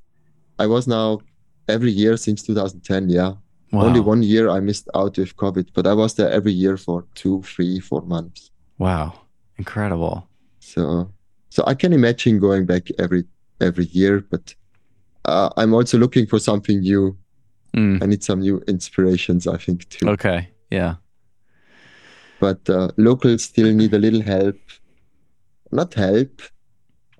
I 0.59 0.67
was 0.67 0.87
now 0.87 1.19
every 1.67 1.91
year 1.91 2.17
since 2.17 2.43
2010. 2.43 3.09
Yeah, 3.09 3.33
Wow. 3.71 3.85
only 3.85 3.99
one 3.99 4.23
year 4.23 4.49
I 4.49 4.59
missed 4.61 4.87
out 4.95 5.17
with 5.17 5.35
COVID, 5.35 5.69
but 5.73 5.85
I 5.85 5.93
was 5.93 6.13
there 6.15 6.29
every 6.31 6.53
year 6.53 6.77
for 6.77 7.05
two, 7.15 7.41
three, 7.43 7.79
four 7.79 8.01
months. 8.01 8.51
Wow. 8.77 9.13
Incredible. 9.57 10.27
So, 10.59 11.11
so 11.49 11.63
I 11.67 11.73
can 11.73 11.91
imagine 11.91 12.39
going 12.39 12.65
back 12.65 12.87
every 12.99 13.25
every 13.59 13.85
year, 13.85 14.21
but 14.21 14.53
uh, 15.25 15.49
I'm 15.57 15.73
also 15.73 15.97
looking 15.97 16.27
for 16.27 16.39
something 16.39 16.79
new. 16.79 17.17
Mm, 17.75 18.01
I 18.01 18.05
need 18.05 18.23
some 18.23 18.39
new 18.39 18.61
inspirations, 18.67 19.47
I 19.47 19.57
think, 19.57 19.89
too. 19.89 20.07
okay. 20.09 20.49
Yeah. 20.71 20.95
But 22.39 22.69
uh, 22.69 22.89
locals 22.97 23.43
still 23.43 23.73
need 23.73 23.93
a 23.93 23.99
little 23.99 24.21
help. 24.21 24.57
Not 25.71 25.93
help. 25.93 26.41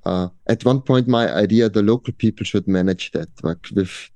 Uh, 0.06 0.30
at 0.48 0.64
one 0.64 0.82
point, 0.82 1.08
my 1.08 1.34
idea 1.34 1.70
the 1.70 1.82
local 1.82 2.14
people 2.14 2.46
should 2.46 2.68
manage 2.68 3.12
that. 3.12 3.30
Like 3.44 3.68
with, 3.74 4.10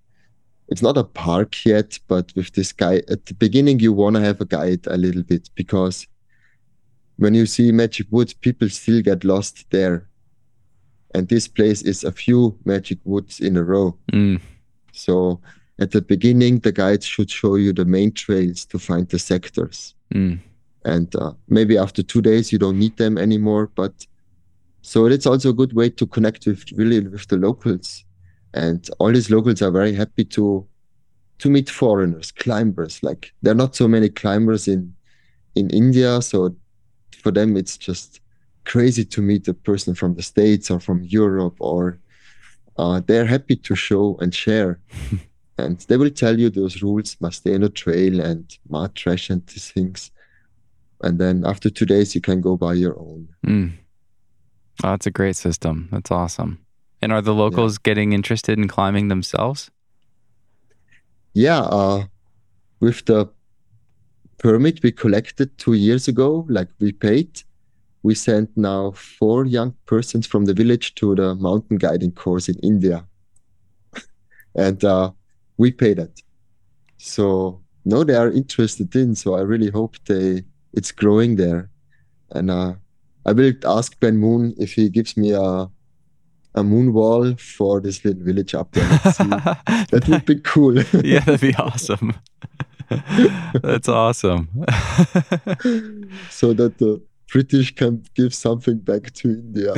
it's 0.72 0.82
not 0.82 0.98
a 0.98 1.04
park 1.04 1.66
yet, 1.66 2.00
but 2.08 2.32
with 2.36 2.54
this 2.54 2.72
guy 2.72 3.02
at 3.10 3.26
the 3.26 3.34
beginning, 3.36 3.80
you 3.80 3.92
want 3.94 4.16
to 4.16 4.22
have 4.22 4.40
a 4.42 4.46
guide 4.46 4.88
a 4.88 4.98
little 4.98 5.22
bit 5.24 5.50
because 5.54 6.08
when 7.18 7.36
you 7.36 7.46
see 7.46 7.72
Magic 7.72 8.08
Woods, 8.10 8.34
people 8.34 8.70
still 8.70 9.02
get 9.02 9.24
lost 9.24 9.66
there. 9.70 10.08
And 11.14 11.28
this 11.28 11.48
place 11.48 11.82
is 11.82 12.04
a 12.06 12.12
few 12.12 12.58
Magic 12.66 13.00
Woods 13.04 13.40
in 13.42 13.58
a 13.58 13.64
row. 13.64 13.98
Mm, 14.14 14.40
So 14.94 15.42
at 15.78 15.92
the 15.92 16.02
beginning, 16.02 16.60
the 16.60 16.72
guides 16.72 17.06
should 17.06 17.30
show 17.30 17.56
you 17.56 17.74
the 17.74 17.86
main 17.86 18.12
trails 18.14 18.66
to 18.68 18.80
find 18.80 19.08
the 19.10 19.20
sectors. 19.20 19.94
mm, 20.14 20.40
And 20.86 21.14
uh, 21.16 21.34
maybe 21.50 21.78
after 21.78 22.02
two 22.02 22.22
days, 22.22 22.52
you 22.54 22.60
don't 22.60 22.80
need 22.80 22.96
them 22.98 23.18
anymore. 23.18 23.70
But 23.76 24.08
so 24.82 25.06
it's 25.06 25.26
also 25.28 25.50
a 25.50 25.54
good 25.54 25.74
way 25.74 25.90
to 25.90 26.08
connect 26.08 26.46
with 26.48 26.64
really 26.78 27.02
with 27.02 27.28
the 27.28 27.38
locals. 27.38 28.06
And 28.54 28.88
all 29.00 29.12
these 29.12 29.30
locals 29.30 29.62
are 29.62 29.72
very 29.72 29.94
happy 29.94 30.26
to 30.26 30.68
to 31.40 31.50
meet 31.50 31.70
foreigners, 31.70 32.32
climbers. 32.32 33.02
Like 33.02 33.34
there 33.42 33.54
are 33.54 33.64
not 33.64 33.76
so 33.76 33.88
many 33.88 34.10
climbers 34.10 34.68
in 34.68 34.94
in 35.56 35.70
India, 35.70 36.22
so 36.22 36.56
for 37.22 37.32
them 37.32 37.58
it's 37.58 37.78
just 37.78 38.20
crazy 38.64 39.06
to 39.06 39.22
meet 39.22 39.48
a 39.48 39.54
person 39.54 39.96
from 39.96 40.16
the 40.16 40.22
states 40.22 40.70
or 40.70 40.80
from 40.80 41.04
Europe 41.04 41.56
or 41.60 42.00
uh, 42.78 43.02
they're 43.06 43.26
happy 43.26 43.56
to 43.56 43.76
show 43.76 44.18
and 44.22 44.34
share. 44.34 44.80
and 45.58 45.80
they 45.82 45.98
will 45.98 46.10
tell 46.10 46.40
you 46.40 46.50
those 46.50 46.82
rules 46.82 47.18
must 47.20 47.40
stay 47.40 47.56
on 47.56 47.62
the 47.62 47.70
trail 47.70 48.20
and 48.20 48.58
mud 48.70 48.96
trash 48.96 49.30
and 49.30 49.46
these 49.48 49.72
things. 49.72 50.12
And 51.04 51.20
then 51.20 51.44
after 51.46 51.70
two 51.70 51.86
days, 51.86 52.14
you 52.14 52.22
can 52.22 52.42
go 52.42 52.56
by 52.56 52.74
your 52.74 52.98
own. 53.00 53.28
mm. 53.46 53.74
Oh, 54.84 54.92
that's 54.92 55.06
a 55.06 55.12
great 55.12 55.36
system. 55.36 55.90
That's 55.92 56.10
awesome. 56.12 56.60
And 57.02 57.12
are 57.12 57.22
the 57.22 57.34
locals 57.34 57.78
getting 57.78 58.14
interested 58.14 58.58
in 58.60 58.68
climbing 58.68 59.08
themselves? 59.08 59.72
Yeah, 61.34 61.62
uh, 61.62 62.06
with 62.80 63.06
the 63.06 63.30
permit 64.38 64.84
we 64.84 64.92
collected 64.92 65.58
two 65.58 65.74
years 65.74 66.08
ago, 66.08 66.46
like 66.50 66.68
we 66.80 66.92
paid, 66.92 67.42
we 68.04 68.16
sent 68.16 68.56
now 68.56 68.92
four 68.92 69.46
young 69.46 69.76
persons 69.86 70.28
from 70.28 70.46
the 70.46 70.54
village 70.54 70.96
to 70.96 71.16
the 71.16 71.36
mountain 71.36 71.78
guiding 71.78 72.12
course 72.12 72.50
in 72.50 72.56
India. 72.60 73.06
and 74.56 74.84
uh, 74.84 75.12
we 75.58 75.72
paid 75.72 76.00
it. 76.00 76.22
So 76.98 77.62
no, 77.86 78.04
they 78.04 78.16
are 78.16 78.32
interested 78.32 78.96
in. 78.96 79.16
So 79.16 79.36
I 79.36 79.42
really 79.42 79.70
hope 79.70 79.96
they 80.06 80.44
it's 80.74 80.92
growing 80.92 81.36
there. 81.36 81.70
And 82.32 82.50
uh, 82.50 82.74
I 83.26 83.34
will 83.34 83.54
ask 83.66 84.00
Ben 84.00 84.18
Moon 84.18 84.54
if 84.58 84.74
he 84.74 84.90
gives 84.90 85.18
me 85.18 85.32
a 85.32 85.70
a 86.56 86.64
moon 86.64 86.94
wall 86.94 87.36
for 87.36 87.80
this 87.80 88.04
little 88.04 88.24
village 88.24 88.54
up 88.56 88.72
there. 88.72 88.88
That 89.92 90.06
would 90.08 90.26
be 90.26 90.36
cool. 90.42 90.76
yeah, 91.04 91.20
that'd 91.20 91.42
be 91.42 91.56
awesome. 91.56 92.14
That's 93.62 93.88
awesome. 93.88 94.50
so 96.30 96.54
that 96.54 96.78
the 96.78 97.02
British 97.32 97.74
can 97.76 98.04
give 98.16 98.34
something 98.34 98.80
back 98.80 99.12
to 99.14 99.30
India. 99.30 99.74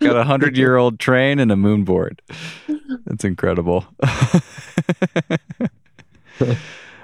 Got 0.00 0.16
a 0.16 0.24
hundred 0.24 0.56
year 0.56 0.76
old 0.76 0.98
train 0.98 1.38
and 1.38 1.50
a 1.50 1.56
moon 1.56 1.84
board. 1.84 2.20
That's 3.06 3.24
incredible. 3.24 3.86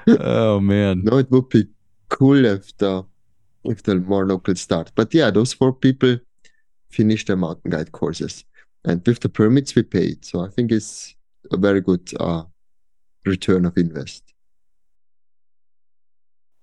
oh 0.09 0.61
man. 0.61 1.03
no, 1.05 1.19
it 1.19 1.31
would 1.31 1.49
be 1.49 1.67
cool 2.11 2.45
if 2.45 2.77
the 2.77 3.05
if 3.65 3.83
the 3.83 3.97
more 3.97 4.27
locals 4.27 4.61
start. 4.61 4.93
But 4.95 5.15
yeah, 5.15 5.31
those 5.31 5.55
four 5.55 5.73
people 5.73 6.19
finished 6.91 7.27
their 7.27 7.37
mountain 7.37 7.71
guide 7.71 7.93
courses, 7.93 8.45
and 8.85 9.05
with 9.07 9.21
the 9.21 9.29
permits 9.29 9.75
we 9.75 9.83
paid. 9.83 10.25
So 10.25 10.45
I 10.45 10.49
think 10.49 10.73
it's 10.73 11.15
a 11.53 11.57
very 11.57 11.81
good 11.81 12.11
uh, 12.19 12.45
return 13.25 13.65
of 13.65 13.77
invest. 13.77 14.23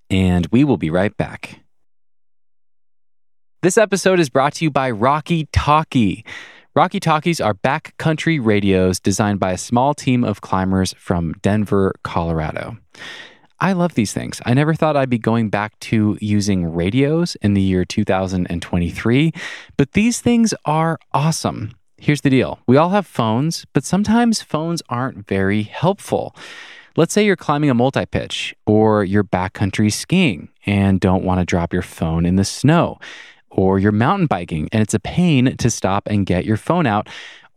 And 0.09 0.47
we 0.47 0.63
will 0.63 0.77
be 0.77 0.89
right 0.89 1.15
back. 1.17 1.61
This 3.61 3.77
episode 3.77 4.19
is 4.19 4.29
brought 4.29 4.53
to 4.55 4.65
you 4.65 4.71
by 4.71 4.91
Rocky 4.91 5.47
Talkie. 5.51 6.23
Rocky 6.75 6.99
Talkies 6.99 7.41
are 7.41 7.53
backcountry 7.55 8.37
radios 8.43 8.99
designed 8.99 9.39
by 9.39 9.53
a 9.53 9.57
small 9.57 9.93
team 9.93 10.23
of 10.23 10.41
climbers 10.41 10.93
from 10.99 11.33
Denver, 11.41 11.95
Colorado. 12.03 12.77
I 13.59 13.71
love 13.73 13.93
these 13.93 14.11
things. 14.11 14.41
I 14.45 14.53
never 14.53 14.73
thought 14.73 14.97
I'd 14.97 15.09
be 15.09 15.17
going 15.17 15.49
back 15.49 15.79
to 15.81 16.17
using 16.19 16.73
radios 16.73 17.35
in 17.41 17.53
the 17.53 17.61
year 17.61 17.85
2023, 17.85 19.31
but 19.77 19.93
these 19.93 20.19
things 20.19 20.53
are 20.65 20.99
awesome. 21.13 21.71
Here's 21.97 22.21
the 22.21 22.29
deal 22.29 22.59
we 22.67 22.77
all 22.77 22.89
have 22.89 23.07
phones, 23.07 23.65
but 23.73 23.85
sometimes 23.85 24.41
phones 24.41 24.81
aren't 24.89 25.27
very 25.27 25.63
helpful. 25.63 26.35
Let's 26.97 27.13
say 27.13 27.25
you're 27.25 27.35
climbing 27.35 27.69
a 27.69 27.73
multi 27.73 28.05
pitch 28.05 28.55
or 28.65 29.03
you're 29.03 29.23
backcountry 29.23 29.91
skiing 29.91 30.49
and 30.65 30.99
don't 30.99 31.23
want 31.23 31.39
to 31.39 31.45
drop 31.45 31.73
your 31.73 31.81
phone 31.81 32.25
in 32.25 32.35
the 32.35 32.45
snow, 32.45 32.99
or 33.55 33.79
you're 33.79 33.91
mountain 33.91 34.27
biking 34.27 34.69
and 34.71 34.81
it's 34.81 34.93
a 34.93 34.99
pain 34.99 35.55
to 35.57 35.69
stop 35.69 36.07
and 36.07 36.25
get 36.25 36.45
your 36.45 36.57
phone 36.57 36.85
out, 36.85 37.07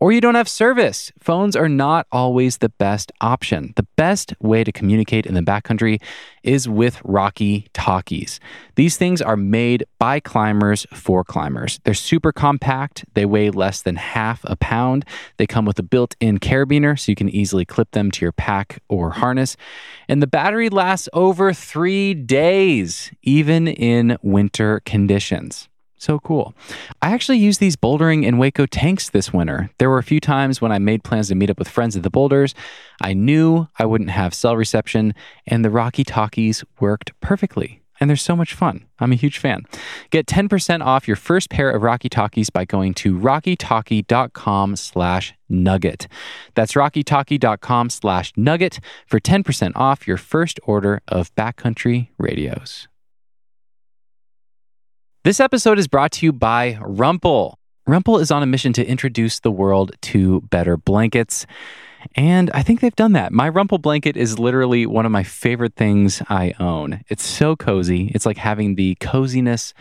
or 0.01 0.13
you 0.13 0.21
don't 0.21 0.35
have 0.35 0.47
service. 0.47 1.11
Phones 1.19 1.57
are 1.57 1.67
not 1.67 2.07
always 2.09 2.59
the 2.59 2.69
best 2.69 3.11
option. 3.19 3.73
The 3.75 3.85
best 3.97 4.33
way 4.39 4.63
to 4.63 4.71
communicate 4.71 5.25
in 5.25 5.33
the 5.33 5.41
backcountry 5.41 6.01
is 6.41 6.69
with 6.69 7.01
Rocky 7.03 7.67
Talkies. 7.73 8.39
These 8.75 8.95
things 8.95 9.21
are 9.21 9.35
made 9.35 9.83
by 9.99 10.21
climbers 10.21 10.87
for 10.93 11.25
climbers. 11.25 11.81
They're 11.83 11.93
super 11.93 12.31
compact, 12.31 13.03
they 13.13 13.25
weigh 13.25 13.49
less 13.49 13.81
than 13.81 13.97
half 13.97 14.39
a 14.45 14.55
pound. 14.55 15.03
They 15.35 15.45
come 15.45 15.65
with 15.65 15.79
a 15.79 15.83
built 15.83 16.15
in 16.21 16.39
carabiner 16.39 16.97
so 16.97 17.11
you 17.11 17.17
can 17.17 17.29
easily 17.29 17.65
clip 17.65 17.91
them 17.91 18.09
to 18.11 18.23
your 18.23 18.31
pack 18.31 18.81
or 18.87 19.11
harness. 19.11 19.57
And 20.07 20.21
the 20.21 20.27
battery 20.27 20.69
lasts 20.69 21.09
over 21.11 21.51
three 21.51 22.13
days, 22.13 23.11
even 23.21 23.67
in 23.67 24.17
winter 24.21 24.79
conditions. 24.85 25.68
So 25.99 26.17
cool. 26.17 26.55
I 27.01 27.11
actually 27.11 27.39
used 27.39 27.59
these 27.59 27.75
bouldering 27.75 28.23
in 28.25 28.37
Hueco 28.37 28.65
Tanks 28.69 29.09
this 29.09 29.33
winter. 29.33 29.69
There 29.79 29.89
were 29.89 29.97
a 29.97 30.03
few 30.03 30.21
times 30.21 30.61
when 30.61 30.71
I 30.71 30.79
made 30.79 31.03
plans 31.03 31.27
to 31.27 31.35
meet 31.35 31.49
up 31.49 31.59
with 31.59 31.67
friends 31.67 31.97
at 31.97 32.03
the 32.03 32.09
boulders. 32.09 32.55
I 33.01 33.13
knew 33.13 33.67
I 33.77 33.85
wouldn't 33.85 34.09
have 34.09 34.33
cell 34.33 34.55
reception, 34.55 35.13
and 35.45 35.63
the 35.63 35.69
Rocky 35.69 36.05
Talkies 36.05 36.63
worked 36.79 37.11
perfectly. 37.19 37.81
And 37.99 38.09
they're 38.09 38.15
so 38.15 38.33
much 38.33 38.53
fun. 38.53 38.85
I'm 38.99 39.11
a 39.11 39.15
huge 39.15 39.39
fan. 39.39 39.65
Get 40.09 40.25
10% 40.25 40.85
off 40.85 41.05
your 41.05 41.17
first 41.17 41.49
pair 41.49 41.69
of 41.69 41.81
Rocky 41.81 42.07
Talkies 42.07 42.49
by 42.49 42.63
going 42.63 42.93
to 42.93 43.19
rockytalkie.com 43.19 44.77
slash 44.77 45.33
nugget. 45.49 46.07
That's 46.55 46.73
rockytalkie.com 46.73 47.89
slash 47.89 48.31
nugget 48.37 48.79
for 49.05 49.19
10% 49.19 49.73
off 49.75 50.07
your 50.07 50.15
first 50.15 50.61
order 50.63 51.01
of 51.09 51.35
backcountry 51.35 52.07
radios. 52.17 52.87
This 55.25 55.41
episode 55.41 55.77
is 55.77 55.89
brought 55.89 56.13
to 56.13 56.25
you 56.25 56.31
by 56.31 56.75
Rumpl. 56.79 57.55
Rumpl 57.85 58.21
is 58.21 58.31
on 58.31 58.41
a 58.41 58.45
mission 58.45 58.71
to 58.71 58.87
introduce 58.87 59.41
the 59.41 59.51
world 59.51 59.91
to 60.03 60.39
better 60.43 60.77
blankets. 60.77 61.45
And 62.15 62.49
I 62.51 62.63
think 62.63 62.79
they've 62.79 62.95
done 62.95 63.13
that. 63.13 63.31
My 63.31 63.49
Rumpl 63.49 63.81
blanket 63.81 64.17
is 64.17 64.39
literally 64.39 64.85
one 64.85 65.05
of 65.05 65.11
my 65.11 65.23
favorite 65.23 65.75
things 65.75 66.21
I 66.29 66.53
own. 66.59 67.03
It's 67.09 67.25
so 67.25 67.55
cozy. 67.55 68.11
It's 68.15 68.25
like 68.25 68.37
having 68.37 68.75
the 68.75 68.95
coziness 68.95 69.73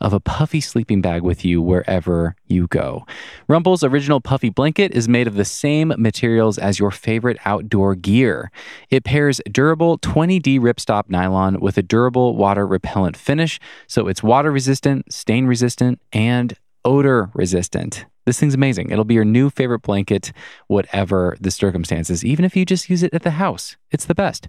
of 0.00 0.12
a 0.12 0.20
puffy 0.20 0.60
sleeping 0.60 1.00
bag 1.00 1.22
with 1.22 1.44
you 1.44 1.60
wherever 1.60 2.36
you 2.46 2.66
go. 2.68 3.04
Rumpl's 3.48 3.84
original 3.84 4.20
puffy 4.20 4.50
blanket 4.50 4.92
is 4.92 5.08
made 5.08 5.26
of 5.26 5.34
the 5.34 5.44
same 5.44 5.92
materials 5.98 6.58
as 6.58 6.78
your 6.78 6.90
favorite 6.90 7.38
outdoor 7.44 7.94
gear. 7.94 8.50
It 8.90 9.04
pairs 9.04 9.40
durable 9.50 9.98
20D 9.98 10.60
ripstop 10.60 11.08
nylon 11.08 11.60
with 11.60 11.76
a 11.76 11.82
durable 11.82 12.36
water 12.36 12.66
repellent 12.66 13.16
finish, 13.16 13.60
so 13.86 14.08
it's 14.08 14.22
water 14.22 14.50
resistant, 14.50 15.12
stain 15.12 15.46
resistant, 15.46 16.00
and 16.12 16.56
odor 16.84 17.30
resistant. 17.34 18.06
This 18.24 18.40
thing's 18.40 18.54
amazing. 18.54 18.90
It'll 18.90 19.04
be 19.04 19.14
your 19.14 19.24
new 19.24 19.50
favorite 19.50 19.80
blanket, 19.82 20.32
whatever 20.66 21.36
the 21.40 21.50
circumstances, 21.50 22.24
even 22.24 22.44
if 22.44 22.56
you 22.56 22.64
just 22.64 22.88
use 22.88 23.02
it 23.02 23.12
at 23.12 23.22
the 23.22 23.32
house. 23.32 23.76
It's 23.90 24.06
the 24.06 24.14
best. 24.14 24.48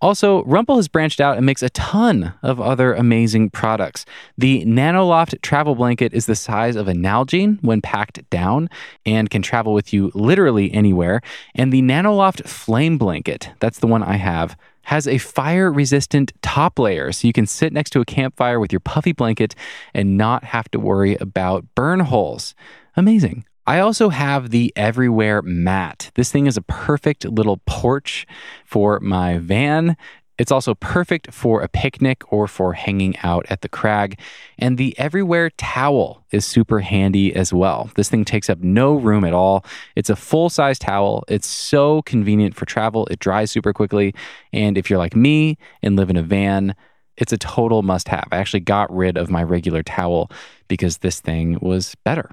Also, 0.00 0.42
Rumpl 0.44 0.76
has 0.76 0.88
branched 0.88 1.20
out 1.20 1.36
and 1.36 1.44
makes 1.44 1.62
a 1.62 1.70
ton 1.70 2.34
of 2.42 2.60
other 2.60 2.94
amazing 2.94 3.50
products. 3.50 4.06
The 4.38 4.64
Nanoloft 4.64 5.42
travel 5.42 5.74
blanket 5.74 6.14
is 6.14 6.26
the 6.26 6.34
size 6.34 6.76
of 6.76 6.88
a 6.88 6.92
Nalgene 6.92 7.62
when 7.62 7.82
packed 7.82 8.28
down 8.30 8.70
and 9.04 9.28
can 9.28 9.42
travel 9.42 9.74
with 9.74 9.92
you 9.92 10.10
literally 10.14 10.72
anywhere. 10.72 11.20
And 11.54 11.72
the 11.72 11.82
Nanoloft 11.82 12.46
flame 12.46 12.96
blanket, 12.96 13.50
that's 13.60 13.80
the 13.80 13.86
one 13.86 14.02
I 14.02 14.16
have 14.16 14.56
has 14.86 15.08
a 15.08 15.18
fire 15.18 15.72
resistant 15.72 16.32
top 16.42 16.78
layer 16.78 17.10
so 17.10 17.26
you 17.26 17.32
can 17.32 17.44
sit 17.44 17.72
next 17.72 17.90
to 17.90 18.00
a 18.00 18.04
campfire 18.04 18.60
with 18.60 18.72
your 18.72 18.78
puffy 18.78 19.10
blanket 19.10 19.52
and 19.92 20.16
not 20.16 20.44
have 20.44 20.70
to 20.70 20.78
worry 20.78 21.16
about 21.16 21.64
burn 21.74 21.98
holes. 21.98 22.54
Amazing. 22.96 23.44
I 23.66 23.80
also 23.80 24.08
have 24.08 24.50
the 24.50 24.72
Everywhere 24.76 25.42
mat. 25.42 26.10
This 26.14 26.30
thing 26.30 26.46
is 26.46 26.56
a 26.56 26.62
perfect 26.62 27.24
little 27.24 27.60
porch 27.66 28.26
for 28.64 29.00
my 29.00 29.38
van. 29.38 29.96
It's 30.38 30.52
also 30.52 30.74
perfect 30.74 31.32
for 31.32 31.62
a 31.62 31.68
picnic 31.68 32.30
or 32.32 32.46
for 32.46 32.74
hanging 32.74 33.16
out 33.22 33.46
at 33.48 33.62
the 33.62 33.68
crag. 33.68 34.20
And 34.58 34.76
the 34.78 34.96
Everywhere 34.98 35.50
towel 35.50 36.24
is 36.30 36.44
super 36.44 36.80
handy 36.80 37.34
as 37.34 37.52
well. 37.52 37.90
This 37.96 38.08
thing 38.08 38.24
takes 38.24 38.50
up 38.50 38.60
no 38.60 38.94
room 38.94 39.24
at 39.24 39.32
all. 39.32 39.64
It's 39.94 40.10
a 40.10 40.16
full 40.16 40.48
size 40.50 40.78
towel. 40.78 41.24
It's 41.28 41.46
so 41.46 42.02
convenient 42.02 42.54
for 42.54 42.66
travel. 42.66 43.06
It 43.06 43.18
dries 43.18 43.50
super 43.50 43.72
quickly. 43.72 44.14
And 44.52 44.76
if 44.76 44.90
you're 44.90 44.98
like 44.98 45.16
me 45.16 45.56
and 45.82 45.96
live 45.96 46.10
in 46.10 46.16
a 46.16 46.22
van, 46.22 46.74
it's 47.16 47.32
a 47.32 47.38
total 47.38 47.82
must 47.82 48.08
have. 48.08 48.28
I 48.30 48.36
actually 48.36 48.60
got 48.60 48.94
rid 48.94 49.16
of 49.16 49.30
my 49.30 49.42
regular 49.42 49.82
towel 49.82 50.30
because 50.68 50.98
this 50.98 51.20
thing 51.20 51.58
was 51.62 51.94
better. 52.04 52.30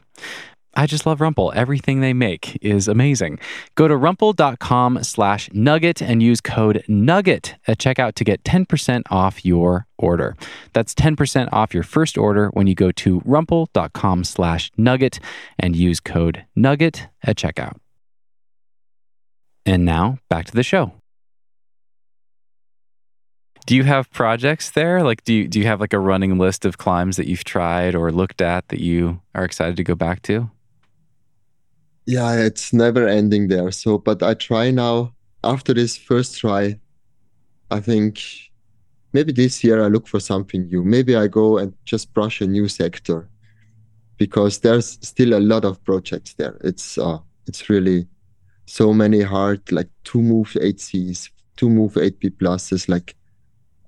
I 0.84 0.86
just 0.86 1.06
love 1.06 1.20
Rumpl. 1.20 1.56
Everything 1.56 2.02
they 2.02 2.12
make 2.12 2.58
is 2.62 2.90
amazing. 2.90 3.40
Go 3.76 3.88
to 3.88 3.94
rumpl.com 3.94 5.02
slash 5.02 5.50
nugget 5.54 6.02
and 6.02 6.22
use 6.22 6.42
code 6.42 6.84
nugget 6.90 7.56
at 7.70 7.78
checkout 7.78 8.16
to 8.16 8.26
get 8.26 8.44
10% 8.44 9.04
off 9.10 9.46
your 9.46 9.88
order. 9.98 10.36
That's 10.74 10.94
10% 10.94 11.48
off 11.54 11.74
your 11.74 11.84
first 11.84 12.18
order 12.18 12.50
when 12.50 12.68
you 12.68 12.76
go 12.76 12.92
to 12.92 13.22
rumpl.com 13.22 14.26
slash 14.26 14.72
nugget 14.76 15.22
and 15.58 15.74
use 15.74 16.02
code 16.02 16.44
nugget 16.54 17.08
at 17.24 17.38
checkout. 17.38 17.78
And 19.66 19.86
now 19.86 20.18
back 20.30 20.48
to 20.48 20.54
the 20.54 20.64
show. 20.64 20.92
Do 23.66 23.78
you 23.78 23.86
have 23.86 24.12
projects 24.12 24.70
there? 24.72 25.02
Like 25.02 25.24
do 25.24 25.34
you 25.34 25.48
do 25.48 25.62
you 25.62 25.66
have 25.68 25.80
like 25.80 25.94
a 25.94 26.00
running 26.00 26.38
list 26.38 26.66
of 26.66 26.78
climbs 26.78 27.16
that 27.16 27.28
you've 27.28 27.46
tried 27.46 27.96
or 27.96 28.12
looked 28.12 28.42
at 28.42 28.68
that 28.68 28.82
you 28.82 29.22
are 29.34 29.46
excited 29.46 29.78
to 29.78 29.84
go 29.86 29.96
back 29.96 30.22
to? 30.24 30.52
Yeah, 32.06 32.36
it's 32.36 32.74
never 32.74 33.08
ending 33.08 33.48
there. 33.48 33.72
So, 33.72 33.98
but 33.98 34.22
I 34.24 34.34
try 34.34 34.72
now 34.72 35.14
after 35.44 35.74
this 35.74 35.98
first 35.98 36.38
try, 36.40 36.80
I 37.72 37.80
think 37.80 38.22
maybe 39.14 39.32
this 39.32 39.64
year 39.64 39.84
I 39.84 39.88
look 39.88 40.08
for 40.08 40.20
something 40.20 40.68
new. 40.68 40.84
Maybe 40.84 41.16
I 41.16 41.28
go 41.28 41.58
and 41.58 41.74
just 41.86 42.14
brush 42.14 42.42
a 42.42 42.48
new 42.48 42.68
sector 42.68 43.30
because 44.18 44.60
there's 44.60 45.00
still 45.02 45.34
a 45.34 45.40
lot 45.42 45.66
of 45.66 45.84
projects 45.84 46.34
there. 46.36 46.58
It's 46.64 46.98
uh 46.98 47.20
it's 47.48 47.70
really 47.70 48.08
so 48.68 48.94
many 48.94 49.22
hard 49.22 49.72
like 49.72 49.90
two 50.04 50.22
move 50.22 50.56
8Cs, 50.62 51.30
two 51.58 51.70
move 51.70 51.98
8B 51.98 52.30
pluses. 52.30 52.90
Like 52.90 53.16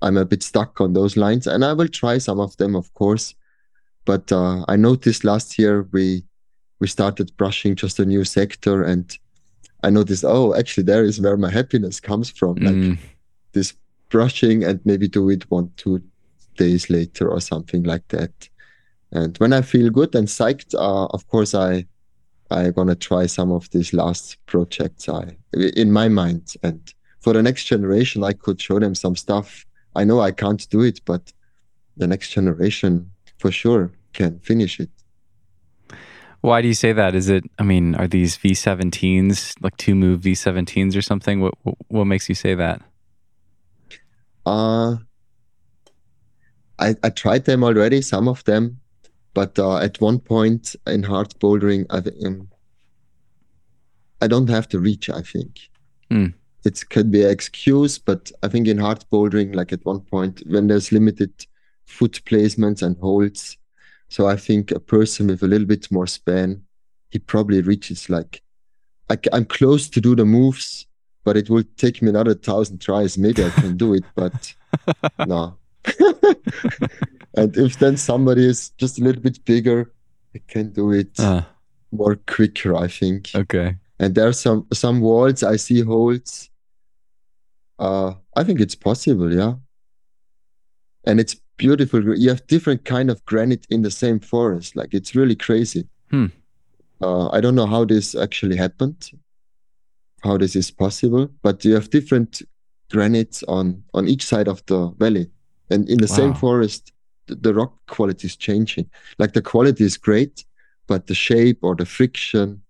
I'm 0.02 0.16
a 0.16 0.24
bit 0.24 0.42
stuck 0.42 0.80
on 0.80 0.92
those 0.94 1.16
lines 1.16 1.46
and 1.46 1.64
I 1.64 1.72
will 1.74 1.88
try 1.88 2.18
some 2.18 2.40
of 2.40 2.56
them, 2.58 2.76
of 2.76 2.92
course. 2.94 3.34
But 4.04 4.32
uh, 4.32 4.64
I 4.68 4.76
noticed 4.76 5.24
last 5.24 5.58
year 5.58 5.88
we 5.92 6.24
we 6.80 6.86
started 6.88 7.36
brushing 7.36 7.74
just 7.74 7.98
a 7.98 8.04
new 8.04 8.24
sector 8.24 8.82
and 8.82 9.16
I 9.82 9.90
noticed, 9.90 10.24
oh, 10.24 10.54
actually 10.54 10.84
there 10.84 11.04
is 11.04 11.20
where 11.20 11.36
my 11.36 11.50
happiness 11.50 12.00
comes 12.00 12.30
from. 12.30 12.56
Like 12.56 12.74
Mm. 12.74 12.98
this 13.52 13.74
brushing 14.10 14.64
and 14.64 14.80
maybe 14.84 15.08
do 15.08 15.30
it 15.30 15.50
one, 15.50 15.70
two 15.76 16.02
days 16.56 16.90
later 16.90 17.28
or 17.28 17.40
something 17.40 17.82
like 17.84 18.06
that. 18.08 18.48
And 19.12 19.36
when 19.38 19.52
I 19.52 19.62
feel 19.62 19.90
good 19.90 20.14
and 20.14 20.28
psyched, 20.28 20.74
uh, 20.74 21.06
of 21.16 21.26
course 21.28 21.54
I 21.54 21.86
I'm 22.50 22.72
gonna 22.72 22.94
try 22.94 23.26
some 23.26 23.50
of 23.50 23.68
these 23.70 23.92
last 23.92 24.36
projects 24.46 25.08
I 25.08 25.36
in 25.52 25.90
my 25.92 26.08
mind. 26.08 26.54
And 26.62 26.80
for 27.20 27.32
the 27.32 27.42
next 27.42 27.64
generation 27.64 28.22
I 28.22 28.34
could 28.34 28.60
show 28.60 28.78
them 28.78 28.94
some 28.94 29.16
stuff. 29.16 29.66
I 30.00 30.04
know 30.04 30.20
I 30.20 30.30
can't 30.32 30.68
do 30.70 30.82
it, 30.82 31.00
but 31.04 31.32
the 31.96 32.06
next 32.06 32.30
generation 32.30 33.10
for 33.38 33.50
sure 33.50 33.90
can 34.12 34.38
finish 34.40 34.78
it. 34.80 34.90
Why 36.46 36.62
do 36.62 36.68
you 36.68 36.74
say 36.74 36.92
that? 36.92 37.16
Is 37.16 37.28
it 37.28 37.42
I 37.58 37.64
mean, 37.64 37.96
are 37.96 38.06
these 38.06 38.36
V17s 38.38 39.56
like 39.60 39.76
two 39.78 39.96
move 39.96 40.20
V17s 40.20 40.96
or 40.96 41.02
something? 41.02 41.40
What 41.40 41.54
what, 41.88 42.04
makes 42.04 42.28
you 42.28 42.36
say 42.36 42.54
that? 42.54 42.82
Uh, 44.46 44.94
I, 46.78 46.94
I 47.02 47.10
tried 47.10 47.46
them 47.46 47.64
already, 47.64 48.00
some 48.00 48.28
of 48.28 48.44
them, 48.44 48.78
but 49.34 49.58
uh, 49.58 49.78
at 49.78 50.00
one 50.00 50.20
point 50.20 50.76
in 50.86 51.02
hard 51.02 51.30
bouldering, 51.40 51.84
I, 51.90 51.98
um, 52.24 52.48
I 54.20 54.28
don't 54.28 54.48
have 54.48 54.68
the 54.68 54.78
reach, 54.78 55.10
I 55.10 55.22
think. 55.22 55.68
Hmm. 56.12 56.28
It 56.64 56.88
could 56.90 57.10
be 57.10 57.24
an 57.24 57.30
excuse, 57.30 57.98
but 57.98 58.30
I 58.44 58.46
think 58.46 58.68
in 58.68 58.78
hard 58.78 59.04
bouldering, 59.12 59.52
like 59.56 59.72
at 59.72 59.84
one 59.84 60.00
point, 60.00 60.44
when 60.46 60.68
there's 60.68 60.92
limited 60.92 61.32
foot 61.86 62.22
placements 62.24 62.82
and 62.82 62.96
holds, 62.98 63.56
so 64.08 64.26
I 64.26 64.36
think 64.36 64.70
a 64.70 64.80
person 64.80 65.26
with 65.28 65.42
a 65.42 65.48
little 65.48 65.66
bit 65.66 65.90
more 65.90 66.06
span, 66.06 66.62
he 67.10 67.18
probably 67.18 67.60
reaches 67.62 68.08
like, 68.08 68.42
I, 69.08 69.18
am 69.32 69.44
close 69.44 69.88
to 69.90 70.00
do 70.00 70.14
the 70.16 70.24
moves, 70.24 70.86
but 71.24 71.36
it 71.36 71.48
will 71.50 71.64
take 71.76 72.02
me 72.02 72.08
another 72.10 72.34
thousand 72.34 72.80
tries. 72.80 73.18
Maybe 73.18 73.44
I 73.44 73.50
can 73.50 73.76
do 73.76 73.94
it, 73.94 74.04
but 74.14 74.54
no. 75.26 75.56
and 77.36 77.56
if 77.56 77.78
then 77.78 77.96
somebody 77.96 78.46
is 78.46 78.70
just 78.70 78.98
a 78.98 79.02
little 79.04 79.22
bit 79.22 79.44
bigger, 79.44 79.92
I 80.34 80.40
can 80.48 80.72
do 80.72 80.92
it 80.92 81.18
Uh, 81.18 81.42
more 81.92 82.16
quicker, 82.26 82.74
I 82.76 82.88
think. 82.88 83.30
okay. 83.34 83.76
And 83.98 84.14
there 84.14 84.28
are 84.28 84.32
some 84.32 84.66
some 84.74 85.00
walls 85.00 85.42
I 85.42 85.56
see 85.56 85.80
holds. 85.80 86.50
Uh, 87.78 88.14
I 88.36 88.44
think 88.44 88.60
it's 88.60 88.74
possible, 88.74 89.32
yeah. 89.32 89.54
And 91.04 91.18
it's 91.20 91.36
beautiful. 91.56 92.16
You 92.16 92.28
have 92.30 92.46
different 92.46 92.84
kind 92.84 93.10
of 93.10 93.24
granite 93.24 93.66
in 93.70 93.82
the 93.82 93.90
same 93.90 94.20
forest. 94.20 94.76
Like 94.76 94.94
it's 94.94 95.14
really 95.14 95.36
crazy. 95.36 95.88
Hmm. 96.10 96.26
Uh, 97.00 97.28
I 97.30 97.40
don't 97.40 97.54
know 97.54 97.66
how 97.66 97.84
this 97.84 98.14
actually 98.14 98.56
happened, 98.56 99.10
how 100.22 100.38
this 100.38 100.56
is 100.56 100.70
possible, 100.70 101.28
but 101.42 101.64
you 101.64 101.74
have 101.74 101.90
different 101.90 102.42
granites 102.90 103.42
on 103.48 103.82
on 103.92 104.08
each 104.08 104.24
side 104.24 104.48
of 104.48 104.64
the 104.66 104.88
valley, 104.98 105.30
and 105.70 105.88
in 105.88 105.98
the 105.98 106.08
same 106.08 106.34
forest, 106.34 106.92
the, 107.26 107.34
the 107.34 107.52
rock 107.52 107.74
quality 107.86 108.26
is 108.26 108.36
changing. 108.36 108.88
Like 109.18 109.32
the 109.32 109.42
quality 109.42 109.84
is 109.84 109.98
great, 109.98 110.44
but 110.86 111.06
the 111.06 111.14
shape 111.14 111.58
or 111.62 111.74
the 111.74 111.86
friction 111.86 112.62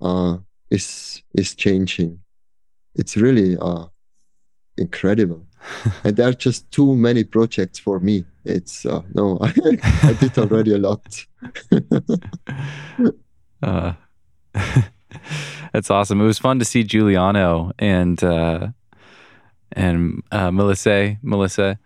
uh, 0.00 0.38
is 0.70 1.22
is 1.34 1.54
changing. 1.54 2.20
It's 2.94 3.16
really 3.16 3.56
uh, 3.60 3.86
incredible, 4.76 5.46
and 6.04 6.16
there 6.16 6.28
are 6.28 6.32
just 6.34 6.70
too 6.70 6.94
many 6.94 7.24
projects 7.24 7.78
for 7.78 8.00
me. 8.00 8.24
It's 8.44 8.86
uh, 8.86 9.02
no, 9.14 9.38
I, 9.40 9.52
I 10.02 10.12
did 10.14 10.38
already 10.38 10.74
a 10.74 10.78
lot. 10.78 11.26
Uh, 13.62 13.94
that's 15.72 15.90
awesome. 15.90 16.20
It 16.20 16.24
was 16.24 16.38
fun 16.38 16.60
to 16.60 16.64
see 16.64 16.84
Giuliano 16.84 17.72
and 17.78 18.22
uh, 18.22 18.68
and 19.72 20.22
uh, 20.30 20.50
Melissa 20.52 21.16
Melissa 21.22 21.78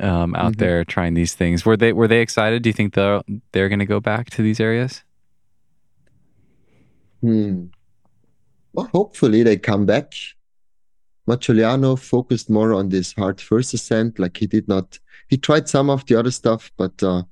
um, 0.00 0.34
out 0.34 0.54
Mhm. 0.54 0.58
there 0.58 0.84
trying 0.84 1.14
these 1.14 1.34
things. 1.34 1.64
Were 1.64 1.76
they 1.76 1.92
were 1.94 2.08
they 2.08 2.20
excited? 2.20 2.62
Do 2.62 2.68
you 2.68 2.74
think 2.74 2.94
they're 2.94 3.22
they're 3.52 3.68
going 3.70 3.78
to 3.80 3.86
go 3.86 4.00
back 4.00 4.28
to 4.30 4.42
these 4.42 4.60
areas? 4.60 5.02
Hmm. 7.22 7.66
Well, 8.72 8.90
hopefully 8.92 9.42
they 9.42 9.56
come 9.56 9.86
back. 9.86 10.12
Maciuliano 11.28 11.98
focused 11.98 12.48
more 12.48 12.72
on 12.72 12.88
this 12.88 13.12
hard 13.12 13.40
first 13.40 13.74
ascent. 13.74 14.18
Like 14.18 14.36
he 14.36 14.46
did 14.46 14.68
not, 14.68 14.98
he 15.28 15.36
tried 15.36 15.68
some 15.68 15.90
of 15.90 16.06
the 16.06 16.16
other 16.18 16.30
stuff, 16.30 16.70
but 16.76 17.02
uh, 17.02 17.22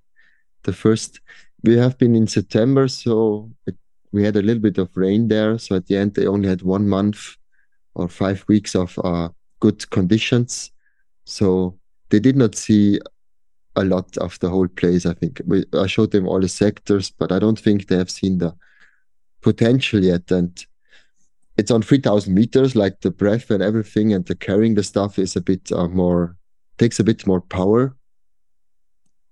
the 0.64 0.72
first, 0.72 1.20
we 1.62 1.76
have 1.76 1.96
been 1.98 2.14
in 2.14 2.26
September, 2.26 2.88
so 2.88 3.50
it, 3.66 3.76
we 4.12 4.24
had 4.24 4.36
a 4.36 4.42
little 4.42 4.62
bit 4.62 4.78
of 4.78 4.96
rain 4.96 5.28
there. 5.28 5.58
So 5.58 5.76
at 5.76 5.86
the 5.86 5.96
end, 5.96 6.14
they 6.14 6.26
only 6.26 6.48
had 6.48 6.62
one 6.62 6.88
month 6.88 7.36
or 7.94 8.08
five 8.08 8.44
weeks 8.48 8.74
of 8.74 8.98
uh, 9.02 9.28
good 9.60 9.88
conditions. 9.90 10.70
So 11.24 11.78
they 12.10 12.20
did 12.20 12.36
not 12.36 12.54
see 12.54 13.00
a 13.76 13.84
lot 13.84 14.16
of 14.18 14.38
the 14.40 14.48
whole 14.48 14.68
place. 14.68 15.06
I 15.06 15.14
think 15.14 15.40
we, 15.46 15.64
I 15.72 15.86
showed 15.86 16.10
them 16.10 16.28
all 16.28 16.40
the 16.40 16.48
sectors, 16.48 17.10
but 17.10 17.32
I 17.32 17.38
don't 17.38 17.58
think 17.58 17.86
they 17.86 17.96
have 17.96 18.10
seen 18.10 18.38
the 18.38 18.54
potential 19.40 20.02
yet. 20.02 20.30
And 20.30 20.64
it's 21.56 21.70
on 21.70 21.82
3000 21.82 22.34
meters, 22.34 22.74
like 22.74 23.00
the 23.00 23.10
breath 23.10 23.50
and 23.50 23.62
everything, 23.62 24.12
and 24.12 24.24
the 24.26 24.34
carrying 24.34 24.74
the 24.74 24.82
stuff 24.82 25.18
is 25.18 25.36
a 25.36 25.40
bit 25.40 25.70
uh, 25.72 25.88
more, 25.88 26.36
takes 26.78 26.98
a 27.00 27.04
bit 27.04 27.26
more 27.26 27.40
power. 27.40 27.94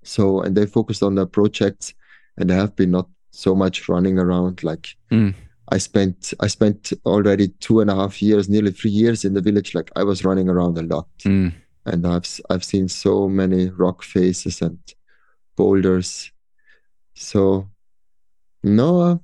So, 0.05 0.41
and 0.41 0.57
they 0.57 0.67
focused 0.67 1.03
on 1.03 1.15
their 1.15 1.27
projects 1.27 1.95
and 2.37 2.49
they 2.51 2.55
have 2.55 2.75
been 2.77 2.91
not 2.91 3.09
so 3.31 3.55
much 3.55 3.89
running 3.89 4.19
around. 4.19 4.63
Like 4.63 4.97
Mm. 5.11 5.35
I 5.71 5.79
spent 5.79 6.35
I 6.41 6.49
spent 6.49 6.93
already 7.07 7.49
two 7.61 7.81
and 7.81 7.89
a 7.91 7.95
half 7.95 8.21
years, 8.21 8.49
nearly 8.49 8.73
three 8.73 8.91
years 8.91 9.25
in 9.25 9.35
the 9.35 9.41
village. 9.41 9.75
Like 9.75 9.91
I 9.97 10.03
was 10.03 10.25
running 10.25 10.49
around 10.49 10.77
a 10.79 10.83
lot, 10.83 11.09
Mm. 11.25 11.53
and 11.87 12.07
I've 12.07 12.41
I've 12.51 12.65
seen 12.65 12.89
so 12.89 13.29
many 13.29 13.69
rock 13.71 14.03
faces 14.03 14.61
and 14.63 14.79
boulders. 15.57 16.31
So 17.15 17.69
no, 18.63 19.01
uh, 19.01 19.17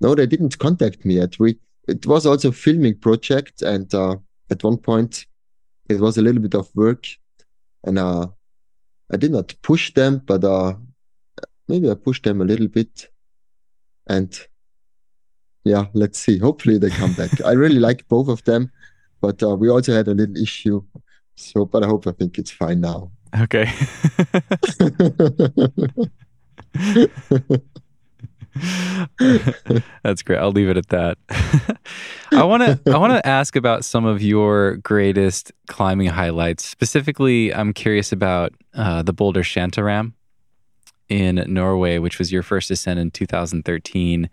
no, 0.00 0.14
they 0.14 0.26
didn't 0.26 0.58
contact 0.58 1.04
me 1.04 1.14
yet. 1.16 1.38
We 1.38 1.58
it 1.88 2.06
was 2.06 2.26
also 2.26 2.48
a 2.48 2.52
filming 2.52 2.98
project, 2.98 3.62
and 3.62 3.92
uh, 3.94 4.16
at 4.50 4.62
one 4.62 4.78
point 4.78 5.26
it 5.88 6.00
was 6.00 6.16
a 6.16 6.22
little 6.22 6.40
bit 6.40 6.54
of 6.54 6.68
work, 6.74 7.06
and 7.84 7.98
uh, 7.98 8.26
I 9.12 9.16
did 9.16 9.32
not 9.32 9.54
push 9.62 9.92
them, 9.94 10.22
but 10.24 10.44
uh, 10.44 10.74
maybe 11.68 11.90
I 11.90 11.94
pushed 11.94 12.24
them 12.24 12.40
a 12.40 12.44
little 12.44 12.68
bit, 12.68 13.08
and 14.06 14.38
yeah, 15.64 15.86
let's 15.94 16.18
see. 16.18 16.38
Hopefully 16.38 16.78
they 16.78 16.90
come 16.90 17.14
back. 17.14 17.30
I 17.44 17.52
really 17.52 17.80
like 17.80 18.06
both 18.08 18.28
of 18.28 18.44
them, 18.44 18.70
but 19.20 19.42
uh, 19.42 19.56
we 19.56 19.68
also 19.68 19.92
had 19.92 20.08
a 20.08 20.14
little 20.14 20.36
issue. 20.36 20.82
So, 21.36 21.64
but 21.64 21.82
I 21.82 21.86
hope 21.86 22.06
I 22.06 22.12
think 22.12 22.38
it's 22.38 22.50
fine 22.50 22.80
now. 22.80 23.10
Okay. 23.40 23.70
That's 30.02 30.22
great. 30.22 30.38
I'll 30.38 30.52
leave 30.52 30.68
it 30.68 30.76
at 30.76 30.88
that. 30.88 31.18
I 32.32 32.44
want 32.44 32.62
to 32.62 32.92
I 32.92 32.98
want 32.98 33.12
to 33.12 33.26
ask 33.26 33.56
about 33.56 33.84
some 33.84 34.04
of 34.04 34.22
your 34.22 34.76
greatest 34.76 35.52
climbing 35.68 36.08
highlights. 36.08 36.64
Specifically, 36.64 37.54
I'm 37.54 37.72
curious 37.72 38.12
about 38.12 38.52
uh, 38.74 39.02
the 39.02 39.12
Boulder 39.12 39.42
Shantaram 39.42 40.12
in 41.08 41.44
Norway, 41.46 41.98
which 41.98 42.18
was 42.18 42.32
your 42.32 42.42
first 42.42 42.70
ascent 42.70 42.98
in 42.98 43.10
2013, 43.10 44.28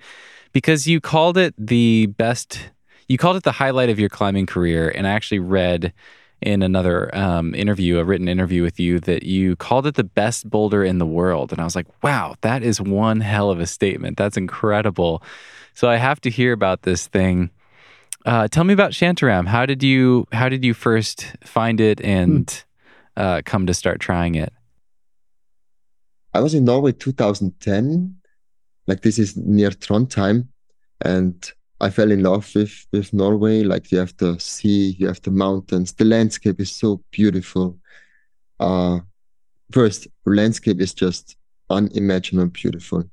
because 0.51 0.87
you 0.87 0.99
called 0.99 1.37
it 1.37 1.53
the 1.57 2.07
best. 2.07 2.71
You 3.07 3.17
called 3.17 3.35
it 3.35 3.43
the 3.43 3.51
highlight 3.51 3.89
of 3.89 3.99
your 3.99 4.09
climbing 4.09 4.45
career, 4.45 4.89
and 4.89 5.05
I 5.05 5.11
actually 5.11 5.39
read 5.39 5.93
in 6.41 6.63
another 6.63 7.15
um, 7.15 7.53
interview, 7.53 7.99
a 7.99 8.03
written 8.03 8.27
interview 8.27 8.63
with 8.63 8.79
you, 8.79 8.99
that 9.01 9.23
you 9.23 9.55
called 9.55 9.85
it 9.85 9.95
the 9.95 10.03
best 10.03 10.49
boulder 10.49 10.83
in 10.83 10.97
the 10.97 11.05
world. 11.05 11.51
And 11.51 11.61
I 11.61 11.63
was 11.63 11.75
like, 11.75 11.87
wow, 12.03 12.35
that 12.41 12.63
is 12.63 12.81
one 12.81 13.21
hell 13.21 13.51
of 13.51 13.59
a 13.59 13.67
statement. 13.67 14.17
That's 14.17 14.37
incredible. 14.37 15.21
So 15.73 15.89
I 15.89 15.97
have 15.97 16.19
to 16.21 16.29
hear 16.29 16.51
about 16.53 16.81
this 16.81 17.07
thing. 17.07 17.51
Uh, 18.25 18.47
tell 18.47 18.63
me 18.63 18.73
about 18.73 18.91
Shantaram. 18.91 19.47
How 19.47 19.65
did 19.65 19.81
you 19.83 20.27
how 20.31 20.49
did 20.49 20.63
you 20.63 20.73
first 20.73 21.35
find 21.43 21.79
it 21.79 21.99
and 22.01 22.63
uh, 23.17 23.41
come 23.45 23.65
to 23.67 23.73
start 23.73 23.99
trying 23.99 24.35
it? 24.35 24.53
I 26.33 26.39
was 26.39 26.53
in 26.53 26.65
Norway 26.65 26.91
2010. 26.91 28.15
Like 28.87 29.01
this 29.01 29.19
is 29.19 29.37
near 29.37 29.69
Trondheim, 29.69 30.47
and 31.03 31.51
I 31.81 31.89
fell 31.89 32.11
in 32.11 32.21
love 32.21 32.53
with 32.55 32.85
with 32.91 33.11
Norway. 33.11 33.63
Like 33.63 33.91
you 33.91 33.97
have 33.97 34.15
the 34.17 34.39
sea, 34.39 34.95
you 34.99 35.07
have 35.07 35.21
the 35.21 35.31
mountains. 35.31 35.93
The 35.93 36.05
landscape 36.05 36.59
is 36.59 36.71
so 36.71 37.01
beautiful. 37.11 37.77
Uh, 38.59 38.99
first, 39.71 40.07
landscape 40.25 40.79
is 40.79 40.93
just 40.93 41.35
unimaginable 41.69 42.51
beautiful. 42.51 43.03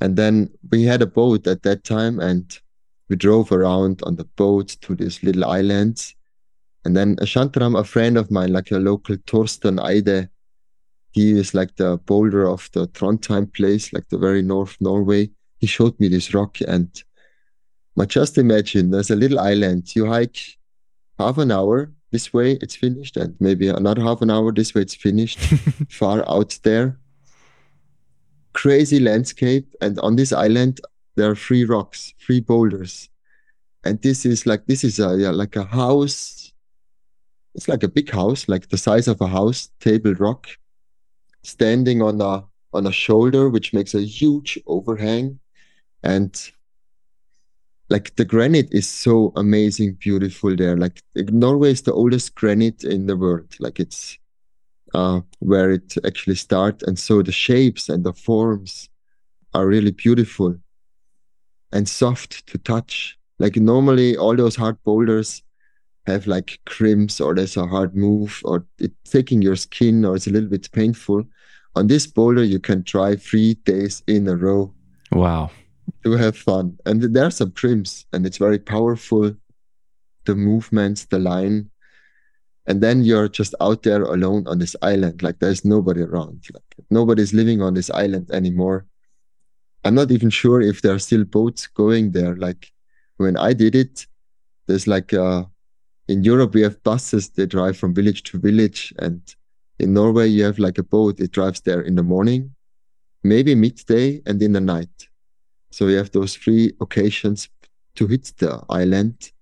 And 0.00 0.16
then 0.16 0.50
we 0.70 0.84
had 0.84 1.02
a 1.02 1.06
boat 1.06 1.46
at 1.46 1.62
that 1.64 1.84
time, 1.84 2.20
and 2.20 2.58
we 3.08 3.16
drove 3.16 3.50
around 3.50 4.02
on 4.04 4.16
the 4.16 4.28
boat 4.36 4.68
to 4.82 4.94
these 4.94 5.22
little 5.22 5.44
islands. 5.44 6.14
And 6.84 6.96
then 6.96 7.16
Shantaram, 7.16 7.78
a 7.78 7.84
friend 7.84 8.16
of 8.16 8.30
mine, 8.30 8.52
like 8.52 8.70
a 8.70 8.78
local 8.78 9.16
Torsten 9.16 9.78
Eide, 9.80 10.30
he 11.12 11.32
is 11.32 11.54
like 11.54 11.74
the 11.76 11.98
boulder 11.98 12.48
of 12.48 12.70
the 12.72 12.86
Trondheim 12.88 13.52
place, 13.52 13.92
like 13.92 14.08
the 14.08 14.18
very 14.18 14.42
north 14.42 14.76
Norway. 14.80 15.30
He 15.58 15.66
showed 15.66 15.98
me 15.98 16.08
this 16.08 16.32
rock 16.32 16.58
and 16.66 16.88
but 17.96 18.08
just 18.08 18.38
imagine 18.38 18.90
there's 18.90 19.10
a 19.10 19.16
little 19.16 19.40
island. 19.40 19.94
You 19.94 20.06
hike 20.06 20.58
half 21.18 21.38
an 21.38 21.50
hour 21.50 21.92
this 22.10 22.32
way, 22.32 22.52
it's 22.60 22.74
finished, 22.74 23.16
and 23.16 23.36
maybe 23.40 23.68
another 23.68 24.02
half 24.02 24.20
an 24.22 24.30
hour 24.30 24.52
this 24.52 24.74
way, 24.74 24.82
it's 24.82 24.94
finished. 24.94 25.38
Far 25.90 26.28
out 26.28 26.58
there. 26.62 26.98
Crazy 28.52 28.98
landscape. 28.98 29.72
And 29.80 29.98
on 30.00 30.16
this 30.16 30.32
island, 30.32 30.80
there 31.16 31.30
are 31.30 31.36
three 31.36 31.64
rocks, 31.64 32.14
three 32.18 32.40
boulders. 32.40 33.08
And 33.84 34.00
this 34.02 34.26
is 34.26 34.44
like 34.46 34.66
this 34.66 34.84
is 34.84 34.98
a 34.98 35.16
yeah, 35.16 35.30
like 35.30 35.56
a 35.56 35.64
house. 35.64 36.52
It's 37.54 37.68
like 37.68 37.82
a 37.82 37.88
big 37.88 38.10
house, 38.10 38.48
like 38.48 38.68
the 38.68 38.78
size 38.78 39.08
of 39.08 39.20
a 39.20 39.26
house, 39.26 39.70
table 39.80 40.14
rock, 40.14 40.48
standing 41.42 42.02
on 42.02 42.20
a 42.20 42.44
on 42.72 42.86
a 42.86 42.92
shoulder, 42.92 43.48
which 43.48 43.72
makes 43.72 43.94
a 43.94 44.02
huge 44.02 44.58
overhang. 44.66 45.38
And 46.02 46.32
like 47.90 48.14
the 48.16 48.24
granite 48.24 48.68
is 48.72 48.88
so 48.88 49.32
amazing, 49.36 49.94
beautiful 49.94 50.56
there. 50.56 50.76
Like 50.76 51.02
Norway 51.16 51.72
is 51.72 51.82
the 51.82 51.92
oldest 51.92 52.34
granite 52.34 52.84
in 52.84 53.06
the 53.06 53.16
world. 53.16 53.54
Like 53.58 53.80
it's 53.80 54.16
uh, 54.94 55.20
where 55.40 55.72
it 55.72 55.94
actually 56.06 56.36
starts, 56.36 56.82
and 56.84 56.98
so 56.98 57.22
the 57.22 57.32
shapes 57.32 57.88
and 57.88 58.04
the 58.04 58.12
forms 58.12 58.88
are 59.52 59.66
really 59.66 59.90
beautiful 59.90 60.56
and 61.72 61.88
soft 61.88 62.46
to 62.46 62.58
touch. 62.58 63.18
Like 63.38 63.56
normally, 63.56 64.16
all 64.16 64.36
those 64.36 64.56
hard 64.56 64.82
boulders 64.84 65.42
have 66.06 66.26
like 66.26 66.58
crimps, 66.66 67.20
or 67.20 67.34
there's 67.34 67.56
a 67.56 67.66
hard 67.66 67.96
move, 67.96 68.40
or 68.44 68.64
it's 68.78 69.10
taking 69.10 69.42
your 69.42 69.56
skin, 69.56 70.04
or 70.04 70.16
it's 70.16 70.26
a 70.26 70.30
little 70.30 70.48
bit 70.48 70.70
painful. 70.72 71.24
On 71.76 71.86
this 71.86 72.06
boulder, 72.06 72.42
you 72.42 72.58
can 72.58 72.82
try 72.82 73.16
three 73.16 73.54
days 73.54 74.02
in 74.06 74.26
a 74.26 74.36
row 74.36 74.74
Wow. 75.12 75.50
To 76.04 76.12
have 76.12 76.36
fun. 76.36 76.78
And 76.86 77.02
there 77.02 77.26
are 77.26 77.30
some 77.30 77.52
trims, 77.52 78.06
and 78.12 78.26
it's 78.26 78.38
very 78.38 78.58
powerful. 78.58 79.34
The 80.24 80.34
movements, 80.34 81.06
the 81.06 81.18
line. 81.18 81.70
And 82.66 82.80
then 82.80 83.02
you're 83.02 83.28
just 83.28 83.54
out 83.60 83.82
there 83.82 84.02
alone 84.02 84.46
on 84.46 84.58
this 84.58 84.76
island. 84.82 85.22
Like 85.22 85.38
there's 85.38 85.64
nobody 85.64 86.02
around. 86.02 86.44
Like 86.52 86.86
nobody's 86.90 87.34
living 87.34 87.62
on 87.62 87.74
this 87.74 87.90
island 87.90 88.30
anymore. 88.30 88.86
I'm 89.84 89.94
not 89.94 90.10
even 90.10 90.30
sure 90.30 90.60
if 90.60 90.82
there 90.82 90.94
are 90.94 90.98
still 90.98 91.24
boats 91.24 91.66
going 91.66 92.12
there. 92.12 92.36
Like 92.36 92.70
when 93.16 93.36
I 93.36 93.54
did 93.54 93.74
it, 93.74 94.06
there's 94.66 94.86
like 94.86 95.12
uh 95.14 95.44
in 96.06 96.22
Europe 96.24 96.54
we 96.54 96.62
have 96.62 96.82
buses, 96.82 97.30
they 97.30 97.46
drive 97.46 97.76
from 97.76 97.94
village 97.94 98.22
to 98.24 98.38
village. 98.38 98.92
And 98.98 99.20
in 99.78 99.94
Norway 99.94 100.28
you 100.28 100.44
have 100.44 100.58
like 100.58 100.78
a 100.78 100.82
boat, 100.82 101.18
it 101.20 101.30
drives 101.30 101.60
there 101.62 101.80
in 101.80 101.94
the 101.94 102.02
morning, 102.02 102.54
maybe 103.22 103.54
midday, 103.54 104.20
and 104.26 104.42
in 104.42 104.52
the 104.52 104.60
night. 104.60 105.09
So 105.70 105.86
we 105.86 105.94
have 105.94 106.10
those 106.10 106.36
three 106.36 106.72
occasions 106.80 107.48
to 107.96 108.06
hit 108.06 108.32
the 108.38 108.62
island. 108.68 109.32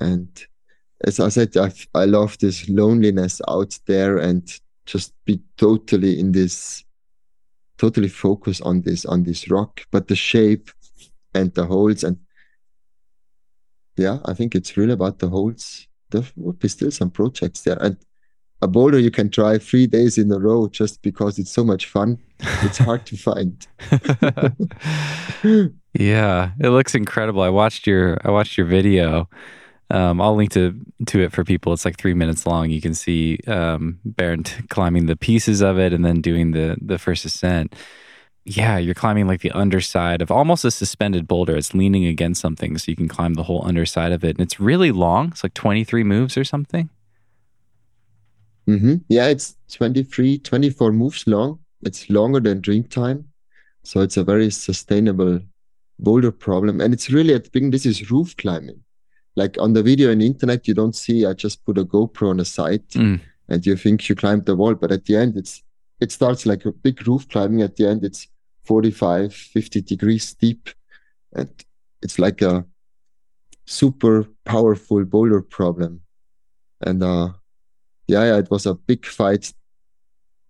And 0.00 0.28
as 1.04 1.20
I 1.20 1.28
said, 1.28 1.56
I, 1.56 1.72
I 1.94 2.04
love 2.04 2.38
this 2.38 2.68
loneliness 2.68 3.40
out 3.48 3.78
there 3.86 4.18
and 4.18 4.48
just 4.86 5.12
be 5.24 5.40
totally 5.56 6.18
in 6.18 6.32
this, 6.32 6.84
totally 7.78 8.08
focus 8.08 8.60
on 8.60 8.82
this, 8.82 9.04
on 9.04 9.22
this 9.22 9.50
rock, 9.50 9.80
but 9.90 10.08
the 10.08 10.16
shape 10.16 10.70
and 11.34 11.52
the 11.54 11.66
holes. 11.66 12.04
And 12.04 12.18
yeah, 13.96 14.18
I 14.24 14.34
think 14.34 14.54
it's 14.54 14.76
really 14.76 14.92
about 14.92 15.18
the 15.18 15.28
holes. 15.28 15.86
There 16.10 16.24
would 16.36 16.58
be 16.58 16.68
still 16.68 16.90
some 16.90 17.10
projects 17.10 17.62
there. 17.62 17.78
And 17.80 17.96
a 18.60 18.68
boulder 18.68 18.98
you 18.98 19.10
can 19.10 19.30
try 19.30 19.58
three 19.58 19.86
days 19.86 20.18
in 20.18 20.30
a 20.32 20.38
row 20.38 20.68
just 20.68 21.02
because 21.02 21.38
it's 21.38 21.50
so 21.50 21.64
much 21.64 21.86
fun. 21.86 22.18
It's 22.62 22.78
hard 22.78 23.06
to 23.06 23.16
find. 23.16 23.66
yeah, 25.94 26.50
it 26.60 26.68
looks 26.70 26.94
incredible. 26.94 27.42
I 27.42 27.48
watched 27.48 27.86
your 27.86 28.18
I 28.24 28.30
watched 28.30 28.58
your 28.58 28.66
video. 28.66 29.28
Um, 29.90 30.20
I'll 30.20 30.34
link 30.34 30.50
to 30.52 30.74
to 31.06 31.20
it 31.20 31.32
for 31.32 31.44
people. 31.44 31.72
It's 31.72 31.84
like 31.84 31.98
three 31.98 32.14
minutes 32.14 32.46
long. 32.46 32.70
You 32.70 32.80
can 32.80 32.94
see 32.94 33.38
um, 33.46 34.00
Bernd 34.04 34.66
climbing 34.68 35.06
the 35.06 35.16
pieces 35.16 35.60
of 35.60 35.78
it 35.78 35.92
and 35.92 36.04
then 36.04 36.20
doing 36.20 36.50
the 36.50 36.76
the 36.80 36.98
first 36.98 37.24
ascent. 37.24 37.74
Yeah, 38.44 38.78
you're 38.78 38.94
climbing 38.94 39.26
like 39.26 39.42
the 39.42 39.50
underside 39.52 40.22
of 40.22 40.30
almost 40.30 40.64
a 40.64 40.70
suspended 40.70 41.28
boulder. 41.28 41.56
It's 41.56 41.74
leaning 41.74 42.06
against 42.06 42.40
something, 42.40 42.78
so 42.78 42.90
you 42.90 42.96
can 42.96 43.08
climb 43.08 43.34
the 43.34 43.42
whole 43.42 43.64
underside 43.66 44.10
of 44.10 44.24
it. 44.24 44.30
And 44.30 44.40
it's 44.40 44.58
really 44.58 44.90
long. 44.90 45.28
It's 45.28 45.42
like 45.44 45.54
23 45.54 46.02
moves 46.02 46.36
or 46.36 46.44
something. 46.44 46.88
Hmm 48.68 48.96
Yeah, 49.08 49.28
it's 49.28 49.56
23, 49.72 50.38
24 50.38 50.92
moves 50.92 51.26
long. 51.26 51.58
It's 51.82 52.10
longer 52.10 52.40
than 52.40 52.60
Dreamtime. 52.60 53.24
So 53.82 54.02
it's 54.02 54.16
a 54.18 54.24
very 54.24 54.50
sustainable 54.50 55.40
boulder 55.98 56.30
problem. 56.32 56.80
And 56.80 56.92
it's 56.92 57.10
really 57.10 57.34
at 57.34 57.44
the 57.44 57.50
beginning, 57.50 57.70
this 57.70 57.86
is 57.86 58.10
roof 58.10 58.36
climbing. 58.36 58.80
Like 59.36 59.56
on 59.58 59.72
the 59.72 59.82
video 59.82 60.10
on 60.10 60.18
the 60.18 60.26
internet, 60.26 60.68
you 60.68 60.74
don't 60.74 60.94
see, 60.94 61.24
I 61.24 61.32
just 61.32 61.64
put 61.64 61.78
a 61.78 61.84
GoPro 61.84 62.28
on 62.30 62.36
the 62.36 62.44
side 62.44 62.86
Mm. 62.90 63.20
and 63.48 63.64
you 63.66 63.76
think 63.76 64.08
you 64.08 64.14
climbed 64.14 64.44
the 64.44 64.56
wall. 64.56 64.74
But 64.74 64.92
at 64.92 65.04
the 65.06 65.16
end, 65.16 65.36
it's 65.36 65.62
it 66.00 66.12
starts 66.12 66.44
like 66.44 66.64
a 66.66 66.72
big 66.72 67.06
roof 67.08 67.26
climbing. 67.28 67.62
At 67.62 67.76
the 67.76 67.88
end, 67.88 68.04
it's 68.04 68.28
45, 68.64 69.32
50 69.34 69.80
degrees 69.82 70.28
steep. 70.28 70.68
And 71.32 71.48
it's 72.02 72.18
like 72.18 72.42
a 72.42 72.64
super 73.66 74.26
powerful 74.44 75.04
boulder 75.04 75.40
problem. 75.42 76.00
And 76.80 77.02
uh 77.02 77.28
yeah, 78.08 78.24
yeah, 78.24 78.38
it 78.38 78.50
was 78.50 78.66
a 78.66 78.74
big 78.74 79.06
fight 79.06 79.52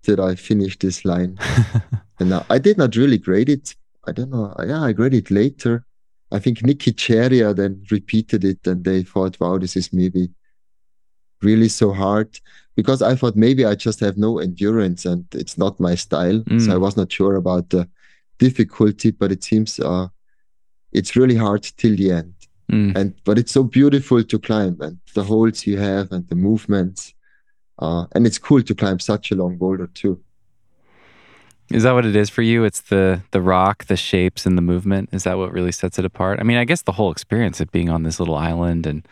that 0.05 0.21
I 0.21 0.37
finished 0.37 0.81
this 0.81 1.05
line. 1.05 1.39
and 2.21 2.33
uh, 2.33 2.43
I 2.49 2.59
did 2.59 2.79
not 2.79 2.97
really 2.97 3.19
grade 3.19 3.49
it. 3.49 3.75
I 4.07 4.13
don't 4.13 4.31
know. 4.31 4.55
Yeah, 4.65 4.83
I 4.83 4.93
graded 4.93 5.27
it 5.27 5.31
later. 5.31 5.85
I 6.31 6.39
think 6.39 6.65
Nikki 6.65 6.93
Ceria 6.93 7.55
then 7.55 7.83
repeated 7.91 8.45
it 8.45 8.67
and 8.67 8.85
they 8.85 9.03
thought, 9.03 9.39
wow, 9.41 9.59
this 9.59 9.77
is 9.77 9.93
maybe 9.93 10.31
really 11.43 11.69
so 11.69 11.93
hard 11.93 12.39
because 12.77 13.03
I 13.03 13.15
thought 13.15 13.37
maybe 13.37 13.65
I 13.65 13.75
just 13.75 14.01
have 14.01 14.17
no 14.17 14.39
endurance 14.39 15.05
and 15.05 15.25
it's 15.35 15.59
not 15.59 15.81
my 15.81 15.95
style. 15.95 16.41
Mm. 16.41 16.65
So 16.65 16.73
I 16.73 16.77
was 16.77 16.97
not 16.97 17.11
sure 17.11 17.37
about 17.37 17.71
the 17.71 17.89
difficulty, 18.39 19.11
but 19.11 19.33
it 19.33 19.43
seems 19.43 19.81
uh, 19.81 20.09
it's 20.93 21.17
really 21.17 21.37
hard 21.37 21.63
till 21.63 21.97
the 21.97 22.13
end. 22.13 22.35
Mm. 22.71 22.97
And 22.97 23.15
but 23.25 23.39
it's 23.39 23.53
so 23.53 23.65
beautiful 23.65 24.23
to 24.23 24.39
climb 24.39 24.77
and 24.81 24.99
the 25.15 25.25
holds 25.25 25.67
you 25.67 25.79
have 25.79 26.13
and 26.13 26.29
the 26.29 26.37
movements. 26.37 27.15
Uh, 27.79 28.07
and 28.13 28.27
it's 28.27 28.39
cool 28.39 28.63
to 28.63 28.75
climb 28.75 28.99
such 28.99 29.31
a 29.31 29.35
long 29.35 29.57
boulder 29.57 29.87
too. 29.89 30.21
Is 31.71 31.83
that 31.83 31.93
what 31.93 32.07
it 32.07 32.17
is 32.17 32.31
for 32.31 32.43
you? 32.43 32.65
It's 32.65 32.81
the 32.81 33.23
the 33.31 33.43
rock, 33.43 33.85
the 33.87 33.97
shapes, 33.97 34.47
and 34.47 34.57
the 34.57 34.63
movement. 34.63 35.11
Is 35.13 35.25
that 35.25 35.37
what 35.37 35.53
really 35.53 35.73
sets 35.73 35.99
it 35.99 36.05
apart? 36.05 36.41
I 36.41 36.43
mean, 36.43 36.57
I 36.57 36.65
guess 36.65 36.83
the 36.83 36.93
whole 36.93 37.13
experience 37.13 37.61
of 37.61 37.71
being 37.71 37.91
on 37.91 38.05
this 38.05 38.19
little 38.19 38.37
island 38.37 38.87
and 38.87 39.07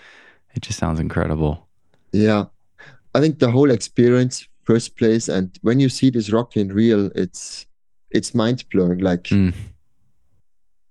it 0.55 0.62
just 0.62 0.78
sounds 0.78 0.98
incredible. 0.98 1.66
Yeah. 2.12 2.47
I 3.14 3.20
think 3.20 3.38
the 3.38 3.51
whole 3.51 3.70
experience, 3.70 4.48
first 4.64 4.97
place, 4.97 5.28
and 5.28 5.56
when 5.62 5.80
you 5.80 5.88
see 5.90 6.09
this 6.10 6.30
rock 6.32 6.56
in 6.56 6.68
real, 6.72 7.10
it's 7.14 7.66
it's 8.10 8.34
mind 8.34 8.64
blowing. 8.72 8.98
Like 9.01 9.24
Mm. 9.24 9.52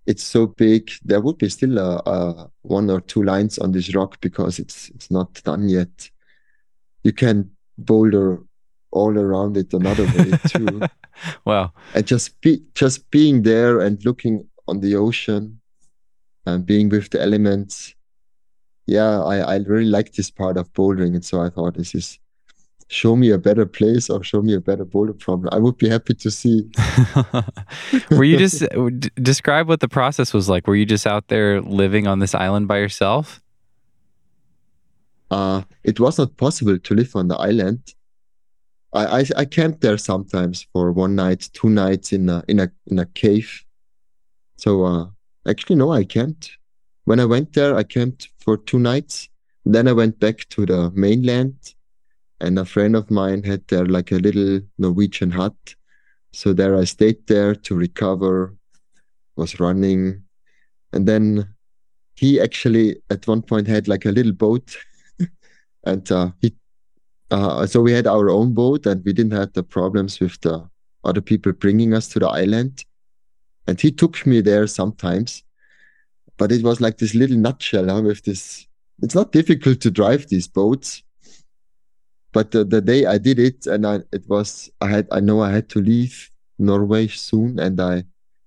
it's 0.06 0.23
so 0.23 0.47
big. 0.47 0.91
There 1.03 1.19
would 1.22 1.39
be 1.39 1.49
still 1.49 1.77
a, 1.80 2.02
a 2.06 2.49
one 2.61 2.89
or 2.91 3.02
two 3.02 3.23
lines 3.23 3.57
on 3.57 3.72
this 3.72 3.93
rock 3.95 4.19
because 4.22 4.60
it's 4.60 4.89
it's 4.89 5.10
not 5.10 5.34
done 5.43 5.68
yet. 5.68 6.11
You 7.03 7.11
can 7.14 7.49
boulder 7.77 8.41
all 8.91 9.18
around 9.18 9.57
it 9.57 9.73
another 9.73 10.06
way 10.06 10.31
too. 10.47 10.81
Wow. 11.45 11.72
and 11.93 12.06
just 12.06 12.39
be 12.41 12.61
just 12.76 13.10
being 13.10 13.43
there 13.43 13.80
and 13.80 14.03
looking 14.03 14.45
on 14.68 14.81
the 14.81 14.95
ocean 14.95 15.61
and 16.45 16.65
being 16.65 16.89
with 16.89 17.10
the 17.11 17.22
elements 17.22 17.95
yeah 18.85 19.22
i 19.23 19.38
i 19.38 19.56
really 19.60 19.85
like 19.89 20.11
this 20.14 20.30
part 20.30 20.57
of 20.57 20.72
bouldering 20.73 21.14
and 21.15 21.23
so 21.23 21.39
i 21.41 21.49
thought 21.49 21.76
this 21.76 21.95
is 21.95 22.19
show 22.89 23.15
me 23.15 23.31
a 23.31 23.38
better 23.38 23.65
place 23.65 24.10
or 24.10 24.23
show 24.26 24.41
me 24.41 24.53
a 24.53 24.60
better 24.60 24.84
boulder 24.84 25.14
problem 25.14 25.47
i 25.53 25.57
would 25.57 25.77
be 25.77 25.88
happy 25.88 26.14
to 26.14 26.30
see 26.30 26.69
were 28.11 28.26
you 28.26 28.38
just 28.38 28.60
d- 28.99 29.10
describe 29.15 29.68
what 29.68 29.80
the 29.80 29.88
process 29.89 30.34
was 30.34 30.49
like? 30.49 30.68
Were 30.68 30.76
you 30.76 30.85
just 30.85 31.07
out 31.07 31.27
there 31.30 31.61
living 31.61 32.07
on 32.07 32.19
this 32.19 32.35
island 32.35 32.68
by 32.68 32.77
yourself? 32.77 33.41
Uh 35.31 35.61
it 35.84 35.99
was 35.99 36.18
not 36.18 36.38
possible 36.38 36.77
to 36.77 36.93
live 36.93 37.15
on 37.15 37.27
the 37.27 37.35
island. 37.35 37.81
I 38.93 39.19
i, 39.19 39.26
I 39.38 39.45
camped 39.45 39.81
there 39.81 39.97
sometimes 39.97 40.68
for 40.72 40.91
one 40.91 41.15
night 41.15 41.49
two 41.53 41.69
nights 41.69 42.14
in 42.14 42.30
a 42.30 42.43
in 42.47 42.60
a 42.60 42.72
in 42.88 42.99
a 42.99 43.06
cave. 43.06 43.64
So 44.57 44.85
uh 44.85 45.06
actually 45.47 45.76
no 45.76 45.91
i 45.91 46.03
camped. 46.03 46.52
When 47.06 47.19
i 47.19 47.26
went 47.26 47.53
there 47.53 47.76
i 47.76 47.84
camped 47.84 48.30
for 48.39 48.57
two 48.57 48.80
nights. 48.80 49.30
Then 49.65 49.88
i 49.88 49.93
went 49.93 50.19
back 50.19 50.47
to 50.49 50.65
the 50.65 50.91
mainland 50.91 51.56
and 52.39 52.60
a 52.60 52.65
friend 52.65 52.95
of 52.95 53.10
mine 53.10 53.43
had 53.43 53.68
there 53.68 53.85
like 53.85 54.11
a 54.11 54.18
little 54.18 54.61
norwegian 54.77 55.31
hut. 55.31 55.76
So 56.34 56.53
there 56.53 56.76
i 56.76 56.84
stayed 56.84 57.26
there 57.27 57.56
to 57.56 57.76
recover 57.76 58.56
was 59.35 59.60
running. 59.60 60.23
And 60.93 61.07
then 61.07 61.56
he 62.15 62.39
actually 62.39 63.02
at 63.10 63.27
one 63.27 63.41
point 63.41 63.68
had 63.68 63.88
like 63.88 64.06
a 64.06 64.11
little 64.11 64.31
boat 64.31 64.76
and 65.86 66.12
uh, 66.12 66.32
he 66.41 66.56
uh, 67.32 67.66
so 67.66 67.82
we 67.82 67.91
had 67.91 68.07
our 68.07 68.30
own 68.30 68.53
boat 68.53 68.86
and 68.86 69.03
we 69.03 69.12
didn't 69.12 69.34
have 69.34 69.53
the 69.53 69.64
problems 69.64 70.20
with 70.20 70.40
the 70.41 70.68
other 71.03 71.22
people 71.22 71.52
bringing 71.52 71.94
us 71.94 72.07
to 72.07 72.20
the 72.20 72.28
island. 72.28 72.86
And 73.68 73.82
he 73.82 73.91
took 73.91 74.26
me 74.28 74.41
there 74.41 74.68
sometimes 74.68 75.44
but 76.38 76.52
it 76.52 76.64
was 76.64 76.82
like 76.82 76.98
this 76.98 77.16
little 77.16 77.38
nutshell 77.38 77.90
huh, 77.90 78.02
with 78.02 78.24
this 78.24 78.68
it's 79.02 79.16
not 79.16 79.32
difficult 79.32 79.82
to 79.82 79.91
drive 79.91 80.28
these 80.28 80.48
boats 80.48 81.03
but 82.32 82.52
the, 82.52 82.64
the 82.64 82.82
day 82.82 83.06
i 83.06 83.18
did 83.18 83.40
it 83.40 83.66
and 83.68 83.86
i 83.86 83.99
it 84.12 84.28
was 84.28 84.70
i 84.82 84.88
had 84.88 85.07
i 85.12 85.20
know 85.20 85.41
i 85.41 85.52
had 85.52 85.70
to 85.70 85.82
leave 85.82 86.30
norway 86.57 87.07
soon 87.07 87.60
and 87.60 87.80
i 87.80 88.03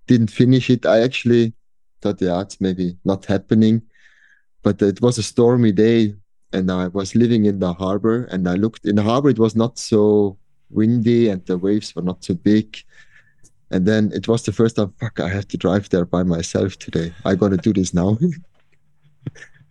didn't 0.06 0.30
finish 0.30 0.70
it. 0.70 0.86
I 0.86 1.00
actually 1.00 1.52
thought 2.00 2.22
yeah 2.22 2.40
it's 2.40 2.60
maybe 2.60 2.96
not 3.04 3.26
happening 3.26 3.82
but 4.62 4.80
it 4.80 5.02
was 5.02 5.18
a 5.18 5.22
stormy 5.22 5.72
day 5.72 6.14
and 6.52 6.70
I 6.70 6.88
was 6.88 7.14
living 7.14 7.44
in 7.44 7.58
the 7.58 7.72
harbor 7.72 8.24
and 8.24 8.48
I 8.48 8.54
looked 8.54 8.86
in 8.86 8.96
the 8.96 9.02
harbor 9.02 9.28
it 9.28 9.38
was 9.38 9.54
not 9.54 9.78
so 9.78 10.38
windy 10.70 11.28
and 11.28 11.44
the 11.46 11.58
waves 11.58 11.94
were 11.94 12.02
not 12.02 12.24
so 12.24 12.34
big. 12.34 12.76
And 13.70 13.86
then 13.86 14.10
it 14.14 14.28
was 14.28 14.44
the 14.44 14.52
first 14.52 14.76
time 14.76 14.94
fuck 14.98 15.20
I 15.20 15.28
have 15.28 15.46
to 15.48 15.56
drive 15.58 15.90
there 15.90 16.06
by 16.06 16.22
myself 16.22 16.78
today. 16.78 17.12
I 17.24 17.34
gotta 17.34 17.56
do 17.56 17.72
this 17.72 17.92
now. 17.94 18.18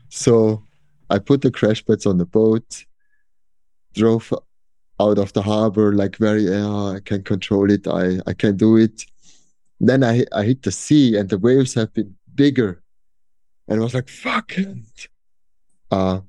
So 0.09 0.63
I 1.09 1.19
put 1.19 1.41
the 1.41 1.51
crash 1.51 1.85
pads 1.85 2.05
on 2.05 2.17
the 2.17 2.25
boat 2.25 2.85
drove 3.93 4.33
out 4.99 5.17
of 5.17 5.33
the 5.33 5.41
harbor 5.41 5.93
like 5.93 6.17
very 6.17 6.43
yeah 6.43 6.95
I 6.95 6.99
can 7.03 7.23
control 7.23 7.69
it. 7.71 7.87
I 7.87 8.19
I 8.25 8.33
can 8.33 8.55
do 8.57 8.77
it. 8.77 9.05
Then 9.79 10.03
I 10.03 10.25
I 10.31 10.43
hit 10.43 10.63
the 10.63 10.71
sea 10.71 11.17
and 11.17 11.29
the 11.29 11.37
waves 11.37 11.73
have 11.73 11.93
been 11.93 12.15
bigger. 12.33 12.81
And 13.67 13.79
I 13.79 13.83
was 13.83 13.93
like 13.93 14.09
fuck 14.09 14.53
uh 15.91 16.19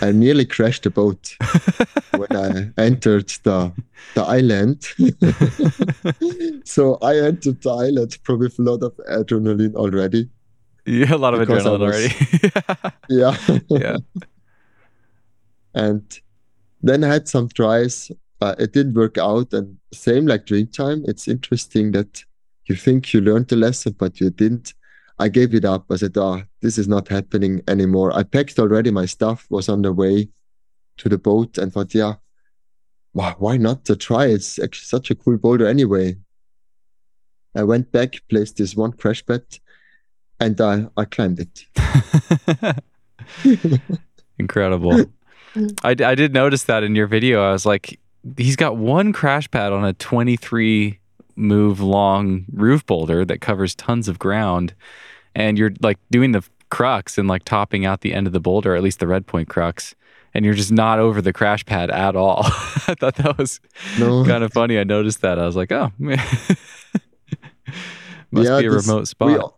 I 0.00 0.12
nearly 0.12 0.44
crashed 0.44 0.82
the 0.84 0.90
boat 0.90 1.36
when 2.16 2.36
I 2.36 2.70
entered 2.80 3.28
the 3.42 3.72
the 4.14 4.22
island. 4.22 4.82
so 6.64 6.98
I 7.02 7.16
entered 7.18 7.62
the 7.62 7.70
island 7.70 8.18
probably 8.24 8.46
with 8.46 8.58
a 8.58 8.62
lot 8.62 8.82
of 8.82 8.96
adrenaline 9.10 9.74
already. 9.74 10.28
Yeah, 10.86 11.14
a 11.14 11.16
lot 11.16 11.34
of 11.34 11.40
adrenaline 11.46 11.80
was- 11.80 12.92
Yeah. 13.08 13.36
already. 13.48 13.64
yeah. 13.70 13.96
and 15.74 16.20
then 16.82 17.04
I 17.04 17.08
had 17.08 17.28
some 17.28 17.48
tries. 17.48 18.10
Uh, 18.40 18.54
it 18.58 18.72
didn't 18.72 18.94
work 18.94 19.18
out. 19.18 19.52
And 19.52 19.78
same 19.92 20.26
like 20.26 20.46
Dreamtime, 20.46 21.08
it's 21.08 21.28
interesting 21.28 21.92
that 21.92 22.24
you 22.66 22.74
think 22.76 23.12
you 23.14 23.20
learned 23.20 23.48
the 23.48 23.56
lesson, 23.56 23.94
but 23.98 24.20
you 24.20 24.30
didn't. 24.30 24.74
I 25.22 25.28
gave 25.28 25.54
it 25.54 25.64
up. 25.64 25.84
I 25.88 25.96
said, 25.96 26.16
oh, 26.16 26.42
this 26.62 26.78
is 26.78 26.88
not 26.88 27.06
happening 27.06 27.62
anymore. 27.68 28.12
I 28.12 28.24
packed 28.24 28.58
already 28.58 28.90
my 28.90 29.06
stuff, 29.06 29.46
was 29.50 29.68
on 29.68 29.82
the 29.82 29.92
way 29.92 30.28
to 30.96 31.08
the 31.08 31.16
boat 31.16 31.58
and 31.58 31.72
thought, 31.72 31.94
yeah, 31.94 32.14
why, 33.12 33.36
why 33.38 33.56
not 33.56 33.84
to 33.84 33.94
try? 33.94 34.26
It's 34.26 34.58
actually 34.58 34.86
such 34.86 35.12
a 35.12 35.14
cool 35.14 35.36
boulder 35.38 35.68
anyway. 35.68 36.16
I 37.54 37.62
went 37.62 37.92
back, 37.92 38.20
placed 38.28 38.56
this 38.56 38.74
one 38.74 38.94
crash 38.94 39.24
pad, 39.24 39.44
and 40.40 40.60
I, 40.60 40.86
I 40.96 41.04
climbed 41.04 41.38
it. 41.38 41.66
Incredible. 44.40 44.92
Mm-hmm. 45.54 45.66
I, 45.84 45.90
I 45.90 46.14
did 46.16 46.34
notice 46.34 46.64
that 46.64 46.82
in 46.82 46.96
your 46.96 47.06
video. 47.06 47.44
I 47.44 47.52
was 47.52 47.64
like, 47.64 48.00
he's 48.36 48.56
got 48.56 48.76
one 48.76 49.12
crash 49.12 49.48
pad 49.52 49.72
on 49.72 49.84
a 49.84 49.92
23 49.92 50.98
move 51.36 51.80
long 51.80 52.44
roof 52.52 52.84
boulder 52.86 53.24
that 53.24 53.40
covers 53.40 53.76
tons 53.76 54.08
of 54.08 54.18
ground. 54.18 54.74
And 55.34 55.58
you're 55.58 55.72
like 55.80 55.98
doing 56.10 56.32
the 56.32 56.42
crux 56.70 57.18
and 57.18 57.28
like 57.28 57.44
topping 57.44 57.84
out 57.86 58.00
the 58.00 58.14
end 58.14 58.26
of 58.26 58.32
the 58.32 58.40
boulder, 58.40 58.74
at 58.76 58.82
least 58.82 58.98
the 59.00 59.06
red 59.06 59.26
point 59.26 59.48
crux. 59.48 59.94
And 60.34 60.44
you're 60.44 60.54
just 60.54 60.72
not 60.72 60.98
over 60.98 61.20
the 61.20 61.32
crash 61.32 61.64
pad 61.66 61.90
at 61.90 62.16
all. 62.16 62.42
I 62.44 62.94
thought 62.98 63.16
that 63.16 63.36
was 63.38 63.60
No. 63.98 64.24
kind 64.24 64.44
of 64.44 64.52
funny. 64.52 64.78
I 64.78 64.84
noticed 64.84 65.20
that. 65.22 65.38
I 65.38 65.46
was 65.46 65.56
like, 65.56 65.72
oh. 65.72 65.90
Must 65.98 66.58
Yeah, 68.48 68.60
be 68.60 68.66
a 68.66 68.70
this- 68.70 68.86
remote 68.86 69.08
spot. 69.08 69.54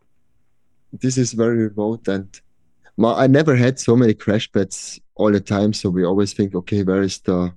this 0.92 1.18
is 1.18 1.32
very 1.32 1.68
remote 1.68 2.06
and 2.08 2.40
ma- 2.96 3.16
I 3.16 3.26
never 3.26 3.56
had 3.56 3.78
so 3.78 3.96
many 3.96 4.14
crash 4.14 4.50
pads 4.50 5.00
all 5.16 5.30
the 5.32 5.40
time. 5.40 5.72
So 5.72 5.90
we 5.90 6.04
always 6.04 6.32
think, 6.32 6.54
okay, 6.54 6.82
where 6.82 7.02
is 7.02 7.18
the 7.20 7.52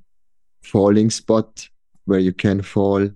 falling 0.64 1.10
spot 1.10 1.70
where 2.06 2.20
you 2.20 2.34
can 2.34 2.62
fall? 2.62 3.10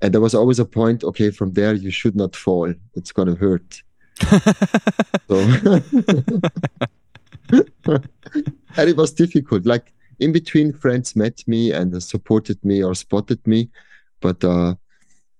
And 0.00 0.12
there 0.14 0.20
was 0.20 0.34
always 0.34 0.58
a 0.58 0.64
point, 0.64 1.04
okay, 1.04 1.30
from 1.30 1.52
there 1.52 1.74
you 1.74 1.90
should 1.90 2.16
not 2.16 2.34
fall. 2.34 2.72
It's 2.94 3.12
gonna 3.12 3.36
hurt. 3.36 3.82
So 5.28 5.38
and 8.76 8.88
it 8.88 8.96
was 8.96 9.12
difficult. 9.12 9.66
Like 9.66 9.92
in 10.20 10.32
between 10.32 10.72
friends 10.72 11.16
met 11.16 11.42
me 11.46 11.72
and 11.72 12.02
supported 12.02 12.62
me 12.64 12.82
or 12.82 12.94
spotted 12.94 13.44
me, 13.46 13.68
but 14.20 14.42
uh, 14.44 14.74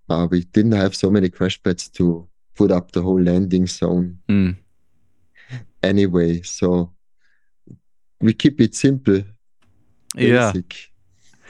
uh 0.09 0.27
we 0.31 0.45
didn't 0.45 0.73
have 0.73 0.95
so 0.95 1.11
many 1.11 1.29
crash 1.29 1.63
pads 1.63 1.89
to 1.91 2.27
put 2.55 2.71
up 2.71 2.93
the 2.93 3.03
whole 3.03 3.21
landing 3.21 3.67
zone 3.67 4.19
Mm. 4.29 4.57
anyway. 5.83 6.43
So 6.43 6.93
we 8.21 8.33
keep 8.35 8.61
it 8.61 8.75
simple, 8.75 9.23
Yeah. 10.17 10.53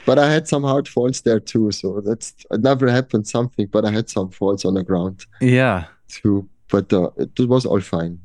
But 0.04 0.18
I 0.18 0.32
had 0.32 0.48
some 0.48 0.64
hard 0.64 0.88
falls 0.88 1.20
there 1.22 1.38
too. 1.40 1.70
So 1.70 2.00
that's 2.04 2.34
it 2.50 2.60
never 2.60 2.90
happened 2.90 3.26
something, 3.28 3.68
but 3.70 3.84
I 3.84 3.90
had 3.92 4.08
some 4.10 4.30
falls 4.30 4.64
on 4.64 4.74
the 4.74 4.82
ground 4.82 5.26
Yeah. 5.40 5.84
too. 6.08 6.48
But 6.72 6.92
uh, 6.92 7.10
it 7.18 7.38
was 7.46 7.64
all 7.66 7.80
fine. 7.80 8.18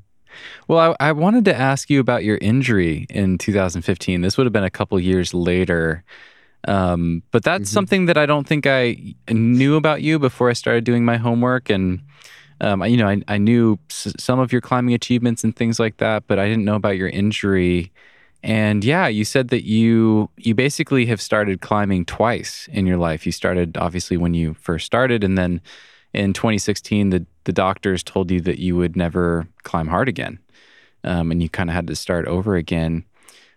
Well, 0.67 0.95
I, 0.99 1.09
I 1.09 1.11
wanted 1.11 1.45
to 1.45 1.55
ask 1.55 1.89
you 1.89 1.99
about 1.99 2.23
your 2.23 2.37
injury 2.41 3.05
in 3.09 3.37
2015. 3.37 4.21
This 4.21 4.37
would 4.37 4.45
have 4.47 4.53
been 4.53 4.63
a 4.63 4.69
couple 4.79 4.99
years 4.99 5.33
later. 5.33 6.03
Um, 6.67 7.23
but 7.31 7.43
that's 7.43 7.69
Mhm. 7.69 7.73
something 7.73 8.05
that 8.07 8.17
I 8.17 8.25
don't 8.25 8.47
think 8.47 8.65
I 8.65 9.15
knew 9.31 9.75
about 9.75 10.01
you 10.01 10.19
before 10.19 10.49
I 10.49 10.53
started 10.53 10.83
doing 10.83 11.05
my 11.05 11.17
homework. 11.17 11.69
And 11.69 12.01
Um, 12.59 12.81
I- 12.81 12.87
you 12.87 12.97
know, 12.97 13.07
I, 13.07 13.21
I 13.27 13.37
knew 13.37 13.77
s- 13.91 14.13
some 14.17 14.39
of 14.39 14.51
your 14.51 14.61
climbing 14.61 14.95
achievements 14.95 15.43
and 15.43 15.55
things 15.55 15.79
like 15.79 15.97
that, 15.97 16.23
but 16.27 16.39
I 16.39 16.47
didn't 16.49 16.65
know 16.65 16.73
about 16.75 16.97
your 16.97 17.07
injury. 17.07 17.91
And 18.41 18.83
yeah, 18.83 19.07
you 19.07 19.23
said 19.25 19.49
that 19.49 19.63
you 19.63 20.29
you 20.37 20.55
basically 20.55 21.05
have 21.05 21.21
started 21.21 21.61
climbing 21.61 22.05
twice 22.05 22.67
in 22.73 22.87
your 22.87 22.97
life. 22.97 23.27
You 23.27 23.31
started 23.31 23.77
obviously 23.77 24.17
when 24.17 24.33
you 24.33 24.55
first 24.59 24.85
started, 24.87 25.23
and 25.23 25.37
then 25.37 25.61
in 26.17 26.33
2016, 26.33 27.11
the 27.11 27.25
the 27.43 27.53
doctors 27.53 28.03
told 28.03 28.29
you 28.29 28.41
that 28.41 28.59
you 28.59 28.75
would 28.75 28.97
never 28.97 29.47
climb 29.63 29.87
hard 29.87 30.09
again, 30.09 30.39
um, 31.03 31.31
and 31.31 31.41
you 31.41 31.47
kind 31.47 31.69
of 31.69 31.75
had 31.75 31.87
to 31.87 31.95
start 31.95 32.27
over 32.27 32.55
again. 32.55 33.05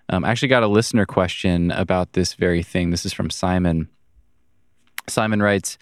Um, 0.08 0.24
I 0.24 0.30
actually 0.30 0.48
got 0.48 0.62
a 0.62 0.68
listener 0.68 1.06
question 1.06 1.70
about 1.70 2.12
this 2.12 2.34
very 2.34 2.62
thing. 2.62 2.90
This 2.90 3.06
is 3.06 3.12
from 3.12 3.30
Simon. 3.30 3.88
Simon 5.08 5.42
writes, 5.42 5.78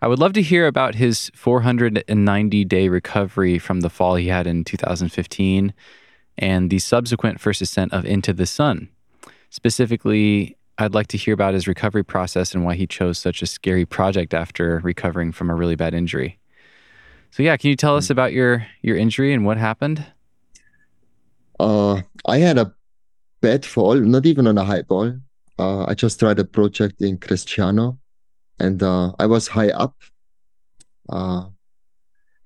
I 0.00 0.08
would 0.08 0.18
love 0.18 0.32
to 0.32 0.42
hear 0.42 0.66
about 0.66 0.96
his 0.96 1.30
490 1.34 2.64
day 2.64 2.88
recovery 2.88 3.58
from 3.58 3.80
the 3.80 3.90
fall 3.90 4.16
he 4.16 4.28
had 4.28 4.46
in 4.46 4.64
2015 4.64 5.72
and 6.38 6.70
the 6.70 6.78
subsequent 6.78 7.40
first 7.40 7.60
ascent 7.60 7.92
of 7.92 8.04
Into 8.04 8.32
the 8.32 8.46
Sun. 8.46 8.88
Specifically, 9.50 10.56
I'd 10.78 10.94
like 10.94 11.08
to 11.08 11.16
hear 11.16 11.34
about 11.34 11.54
his 11.54 11.68
recovery 11.68 12.04
process 12.04 12.54
and 12.54 12.64
why 12.64 12.74
he 12.74 12.86
chose 12.86 13.18
such 13.18 13.42
a 13.42 13.46
scary 13.46 13.84
project 13.84 14.34
after 14.34 14.80
recovering 14.82 15.32
from 15.32 15.50
a 15.50 15.54
really 15.54 15.76
bad 15.76 15.94
injury. 15.94 16.38
So 17.30 17.42
yeah, 17.42 17.56
can 17.56 17.70
you 17.70 17.76
tell 17.76 17.96
us 17.96 18.10
about 18.10 18.32
your 18.32 18.66
your 18.82 18.96
injury 18.96 19.32
and 19.32 19.44
what 19.44 19.56
happened? 19.56 20.04
Uh, 21.58 22.02
I 22.26 22.38
had 22.38 22.58
a 22.58 22.74
bad 23.40 23.64
fall, 23.64 23.94
not 23.94 24.26
even 24.26 24.46
on 24.46 24.58
a 24.58 24.64
high 24.64 24.82
ball. 24.82 25.14
Uh, 25.58 25.84
I 25.86 25.94
just 25.94 26.18
tried 26.18 26.38
a 26.38 26.44
project 26.44 27.00
in 27.00 27.18
Cresciano, 27.18 27.98
and 28.58 28.82
uh, 28.82 29.12
I 29.18 29.26
was 29.26 29.48
high 29.48 29.70
up, 29.70 29.96
uh, 31.08 31.46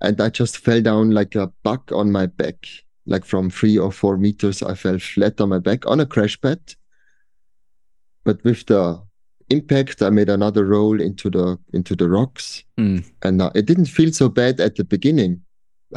and 0.01 0.21
I 0.21 0.29
just 0.29 0.57
fell 0.57 0.81
down 0.81 1.11
like 1.11 1.35
a 1.35 1.51
bug 1.63 1.91
on 1.91 2.11
my 2.11 2.25
back, 2.25 2.67
like 3.05 3.25
from 3.25 3.49
three 3.49 3.77
or 3.77 3.91
four 3.91 4.17
meters. 4.17 4.61
I 4.61 4.75
fell 4.75 4.99
flat 4.99 5.41
on 5.41 5.49
my 5.49 5.59
back 5.59 5.85
on 5.87 5.99
a 5.99 6.05
crash 6.05 6.39
pad, 6.39 6.59
but 8.27 8.43
with 8.43 8.65
the 8.65 9.01
impact, 9.49 10.01
I 10.01 10.09
made 10.09 10.29
another 10.29 10.65
roll 10.65 10.99
into 10.99 11.29
the 11.29 11.57
into 11.73 11.95
the 11.95 12.09
rocks, 12.09 12.65
Mm. 12.77 12.99
and 13.25 13.41
uh, 13.41 13.51
it 13.55 13.65
didn't 13.65 13.89
feel 13.97 14.11
so 14.11 14.27
bad 14.29 14.59
at 14.59 14.75
the 14.75 14.83
beginning. 14.83 15.41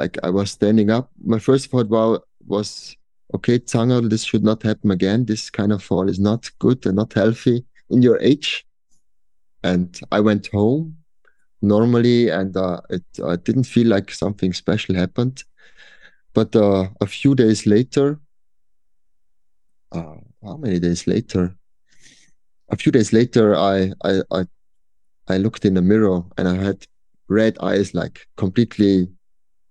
Like 0.00 0.14
I 0.22 0.30
was 0.30 0.50
standing 0.52 0.90
up. 0.90 1.10
My 1.34 1.40
first 1.40 1.70
thought 1.70 1.88
wow, 1.90 2.20
was, 2.46 2.96
okay, 3.34 3.58
Zangerl, 3.58 4.08
this 4.08 4.24
should 4.24 4.44
not 4.44 4.62
happen 4.62 4.90
again. 4.92 5.24
This 5.26 5.50
kind 5.50 5.72
of 5.72 5.82
fall 5.82 6.08
is 6.08 6.20
not 6.20 6.50
good 6.58 6.86
and 6.86 6.94
not 6.94 7.12
healthy 7.12 7.64
in 7.88 8.02
your 8.02 8.18
age. 8.20 8.64
And 9.64 9.88
I 10.16 10.20
went 10.20 10.46
home 10.52 10.96
normally, 11.60 12.30
and 12.30 12.56
uh, 12.56 12.80
it 12.90 13.04
uh, 13.20 13.36
didn't 13.46 13.66
feel 13.74 13.88
like 13.88 14.12
something 14.12 14.52
special 14.54 14.94
happened. 14.94 15.42
But 16.32 16.54
uh, 16.54 16.88
a 17.00 17.06
few 17.06 17.34
days 17.34 17.66
later, 17.66 18.20
uh, 19.90 20.18
how 20.44 20.56
many 20.56 20.78
days 20.78 21.06
later? 21.06 21.56
A 22.70 22.76
few 22.76 22.92
days 22.92 23.12
later, 23.12 23.54
I 23.56 23.92
I 24.04 24.22
I, 24.30 24.44
I 25.28 25.38
looked 25.38 25.64
in 25.64 25.74
the 25.74 25.82
mirror 25.82 26.22
and 26.36 26.48
I 26.48 26.54
had 26.54 26.86
red 27.28 27.56
eyes, 27.60 27.94
like 27.94 28.26
completely. 28.36 29.08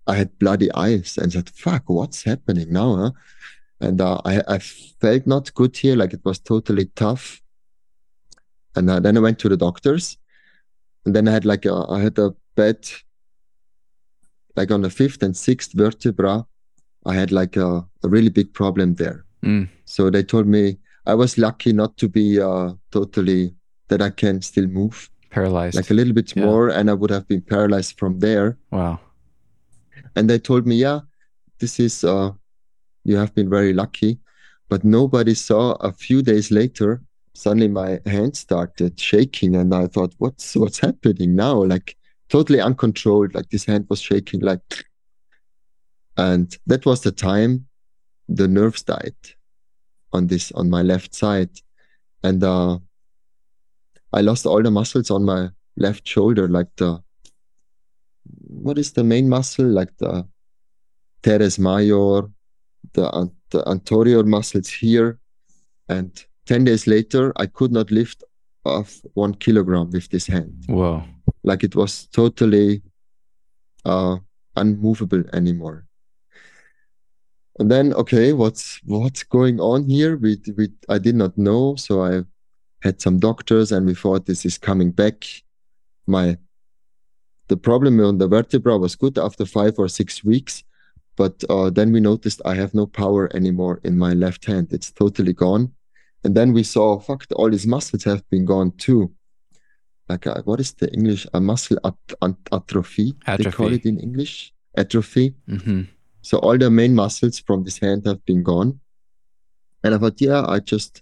I 0.08 0.16
had 0.16 0.40
bloody 0.40 0.72
eyes, 0.74 1.18
and 1.18 1.32
said, 1.32 1.50
"Fuck, 1.50 1.84
what's 1.88 2.24
happening 2.24 2.74
now?" 2.74 2.96
Huh? 2.96 3.12
And 3.80 4.02
uh, 4.02 4.20
I 4.26 4.42
I 4.48 4.60
felt 4.60 5.28
not 5.28 5.54
good 5.54 5.78
here, 5.78 5.96
like 5.96 6.14
it 6.14 6.26
was 6.26 6.40
totally 6.40 6.86
tough. 6.96 7.42
And 8.76 8.90
uh, 8.90 9.00
then 9.00 9.18
I 9.18 9.22
went 9.22 9.40
to 9.40 9.50
the 9.50 9.58
doctors, 9.58 10.18
and 11.06 11.16
then 11.16 11.28
I 11.28 11.32
had 11.32 11.46
like 11.46 11.66
a, 11.66 11.86
I 11.90 12.02
had 12.02 12.18
a 12.20 12.34
bad, 12.56 12.88
like 14.56 14.72
on 14.72 14.82
the 14.82 14.90
fifth 14.90 15.24
and 15.24 15.36
sixth 15.38 15.74
vertebra, 15.74 16.46
I 17.06 17.14
had 17.14 17.32
like 17.32 17.56
a, 17.56 17.86
a 18.04 18.10
really 18.10 18.30
big 18.30 18.54
problem 18.54 18.96
there. 18.96 19.26
Mm. 19.44 19.70
So 19.86 20.10
they 20.10 20.24
told 20.24 20.48
me 20.48 20.78
I 21.10 21.16
was 21.16 21.38
lucky 21.38 21.74
not 21.74 21.98
to 21.98 22.08
be 22.08 22.40
uh, 22.40 22.74
totally 22.92 23.56
that 23.90 24.02
I 24.02 24.12
can 24.12 24.42
still 24.42 24.68
move, 24.68 25.10
Paralyzed. 25.32 25.76
like 25.76 25.90
a 25.92 25.94
little 26.00 26.14
bit 26.14 26.36
Yeah. 26.36 26.46
more, 26.46 26.70
and 26.78 26.90
I 26.90 26.94
would 26.94 27.10
have 27.18 27.28
been 27.28 27.42
paralyzed 27.42 27.98
from 28.00 28.20
there. 28.20 28.58
wow. 28.72 29.00
And 30.16 30.30
they 30.30 30.40
told 30.40 30.66
me, 30.66 30.76
yeah, 30.76 31.00
this 31.60 31.80
is 31.80 32.04
uh, 32.04 32.32
you 33.04 33.16
have 33.18 33.34
been 33.36 33.50
very 33.50 33.74
lucky, 33.74 34.20
but 34.70 34.84
nobody 34.84 35.34
saw. 35.34 35.64
A 35.90 35.92
few 35.92 36.22
days 36.22 36.52
later, 36.52 37.02
suddenly 37.34 37.68
my 37.68 38.00
hand 38.06 38.36
started 38.38 39.00
shaking, 39.00 39.56
and 39.56 39.74
I 39.74 39.88
thought, 39.88 40.14
what's 40.20 40.56
what's 40.56 40.80
happening 40.80 41.36
now? 41.36 41.64
Like 41.74 41.96
totally 42.30 42.62
uncontrolled. 42.62 43.34
Like 43.36 43.50
this 43.50 43.66
hand 43.66 43.86
was 43.90 44.00
shaking, 44.02 44.42
like. 44.42 44.86
And 46.18 46.58
that 46.68 46.86
was 46.86 47.02
the 47.02 47.12
time 47.12 47.66
the 48.28 48.48
nerves 48.48 48.84
died 48.84 49.16
on 50.14 50.28
this 50.28 50.52
on 50.54 50.70
my 50.70 50.82
left 50.82 51.14
side, 51.16 51.50
and 52.24 52.44
uh, 52.44 52.80
I 54.14 54.22
lost 54.22 54.46
all 54.46 54.62
the 54.64 54.72
muscles 54.72 55.12
on 55.12 55.24
my 55.26 55.50
left 55.78 56.08
shoulder, 56.08 56.48
like 56.48 56.68
the 56.78 57.02
what 58.48 58.78
is 58.78 58.94
the 58.94 59.04
main 59.04 59.30
muscle, 59.30 59.66
like 59.66 59.96
the 59.98 60.28
teres 61.24 61.58
major, 61.60 62.30
the, 62.94 63.32
the 63.52 63.68
anterior 63.68 64.24
muscles 64.24 64.68
here, 64.70 65.20
and 65.88 66.26
ten 66.46 66.64
days 66.64 66.88
later 66.88 67.34
I 67.36 67.46
could 67.46 67.72
not 67.72 67.92
lift 67.92 68.24
off 68.66 69.02
one 69.14 69.34
kilogram 69.36 69.90
with 69.92 70.10
this 70.10 70.28
hand, 70.28 70.66
Wow! 70.68 71.06
like 71.44 71.64
it 71.64 71.76
was 71.76 72.08
totally 72.08 72.82
uh, 73.86 74.18
unmovable 74.56 75.24
anymore. 75.34 75.86
And 77.60 77.70
then, 77.70 77.94
okay, 77.94 78.34
what's 78.34 78.80
what's 78.86 79.24
going 79.24 79.60
on 79.60 79.90
here? 79.90 80.16
We 80.18 80.38
we 80.58 80.70
I 80.88 80.98
did 80.98 81.16
not 81.16 81.38
know, 81.38 81.76
so 81.76 82.02
I 82.04 82.24
had 82.82 83.02
some 83.02 83.20
doctors, 83.20 83.72
and 83.72 83.86
we 83.86 83.94
thought 83.96 84.26
this 84.26 84.46
is 84.46 84.58
coming 84.58 84.92
back. 84.92 85.26
My 86.08 86.38
the 87.50 87.58
problem 87.58 88.00
on 88.00 88.18
the 88.18 88.28
vertebra 88.28 88.78
was 88.78 88.96
good 88.96 89.18
after 89.18 89.46
five 89.46 89.74
or 89.78 89.88
six 89.90 90.24
weeks, 90.24 90.64
but 91.18 91.44
uh, 91.50 91.70
then 91.70 91.92
we 91.92 92.00
noticed 92.00 92.42
I 92.46 92.56
have 92.56 92.74
no 92.74 92.86
power 92.88 93.30
anymore 93.36 93.82
in 93.84 93.98
my 93.98 94.14
left 94.14 94.46
hand. 94.46 94.68
It's 94.72 94.92
totally 94.92 95.34
gone. 95.34 95.74
And 96.24 96.36
then 96.36 96.54
we 96.54 96.64
saw, 96.64 97.00
fuck, 97.00 97.26
all 97.36 97.50
these 97.50 97.66
muscles 97.68 98.04
have 98.04 98.24
been 98.30 98.46
gone 98.46 98.72
too. 98.78 99.12
Like, 100.10 100.28
uh, 100.28 100.42
what 100.44 100.60
is 100.60 100.74
the 100.74 100.92
English? 100.94 101.26
A 101.34 101.40
muscle 101.42 101.78
at- 101.84 102.14
at- 102.22 102.48
atrophy. 102.52 103.16
They 103.38 103.44
call 103.58 103.68
it 103.74 103.86
in 103.86 104.00
English. 104.00 104.54
Atrophy. 104.78 105.34
hmm 105.48 105.82
So 106.22 106.38
all 106.40 106.58
the 106.58 106.70
main 106.70 106.96
muscles 106.96 107.40
from 107.40 107.64
this 107.64 107.80
hand 107.80 108.06
have 108.06 108.24
been 108.26 108.44
gone. 108.44 108.80
And 109.84 109.96
I 109.96 109.98
thought, 109.98 110.20
yeah, 110.20 110.46
I 110.48 110.60
just, 110.60 111.02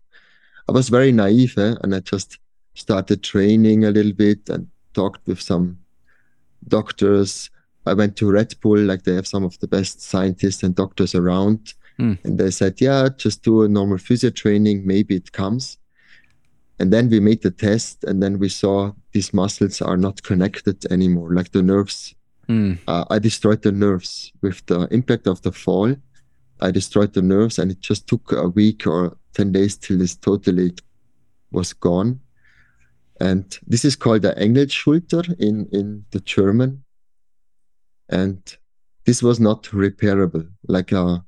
I 0.69 0.72
was 0.72 0.89
very 0.89 1.11
naive, 1.11 1.57
eh? 1.57 1.76
and 1.81 1.95
I 1.95 1.99
just 1.99 2.38
started 2.76 3.23
training 3.23 3.85
a 3.85 3.91
little 3.91 4.14
bit 4.14 4.49
and 4.49 4.68
talked 4.94 5.26
with 5.27 5.41
some 5.41 5.80
doctors. 6.68 7.49
I 7.85 7.94
went 7.94 8.15
to 8.18 8.31
Red 8.31 8.53
Bull, 8.61 8.77
like 8.77 9.03
they 9.03 9.15
have 9.15 9.27
some 9.27 9.44
of 9.44 9.57
the 9.60 9.68
best 9.68 10.02
scientists 10.02 10.61
and 10.61 10.76
doctors 10.76 11.15
around. 11.15 11.73
Hmm. 11.98 12.14
And 12.23 12.38
they 12.38 12.52
said, 12.52 12.80
yeah, 12.80 13.10
just 13.18 13.44
do 13.44 13.64
a 13.64 13.68
normal 13.68 13.98
physio 13.98 14.30
training, 14.30 14.85
maybe 14.85 15.15
it 15.15 15.31
comes. 15.31 15.77
And 16.80 16.94
then 16.94 17.10
we 17.10 17.19
made 17.19 17.41
the 17.41 17.49
test, 17.49 18.03
and 18.03 18.22
then 18.22 18.38
we 18.38 18.49
saw 18.49 18.91
these 19.11 19.34
muscles 19.34 19.81
are 19.81 19.98
not 19.98 20.22
connected 20.22 20.85
anymore, 20.91 21.34
like 21.34 21.52
the 21.52 21.64
nerves 21.64 22.14
Mm. 22.49 22.80
uh, 22.88 23.06
I 23.10 23.19
destroyed 23.19 23.61
the 23.61 23.72
nerves 23.72 24.32
with 24.41 24.65
the 24.68 24.88
impact 24.91 25.28
of 25.28 25.41
the 25.41 25.52
fall. 25.52 25.95
I 26.61 26.72
destroyed 26.72 27.14
the 27.14 27.22
nerves, 27.22 27.60
and 27.60 27.72
it 27.72 27.82
just 27.82 28.07
took 28.07 28.32
a 28.32 28.48
week 28.48 28.88
or 28.88 29.18
10 29.34 29.52
days 29.52 29.78
till 29.78 29.98
this 29.98 30.15
totally 30.15 30.74
was 31.52 31.74
gone. 31.74 32.19
And 33.19 33.57
this 33.68 33.84
is 33.84 33.95
called 33.95 34.22
the 34.22 34.34
Engelschulter 34.34 35.36
in, 35.40 35.68
in 35.72 36.06
the 36.11 36.19
German. 36.22 36.84
And 38.10 38.41
this 39.06 39.22
was 39.22 39.40
not 39.40 39.64
repairable. 39.64 40.49
Like 40.68 40.94
uh, 40.94 41.19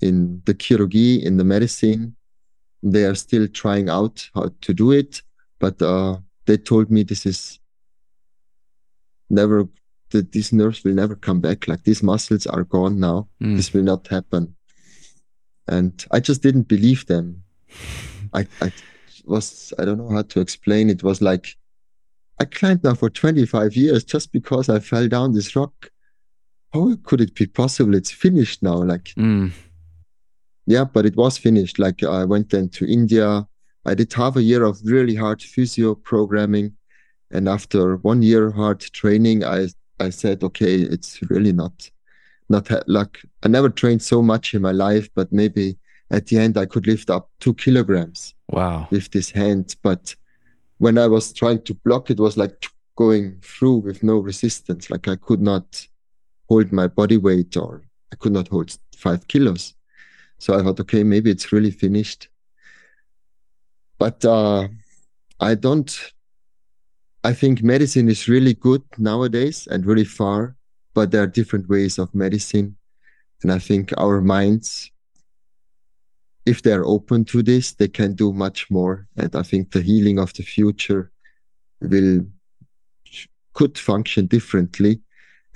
in 0.00 0.42
the 0.46 0.54
chirurgy, 0.54 1.22
in 1.22 1.36
the 1.36 1.44
medicine, 1.44 2.16
they 2.82 3.04
are 3.04 3.14
still 3.14 3.48
trying 3.48 3.88
out 3.88 4.28
how 4.34 4.50
to 4.60 4.74
do 4.74 4.92
it. 4.92 5.22
But 5.58 5.80
uh, 5.82 6.18
they 6.46 6.56
told 6.56 6.90
me 6.90 7.02
this 7.02 7.26
is 7.26 7.58
never 9.28 9.68
that 10.10 10.32
these 10.32 10.52
nerves 10.52 10.84
will 10.84 10.94
never 10.94 11.16
come 11.16 11.40
back. 11.40 11.66
Like 11.68 11.82
these 11.84 12.02
muscles 12.02 12.46
are 12.46 12.64
gone 12.64 13.00
now. 13.00 13.28
Mm. 13.42 13.56
This 13.56 13.72
will 13.72 13.82
not 13.82 14.06
happen. 14.08 14.54
And 15.68 16.04
I 16.12 16.20
just 16.20 16.42
didn't 16.42 16.68
believe 16.68 17.06
them. 17.06 17.42
I, 18.32 18.46
I 18.62 18.72
was, 19.24 19.72
I 19.78 19.84
don't 19.84 19.98
know 19.98 20.10
how 20.10 20.22
to 20.22 20.40
explain. 20.40 20.88
It 20.90 21.02
was 21.02 21.20
like, 21.20 21.48
I 22.40 22.44
climbed 22.44 22.84
now 22.84 22.94
for 22.94 23.10
25 23.10 23.74
years 23.74 24.04
just 24.04 24.30
because 24.32 24.68
I 24.68 24.78
fell 24.78 25.08
down 25.08 25.32
this 25.32 25.56
rock. 25.56 25.90
How 26.72 26.94
could 27.02 27.20
it 27.20 27.34
be 27.34 27.46
possible? 27.46 27.94
It's 27.94 28.10
finished 28.12 28.62
now. 28.62 28.76
Like, 28.82 29.12
Mm. 29.16 29.52
yeah, 30.66 30.84
but 30.84 31.06
it 31.06 31.16
was 31.16 31.38
finished. 31.38 31.78
Like 31.78 32.02
I 32.04 32.24
went 32.24 32.50
then 32.50 32.68
to 32.70 32.86
India. 32.86 33.46
I 33.84 33.94
did 33.94 34.12
half 34.12 34.36
a 34.36 34.42
year 34.42 34.64
of 34.64 34.78
really 34.84 35.14
hard 35.14 35.40
physio 35.42 35.94
programming. 35.94 36.72
And 37.32 37.48
after 37.48 37.96
one 37.96 38.22
year 38.22 38.50
hard 38.50 38.80
training, 38.80 39.44
I 39.44 39.68
I 40.00 40.10
said, 40.10 40.42
okay, 40.44 40.74
it's 40.76 41.20
really 41.30 41.52
not, 41.52 41.90
not 42.48 42.68
ha- 42.68 42.82
like 42.86 43.18
I 43.42 43.48
never 43.48 43.68
trained 43.68 44.02
so 44.02 44.22
much 44.22 44.54
in 44.54 44.62
my 44.62 44.72
life, 44.72 45.08
but 45.14 45.32
maybe 45.32 45.78
at 46.10 46.26
the 46.26 46.38
end 46.38 46.56
I 46.56 46.66
could 46.66 46.86
lift 46.86 47.10
up 47.10 47.30
two 47.40 47.54
kilograms 47.54 48.34
Wow. 48.50 48.86
with 48.90 49.10
this 49.10 49.30
hand. 49.30 49.74
But 49.82 50.14
when 50.78 50.98
I 50.98 51.06
was 51.06 51.32
trying 51.32 51.62
to 51.62 51.74
block, 51.74 52.10
it 52.10 52.20
was 52.20 52.36
like 52.36 52.66
going 52.96 53.38
through 53.42 53.76
with 53.78 54.02
no 54.02 54.18
resistance. 54.18 54.90
Like 54.90 55.08
I 55.08 55.16
could 55.16 55.40
not 55.40 55.86
hold 56.48 56.72
my 56.72 56.86
body 56.86 57.16
weight 57.16 57.56
or 57.56 57.82
I 58.12 58.16
could 58.16 58.32
not 58.32 58.48
hold 58.48 58.76
five 58.96 59.26
kilos. 59.28 59.74
So 60.38 60.58
I 60.58 60.62
thought, 60.62 60.80
okay, 60.80 61.02
maybe 61.02 61.30
it's 61.30 61.50
really 61.52 61.70
finished. 61.70 62.28
But 63.98 64.24
uh, 64.24 64.68
I 65.40 65.54
don't, 65.54 66.12
I 67.26 67.32
think 67.32 67.60
medicine 67.60 68.08
is 68.08 68.28
really 68.28 68.54
good 68.54 68.84
nowadays 68.98 69.66
and 69.66 69.84
really 69.84 70.04
far, 70.04 70.54
but 70.94 71.10
there 71.10 71.24
are 71.24 71.26
different 71.26 71.68
ways 71.68 71.98
of 71.98 72.14
medicine. 72.14 72.76
And 73.42 73.50
I 73.50 73.58
think 73.58 73.92
our 73.98 74.20
minds, 74.20 74.92
if 76.46 76.62
they're 76.62 76.84
open 76.84 77.24
to 77.24 77.42
this, 77.42 77.72
they 77.72 77.88
can 77.88 78.14
do 78.14 78.32
much 78.32 78.70
more. 78.70 79.08
And 79.16 79.34
I 79.34 79.42
think 79.42 79.72
the 79.72 79.82
healing 79.82 80.20
of 80.20 80.34
the 80.34 80.44
future 80.44 81.10
will 81.80 82.20
could 83.54 83.76
function 83.76 84.26
differently. 84.26 85.00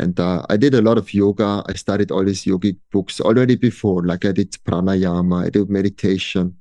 And 0.01 0.19
uh, 0.19 0.45
I 0.51 0.57
did 0.57 0.75
a 0.75 0.83
lot 0.83 0.99
of 0.99 1.15
yoga. 1.15 1.63
I 1.69 1.75
studied 1.75 2.11
all 2.11 2.25
these 2.25 2.47
yogic 2.47 2.79
books 2.91 3.21
already 3.21 3.55
before, 3.55 4.05
like 4.05 4.25
I 4.25 4.33
did 4.33 4.51
pranayama, 4.67 5.47
I 5.47 5.51
did 5.51 5.71
meditation. 5.71 6.57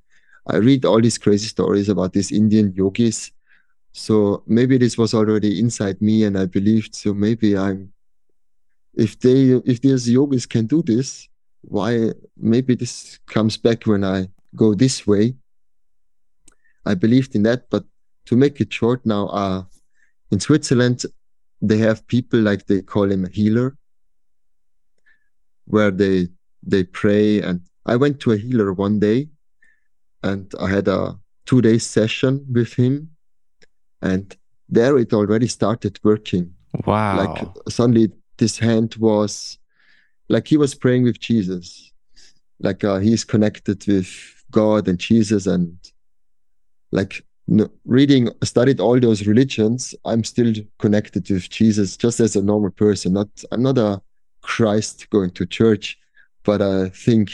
I 0.46 0.58
read 0.58 0.86
all 0.86 1.02
these 1.02 1.18
crazy 1.18 1.48
stories 1.48 1.90
about 1.90 2.14
these 2.14 2.32
Indian 2.32 2.74
yogis. 2.76 3.32
So 4.00 4.44
maybe 4.48 4.78
this 4.78 4.98
was 4.98 5.14
already 5.14 5.60
inside 5.60 6.02
me, 6.02 6.24
and 6.24 6.38
I 6.38 6.46
believed. 6.46 6.96
So 6.96 7.14
maybe 7.14 7.58
I'm, 7.58 7.92
if 8.94 9.20
they, 9.20 9.60
if 9.66 9.82
these 9.82 10.10
yogis 10.10 10.46
can 10.46 10.68
do 10.68 10.82
this, 10.82 11.28
why? 11.62 12.14
Maybe 12.38 12.76
this 12.76 13.20
comes 13.28 13.58
back 13.58 13.84
when 13.84 14.06
I 14.06 14.30
go 14.56 14.74
this 14.74 15.06
way. 15.06 15.36
I 16.86 16.96
believed 16.96 17.36
in 17.36 17.44
that, 17.44 17.70
but 17.70 17.84
to 18.28 18.38
make 18.38 18.62
it 18.62 18.72
short 18.72 19.06
now, 19.06 19.28
uh, 19.28 19.64
in 20.32 20.40
Switzerland, 20.40 21.06
they 21.62 21.78
have 21.80 22.08
people 22.08 22.40
like 22.40 22.68
they 22.68 22.82
call 22.82 23.12
him 23.12 23.26
a 23.26 23.30
healer, 23.30 23.78
where 25.66 25.92
they 25.92 26.30
they 26.64 26.86
pray. 26.86 27.42
And 27.42 27.68
I 27.86 27.98
went 27.98 28.22
to 28.22 28.32
a 28.32 28.38
healer 28.38 28.72
one 28.72 29.00
day, 29.00 29.28
and 30.24 30.50
I 30.58 30.70
had 30.70 30.88
a 30.88 31.20
two 31.46 31.62
day 31.62 31.80
session 31.80 32.46
with 32.50 32.74
him, 32.76 33.10
and 34.02 34.36
there 34.68 34.98
it 34.98 35.14
already 35.14 35.48
started 35.48 36.00
working. 36.04 36.54
Wow. 36.86 37.18
Like 37.18 37.48
suddenly 37.70 38.12
this 38.38 38.58
hand 38.58 38.96
was 38.96 39.58
like 40.30 40.48
he 40.48 40.58
was 40.58 40.76
praying 40.76 41.04
with 41.04 41.20
Jesus, 41.20 41.92
like 42.60 42.84
uh, 42.84 43.00
he's 43.00 43.24
connected 43.24 43.86
with 43.88 44.10
God 44.52 44.88
and 44.88 45.00
Jesus, 45.00 45.48
and 45.48 45.78
like 46.92 47.24
no, 47.50 47.68
reading 47.86 48.30
studied 48.44 48.80
all 48.80 49.00
those 49.00 49.26
religions 49.26 49.96
i'm 50.06 50.24
still 50.24 50.54
connected 50.78 51.28
with 51.30 51.50
jesus 51.50 51.98
just 51.98 52.20
as 52.20 52.36
a 52.36 52.42
normal 52.42 52.70
person 52.70 53.14
not 53.14 53.28
i'm 53.52 53.64
not 53.64 53.78
a 53.78 54.00
christ 54.42 55.10
going 55.10 55.32
to 55.32 55.46
church 55.46 55.98
but 56.44 56.62
i 56.62 56.90
think 56.90 57.32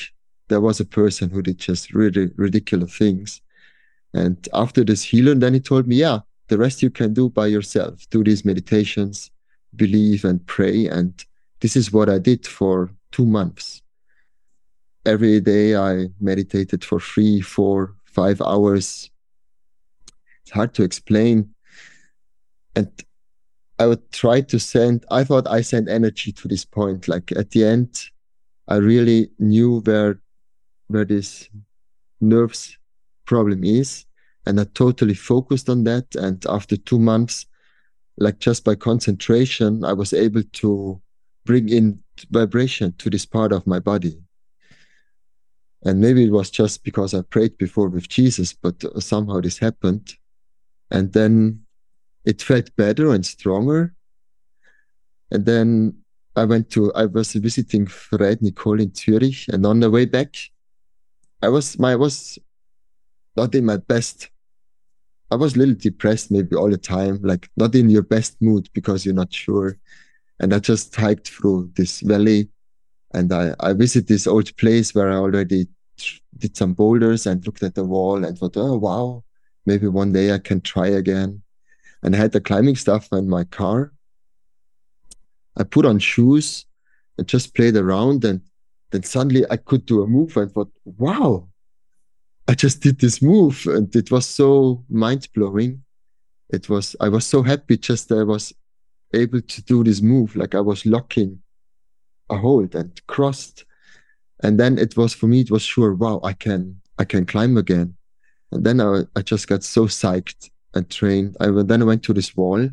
there 0.47 0.61
was 0.61 0.79
a 0.79 0.85
person 0.85 1.29
who 1.29 1.41
did 1.41 1.57
just 1.57 1.93
really 1.93 2.29
ridiculous 2.37 2.97
things 2.97 3.41
and 4.13 4.47
after 4.53 4.85
this 4.85 5.03
healing 5.03 5.39
then 5.39 5.53
he 5.53 5.59
told 5.59 5.85
me 5.85 5.97
yeah 5.97 6.19
the 6.47 6.57
rest 6.57 6.83
you 6.83 6.89
can 6.89 7.13
do 7.13 7.29
by 7.29 7.47
yourself 7.47 8.07
do 8.09 8.23
these 8.23 8.45
meditations 8.45 9.31
believe 9.75 10.23
and 10.23 10.45
pray 10.47 10.87
and 10.87 11.25
this 11.61 11.75
is 11.75 11.91
what 11.91 12.09
i 12.09 12.17
did 12.17 12.45
for 12.45 12.89
two 13.11 13.25
months 13.25 13.81
every 15.05 15.39
day 15.39 15.75
i 15.75 16.07
meditated 16.19 16.83
for 16.83 16.99
three 16.99 17.41
four 17.41 17.95
five 18.05 18.41
hours 18.41 19.09
it's 20.45 20.51
hard 20.51 20.75
to 20.75 20.83
explain. 20.83 21.49
And 22.75 22.91
I 23.79 23.87
would 23.87 24.11
try 24.11 24.41
to 24.41 24.59
send, 24.59 25.03
I 25.09 25.23
thought 25.23 25.47
I 25.47 25.61
sent 25.61 25.89
energy 25.89 26.31
to 26.33 26.47
this 26.47 26.63
point. 26.63 27.07
Like 27.07 27.31
at 27.31 27.49
the 27.49 27.65
end, 27.65 27.99
I 28.67 28.75
really 28.75 29.31
knew 29.39 29.81
where 29.81 30.19
where 30.87 31.05
this 31.05 31.49
nerves 32.21 32.77
problem 33.25 33.63
is. 33.63 34.04
And 34.45 34.59
I 34.59 34.65
totally 34.73 35.13
focused 35.13 35.69
on 35.69 35.83
that. 35.85 36.15
And 36.15 36.45
after 36.47 36.77
two 36.77 36.99
months, 36.99 37.45
like 38.17 38.39
just 38.39 38.63
by 38.63 38.75
concentration, 38.75 39.83
I 39.83 39.93
was 39.93 40.13
able 40.13 40.43
to 40.43 41.01
bring 41.45 41.69
in 41.69 41.99
vibration 42.31 42.93
to 42.99 43.09
this 43.09 43.25
part 43.25 43.51
of 43.51 43.67
my 43.67 43.79
body. 43.79 44.19
And 45.83 45.99
maybe 45.99 46.23
it 46.23 46.31
was 46.31 46.49
just 46.49 46.83
because 46.83 47.13
I 47.13 47.21
prayed 47.21 47.57
before 47.57 47.89
with 47.89 48.07
Jesus, 48.07 48.53
but 48.53 48.83
somehow 49.03 49.41
this 49.41 49.59
happened 49.59 50.15
and 50.91 51.13
then 51.13 51.61
it 52.25 52.41
felt 52.41 52.75
better 52.75 53.13
and 53.13 53.25
stronger. 53.25 53.93
And 55.31 55.45
then 55.45 55.97
I 56.35 56.45
went 56.45 56.69
to, 56.71 56.93
I 56.93 57.05
was 57.05 57.33
visiting 57.33 57.87
Fred 57.87 58.41
Nicole 58.41 58.79
in 58.79 58.93
Zurich, 58.93 59.47
and 59.47 59.65
on 59.65 59.79
the 59.79 59.89
way 59.89 60.05
back, 60.05 60.35
I 61.41 61.49
was, 61.49 61.79
my, 61.79 61.93
I 61.93 61.95
was 61.95 62.37
not 63.35 63.55
in 63.55 63.65
my 63.65 63.77
best. 63.77 64.29
I 65.31 65.35
was 65.35 65.55
a 65.55 65.59
little 65.59 65.75
depressed 65.75 66.31
maybe 66.31 66.55
all 66.55 66.69
the 66.69 66.77
time, 66.77 67.19
like 67.23 67.49
not 67.57 67.73
in 67.75 67.89
your 67.89 68.03
best 68.03 68.41
mood 68.41 68.69
because 68.73 69.05
you're 69.05 69.15
not 69.15 69.33
sure. 69.33 69.77
And 70.39 70.53
I 70.53 70.59
just 70.59 70.95
hiked 70.95 71.29
through 71.29 71.71
this 71.75 72.01
valley 72.01 72.49
and 73.13 73.31
I, 73.31 73.55
I 73.59 73.73
visited 73.73 74.07
this 74.07 74.27
old 74.27 74.55
place 74.57 74.93
where 74.93 75.09
I 75.09 75.15
already 75.15 75.67
did 76.37 76.57
some 76.57 76.73
boulders 76.73 77.25
and 77.25 77.45
looked 77.45 77.63
at 77.63 77.75
the 77.75 77.83
wall 77.83 78.23
and 78.23 78.37
thought, 78.37 78.57
oh, 78.57 78.77
wow, 78.77 79.23
maybe 79.65 79.87
one 79.87 80.11
day 80.11 80.33
I 80.33 80.39
can 80.39 80.59
try 80.59 80.87
again. 80.87 81.41
And 82.03 82.13
I 82.13 82.17
had 82.17 82.33
the 82.33 82.41
climbing 82.41 82.75
stuff 82.75 83.07
in 83.13 83.29
my 83.29 83.45
car. 83.45 83.93
I 85.57 85.63
put 85.63 85.85
on 85.85 85.99
shoes 85.99 86.65
and 87.17 87.25
just 87.25 87.55
played 87.55 87.77
around. 87.77 88.25
And 88.25 88.41
then 88.91 89.03
suddenly 89.03 89.45
I 89.49 89.57
could 89.57 89.85
do 89.85 90.03
a 90.03 90.07
move 90.07 90.35
and 90.35 90.51
thought, 90.51 90.71
wow, 90.83 91.47
I 92.47 92.53
just 92.53 92.81
did 92.81 92.99
this 92.99 93.21
move. 93.21 93.65
And 93.67 93.93
it 93.95 94.11
was 94.11 94.25
so 94.25 94.83
mind 94.89 95.27
blowing. 95.33 95.83
It 96.49 96.69
was, 96.69 96.95
I 96.99 97.09
was 97.09 97.25
so 97.25 97.43
happy 97.43 97.77
just 97.77 98.09
that 98.09 98.19
I 98.19 98.23
was 98.23 98.53
able 99.13 99.41
to 99.41 99.61
do 99.63 99.83
this 99.83 100.01
move. 100.01 100.35
Like 100.35 100.55
I 100.55 100.61
was 100.61 100.85
locking 100.85 101.41
a 102.29 102.37
hold 102.37 102.75
and 102.75 102.99
crossed. 103.07 103.65
And 104.43 104.59
then 104.59 104.77
it 104.77 104.95
was 104.97 105.13
for 105.13 105.27
me, 105.27 105.41
it 105.41 105.51
was 105.51 105.63
sure, 105.63 105.93
wow, 105.93 106.19
I 106.23 106.33
can, 106.33 106.81
I 106.99 107.05
can 107.05 107.25
climb 107.25 107.57
again. 107.57 107.95
And 108.51 108.63
then 108.63 108.79
I, 108.79 109.03
I 109.15 109.21
just 109.21 109.47
got 109.47 109.63
so 109.63 109.85
psyched 109.85 110.49
and 110.75 110.89
trained. 110.89 111.35
I 111.39 111.47
then 111.49 111.81
I 111.81 111.85
went 111.85 112.03
to 112.03 112.13
this 112.13 112.35
wall, 112.35 112.69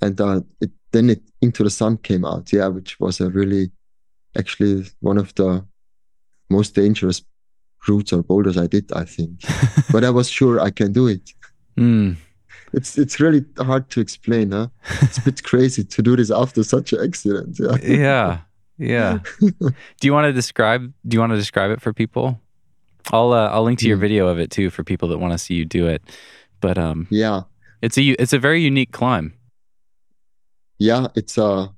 and 0.00 0.20
uh, 0.20 0.40
it, 0.60 0.70
then 0.92 1.10
it 1.10 1.22
into 1.40 1.64
the 1.64 1.70
sun 1.70 1.96
came 1.98 2.24
out. 2.24 2.52
Yeah, 2.52 2.68
which 2.68 3.00
was 3.00 3.20
a 3.20 3.30
really, 3.30 3.72
actually 4.36 4.86
one 5.00 5.18
of 5.18 5.34
the 5.34 5.64
most 6.48 6.74
dangerous 6.74 7.22
routes 7.88 8.12
or 8.12 8.22
boulders 8.22 8.56
I 8.56 8.66
did. 8.66 8.92
I 8.92 9.04
think, 9.04 9.40
but 9.92 10.04
I 10.04 10.10
was 10.10 10.28
sure 10.30 10.60
I 10.60 10.70
can 10.70 10.92
do 10.92 11.06
it. 11.08 11.32
Mm. 11.76 12.16
It's 12.72 12.96
it's 12.98 13.20
really 13.20 13.44
hard 13.58 13.90
to 13.90 14.00
explain. 14.00 14.52
Huh? 14.52 14.68
It's 15.02 15.18
a 15.18 15.22
bit 15.22 15.42
crazy 15.50 15.84
to 15.84 16.02
do 16.02 16.16
this 16.16 16.30
after 16.30 16.62
such 16.64 16.92
an 16.92 17.00
accident. 17.04 17.58
Yeah. 17.60 17.76
Yeah. 17.82 18.38
Yeah. 18.78 19.18
do 19.40 20.02
you 20.02 20.12
want 20.12 20.24
to 20.26 20.32
describe? 20.32 20.92
Do 21.06 21.14
you 21.14 21.20
want 21.20 21.32
to 21.32 21.36
describe 21.38 21.70
it 21.70 21.80
for 21.80 21.92
people? 21.92 22.40
I'll 23.12 23.32
uh, 23.32 23.48
I'll 23.48 23.62
link 23.64 23.78
to 23.80 23.88
your 23.88 23.98
Mm. 23.98 24.00
video 24.00 24.26
of 24.28 24.38
it 24.38 24.50
too 24.50 24.70
for 24.70 24.84
people 24.84 25.08
that 25.08 25.18
want 25.18 25.32
to 25.32 25.38
see 25.38 25.54
you 25.54 25.64
do 25.64 25.86
it. 25.86 26.02
But 26.60 26.78
um, 26.78 27.06
yeah. 27.10 27.42
it's 27.82 27.98
a 27.98 28.02
it's 28.22 28.32
a 28.32 28.38
very 28.38 28.62
unique 28.62 28.92
climb. 28.92 29.34
yeah, 30.78 31.08
it's 31.14 31.36
uh 31.38 31.68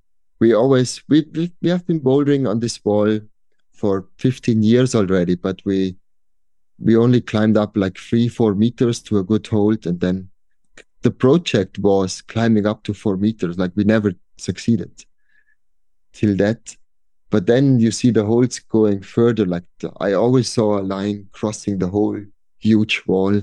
we 0.40 0.54
always 0.54 1.02
we 1.08 1.24
we, 1.34 1.52
we 1.62 1.70
have 1.70 1.86
been 1.86 2.00
bouldering 2.00 2.48
on 2.48 2.60
this 2.60 2.82
wall 2.84 3.20
for 3.74 4.08
15 4.18 4.62
years 4.62 4.94
already, 4.94 5.34
but 5.34 5.60
we 5.64 5.96
we 6.78 6.96
only 6.96 7.20
climbed 7.20 7.56
up 7.56 7.76
like 7.76 7.96
three, 7.96 8.28
four 8.28 8.54
meters 8.54 9.00
to 9.02 9.18
a 9.18 9.24
good 9.24 9.46
hold, 9.46 9.86
and 9.86 10.00
then 10.00 10.28
the 11.02 11.10
project 11.10 11.78
was 11.78 12.22
climbing 12.22 12.66
up 12.66 12.82
to 12.84 12.94
four 12.94 13.16
meters. 13.16 13.58
Like 13.58 13.72
we 13.76 13.84
never 13.84 14.12
succeeded 14.38 15.04
till 16.12 16.36
that. 16.36 16.76
But 17.30 17.46
then 17.46 17.80
you 17.80 17.90
see 17.90 18.10
the 18.10 18.24
holes 18.24 18.58
going 18.58 19.02
further. 19.02 19.44
Like 19.44 19.64
the, 19.80 19.92
I 20.00 20.12
always 20.12 20.48
saw 20.48 20.78
a 20.78 20.82
line 20.82 21.28
crossing 21.32 21.78
the 21.78 21.88
whole 21.88 22.20
huge 22.58 23.02
wall. 23.06 23.42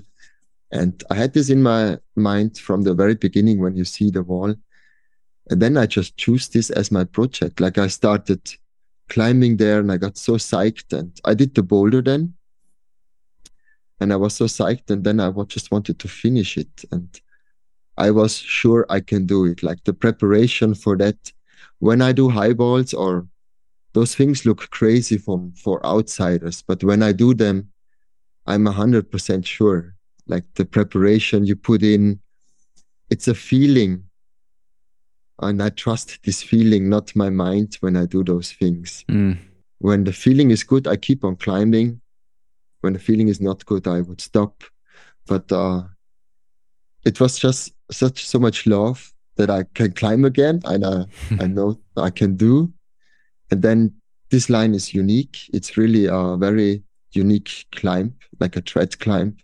And 0.71 1.03
I 1.09 1.15
had 1.15 1.33
this 1.33 1.49
in 1.49 1.61
my 1.61 1.99
mind 2.15 2.57
from 2.57 2.83
the 2.83 2.93
very 2.93 3.15
beginning 3.15 3.59
when 3.59 3.75
you 3.75 3.85
see 3.85 4.09
the 4.09 4.23
wall. 4.23 4.55
And 5.49 5.61
then 5.61 5.77
I 5.77 5.85
just 5.85 6.17
choose 6.17 6.47
this 6.47 6.69
as 6.69 6.91
my 6.91 7.03
project. 7.03 7.59
Like 7.59 7.77
I 7.77 7.87
started 7.87 8.41
climbing 9.11 9.57
there 9.57 9.81
and 9.81 9.91
I 9.91 9.97
got 9.97 10.17
so 10.17 10.33
psyched 10.33 10.97
and 10.97 11.11
I 11.25 11.33
did 11.33 11.53
the 11.53 11.61
boulder 11.61 12.01
then. 12.01 12.33
And 13.99 14.11
I 14.13 14.15
was 14.15 14.33
so 14.33 14.45
psyched. 14.45 14.89
And 14.89 15.03
then 15.03 15.19
I 15.19 15.29
just 15.47 15.69
wanted 15.69 15.99
to 15.99 16.07
finish 16.07 16.57
it. 16.57 16.85
And 16.91 17.07
I 17.97 18.09
was 18.09 18.37
sure 18.37 18.85
I 18.89 19.01
can 19.01 19.25
do 19.25 19.45
it. 19.45 19.61
Like 19.63 19.83
the 19.83 19.93
preparation 19.93 20.73
for 20.73 20.97
that, 20.97 21.17
when 21.79 22.01
I 22.01 22.13
do 22.13 22.29
high 22.29 22.53
balls 22.53 22.93
or 22.93 23.27
those 23.93 24.15
things 24.15 24.45
look 24.45 24.69
crazy 24.71 25.17
from 25.17 25.51
for 25.51 25.85
outsiders, 25.85 26.63
but 26.65 26.81
when 26.83 27.03
I 27.03 27.11
do 27.11 27.33
them, 27.33 27.67
I'm 28.47 28.65
hundred 28.65 29.11
percent 29.11 29.45
sure. 29.45 29.93
Like 30.25 30.45
the 30.55 30.65
preparation 30.65 31.45
you 31.45 31.57
put 31.57 31.83
in, 31.83 32.21
it's 33.09 33.27
a 33.27 33.35
feeling. 33.35 34.03
And 35.41 35.61
I 35.61 35.69
trust 35.69 36.19
this 36.23 36.43
feeling, 36.43 36.89
not 36.89 37.15
my 37.15 37.29
mind, 37.29 37.77
when 37.81 37.97
I 37.97 38.05
do 38.05 38.23
those 38.23 38.51
things. 38.51 39.03
Mm. 39.09 39.37
When 39.79 40.03
the 40.03 40.13
feeling 40.13 40.51
is 40.51 40.63
good, 40.63 40.87
I 40.87 40.95
keep 40.95 41.23
on 41.23 41.35
climbing. 41.35 42.01
When 42.81 42.93
the 42.93 42.99
feeling 42.99 43.27
is 43.27 43.41
not 43.41 43.65
good, 43.65 43.87
I 43.87 44.01
would 44.01 44.21
stop. 44.21 44.63
But 45.27 45.51
uh, 45.51 45.83
it 47.05 47.19
was 47.19 47.39
just 47.39 47.73
such 47.91 48.25
so 48.25 48.39
much 48.39 48.67
love 48.67 49.13
that 49.37 49.49
I 49.49 49.63
can 49.73 49.93
climb 49.93 50.25
again, 50.25 50.61
and 50.65 50.85
I, 50.85 51.05
I 51.39 51.47
know 51.47 51.79
I 51.97 52.09
can 52.09 52.35
do. 52.35 52.71
And 53.49 53.61
then 53.61 53.93
this 54.29 54.49
line 54.49 54.73
is 54.73 54.93
unique. 54.93 55.37
It's 55.53 55.77
really 55.77 56.05
a 56.05 56.37
very 56.37 56.83
unique 57.11 57.65
climb, 57.71 58.15
like 58.39 58.55
a 58.55 58.61
trad 58.61 58.99
climb. 58.99 59.37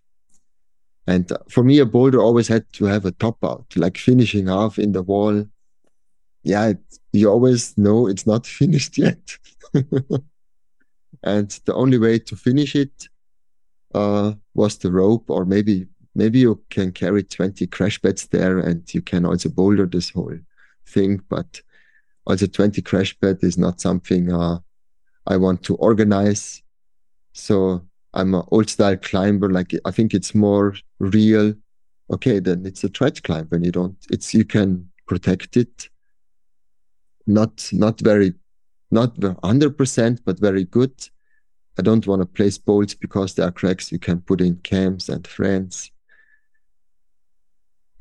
And 1.07 1.31
uh, 1.31 1.37
for 1.49 1.63
me, 1.63 1.79
a 1.79 1.85
boulder 1.85 2.21
always 2.21 2.47
had 2.47 2.71
to 2.73 2.85
have 2.85 3.05
a 3.05 3.11
top 3.11 3.43
out, 3.43 3.65
like 3.75 3.97
finishing 3.97 4.49
off 4.49 4.77
in 4.77 4.91
the 4.91 5.03
wall. 5.03 5.45
Yeah, 6.43 6.67
it, 6.67 6.79
you 7.11 7.29
always 7.29 7.77
know 7.77 8.07
it's 8.07 8.27
not 8.27 8.45
finished 8.61 8.97
yet. 8.97 9.37
and 11.23 11.49
the 11.65 11.73
only 11.73 11.97
way 11.97 12.19
to 12.19 12.35
finish 12.35 12.75
it 12.75 13.09
uh, 13.93 14.33
was 14.53 14.77
the 14.77 14.91
rope, 14.91 15.29
or 15.29 15.45
maybe 15.45 15.87
maybe 16.15 16.39
you 16.39 16.61
can 16.69 16.91
carry 16.91 17.23
20 17.23 17.67
crash 17.67 18.01
beds 18.01 18.27
there 18.27 18.57
and 18.57 18.91
you 18.93 19.01
can 19.01 19.23
also 19.25 19.49
boulder 19.49 19.85
this 19.85 20.09
whole 20.09 20.37
thing. 20.87 21.21
But 21.29 21.61
also 22.25 22.47
20 22.47 22.81
crash 22.81 23.17
pad 23.19 23.37
is 23.41 23.57
not 23.57 23.79
something 23.79 24.33
uh, 24.33 24.59
I 25.27 25.37
want 25.37 25.63
to 25.63 25.75
organize. 25.75 26.63
So 27.33 27.85
I'm 28.13 28.33
an 28.33 28.43
old 28.51 28.69
style 28.69 28.97
climber. 28.97 29.49
Like 29.49 29.73
I 29.85 29.91
think 29.91 30.13
it's 30.13 30.33
more 30.33 30.75
real. 30.99 31.53
Okay, 32.11 32.39
then 32.39 32.65
it's 32.65 32.83
a 32.83 32.89
trad 32.89 33.21
climb 33.23 33.45
when 33.49 33.63
you 33.63 33.71
don't. 33.71 33.97
It's 34.09 34.33
you 34.33 34.45
can 34.45 34.89
protect 35.07 35.57
it. 35.57 35.89
Not 37.27 37.69
not 37.73 37.99
very, 37.99 38.33
not 38.89 39.15
hundred 39.43 39.77
percent, 39.77 40.21
but 40.25 40.39
very 40.39 40.63
good. 40.63 40.93
I 41.77 41.83
don't 41.83 42.07
want 42.07 42.21
to 42.21 42.25
place 42.25 42.57
bolts 42.57 42.95
because 42.95 43.35
there 43.35 43.47
are 43.47 43.51
cracks. 43.51 43.91
You 43.91 43.99
can 43.99 44.21
put 44.21 44.41
in 44.41 44.55
cams 44.57 45.09
and 45.09 45.27
friends. 45.27 45.91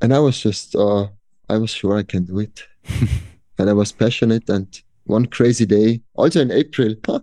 And 0.01 0.13
I 0.13 0.19
was 0.19 0.39
just, 0.39 0.75
uh, 0.75 1.07
I 1.49 1.57
was 1.57 1.69
sure 1.71 1.97
I 1.97 2.03
can 2.03 2.23
do 2.23 2.39
it, 2.39 2.63
and 3.59 3.69
I 3.69 3.73
was 3.73 3.91
passionate. 3.91 4.49
And 4.49 4.67
one 5.03 5.25
crazy 5.25 5.65
day, 5.65 6.01
also 6.15 6.41
in 6.41 6.51
April, 6.51 6.95
huh, 7.05 7.19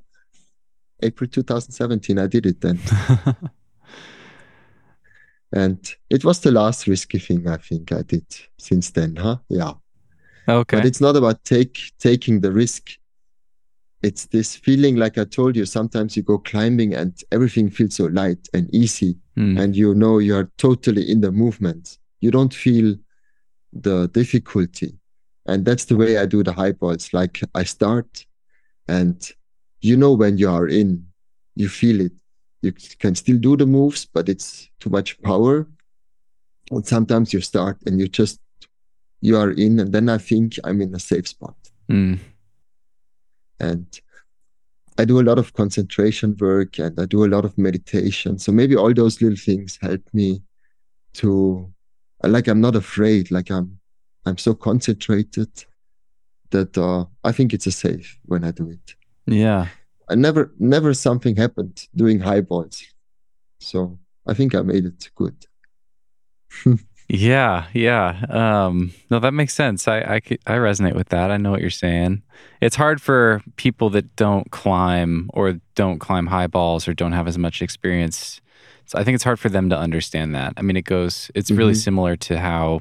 April 1.02 1.28
2017, 1.28 2.18
I 2.18 2.26
did 2.26 2.47
it 2.47 2.60
then. 2.60 2.78
and 5.52 5.94
it 6.10 6.24
was 6.24 6.40
the 6.40 6.51
last 6.51 6.86
risky 6.86 7.18
thing 7.18 7.48
I 7.48 7.56
think 7.56 7.93
I 7.93 8.02
did 8.02 8.26
since 8.59 8.90
then, 8.90 9.16
huh? 9.16 9.39
Yeah. 9.48 9.74
Okay. 10.49 10.77
But 10.77 10.87
it's 10.87 11.01
not 11.01 11.16
about 11.16 11.45
take 11.45 11.93
taking 11.99 12.41
the 12.41 12.53
risk. 12.53 12.91
It's 14.03 14.27
this 14.27 14.55
feeling, 14.55 14.97
like 14.97 15.16
I 15.16 15.25
told 15.25 15.57
you, 15.57 15.65
sometimes 15.65 16.15
you 16.16 16.23
go 16.23 16.37
climbing 16.39 16.95
and 16.95 17.19
everything 17.33 17.71
feels 17.71 17.95
so 17.95 18.07
light 18.07 18.49
and 18.53 18.69
easy, 18.75 19.16
Mm. 19.37 19.59
and 19.61 19.75
you 19.75 19.95
know 19.95 20.19
you 20.19 20.37
are 20.37 20.51
totally 20.59 21.11
in 21.11 21.21
the 21.21 21.33
movement. 21.33 21.99
You 22.21 22.31
don't 22.31 22.55
feel 22.55 22.97
the 23.73 24.09
difficulty. 24.09 24.95
And 25.47 25.65
that's 25.65 25.87
the 25.87 25.97
way 25.97 26.19
I 26.19 26.27
do 26.27 26.43
the 26.43 26.53
high 26.53 26.73
balls. 26.73 27.12
Like 27.12 27.41
I 27.55 27.65
start 27.65 28.25
and 28.89 29.16
you 29.81 29.97
know 29.97 30.12
when 30.12 30.39
you 30.39 30.49
are 30.49 30.69
in, 30.69 31.07
you 31.57 31.69
feel 31.69 32.01
it. 32.01 32.12
You 32.62 32.73
can 32.99 33.15
still 33.15 33.39
do 33.39 33.57
the 33.57 33.66
moves, 33.66 34.07
but 34.07 34.29
it's 34.29 34.69
too 34.81 34.91
much 34.91 35.21
power. 35.23 35.66
And 36.71 36.87
sometimes 36.87 37.33
you 37.35 37.41
start 37.41 37.79
and 37.87 37.99
you 38.01 38.09
just 38.09 38.41
you 39.24 39.38
are 39.38 39.52
in, 39.52 39.80
and 39.80 39.90
then 39.90 40.10
I 40.10 40.18
think 40.18 40.59
I'm 40.64 40.82
in 40.82 40.94
a 40.94 41.01
safe 41.01 41.26
spot. 41.28 41.56
Mm. 41.90 42.18
And 43.59 43.86
I 44.98 45.06
do 45.06 45.18
a 45.18 45.26
lot 45.28 45.38
of 45.38 45.55
concentration 45.55 46.36
work 46.38 46.78
and 46.78 47.01
I 47.01 47.06
do 47.06 47.24
a 47.24 47.32
lot 47.34 47.46
of 47.46 47.56
meditation. 47.56 48.38
So 48.38 48.52
maybe 48.52 48.76
all 48.76 48.92
those 48.92 49.22
little 49.22 49.38
things 49.38 49.78
help 49.80 50.02
me 50.12 50.42
to 51.14 51.72
like 52.22 52.48
I'm 52.48 52.60
not 52.60 52.76
afraid. 52.76 53.30
Like 53.30 53.51
I'm 53.51 53.78
I'm 54.26 54.36
so 54.36 54.52
concentrated 54.55 55.52
that 56.51 56.76
uh, 56.76 57.06
I 57.24 57.32
think 57.32 57.55
it's 57.55 57.66
a 57.66 57.72
safe 57.72 58.18
when 58.26 58.44
I 58.44 58.51
do 58.51 58.68
it. 58.68 58.94
Yeah. 59.26 59.68
I 60.10 60.16
never 60.16 60.52
never 60.59 60.92
something 60.92 61.34
happened 61.34 61.88
doing 61.96 62.20
high 62.20 62.42
balls. 62.42 62.84
So 63.59 63.98
I 64.26 64.34
think 64.34 64.55
I 64.55 64.60
made 64.60 64.84
it 64.84 65.10
good. 65.14 65.46
Yeah, 67.09 67.66
yeah. 67.74 68.24
Um, 68.31 68.93
no, 69.10 69.18
that 69.18 69.32
makes 69.35 69.52
sense. 69.55 69.86
I 69.86 69.98
I 70.47 70.52
resonate 70.56 70.94
with 70.94 71.10
that. 71.10 71.31
I 71.31 71.36
know 71.36 71.51
what 71.51 71.60
you're 71.60 71.70
saying. 71.70 72.22
It's 72.60 72.76
hard 72.76 73.01
for 73.02 73.43
people 73.56 73.90
that 73.90 74.16
don't 74.16 74.51
climb 74.51 75.28
or 75.35 75.60
don't 75.74 75.98
climb 75.98 76.26
high 76.28 76.47
balls 76.47 76.89
or 76.89 76.94
don't 76.94 77.12
have 77.12 77.28
as 77.28 77.36
much 77.36 77.60
experience. 77.60 78.40
So 78.86 78.98
I 78.98 79.05
think 79.05 79.14
it's 79.16 79.24
hard 79.24 79.39
for 79.39 79.48
them 79.51 79.68
to 79.70 79.78
understand 79.78 80.35
that. 80.35 80.55
I 80.56 80.62
mean, 80.62 80.76
it 80.76 80.85
goes. 80.86 81.31
It's 81.35 81.51
really 81.51 81.72
Mhm. 81.72 81.82
similar 81.85 82.16
to 82.16 82.39
how, 82.40 82.81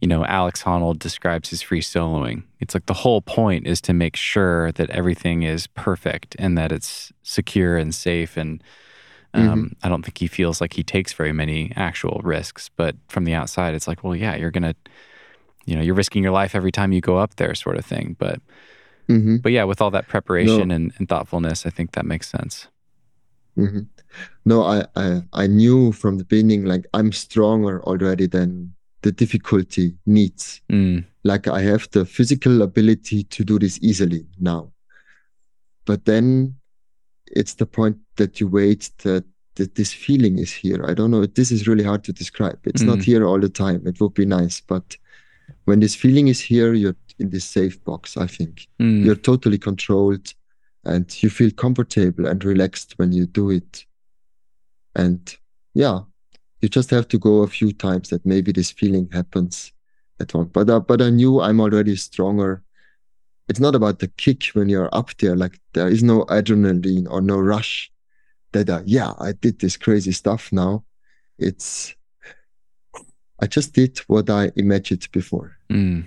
you 0.00 0.08
know, 0.08 0.24
Alex 0.24 0.62
Honnold 0.62 0.98
describes 0.98 1.50
his 1.50 1.60
free 1.62 1.80
soloing. 1.82 2.44
It's 2.60 2.74
like 2.74 2.86
the 2.86 2.94
whole 3.04 3.20
point 3.22 3.66
is 3.66 3.80
to 3.82 3.92
make 3.92 4.16
sure 4.16 4.72
that 4.72 4.88
everything 4.90 5.42
is 5.42 5.66
perfect 5.68 6.36
and 6.38 6.56
that 6.56 6.72
it's 6.72 7.12
secure 7.22 7.76
and 7.76 7.94
safe 7.94 8.36
and 8.36 8.62
um, 9.34 9.72
I 9.82 9.88
don't 9.88 10.04
think 10.04 10.18
he 10.18 10.26
feels 10.26 10.60
like 10.60 10.74
he 10.74 10.82
takes 10.84 11.12
very 11.12 11.32
many 11.32 11.72
actual 11.76 12.20
risks, 12.24 12.70
but 12.76 12.96
from 13.08 13.24
the 13.24 13.34
outside, 13.34 13.74
it's 13.74 13.88
like, 13.88 14.04
well, 14.04 14.16
yeah, 14.16 14.36
you're 14.36 14.50
gonna, 14.50 14.74
you 15.66 15.76
know, 15.76 15.82
you're 15.82 15.94
risking 15.94 16.22
your 16.22 16.32
life 16.32 16.54
every 16.54 16.72
time 16.72 16.92
you 16.92 17.00
go 17.00 17.18
up 17.18 17.36
there, 17.36 17.54
sort 17.54 17.76
of 17.76 17.84
thing. 17.86 18.16
But, 18.18 18.40
hmm 19.08 19.36
but 19.42 19.52
yeah, 19.52 19.64
with 19.64 19.80
all 19.80 19.90
that 19.90 20.08
preparation 20.08 20.70
and, 20.70 20.92
and 20.98 21.08
thoughtfulness, 21.08 21.66
I 21.66 21.70
think 21.70 21.92
that 21.92 22.06
makes 22.06 22.28
sense. 22.28 22.68
hmm 23.56 23.80
No, 24.44 24.62
I, 24.64 24.84
I 24.96 25.22
I 25.32 25.46
knew 25.46 25.92
from 25.92 26.18
the 26.18 26.24
beginning 26.24 26.64
like 26.64 26.86
I'm 26.94 27.12
stronger 27.12 27.82
already 27.84 28.26
than 28.26 28.74
the 29.02 29.12
difficulty 29.12 29.96
needs. 30.06 30.60
Mm, 30.70 31.04
Like 31.24 31.48
I 31.48 31.62
have 31.62 31.88
the 31.90 32.04
physical 32.06 32.62
ability 32.62 33.24
to 33.24 33.44
do 33.44 33.58
this 33.58 33.78
easily 33.82 34.26
now. 34.40 34.72
But 35.84 36.04
then 36.04 36.56
it's 37.28 37.54
the 37.54 37.66
point 37.66 37.98
that 38.16 38.40
you 38.40 38.46
wait 38.48 38.90
that, 39.04 39.24
that 39.56 39.74
this 39.74 39.92
feeling 39.92 40.38
is 40.38 40.52
here. 40.52 40.84
I 40.86 40.94
don't 40.94 41.10
know. 41.10 41.24
This 41.26 41.50
is 41.50 41.66
really 41.68 41.84
hard 41.84 42.04
to 42.04 42.12
describe. 42.12 42.58
It's 42.64 42.82
not 42.82 42.98
Mm. 42.98 43.04
here 43.04 43.26
all 43.26 43.40
the 43.40 43.48
time. 43.48 43.86
It 43.86 44.00
would 44.00 44.14
be 44.14 44.26
nice. 44.26 44.60
But 44.60 44.96
when 45.64 45.80
this 45.80 45.94
feeling 45.94 46.28
is 46.28 46.40
here, 46.40 46.72
you're 46.74 46.96
in 47.18 47.30
this 47.30 47.44
safe 47.44 47.82
box, 47.84 48.16
I 48.16 48.26
think. 48.26 48.66
mm, 48.80 49.04
You're 49.04 49.14
totally 49.16 49.58
controlled 49.58 50.32
and 50.84 51.22
you 51.22 51.30
feel 51.30 51.50
comfortable 51.52 52.26
and 52.26 52.42
relaxed 52.44 52.94
when 52.98 53.12
you 53.12 53.26
do 53.26 53.50
it. 53.50 53.84
And 54.96 55.34
yeah, 55.74 56.00
you 56.60 56.68
just 56.68 56.90
have 56.90 57.06
to 57.08 57.18
go 57.18 57.42
a 57.42 57.46
few 57.46 57.72
times 57.72 58.08
that 58.08 58.24
maybe 58.26 58.52
this 58.52 58.70
feeling 58.70 59.08
happens 59.12 59.72
at 60.20 60.34
one. 60.34 60.46
But 60.46 60.68
uh, 60.70 60.80
but 60.80 61.00
I 61.02 61.10
knew 61.10 61.40
I'm 61.40 61.60
already 61.60 61.96
stronger. 61.96 62.62
It's 63.48 63.60
not 63.60 63.74
about 63.74 63.98
the 63.98 64.08
kick 64.08 64.44
when 64.54 64.68
you're 64.68 64.88
up 64.94 65.16
there. 65.18 65.36
Like 65.36 65.60
there 65.74 65.88
is 65.88 66.02
no 66.02 66.24
adrenaline 66.26 67.06
or 67.10 67.20
no 67.20 67.38
rush. 67.38 67.91
That 68.52 68.68
uh, 68.70 68.82
yeah, 68.84 69.12
I 69.18 69.32
did 69.32 69.58
this 69.58 69.76
crazy 69.76 70.12
stuff 70.12 70.52
now. 70.52 70.84
It's 71.38 71.94
I 73.40 73.46
just 73.46 73.72
did 73.72 73.98
what 74.06 74.30
I 74.30 74.52
imagined 74.56 75.08
before, 75.10 75.56
mm. 75.70 76.04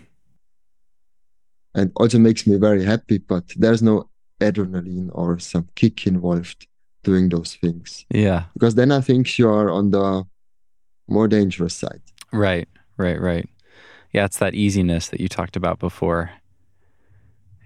and 1.73 1.91
also 1.95 2.19
makes 2.19 2.47
me 2.47 2.57
very 2.57 2.83
happy. 2.83 3.17
But 3.17 3.45
there's 3.57 3.81
no 3.81 4.09
adrenaline 4.39 5.09
or 5.13 5.39
some 5.39 5.67
kick 5.75 6.07
involved 6.07 6.67
doing 7.03 7.29
those 7.29 7.55
things 7.55 8.03
yeah, 8.09 8.45
because 8.53 8.75
then 8.75 8.91
I 8.91 8.99
think 8.99 9.37
you 9.37 9.47
are 9.47 9.69
on 9.69 9.91
the 9.91 10.25
more 11.07 11.27
dangerous 11.27 11.75
side. 11.75 12.01
right, 12.33 12.67
right, 12.97 13.21
right. 13.21 13.47
Yeah, 14.11 14.25
it's 14.25 14.39
that 14.39 14.55
easiness 14.55 15.09
that 15.09 15.19
you 15.19 15.27
talked 15.27 15.55
about 15.55 15.79
before. 15.79 16.31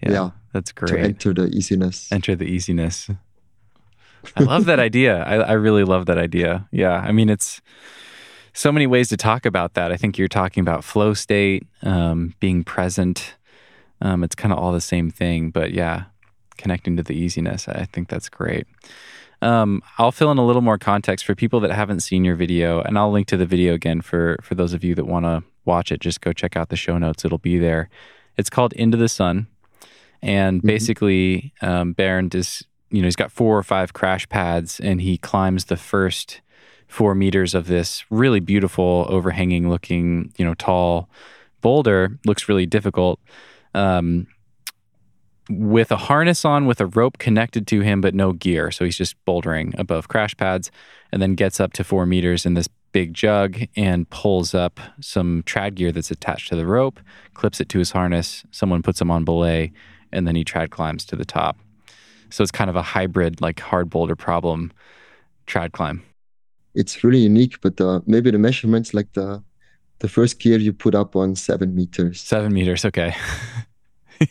Yeah, 0.03 0.11
Yeah, 0.11 0.30
that's 0.53 0.73
to 0.73 0.85
great. 0.85 1.06
enter 1.06 1.34
the 1.34 1.47
easiness. 1.47 2.11
Enter 2.11 2.35
the 2.35 2.45
easiness. 2.45 3.10
I 4.36 4.44
love 4.44 4.66
that 4.66 4.80
idea. 4.80 5.24
I, 5.24 5.36
I 5.36 5.52
really 5.54 5.84
love 5.84 6.06
that 6.08 6.18
idea. 6.18 6.68
Yeah. 6.72 6.94
I 6.94 7.12
mean, 7.12 7.30
it's 7.30 7.62
so 8.54 8.72
many 8.72 8.88
ways 8.88 9.10
to 9.10 9.18
talk 9.18 9.46
about 9.46 9.74
that. 9.76 9.91
I 9.91 9.98
think 9.98 10.18
you're 10.18 10.28
talking 10.28 10.62
about 10.62 10.84
flow 10.84 11.14
state, 11.14 11.66
um, 11.84 12.34
being 12.40 12.64
present. 12.64 13.36
Um, 14.02 14.24
it's 14.24 14.36
kind 14.36 14.52
of 14.54 14.60
all 14.60 14.72
the 14.72 14.82
same 14.82 15.10
thing, 15.12 15.50
but 15.52 15.72
yeah, 15.72 16.04
connecting 16.58 16.98
to 16.98 17.04
the 17.04 17.14
easiness. 17.16 17.68
I 17.68 17.86
think 17.86 18.08
that's 18.10 18.30
great. 18.30 18.66
Um, 19.41 19.82
I'll 19.98 20.12
fill 20.12 20.32
in 20.32 20.38
a 20.38 20.46
little 20.46 20.62
more 20.62 20.78
context 20.78 21.26
for 21.26 21.34
people 21.36 21.60
that 21.62 21.72
haven't 21.72 22.02
seen 22.02 22.26
your 22.26 22.36
video, 22.36 22.82
and 22.82 22.98
I'll 22.98 23.12
link 23.12 23.28
to 23.28 23.38
the 23.38 23.46
video 23.46 23.74
again 23.74 24.02
for 24.02 24.38
for 24.41 24.56
those 24.56 24.74
of 24.74 24.84
you 24.84 24.96
that 24.96 25.06
want 25.06 25.26
to 25.26 25.44
watch 25.64 25.91
it, 25.91 26.02
just 26.02 26.20
go 26.20 26.34
check 26.34 26.58
out 26.58 26.70
the 26.70 26.76
show 26.76 26.98
notes. 26.98 27.24
It'll 27.24 27.38
be 27.38 27.58
there. 27.58 27.90
It's 28.38 28.50
called 28.50 28.74
Into 28.74 28.98
the 28.98 29.08
Sun. 29.08 29.48
And 30.22 30.62
Mhm. 30.62 30.68
basically, 30.68 31.54
um, 31.62 31.94
Bernd 31.94 32.36
is, 32.36 32.66
you 32.91 33.02
know, 33.02 33.06
he's 33.07 33.16
got 33.16 33.32
four 33.32 33.57
or 33.57 33.64
five 33.64 33.94
crash 33.94 34.28
pads 34.30 34.80
and 34.80 35.02
he 35.02 35.18
climbs 35.18 35.66
the 35.66 35.78
first 35.78 36.41
four 36.88 37.14
meters 37.14 37.53
of 37.53 37.68
this 37.68 38.03
really 38.10 38.40
beautiful, 38.40 39.06
overhanging 39.10 39.70
looking, 39.70 40.34
you 40.38 40.45
know, 40.45 40.56
tall 40.56 41.10
boulder. 41.61 42.18
Looks 42.26 42.49
really 42.49 42.66
difficult. 42.66 43.20
Um, 43.74 44.28
with 45.49 45.91
a 45.91 45.98
harness 45.98 46.45
on, 46.45 46.66
with 46.68 46.80
a 46.80 46.86
rope 46.86 47.18
connected 47.18 47.66
to 47.68 47.82
him, 47.82 48.02
but 48.02 48.14
no 48.14 48.34
gear. 48.34 48.70
So 48.72 48.86
he's 48.86 48.98
just 48.98 49.16
bouldering 49.26 49.78
above 49.80 50.07
crash 50.07 50.38
pads 50.38 50.70
and 51.11 51.22
then 51.22 51.34
gets 51.34 51.60
up 51.60 51.74
to 51.74 51.84
four 51.84 52.06
meters 52.06 52.45
in 52.45 52.53
this 52.53 52.68
big 52.91 53.14
jug 53.14 53.60
and 53.76 54.10
pulls 54.10 54.53
up 54.53 54.80
some 55.02 55.44
trad 55.44 55.76
gear 55.76 55.91
that's 55.91 56.11
attached 56.11 56.49
to 56.49 56.56
the 56.56 56.66
rope, 56.66 56.99
clips 57.34 57.60
it 57.60 57.70
to 57.70 57.80
his 57.80 57.91
harness. 57.91 58.44
Someone 58.52 58.84
puts 58.84 59.02
him 59.02 59.11
on 59.11 59.26
belay, 59.26 59.72
and 60.11 60.28
then 60.28 60.36
he 60.36 60.44
trad 60.44 60.70
climbs 60.70 61.06
to 61.06 61.16
the 61.16 61.26
top. 61.26 61.57
So 62.30 62.43
it's 62.43 62.51
kind 62.51 62.69
of 62.69 62.76
a 62.76 62.81
hybrid, 62.81 63.41
like 63.41 63.60
hard 63.60 63.89
boulder 63.89 64.15
problem 64.15 64.72
trad 65.47 65.72
climb. 65.72 66.03
It's 66.76 67.03
really 67.03 67.19
unique, 67.19 67.60
but 67.61 67.80
uh, 67.81 68.01
maybe 68.06 68.31
the 68.31 68.38
measurements, 68.39 68.93
like 68.93 69.11
the 69.14 69.43
the 69.99 70.07
first 70.07 70.39
gear 70.39 70.57
you 70.57 70.72
put 70.72 70.95
up 70.95 71.15
on 71.15 71.35
seven 71.35 71.76
meters. 71.76 72.22
Seven 72.22 72.53
meters, 72.53 72.85
okay. 72.85 73.14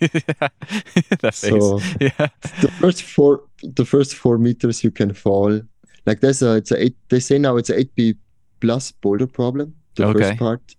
that 1.21 1.35
face. 1.35 1.35
So 1.35 1.81
yeah. 2.01 2.29
the 2.61 2.71
first 2.81 3.03
four, 3.03 3.43
the 3.63 3.85
first 3.85 4.15
four 4.15 4.39
meters 4.39 4.85
you 4.85 4.91
can 4.91 5.13
fall. 5.13 5.61
Like 6.07 6.21
there's 6.21 6.43
a, 6.43 6.55
it's 6.57 6.71
a 6.71 6.83
eight. 6.85 6.97
They 7.09 7.21
say 7.21 7.39
now 7.39 7.57
it's 7.57 7.71
a 7.71 7.79
eight 7.79 7.95
B 7.95 8.15
plus 8.61 8.93
boulder 8.93 9.27
problem. 9.27 9.75
The 9.97 10.07
Okay. 10.07 10.21
first 10.21 10.39
part, 10.39 10.77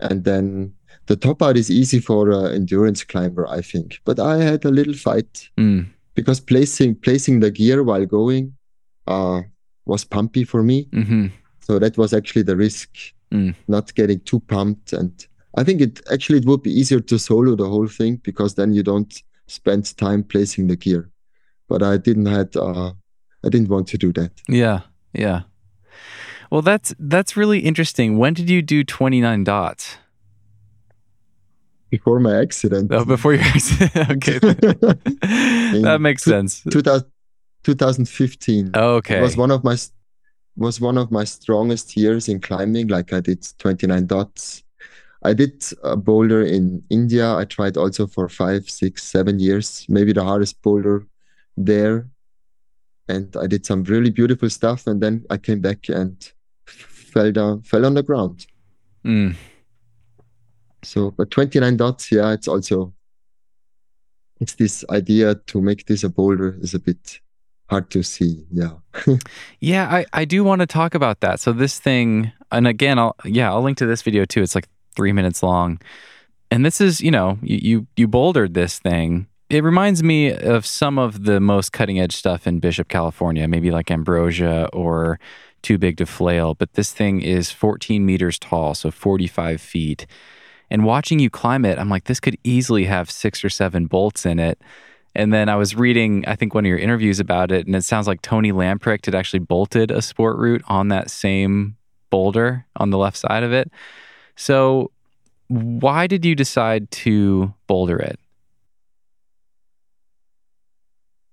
and 0.00 0.24
then 0.24 0.74
the 1.06 1.16
top 1.16 1.38
part 1.38 1.56
is 1.56 1.70
easy 1.70 2.00
for 2.00 2.30
an 2.30 2.52
endurance 2.54 3.04
climber, 3.04 3.46
I 3.48 3.60
think. 3.62 4.00
But 4.04 4.18
I 4.18 4.38
had 4.42 4.64
a 4.64 4.70
little 4.70 4.94
fight 4.94 5.48
Mm, 5.58 5.86
because 6.14 6.40
placing 6.40 6.94
placing 6.96 7.40
the 7.40 7.50
gear 7.50 7.82
while 7.82 8.06
going, 8.06 8.54
uh, 9.06 9.42
was 9.86 10.04
pumpy 10.04 10.44
for 10.46 10.62
me. 10.62 10.88
hmm 10.92 11.26
So 11.60 11.78
that 11.78 11.96
was 11.96 12.12
actually 12.12 12.44
the 12.44 12.56
risk, 12.56 12.88
Mm. 13.32 13.54
not 13.68 13.94
getting 13.94 14.20
too 14.20 14.40
pumped. 14.40 14.92
And 14.92 15.10
I 15.56 15.64
think 15.64 15.80
it 15.80 16.00
actually 16.12 16.38
it 16.38 16.46
would 16.46 16.62
be 16.62 16.70
easier 16.80 17.00
to 17.00 17.18
solo 17.18 17.56
the 17.56 17.68
whole 17.68 17.88
thing 17.88 18.20
because 18.22 18.54
then 18.54 18.72
you 18.74 18.82
don't 18.82 19.22
spend 19.46 19.96
time 19.96 20.22
placing 20.22 20.68
the 20.68 20.76
gear. 20.76 21.10
But 21.68 21.82
I 21.82 21.96
didn't 21.96 22.26
had 22.26 22.54
uh, 22.56 22.92
I 23.44 23.48
didn't 23.48 23.68
want 23.68 23.88
to 23.88 23.98
do 23.98 24.12
that. 24.12 24.30
Yeah. 24.48 24.80
Yeah. 25.12 25.40
Well, 26.50 26.62
that's 26.62 26.94
that's 26.98 27.36
really 27.36 27.58
interesting. 27.60 28.18
When 28.18 28.34
did 28.34 28.48
you 28.50 28.62
do 28.62 28.84
29 28.84 29.44
dots? 29.44 29.96
Before 31.90 32.18
my 32.20 32.40
accident, 32.40 32.90
Oh, 32.92 33.04
before 33.04 33.34
your 33.34 33.42
accident. 33.44 34.10
okay. 34.10 34.38
that 35.82 35.98
makes 36.00 36.24
two- 36.24 36.30
sense. 36.30 36.62
2000, 36.70 37.06
2015 37.62 38.72
Okay. 38.74 39.20
was 39.20 39.36
one 39.36 39.50
of 39.50 39.62
my 39.64 39.76
was 40.56 40.80
one 40.80 40.98
of 40.98 41.10
my 41.10 41.24
strongest 41.24 41.96
years 41.96 42.28
in 42.28 42.40
climbing. 42.40 42.88
Like 42.88 43.12
I 43.12 43.20
did 43.20 43.46
29 43.58 44.06
dots. 44.06 44.62
I 45.22 45.32
did 45.32 45.64
a 45.82 45.96
boulder 45.96 46.42
in 46.44 46.82
India. 46.90 47.34
I 47.34 47.44
tried 47.44 47.76
also 47.76 48.06
for 48.06 48.28
five, 48.28 48.68
six, 48.70 49.02
seven 49.02 49.38
years. 49.40 49.84
Maybe 49.88 50.12
the 50.12 50.22
hardest 50.22 50.60
boulder 50.62 51.06
there. 51.56 52.06
And 53.08 53.34
I 53.36 53.46
did 53.46 53.66
some 53.66 53.82
really 53.84 54.10
beautiful 54.10 54.48
stuff. 54.50 54.86
And 54.86 55.00
then 55.00 55.24
I 55.30 55.38
came 55.38 55.60
back 55.60 55.88
and 55.88 56.14
fell 56.66 57.32
down, 57.32 57.62
fell 57.62 57.84
on 57.86 57.94
the 57.94 58.02
ground. 58.02 58.46
Mm. 59.04 59.34
So, 60.84 61.10
but 61.10 61.30
29 61.30 61.76
dots, 61.76 62.12
yeah, 62.12 62.32
it's 62.32 62.48
also, 62.48 62.92
it's 64.40 64.54
this 64.54 64.84
idea 64.90 65.34
to 65.34 65.60
make 65.60 65.86
this 65.86 66.04
a 66.04 66.08
boulder 66.08 66.56
is 66.60 66.74
a 66.74 66.78
bit 66.78 67.20
hard 67.70 67.90
to 67.90 68.02
see. 68.02 68.44
Yeah. 68.52 68.72
Yeah, 69.60 69.88
I, 69.88 70.04
I 70.12 70.24
do 70.24 70.44
want 70.44 70.60
to 70.60 70.66
talk 70.66 70.94
about 70.94 71.20
that. 71.20 71.40
So 71.40 71.52
this 71.52 71.78
thing, 71.78 72.32
and 72.52 72.66
again, 72.68 72.98
I'll 72.98 73.16
yeah, 73.24 73.50
I'll 73.50 73.62
link 73.62 73.78
to 73.78 73.86
this 73.86 74.02
video 74.02 74.24
too. 74.26 74.42
It's 74.42 74.54
like 74.54 74.68
three 74.94 75.12
minutes 75.12 75.42
long, 75.42 75.80
and 76.50 76.64
this 76.66 76.80
is 76.80 77.00
you 77.00 77.10
know 77.10 77.38
you 77.42 77.58
you, 77.62 77.86
you 77.96 78.08
bouldered 78.08 78.54
this 78.54 78.78
thing. 78.78 79.26
It 79.50 79.64
reminds 79.64 80.02
me 80.02 80.32
of 80.32 80.66
some 80.66 80.98
of 80.98 81.24
the 81.24 81.40
most 81.40 81.72
cutting 81.72 81.98
edge 81.98 82.14
stuff 82.14 82.46
in 82.46 82.60
Bishop, 82.60 82.88
California, 82.88 83.46
maybe 83.48 83.70
like 83.70 83.90
Ambrosia 83.90 84.68
or 84.72 85.18
Too 85.62 85.78
Big 85.78 85.96
to 85.98 86.06
Flail. 86.06 86.54
But 86.54 86.74
this 86.74 86.92
thing 86.92 87.22
is 87.22 87.50
14 87.50 88.04
meters 88.04 88.38
tall, 88.38 88.74
so 88.74 88.90
45 88.90 89.60
feet. 89.60 90.06
And 90.70 90.84
watching 90.84 91.18
you 91.18 91.30
climb 91.30 91.64
it, 91.64 91.78
I'm 91.78 91.88
like, 91.88 92.04
this 92.04 92.20
could 92.20 92.38
easily 92.44 92.84
have 92.84 93.10
six 93.10 93.44
or 93.44 93.50
seven 93.50 93.86
bolts 93.86 94.26
in 94.26 94.38
it. 94.38 94.60
And 95.14 95.32
then 95.32 95.48
I 95.48 95.56
was 95.56 95.76
reading, 95.76 96.24
I 96.26 96.34
think, 96.34 96.54
one 96.54 96.64
of 96.64 96.68
your 96.68 96.78
interviews 96.78 97.20
about 97.20 97.52
it, 97.52 97.66
and 97.66 97.76
it 97.76 97.84
sounds 97.84 98.08
like 98.08 98.20
Toni 98.20 98.50
Lamprecht 98.50 99.06
had 99.06 99.14
actually 99.14 99.38
bolted 99.38 99.92
a 99.92 100.02
sport 100.02 100.36
route 100.38 100.62
on 100.66 100.88
that 100.88 101.08
same 101.08 101.76
boulder 102.10 102.66
on 102.76 102.90
the 102.90 102.98
left 102.98 103.16
side 103.16 103.44
of 103.44 103.52
it. 103.52 103.70
So, 104.36 104.90
why 105.48 106.06
did 106.06 106.24
you 106.24 106.34
decide 106.34 106.90
to 106.90 107.54
boulder 107.66 107.98
it? 107.98 108.18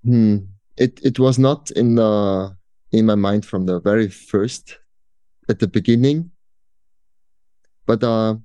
Hmm. 0.04 0.38
It 0.78 1.00
it 1.04 1.20
was 1.20 1.38
not 1.38 1.72
in 1.72 1.96
the 1.96 2.56
in 2.92 3.06
my 3.06 3.16
mind 3.16 3.46
from 3.46 3.66
the 3.66 3.80
very 3.80 4.10
first 4.10 4.80
at 5.50 5.60
the 5.60 5.68
beginning. 5.68 6.32
But 7.86 8.04
uh 8.04 8.36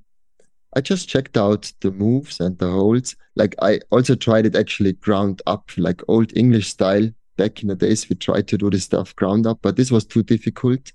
I 0.76 0.82
just 0.82 1.08
checked 1.08 1.38
out 1.38 1.72
the 1.80 1.90
moves 1.90 2.38
and 2.38 2.58
the 2.58 2.70
holds. 2.70 3.16
Like 3.34 3.54
I 3.62 3.80
also 3.90 4.14
tried 4.14 4.44
it 4.44 4.54
actually 4.54 4.92
ground 4.92 5.40
up, 5.46 5.70
like 5.78 6.02
old 6.06 6.36
English 6.36 6.68
style. 6.68 7.08
Back 7.38 7.62
in 7.62 7.68
the 7.68 7.74
days, 7.74 8.08
we 8.08 8.16
tried 8.16 8.46
to 8.48 8.58
do 8.58 8.68
this 8.68 8.84
stuff 8.84 9.16
ground 9.16 9.46
up, 9.46 9.58
but 9.62 9.76
this 9.76 9.90
was 9.90 10.04
too 10.04 10.22
difficult. 10.22 10.92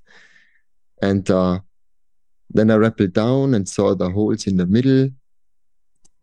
And 1.01 1.29
uh, 1.31 1.59
then 2.51 2.69
I 2.69 2.75
rappelled 2.75 3.13
down 3.13 3.55
and 3.55 3.67
saw 3.67 3.95
the 3.95 4.11
holes 4.11 4.45
in 4.45 4.57
the 4.57 4.67
middle. 4.67 5.09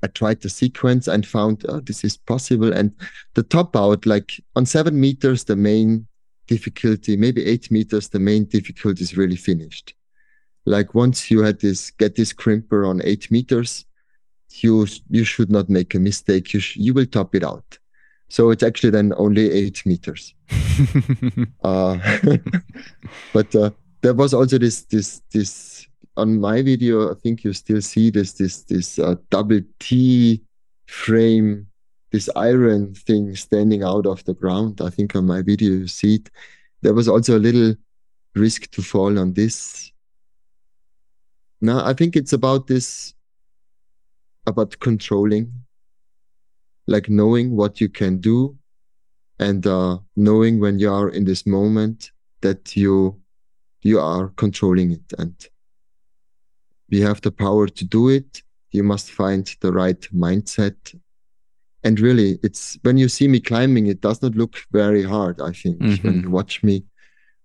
I 0.05 0.07
tried 0.07 0.41
the 0.41 0.49
sequence 0.49 1.09
and 1.09 1.27
found 1.27 1.67
oh, 1.69 1.81
this 1.81 2.05
is 2.05 2.17
possible. 2.17 2.73
And 2.73 2.93
the 3.35 3.43
top 3.43 3.75
out, 3.75 4.07
like 4.07 4.41
on 4.55 4.67
seven 4.67 5.01
meters, 5.01 5.43
the 5.43 5.57
main 5.57 6.07
difficulty, 6.47 7.17
maybe 7.17 7.45
eight 7.45 7.73
meters, 7.73 8.09
the 8.09 8.21
main 8.21 8.45
difficulty 8.45 9.03
is 9.03 9.17
really 9.17 9.37
finished. 9.37 9.95
Like 10.69 10.95
once 10.95 11.31
you 11.31 11.43
had 11.43 11.61
this, 11.61 11.91
get 11.91 12.15
this 12.15 12.33
crimper 12.33 12.87
on 12.87 13.01
eight 13.03 13.31
meters, 13.31 13.87
you 14.51 14.87
you 15.09 15.25
should 15.25 15.51
not 15.51 15.69
make 15.69 15.95
a 15.95 15.99
mistake. 15.99 16.53
You 16.53 16.61
sh- 16.61 16.77
you 16.77 16.93
will 16.95 17.07
top 17.07 17.35
it 17.35 17.43
out. 17.43 17.79
So 18.29 18.51
it's 18.51 18.63
actually 18.63 18.91
then 18.91 19.15
only 19.17 19.51
eight 19.51 19.85
meters. 19.87 20.35
Uh, 21.65 21.99
but 23.33 23.53
uh, 23.57 23.71
there 24.01 24.15
was 24.15 24.33
also 24.33 24.59
this 24.59 24.83
this 24.83 25.23
this 25.33 25.89
on 26.17 26.39
my 26.39 26.63
video. 26.63 27.11
I 27.11 27.15
think 27.15 27.43
you 27.43 27.53
still 27.53 27.83
see 27.83 28.11
this 28.11 28.35
this 28.35 28.63
this 28.63 28.99
uh, 28.99 29.17
double 29.31 29.61
T 29.81 30.41
frame, 30.87 31.67
this 32.13 32.31
iron 32.37 32.95
thing 32.95 33.35
standing 33.35 33.83
out 33.83 34.07
of 34.07 34.23
the 34.25 34.35
ground. 34.35 34.81
I 34.81 34.91
think 34.91 35.17
on 35.17 35.27
my 35.27 35.43
video 35.43 35.71
you 35.71 35.89
see 35.89 36.15
it. 36.17 36.31
There 36.83 36.95
was 36.95 37.09
also 37.09 37.37
a 37.37 37.43
little 37.43 37.75
risk 38.37 38.71
to 38.71 38.83
fall 38.83 39.19
on 39.19 39.33
this. 39.33 39.91
Now 41.61 41.85
I 41.85 41.93
think 41.95 42.17
it's 42.17 42.33
about 42.33 42.67
this 42.67 43.15
about 44.47 44.79
controlling, 44.81 45.53
like 46.87 47.09
knowing 47.11 47.55
what 47.57 47.81
you 47.81 47.89
can 47.89 48.19
do 48.19 48.57
and 49.39 49.67
uh, 49.67 49.99
knowing 50.17 50.59
when 50.61 50.79
you 50.79 50.91
are 50.93 51.09
in 51.11 51.25
this 51.25 51.47
moment 51.47 52.11
that 52.41 52.77
you 52.77 53.21
you 53.83 54.01
are 54.01 54.29
controlling 54.37 54.93
it 54.93 55.13
and 55.19 55.35
we 56.91 57.01
have 57.01 57.21
the 57.21 57.31
power 57.31 57.69
to 57.69 57.85
do 57.85 58.09
it. 58.09 58.43
You 58.71 58.83
must 58.83 59.11
find 59.11 59.47
the 59.61 59.73
right 59.73 60.01
mindset. 60.13 60.99
And 61.85 62.01
really 62.01 62.39
it's 62.43 62.79
when 62.83 62.97
you 62.99 63.09
see 63.09 63.29
me 63.29 63.41
climbing 63.41 63.87
it 63.87 64.01
does 64.01 64.21
not 64.23 64.35
look 64.35 64.57
very 64.73 65.03
hard 65.05 65.41
i 65.41 65.53
think. 65.53 65.79
When 66.03 66.17
Mhm. 66.19 66.23
you 66.25 66.31
watch 66.31 66.63
me 66.63 66.85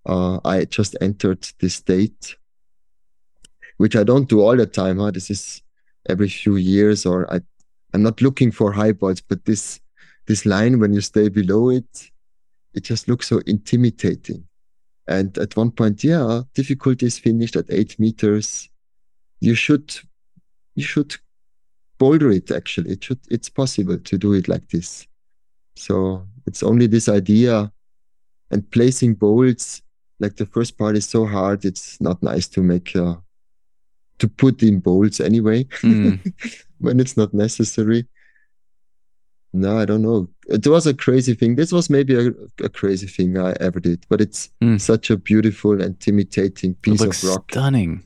uh, 0.06 0.38
i 0.44 0.64
just 0.64 0.96
entered 1.00 1.42
this 1.60 1.74
state 1.76 2.36
which 3.76 3.96
i 3.96 4.04
don't 4.04 4.28
do 4.28 4.40
all 4.40 4.56
the 4.56 4.66
time 4.66 4.98
huh? 4.98 5.10
this 5.10 5.30
is 5.30 5.62
every 6.08 6.28
few 6.28 6.56
years 6.56 7.06
or 7.06 7.32
i 7.32 7.40
i'm 7.92 8.02
not 8.02 8.20
looking 8.20 8.50
for 8.50 8.72
high 8.72 8.92
balls 8.92 9.20
but 9.20 9.44
this 9.44 9.80
this 10.26 10.46
line 10.46 10.80
when 10.80 10.92
you 10.92 11.00
stay 11.00 11.28
below 11.28 11.70
it 11.70 12.10
it 12.74 12.82
just 12.82 13.08
looks 13.08 13.28
so 13.28 13.40
intimidating. 13.46 14.46
And 15.06 15.36
at 15.38 15.56
one 15.56 15.70
point 15.70 16.02
yeah 16.02 16.42
difficulty 16.54 17.06
is 17.06 17.18
finished 17.18 17.56
at 17.56 17.66
eight 17.68 17.98
meters. 17.98 18.68
You 19.40 19.54
should 19.54 19.94
you 20.74 20.82
should 20.82 21.16
boulder 21.98 22.30
it 22.30 22.50
actually. 22.50 22.92
It 22.92 23.04
should 23.04 23.20
it's 23.30 23.48
possible 23.48 23.98
to 23.98 24.18
do 24.18 24.32
it 24.32 24.48
like 24.48 24.68
this. 24.70 25.06
So 25.76 26.26
it's 26.46 26.62
only 26.62 26.86
this 26.86 27.08
idea 27.08 27.70
and 28.50 28.68
placing 28.70 29.14
bolts 29.14 29.82
like 30.20 30.36
the 30.36 30.46
first 30.46 30.78
part 30.78 30.96
is 30.96 31.06
so 31.06 31.26
hard 31.26 31.64
it's 31.64 32.00
not 32.00 32.22
nice 32.22 32.46
to 32.46 32.62
make 32.62 32.94
uh, 32.94 33.16
to 34.18 34.28
put 34.28 34.62
in 34.62 34.80
bowls 34.80 35.20
anyway 35.20 35.64
Mm. 35.82 36.32
when 36.78 37.00
it's 37.00 37.16
not 37.16 37.32
necessary. 37.34 38.06
No, 39.52 39.78
I 39.78 39.84
don't 39.84 40.02
know. 40.02 40.28
It 40.48 40.66
was 40.66 40.86
a 40.86 40.94
crazy 40.94 41.34
thing. 41.34 41.54
This 41.54 41.70
was 41.72 41.88
maybe 41.88 42.14
a, 42.16 42.32
a 42.64 42.68
crazy 42.68 43.06
thing 43.06 43.38
I 43.38 43.54
ever 43.60 43.78
did, 43.80 44.04
but 44.08 44.20
it's 44.20 44.50
Mm. 44.60 44.80
such 44.80 45.10
a 45.10 45.16
beautiful, 45.16 45.80
intimidating 45.80 46.72
It 46.72 46.82
piece 46.82 47.00
looks 47.00 47.22
of 47.22 47.28
rock. 47.30 47.50
stunning. 47.52 48.02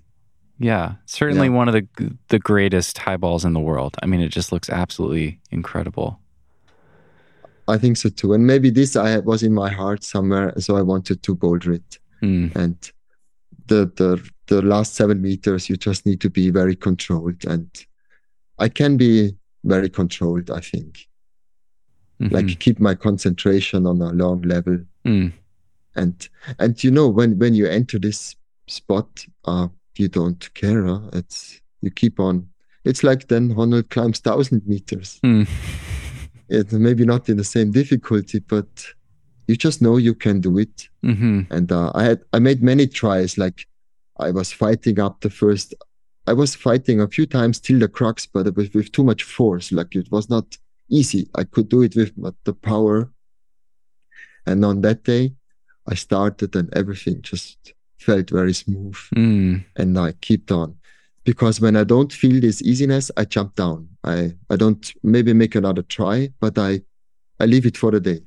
Yeah, 0.59 0.95
certainly 1.07 1.47
Yeah. 1.49 1.55
one 1.55 1.69
of 1.69 1.75
the 1.75 1.87
the 2.29 2.39
greatest 2.39 2.99
high 2.99 3.17
balls 3.17 3.45
in 3.45 3.53
the 3.55 3.61
world. 3.61 3.97
I 4.03 4.07
mean, 4.07 4.21
it 4.21 4.29
just 4.35 4.51
looks 4.53 4.69
absolutely 4.69 5.41
incredible. 5.51 6.21
I 7.69 7.79
think 7.79 7.97
so 7.97 8.09
too. 8.09 8.33
And 8.35 8.47
maybe 8.47 8.71
this 8.71 8.97
I 8.97 9.19
was 9.21 9.43
in 9.43 9.55
my 9.55 9.71
heart 9.71 10.03
somewhere, 10.05 10.53
so 10.59 10.77
I 10.77 10.83
wanted 10.83 11.23
to 11.23 11.35
boulder 11.35 11.73
it. 11.73 11.99
Mm. 12.23 12.55
And 12.57 12.77
the 13.69 13.91
the 13.97 14.21
the 14.49 14.63
last 14.63 14.95
seven 14.95 15.21
meters, 15.23 15.69
you 15.69 15.77
just 15.77 16.05
need 16.07 16.21
to 16.21 16.31
be 16.31 16.51
very 16.51 16.75
controlled, 16.77 17.45
and 17.45 17.69
I 18.59 18.69
can 18.69 18.97
be 18.97 19.37
very 19.65 19.89
controlled. 19.91 20.51
I 20.51 20.61
think, 20.61 21.07
Mhm. 22.21 22.33
like 22.33 22.59
keep 22.61 22.81
my 22.81 22.95
concentration 22.95 23.87
on 23.87 24.01
a 24.03 24.13
long 24.13 24.43
level, 24.43 24.79
Mm. 25.07 25.33
and 25.95 26.29
and 26.59 26.83
you 26.85 26.91
know 26.91 27.09
when 27.09 27.39
when 27.39 27.55
you 27.55 27.67
enter 27.67 27.99
this 28.01 28.37
spot, 28.67 29.27
uh, 29.45 29.69
you 29.97 30.09
don't 30.09 30.53
care. 30.55 30.85
Huh? 30.87 31.01
It's 31.13 31.61
you 31.83 31.91
keep 31.91 32.19
on. 32.21 32.49
It's 32.85 33.03
like 33.05 33.29
then 33.29 33.55
Honnold 33.55 33.89
climbs 33.91 34.19
thousand 34.21 34.67
meters. 34.67 35.21
Mm. 35.25 35.47
It's 36.51 36.73
maybe 36.73 37.05
not 37.05 37.29
in 37.29 37.37
the 37.37 37.45
same 37.45 37.71
difficulty, 37.73 38.39
but 38.39 38.67
you 39.49 39.55
just 39.57 39.83
know 39.83 39.99
you 39.99 40.15
can 40.15 40.41
do 40.41 40.57
it. 40.59 40.89
hmm 41.03 41.43
and 41.51 41.71
uh, 41.71 41.93
I 41.95 42.03
had 42.05 42.21
I 42.33 42.39
made 42.39 42.63
many 42.63 42.87
tries. 42.87 43.37
Like 43.39 43.67
I 44.19 44.31
was 44.31 44.53
fighting 44.53 44.99
up 44.99 45.21
the 45.21 45.31
first. 45.31 45.75
I 46.27 46.33
was 46.33 46.55
fighting 46.55 47.01
a 47.01 47.09
few 47.09 47.27
times 47.27 47.61
till 47.61 47.79
the 47.79 47.89
crux, 47.89 48.27
but 48.27 48.55
with, 48.55 48.75
with 48.75 48.93
too 48.93 49.05
much 49.05 49.23
force. 49.23 49.73
Like 49.73 49.95
it 49.95 50.11
was 50.11 50.29
not 50.29 50.59
easy. 50.91 51.29
I 51.35 51.45
could 51.45 51.69
do 51.69 51.83
it 51.83 51.95
with 51.97 52.13
but 52.17 52.35
the 52.45 52.53
power. 52.53 53.11
And 54.47 54.65
on 54.65 54.81
that 54.83 55.05
day, 55.05 55.35
I 55.87 55.95
started, 55.95 56.55
and 56.57 56.73
everything 56.75 57.23
just 57.23 57.73
felt 57.99 58.31
very 58.31 58.53
smooth. 58.53 58.97
Mm. 59.15 59.65
And 59.77 59.99
I 59.99 60.13
kept 60.13 60.51
on, 60.51 60.77
because 61.25 61.61
when 61.61 61.77
I 61.77 61.85
don't 61.85 62.13
feel 62.13 62.41
this 62.41 62.63
easiness, 62.63 63.11
I 63.17 63.25
jump 63.25 63.55
down. 63.55 63.89
I 64.05 64.35
I 64.51 64.57
don't 64.57 64.93
maybe 65.03 65.33
make 65.33 65.55
another 65.55 65.83
try, 65.83 66.31
but 66.41 66.59
I 66.59 66.83
I 67.41 67.47
leave 67.47 67.67
it 67.67 67.77
for 67.77 67.91
the 67.91 68.01
day. 68.01 68.21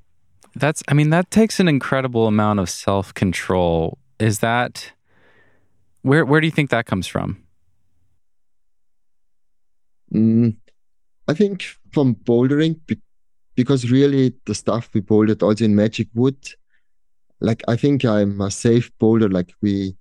That's. 0.55 0.84
I 0.88 0.93
mean, 0.93 1.09
that 1.11 1.31
takes 1.31 1.59
an 1.59 1.68
incredible 1.68 2.27
amount 2.27 2.59
of 2.59 2.69
self 2.69 3.13
control. 3.13 3.97
Is 4.19 4.39
that 4.39 4.91
where? 6.02 6.26
Where 6.26 6.41
do 6.41 6.48
you 6.48 6.52
think 6.52 6.69
that 6.69 6.86
comes 6.86 7.07
from? 7.07 7.44
Mm, 10.14 10.57
I 11.28 11.34
think 11.34 11.64
from 11.91 12.15
bouldering, 12.15 12.80
be- 12.86 13.02
because 13.56 13.91
really 13.91 14.34
the 14.45 14.56
stuff 14.56 14.90
we 14.94 15.02
bouldered 15.02 15.44
also 15.44 15.65
in 15.65 15.76
Magic 15.76 16.07
Wood, 16.14 16.38
like 17.40 17.64
I 17.68 17.76
think 17.76 18.06
I'm 18.06 18.41
a 18.41 18.52
safe 18.52 18.91
boulder. 18.99 19.30
Like 19.30 19.53
we 19.61 19.95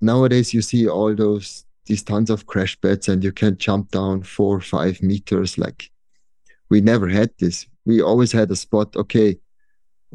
nowadays, 0.00 0.54
you 0.54 0.62
see 0.62 0.88
all 0.88 1.14
those 1.14 1.64
these 1.86 2.02
tons 2.02 2.30
of 2.30 2.46
crash 2.46 2.76
beds, 2.76 3.08
and 3.08 3.24
you 3.24 3.32
can 3.32 3.56
jump 3.56 3.90
down 3.90 4.22
four 4.22 4.56
or 4.56 4.60
five 4.60 5.02
meters. 5.02 5.58
Like 5.58 5.90
we 6.70 6.80
never 6.80 7.08
had 7.08 7.30
this. 7.38 7.66
We 7.84 8.00
always 8.00 8.32
had 8.32 8.50
a 8.50 8.56
spot. 8.56 8.96
Okay, 8.96 9.38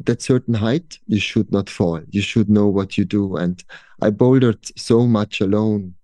that 0.06 0.22
certain 0.22 0.54
height, 0.54 0.98
you 1.06 1.20
should 1.20 1.50
not 1.50 1.68
fall. 1.68 2.00
You 2.10 2.22
should 2.22 2.48
know 2.48 2.66
what 2.68 2.96
you 2.96 3.04
do. 3.04 3.36
And 3.36 3.62
I 4.00 4.10
bouldered 4.10 4.60
so 4.78 5.06
much 5.06 5.40
alone. 5.40 5.94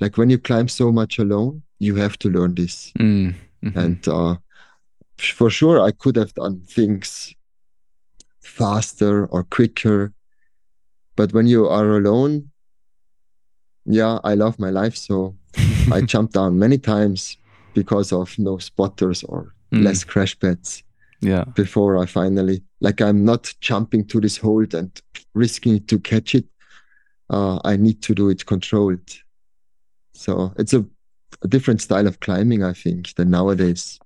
Like 0.00 0.16
when 0.18 0.30
you 0.30 0.38
climb 0.38 0.68
so 0.68 0.90
much 0.92 1.18
alone, 1.18 1.62
you 1.78 1.94
have 1.96 2.18
to 2.18 2.28
learn 2.30 2.54
this. 2.54 2.92
Mm. 2.98 3.34
Mhm. 3.64 3.76
And 3.76 4.08
uh, 4.08 4.36
for 5.18 5.50
sure, 5.50 5.80
I 5.80 5.92
could 5.92 6.16
have 6.16 6.34
done 6.34 6.60
things 6.66 7.34
faster 8.40 9.26
or 9.26 9.44
quicker. 9.44 10.12
But 11.16 11.32
when 11.32 11.46
you 11.46 11.66
are 11.68 11.96
alone, 11.96 12.50
yeah, 13.84 14.18
I 14.24 14.34
love 14.34 14.58
my 14.58 14.70
life. 14.70 14.96
So 14.96 15.36
I 15.92 16.00
jumped 16.02 16.34
down 16.34 16.58
many 16.58 16.78
times 16.78 17.36
because 17.74 18.12
of 18.12 18.38
no 18.38 18.58
spotters 18.58 19.22
or 19.24 19.52
Mm. 19.72 19.82
less 19.82 20.04
crash 20.04 20.38
pads 20.38 20.84
yeah. 21.20 21.42
before 21.56 21.98
I 21.98 22.06
finally, 22.06 22.62
like, 22.80 23.00
I'm 23.00 23.24
not 23.24 23.52
jumping 23.60 24.06
to 24.06 24.20
this 24.20 24.36
hold 24.36 24.74
and 24.74 24.90
risking 25.34 25.84
to 25.86 25.98
catch 25.98 26.34
it. 26.34 26.44
Uh, 27.28 27.58
I 27.64 27.76
need 27.76 28.02
to 28.02 28.14
do 28.14 28.28
it 28.28 28.46
controlled. 28.46 29.10
So 30.14 30.52
it's 30.58 30.72
a, 30.72 30.84
a 31.42 31.48
different 31.48 31.80
style 31.80 32.06
of 32.06 32.20
climbing, 32.20 32.62
I 32.62 32.72
think, 32.72 33.14
than 33.14 33.30
nowadays. 33.30 33.98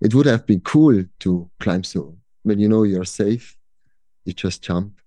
It 0.00 0.14
would 0.14 0.26
have 0.26 0.46
been 0.46 0.60
cool 0.60 1.04
to 1.20 1.50
climb 1.60 1.84
so 1.84 2.16
when 2.42 2.58
you 2.58 2.68
know 2.68 2.82
you're 2.82 3.04
safe, 3.04 3.56
you 4.24 4.32
just 4.32 4.62
jump. 4.62 5.00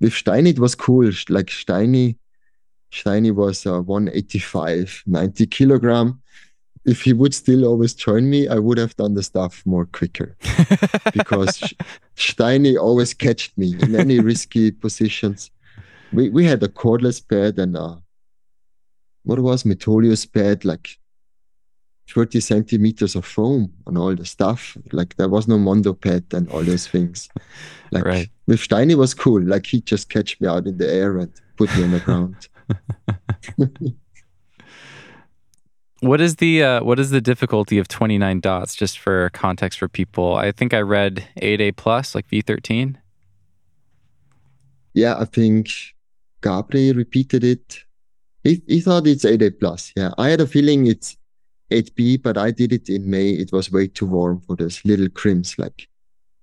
With 0.00 0.12
Steini, 0.12 0.48
it 0.48 0.58
was 0.58 0.74
cool. 0.74 1.10
Like 1.28 1.46
Steini, 1.46 2.16
Steini 2.92 3.34
was 3.34 3.66
uh, 3.66 3.80
185, 3.82 5.02
90 5.06 5.46
kilogram. 5.46 6.20
If 6.84 7.02
he 7.02 7.12
would 7.12 7.34
still 7.34 7.64
always 7.66 7.92
join 7.94 8.30
me, 8.30 8.48
I 8.48 8.58
would 8.58 8.78
have 8.78 8.96
done 8.96 9.14
the 9.14 9.22
stuff 9.22 9.62
more 9.66 9.84
quicker 9.86 10.36
because 11.12 11.74
Steini 12.16 12.78
always 12.78 13.12
catched 13.14 13.56
me 13.58 13.76
in 13.80 13.94
any 13.94 14.18
risky 14.20 14.70
positions. 14.70 15.50
We 16.12 16.30
we 16.30 16.44
had 16.46 16.62
a 16.62 16.68
cordless 16.68 17.20
pad 17.20 17.58
and 17.58 17.76
uh 17.76 17.96
what 19.24 19.38
was 19.38 19.64
Metolius 19.64 20.24
pad 20.26 20.64
like 20.64 20.88
30 22.08 22.40
centimeters 22.40 23.14
of 23.14 23.24
foam 23.24 23.72
and 23.86 23.96
all 23.98 24.16
the 24.16 24.24
stuff. 24.24 24.76
Like 24.90 25.16
there 25.16 25.28
was 25.28 25.46
no 25.46 25.58
Mondo 25.58 25.92
pad 25.92 26.24
and 26.32 26.48
all 26.50 26.62
those 26.64 26.86
things. 26.88 27.28
Like 27.92 28.04
Right. 28.04 28.30
with 28.46 28.60
Steini 28.60 28.94
was 28.96 29.14
cool. 29.14 29.42
Like 29.42 29.66
he 29.66 29.80
just 29.80 30.08
catched 30.08 30.40
me 30.40 30.46
out 30.48 30.66
in 30.66 30.78
the 30.78 30.88
air 30.88 31.18
and 31.18 31.32
put 31.56 31.74
me 31.76 31.82
on 31.82 31.90
the 31.90 32.00
ground. 32.00 32.48
What 36.00 36.20
is 36.20 36.36
the 36.36 36.62
uh, 36.62 36.82
what 36.84 36.98
is 36.98 37.10
the 37.10 37.20
difficulty 37.20 37.78
of 37.78 37.86
29 37.88 38.40
dots? 38.40 38.74
Just 38.74 38.98
for 38.98 39.28
context 39.30 39.78
for 39.78 39.88
people, 39.88 40.34
I 40.36 40.50
think 40.50 40.72
I 40.72 40.80
read 40.80 41.26
8A 41.42 41.76
plus, 41.76 42.14
like 42.14 42.26
V13. 42.28 42.96
Yeah, 44.94 45.16
I 45.18 45.24
think 45.26 45.68
Gabri 46.42 46.96
repeated 46.96 47.44
it. 47.44 47.80
He, 48.44 48.62
he 48.66 48.80
thought 48.80 49.06
it's 49.06 49.24
8A 49.24 49.60
plus. 49.60 49.92
Yeah, 49.96 50.12
I 50.16 50.28
had 50.30 50.40
a 50.40 50.46
feeling 50.46 50.86
it's 50.86 51.16
8B, 51.70 52.22
but 52.22 52.38
I 52.38 52.50
did 52.50 52.72
it 52.72 52.88
in 52.88 53.08
May. 53.08 53.30
It 53.30 53.52
was 53.52 53.70
way 53.70 53.86
too 53.86 54.06
warm 54.06 54.40
for 54.40 54.56
those 54.56 54.82
little 54.84 55.10
crims. 55.10 55.54
Like, 55.58 55.86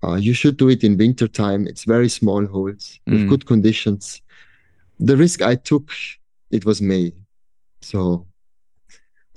uh, 0.03 0.13
you 0.15 0.33
should 0.33 0.57
do 0.57 0.69
it 0.69 0.83
in 0.83 0.97
winter 0.97 1.27
time. 1.27 1.65
It's 1.67 1.83
very 1.83 2.07
small 2.09 2.45
holes 2.45 2.99
with 3.07 3.21
Mm. 3.21 3.29
good 3.29 3.45
conditions. 3.47 4.21
The 4.99 5.17
risk 5.17 5.41
I 5.41 5.55
took, 5.55 5.91
it 6.51 6.63
was 6.63 6.79
May, 6.81 7.11
so 7.81 8.25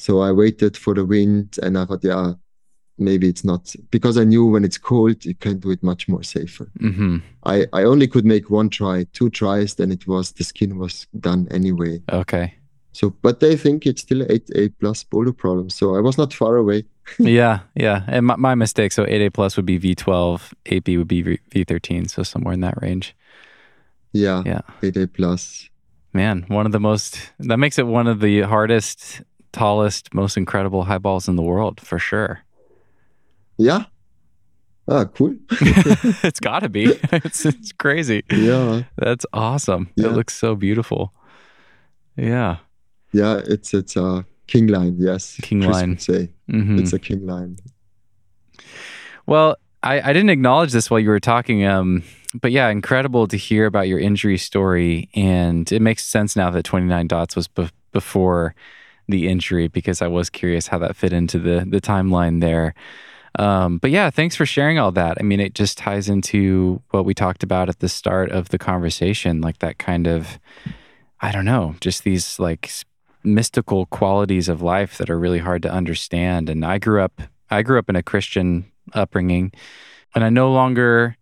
so 0.00 0.20
I 0.28 0.32
waited 0.32 0.76
for 0.76 0.94
the 0.94 1.04
wind, 1.04 1.58
and 1.62 1.76
I 1.78 1.84
thought, 1.86 2.04
yeah, 2.04 2.32
maybe 2.98 3.28
it's 3.28 3.44
not 3.44 3.74
because 3.90 4.16
I 4.20 4.24
knew 4.24 4.44
when 4.52 4.64
it's 4.64 4.78
cold, 4.78 5.24
you 5.24 5.34
can 5.34 5.58
do 5.58 5.70
it 5.70 5.82
much 5.82 6.08
more 6.08 6.22
safer. 6.22 6.66
hmm 6.78 7.18
I, 7.44 7.66
I 7.72 7.84
only 7.84 8.06
could 8.08 8.24
make 8.24 8.50
one 8.50 8.68
try, 8.68 9.06
two 9.12 9.30
tries, 9.30 9.74
then 9.74 9.90
it 9.92 10.06
was 10.06 10.32
the 10.32 10.44
skin 10.44 10.78
was 10.78 11.06
done 11.18 11.48
anyway. 11.50 12.02
Okay. 12.12 12.54
So, 12.92 13.10
but 13.22 13.38
they 13.40 13.56
think 13.56 13.86
it's 13.86 14.02
still 14.02 14.22
eight 14.28 14.50
A 14.54 14.68
plus 14.68 15.04
boulder 15.04 15.32
problem. 15.32 15.70
So 15.70 15.96
I 15.96 16.00
was 16.00 16.18
not 16.18 16.34
far 16.34 16.56
away. 16.56 16.84
yeah, 17.18 17.60
yeah. 17.74 18.02
And 18.08 18.26
my, 18.26 18.36
my 18.36 18.54
mistake. 18.54 18.92
So 18.92 19.04
8A 19.04 19.32
plus 19.32 19.56
would 19.56 19.66
be 19.66 19.78
V12, 19.78 20.52
8B 20.66 20.98
would 20.98 21.08
be 21.08 21.22
V- 21.22 21.38
V13. 21.54 22.10
So 22.10 22.22
somewhere 22.22 22.52
in 22.54 22.60
that 22.60 22.80
range. 22.82 23.14
Yeah, 24.12 24.42
Yeah. 24.44 24.60
eight 24.82 24.96
A 24.96 25.06
plus. 25.06 25.68
Man, 26.12 26.44
one 26.48 26.66
of 26.66 26.72
the 26.72 26.80
most, 26.80 27.30
that 27.38 27.58
makes 27.58 27.78
it 27.78 27.86
one 27.86 28.08
of 28.08 28.18
the 28.20 28.40
hardest, 28.42 29.22
tallest, 29.52 30.12
most 30.14 30.36
incredible 30.36 30.84
high 30.84 30.98
balls 30.98 31.28
in 31.28 31.36
the 31.36 31.42
world 31.42 31.80
for 31.80 31.98
sure. 31.98 32.40
Yeah. 33.58 33.84
Ah, 34.88 35.04
cool. 35.04 35.36
it's 35.50 36.40
got 36.40 36.60
to 36.60 36.68
be. 36.68 36.86
It's, 37.12 37.44
it's 37.44 37.72
crazy. 37.72 38.24
yeah, 38.30 38.82
That's 38.96 39.26
awesome. 39.32 39.90
It 39.96 40.08
looks 40.08 40.34
so 40.34 40.54
beautiful. 40.56 41.12
Yeah. 42.16 42.56
yeah. 43.12 43.40
It's 43.46 43.72
it's 43.74 43.96
a 43.96 44.24
king 44.46 44.66
line. 44.66 44.96
Yes, 44.98 45.38
King 45.42 45.62
Chris 45.62 45.72
line. 45.72 45.98
say 45.98 46.30
hmm 46.48 46.78
it's 46.78 46.92
a 46.92 46.98
king 46.98 47.24
line. 47.26 47.56
Well, 49.26 49.56
I, 49.82 50.00
I 50.00 50.12
didn't 50.12 50.30
acknowledge 50.30 50.72
this 50.72 50.90
while 50.90 51.00
you 51.00 51.08
were 51.08 51.20
talking. 51.20 51.64
Um, 51.64 52.02
but 52.34 52.52
yeah, 52.52 52.68
incredible 52.68 53.26
to 53.28 53.36
hear 53.36 53.66
about 53.66 53.88
your 53.88 53.98
injury 53.98 54.38
story. 54.38 55.08
And 55.14 55.70
it 55.70 55.80
makes 55.80 56.04
sense 56.04 56.36
now 56.36 56.50
that 56.50 56.64
29 56.64 57.06
dots 57.06 57.36
was 57.36 57.48
be- 57.48 57.70
before 57.92 58.54
the 59.10 59.28
injury 59.28 59.68
because 59.68 60.02
I 60.02 60.06
was 60.06 60.30
curious 60.30 60.68
how 60.68 60.78
that 60.78 60.96
fit 60.96 61.12
into 61.12 61.38
the, 61.38 61.66
the 61.68 61.80
timeline 61.80 62.40
there. 62.40 62.74
Um, 63.38 63.78
but 63.78 63.90
yeah, 63.90 64.10
thanks 64.10 64.34
for 64.34 64.44
sharing 64.44 64.78
all 64.78 64.90
that. 64.92 65.18
I 65.20 65.22
mean, 65.22 65.40
it 65.40 65.54
just 65.54 65.78
ties 65.78 66.08
into 66.08 66.82
what 66.90 67.04
we 67.04 67.14
talked 67.14 67.42
about 67.42 67.68
at 67.68 67.78
the 67.78 67.88
start 67.88 68.30
of 68.30 68.48
the 68.48 68.58
conversation, 68.58 69.40
like 69.40 69.58
that 69.58 69.78
kind 69.78 70.06
of, 70.06 70.38
I 71.20 71.30
don't 71.30 71.44
know, 71.44 71.76
just 71.80 72.02
these 72.02 72.40
like 72.40 72.70
mystical 73.22 73.86
qualities 73.86 74.48
of 74.48 74.62
life 74.62 74.98
that 74.98 75.10
are 75.10 75.18
really 75.18 75.38
hard 75.38 75.62
to 75.62 75.70
understand. 75.70 76.48
And 76.48 76.64
I 76.64 76.78
grew 76.78 77.02
up 77.02 77.22
I 77.52 77.62
grew 77.62 77.78
up 77.78 77.88
in 77.88 77.96
a 77.96 78.02
Christian 78.02 78.70
upbringing, 78.92 79.52
and 80.14 80.22
I 80.22 80.30
no 80.30 80.52
longer 80.52 81.16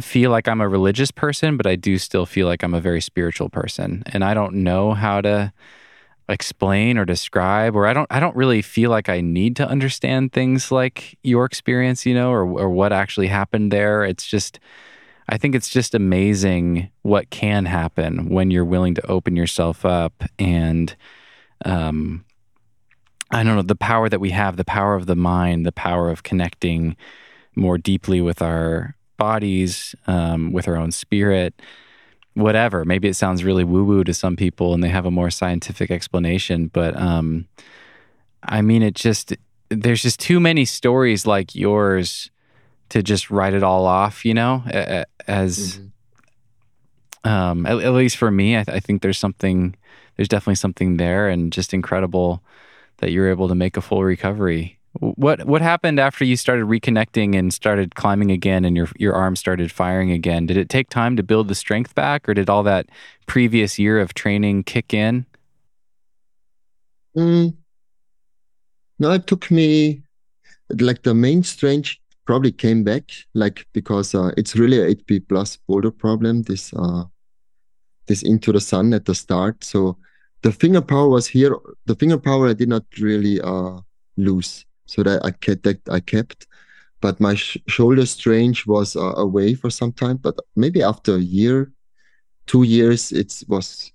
feel 0.00 0.30
like 0.30 0.46
I'm 0.46 0.60
a 0.60 0.68
religious 0.68 1.10
person, 1.10 1.56
but 1.56 1.66
I 1.66 1.74
do 1.74 1.98
still 1.98 2.26
feel 2.26 2.46
like 2.46 2.62
I'm 2.62 2.74
a 2.74 2.80
very 2.80 3.00
spiritual 3.00 3.48
person. 3.48 4.04
And 4.06 4.24
I 4.24 4.34
don't 4.34 4.54
know 4.54 4.92
how 4.92 5.20
to 5.22 5.52
explain 6.28 6.98
or 6.98 7.04
describe 7.04 7.74
or 7.74 7.86
I 7.86 7.92
don't 7.92 8.06
I 8.10 8.20
don't 8.20 8.36
really 8.36 8.60
feel 8.60 8.90
like 8.90 9.08
I 9.08 9.20
need 9.20 9.56
to 9.56 9.68
understand 9.68 10.32
things 10.32 10.70
like 10.70 11.18
your 11.22 11.44
experience, 11.44 12.04
you 12.04 12.14
know, 12.14 12.30
or 12.30 12.42
or 12.42 12.70
what 12.70 12.92
actually 12.92 13.28
happened 13.28 13.72
there. 13.72 14.04
It's 14.04 14.26
just 14.26 14.60
I 15.28 15.38
think 15.38 15.54
it's 15.54 15.70
just 15.70 15.94
amazing 15.94 16.90
what 17.02 17.30
can 17.30 17.64
happen 17.64 18.28
when 18.28 18.50
you're 18.50 18.64
willing 18.64 18.94
to 18.94 19.06
open 19.06 19.36
yourself 19.36 19.84
up 19.84 20.24
and 20.38 20.94
um 21.64 22.24
I 23.30 23.42
don't 23.42 23.56
know 23.56 23.62
the 23.62 23.76
power 23.76 24.08
that 24.08 24.20
we 24.20 24.30
have, 24.30 24.56
the 24.56 24.64
power 24.64 24.94
of 24.94 25.06
the 25.06 25.16
mind, 25.16 25.66
the 25.66 25.72
power 25.72 26.10
of 26.10 26.22
connecting 26.22 26.96
more 27.54 27.76
deeply 27.76 28.20
with 28.20 28.40
our 28.40 28.96
bodies, 29.18 29.94
um, 30.06 30.52
with 30.52 30.66
our 30.66 30.76
own 30.76 30.92
spirit, 30.92 31.60
whatever. 32.38 32.84
Maybe 32.84 33.08
it 33.08 33.14
sounds 33.14 33.44
really 33.44 33.64
woo 33.64 33.84
woo 33.84 34.04
to 34.04 34.14
some 34.14 34.36
people 34.36 34.74
and 34.74 34.82
they 34.82 34.88
have 34.88 35.06
a 35.06 35.10
more 35.10 35.30
scientific 35.30 35.90
explanation, 35.90 36.68
but 36.68 36.96
um, 36.96 37.48
I 38.42 38.62
mean, 38.62 38.82
it 38.82 38.94
just, 38.94 39.34
there's 39.68 40.02
just 40.02 40.20
too 40.20 40.40
many 40.40 40.64
stories 40.64 41.26
like 41.26 41.54
yours 41.54 42.30
to 42.90 43.02
just 43.02 43.30
write 43.30 43.54
it 43.54 43.62
all 43.62 43.86
off, 43.86 44.24
you 44.24 44.34
know, 44.34 44.62
as, 45.26 45.80
mm-hmm. 47.24 47.28
um, 47.28 47.66
at, 47.66 47.78
at, 47.80 47.92
least 47.92 48.16
for 48.16 48.30
me, 48.30 48.56
I, 48.56 48.64
th- 48.64 48.76
I 48.76 48.80
think 48.80 49.02
there's 49.02 49.18
something, 49.18 49.74
there's 50.16 50.28
definitely 50.28 50.54
something 50.54 50.96
there 50.96 51.28
and 51.28 51.52
just 51.52 51.74
incredible 51.74 52.42
that 52.98 53.10
you're 53.10 53.28
able 53.28 53.48
to 53.48 53.54
make 53.54 53.76
a 53.76 53.82
full 53.82 54.04
recovery 54.04 54.77
what 54.92 55.44
what 55.46 55.62
happened 55.62 56.00
after 56.00 56.24
you 56.24 56.36
started 56.36 56.66
reconnecting 56.66 57.38
and 57.38 57.52
started 57.52 57.94
climbing 57.94 58.30
again 58.30 58.64
and 58.64 58.76
your 58.76 58.88
your 58.96 59.14
arm 59.14 59.36
started 59.36 59.70
firing 59.70 60.10
again? 60.10 60.46
Did 60.46 60.56
it 60.56 60.68
take 60.68 60.88
time 60.88 61.16
to 61.16 61.22
build 61.22 61.48
the 61.48 61.54
strength 61.54 61.94
back 61.94 62.28
or 62.28 62.34
did 62.34 62.50
all 62.50 62.62
that 62.64 62.86
previous 63.26 63.78
year 63.78 64.00
of 64.00 64.14
training 64.14 64.64
kick 64.64 64.94
in? 64.94 65.26
Mm, 67.16 67.56
no, 68.98 69.12
it 69.12 69.26
took 69.26 69.50
me 69.50 70.02
like 70.70 71.02
the 71.02 71.14
main 71.14 71.42
strength 71.42 71.96
probably 72.26 72.52
came 72.52 72.84
back 72.84 73.10
like 73.34 73.66
because 73.72 74.14
uh, 74.14 74.30
it's 74.36 74.54
really 74.54 74.78
a 74.78 74.94
8B 74.94 75.28
plus 75.28 75.56
boulder 75.66 75.90
problem 75.90 76.42
this 76.42 76.74
uh 76.74 77.04
this 78.06 78.22
into 78.22 78.52
the 78.52 78.60
sun 78.60 78.92
at 78.92 79.06
the 79.06 79.14
start 79.14 79.64
so 79.64 79.96
the 80.42 80.52
finger 80.52 80.82
power 80.82 81.08
was 81.08 81.26
here 81.26 81.56
the 81.86 81.94
finger 81.94 82.18
power 82.18 82.48
i 82.48 82.52
did 82.52 82.68
not 82.68 82.84
really 83.00 83.40
uh 83.40 83.78
lose 84.18 84.66
so 84.88 85.02
that 85.04 85.24
I 85.24 85.30
kept 85.30 85.62
that 85.62 85.80
I 85.88 86.00
kept. 86.00 86.46
But 87.00 87.20
my 87.20 87.36
sh- 87.36 87.58
shoulder 87.68 88.06
strange 88.06 88.66
was 88.66 88.96
uh, 88.96 89.14
away 89.14 89.54
for 89.54 89.70
some 89.70 89.92
time. 89.92 90.16
But 90.16 90.34
maybe 90.56 90.82
after 90.82 91.14
a 91.14 91.20
year, 91.22 91.70
two 92.46 92.64
years, 92.64 93.12
it 93.12 93.30
was 93.46 93.92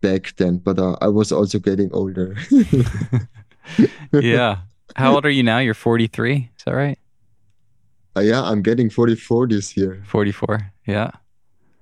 back 0.00 0.34
then. 0.36 0.58
But 0.58 0.80
uh, 0.80 0.96
I 1.00 1.08
was 1.08 1.30
also 1.30 1.60
getting 1.60 1.92
older. 1.92 2.34
yeah. 4.12 4.66
How 4.96 5.14
old 5.14 5.26
are 5.26 5.30
you 5.30 5.44
now? 5.44 5.58
You're 5.58 5.74
43. 5.74 6.50
Is 6.58 6.64
that 6.64 6.72
right? 6.72 6.98
Uh, 8.16 8.20
yeah, 8.20 8.42
I'm 8.42 8.62
getting 8.62 8.90
44 8.90 9.46
this 9.46 9.76
year. 9.76 10.02
44. 10.06 10.72
Yeah. 10.86 11.10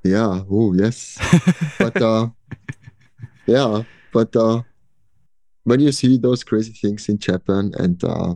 Yeah. 0.02 0.42
Oh, 0.50 0.74
yes. 0.74 1.16
but 1.78 1.96
uh, 2.02 2.28
yeah, 3.46 3.84
but 4.12 4.36
uh, 4.36 4.62
when 5.66 5.80
you 5.80 5.90
see 5.90 6.16
those 6.16 6.44
crazy 6.44 6.72
things 6.72 7.08
in 7.08 7.18
Japan 7.18 7.72
and 7.76 8.02
uh, 8.04 8.34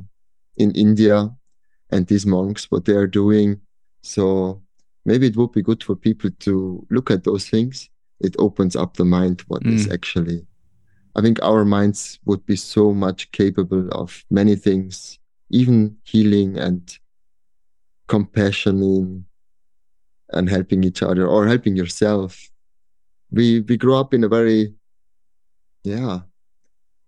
in 0.56 0.72
India 0.72 1.30
and 1.90 2.04
these 2.08 2.26
monks, 2.26 2.68
what 2.72 2.84
they 2.84 2.94
are 2.94 3.06
doing, 3.06 3.60
so 4.02 4.60
maybe 5.04 5.28
it 5.28 5.36
would 5.36 5.52
be 5.52 5.62
good 5.62 5.82
for 5.82 5.94
people 5.94 6.30
to 6.40 6.84
look 6.90 7.08
at 7.08 7.22
those 7.22 7.48
things. 7.48 7.88
It 8.18 8.34
opens 8.40 8.74
up 8.74 8.96
the 8.96 9.04
mind 9.04 9.44
what 9.46 9.62
mm. 9.62 9.74
is 9.74 9.88
actually. 9.88 10.44
I 11.14 11.22
think 11.22 11.40
our 11.40 11.64
minds 11.64 12.18
would 12.24 12.44
be 12.46 12.56
so 12.56 12.92
much 12.92 13.30
capable 13.30 13.88
of 13.92 14.24
many 14.28 14.56
things, 14.56 15.20
even 15.50 15.98
healing 16.02 16.58
and 16.58 16.82
compassion 18.08 19.24
and 20.30 20.50
helping 20.50 20.82
each 20.82 21.00
other 21.00 21.28
or 21.28 21.46
helping 21.46 21.76
yourself. 21.76 22.50
We 23.30 23.60
we 23.60 23.76
grow 23.76 24.00
up 24.00 24.14
in 24.14 24.24
a 24.24 24.28
very 24.28 24.74
yeah 25.84 26.20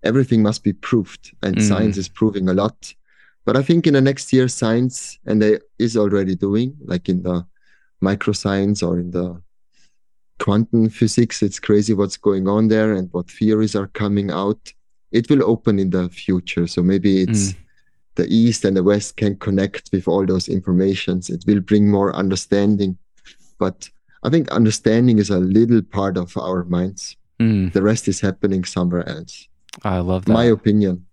everything 0.03 0.43
must 0.43 0.65
be 0.65 0.73
proved, 0.73 1.33
and 1.43 1.57
mm. 1.57 1.63
science 1.63 1.97
is 1.97 2.09
proving 2.09 2.49
a 2.49 2.55
lot. 2.55 2.95
But 3.45 3.57
I 3.57 3.63
think 3.63 3.87
in 3.87 3.95
the 3.95 4.01
next 4.01 4.33
year, 4.33 4.49
science 4.49 5.19
and 5.27 5.43
they 5.43 5.59
is 5.79 5.97
already 5.97 6.35
doing, 6.35 6.77
like 6.85 7.09
in 7.09 7.23
the 7.23 7.45
microscience 8.03 8.87
or 8.87 8.99
in 8.99 9.11
the 9.11 9.41
quantum 10.39 10.89
physics, 10.89 11.43
it's 11.43 11.61
crazy 11.61 11.95
what's 11.95 12.17
going 12.17 12.49
on 12.49 12.69
there 12.69 12.95
and 12.95 13.09
what 13.13 13.31
theories 13.31 13.77
are 13.77 13.89
coming 13.89 14.31
out. 14.31 14.73
It 15.13 15.29
will 15.31 15.45
open 15.45 15.79
in 15.79 15.91
the 15.91 16.09
future. 16.09 16.67
So 16.67 16.83
maybe 16.83 17.23
it's 17.23 17.53
mm. 17.53 17.57
the 18.15 18.27
East 18.27 18.65
and 18.65 18.77
the 18.77 18.83
West 18.83 19.17
can 19.17 19.37
connect 19.37 19.91
with 19.93 20.09
all 20.09 20.25
those 20.25 20.49
informations. 20.49 21.31
It 21.31 21.45
will 21.47 21.61
bring 21.61 21.91
more 21.91 22.15
understanding. 22.15 22.97
But 23.59 23.89
I 24.23 24.31
think 24.31 24.51
understanding 24.51 25.19
is 25.19 25.31
a 25.31 25.39
little 25.39 25.83
part 25.83 26.17
of 26.17 26.37
our 26.37 26.65
minds. 26.65 27.17
Mm. 27.41 27.73
The 27.73 27.83
rest 27.83 28.09
is 28.09 28.21
happening 28.21 28.65
somewhere 28.65 29.09
else. 29.09 29.49
I 29.83 29.99
love 29.99 30.27
that. 30.27 30.33
My 30.33 30.45
opinion. 30.45 31.07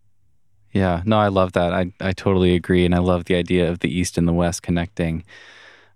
Yeah, 0.71 1.01
no, 1.05 1.17
I 1.17 1.29
love 1.29 1.53
that. 1.53 1.73
I 1.73 1.91
I 1.99 2.11
totally 2.11 2.55
agree, 2.55 2.85
and 2.85 2.93
I 2.93 2.99
love 2.99 3.25
the 3.25 3.35
idea 3.35 3.69
of 3.69 3.79
the 3.79 3.89
East 3.89 4.17
and 4.17 4.27
the 4.27 4.33
West 4.33 4.61
connecting. 4.61 5.23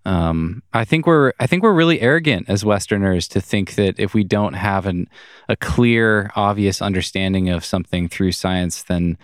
Um, 0.06 0.64
I 0.74 0.84
think 0.84 1.08
we're 1.08 1.34
I 1.40 1.48
think 1.48 1.64
we're 1.64 1.74
really 1.74 2.02
arrogant 2.02 2.50
as 2.50 2.66
Westerners 2.66 3.28
to 3.30 3.42
think 3.42 3.76
that 3.76 4.00
if 4.00 4.14
we 4.14 4.24
don't 4.24 4.54
have 4.54 4.86
an 4.86 5.08
a 5.48 5.56
clear, 5.56 6.32
obvious 6.36 6.82
understanding 6.82 7.50
of 7.50 7.64
something 7.64 8.10
through 8.10 8.32
science, 8.34 8.84
then 8.84 9.18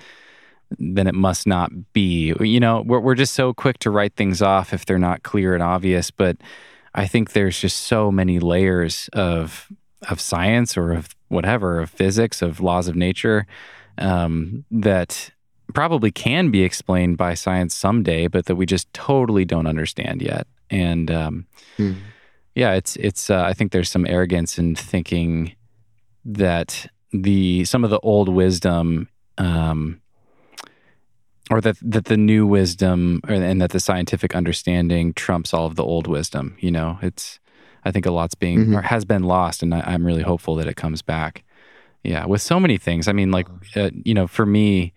then 0.77 1.07
it 1.07 1.15
must 1.15 1.47
not 1.47 1.71
be. 1.93 2.33
You 2.39 2.59
know, 2.59 2.81
we're 2.85 2.99
we're 2.99 3.15
just 3.15 3.33
so 3.33 3.53
quick 3.53 3.79
to 3.79 3.89
write 3.89 4.15
things 4.15 4.41
off 4.41 4.73
if 4.73 4.85
they're 4.85 4.99
not 4.99 5.23
clear 5.23 5.53
and 5.53 5.63
obvious. 5.63 6.11
But 6.11 6.37
I 6.93 7.07
think 7.07 7.31
there's 7.31 7.59
just 7.59 7.81
so 7.81 8.11
many 8.11 8.39
layers 8.39 9.09
of 9.13 9.69
of 10.09 10.21
science 10.21 10.77
or 10.77 10.93
of 10.93 11.13
whatever 11.29 11.79
of 11.79 11.89
physics 11.89 12.41
of 12.41 12.59
laws 12.59 12.87
of 12.87 12.95
nature 12.95 13.47
um, 13.97 14.65
that 14.71 15.31
probably 15.73 16.11
can 16.11 16.51
be 16.51 16.63
explained 16.63 17.17
by 17.17 17.33
science 17.33 17.75
someday, 17.75 18.27
but 18.27 18.45
that 18.45 18.55
we 18.55 18.65
just 18.65 18.91
totally 18.93 19.45
don't 19.45 19.67
understand 19.67 20.21
yet. 20.21 20.47
And 20.69 21.09
um, 21.09 21.47
mm. 21.77 21.95
yeah, 22.55 22.73
it's 22.73 22.95
it's. 22.97 23.29
Uh, 23.29 23.43
I 23.43 23.53
think 23.53 23.71
there's 23.71 23.89
some 23.89 24.05
arrogance 24.05 24.57
in 24.59 24.75
thinking 24.75 25.55
that 26.25 26.87
the 27.11 27.65
some 27.65 27.83
of 27.83 27.89
the 27.89 27.99
old 27.99 28.29
wisdom. 28.29 29.09
Um, 29.37 30.01
or 31.49 31.61
that 31.61 31.77
that 31.81 32.05
the 32.05 32.17
new 32.17 32.45
wisdom 32.45 33.21
or, 33.27 33.33
and 33.33 33.61
that 33.61 33.71
the 33.71 33.79
scientific 33.79 34.35
understanding 34.35 35.13
trumps 35.13 35.53
all 35.53 35.65
of 35.65 35.75
the 35.75 35.83
old 35.83 36.05
wisdom. 36.05 36.55
You 36.59 36.71
know, 36.71 36.99
it's 37.01 37.39
I 37.85 37.91
think 37.91 38.05
a 38.05 38.11
lot's 38.11 38.35
being 38.35 38.59
mm-hmm. 38.59 38.75
or 38.77 38.81
has 38.81 39.05
been 39.05 39.23
lost, 39.23 39.63
and 39.63 39.73
I, 39.73 39.93
am 39.93 40.05
really 40.05 40.21
hopeful 40.21 40.55
that 40.55 40.67
it 40.67 40.75
comes 40.75 41.01
back. 41.01 41.43
Yeah, 42.03 42.25
with 42.25 42.41
so 42.41 42.59
many 42.59 42.77
things. 42.77 43.07
I 43.07 43.13
mean, 43.13 43.31
like 43.31 43.47
uh, 43.75 43.89
you 44.05 44.13
know, 44.13 44.27
for 44.27 44.45
me, 44.45 44.93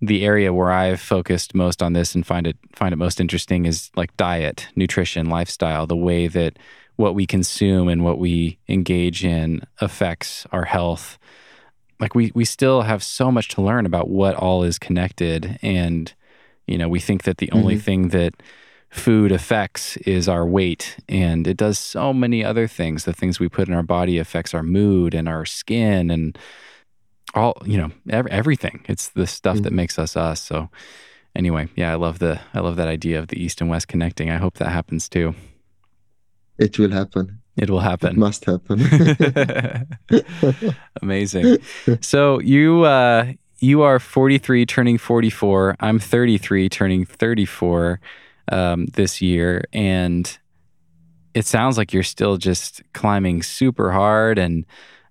the 0.00 0.24
area 0.24 0.52
where 0.52 0.70
I've 0.70 1.00
focused 1.00 1.54
most 1.54 1.82
on 1.82 1.92
this 1.92 2.14
and 2.14 2.26
find 2.26 2.46
it 2.46 2.56
find 2.74 2.92
it 2.92 2.96
most 2.96 3.20
interesting 3.20 3.66
is 3.66 3.90
like 3.96 4.16
diet, 4.16 4.68
nutrition, 4.76 5.26
lifestyle, 5.26 5.86
the 5.86 5.96
way 5.96 6.28
that 6.28 6.58
what 6.96 7.14
we 7.14 7.26
consume 7.26 7.88
and 7.88 8.04
what 8.04 8.18
we 8.18 8.58
engage 8.68 9.24
in 9.24 9.62
affects 9.80 10.46
our 10.52 10.64
health. 10.64 11.18
Like 12.00 12.14
we 12.14 12.30
we 12.34 12.44
still 12.44 12.82
have 12.82 13.02
so 13.02 13.32
much 13.32 13.48
to 13.50 13.62
learn 13.62 13.86
about 13.86 14.08
what 14.08 14.36
all 14.36 14.62
is 14.62 14.78
connected 14.78 15.58
and 15.62 16.12
you 16.68 16.76
know, 16.76 16.88
we 16.88 17.00
think 17.00 17.24
that 17.24 17.38
the 17.38 17.46
mm-hmm. 17.46 17.58
only 17.58 17.78
thing 17.78 18.08
that 18.08 18.34
food 18.90 19.30
affects 19.30 19.96
is 19.98 20.28
our 20.28 20.46
weight 20.46 20.96
and 21.08 21.46
it 21.46 21.56
does 21.56 21.78
so 21.78 22.12
many 22.12 22.42
other 22.42 22.66
things 22.66 23.04
the 23.04 23.12
things 23.12 23.38
we 23.38 23.48
put 23.48 23.68
in 23.68 23.74
our 23.74 23.82
body 23.82 24.18
affects 24.18 24.54
our 24.54 24.62
mood 24.62 25.14
and 25.14 25.28
our 25.28 25.44
skin 25.44 26.10
and 26.10 26.38
all 27.34 27.54
you 27.66 27.76
know 27.76 27.90
everything 28.08 28.82
it's 28.88 29.08
the 29.10 29.26
stuff 29.26 29.56
mm-hmm. 29.56 29.64
that 29.64 29.72
makes 29.72 29.98
us 29.98 30.16
us 30.16 30.40
so 30.40 30.70
anyway 31.36 31.68
yeah 31.76 31.92
i 31.92 31.94
love 31.94 32.18
the 32.18 32.40
i 32.54 32.60
love 32.60 32.76
that 32.76 32.88
idea 32.88 33.18
of 33.18 33.28
the 33.28 33.42
east 33.42 33.60
and 33.60 33.68
west 33.68 33.88
connecting 33.88 34.30
i 34.30 34.36
hope 34.36 34.54
that 34.54 34.70
happens 34.70 35.06
too 35.08 35.34
it 36.56 36.78
will 36.78 36.90
happen 36.90 37.40
it 37.58 37.68
will 37.70 37.80
happen. 37.80 38.10
It 38.10 38.16
must 38.16 38.44
happen. 38.44 38.80
Amazing. 41.02 41.58
So 42.00 42.38
you 42.38 42.84
uh, 42.84 43.32
you 43.58 43.82
are 43.82 43.98
43 43.98 44.64
turning 44.64 44.96
44. 44.96 45.74
I'm 45.80 45.98
33 45.98 46.68
turning 46.68 47.04
34 47.04 48.00
um, 48.50 48.86
this 48.94 49.20
year, 49.20 49.64
and 49.72 50.38
it 51.34 51.46
sounds 51.46 51.78
like 51.78 51.92
you're 51.92 52.02
still 52.02 52.36
just 52.36 52.82
climbing 52.94 53.42
super 53.42 53.92
hard 53.92 54.38
and 54.38 54.64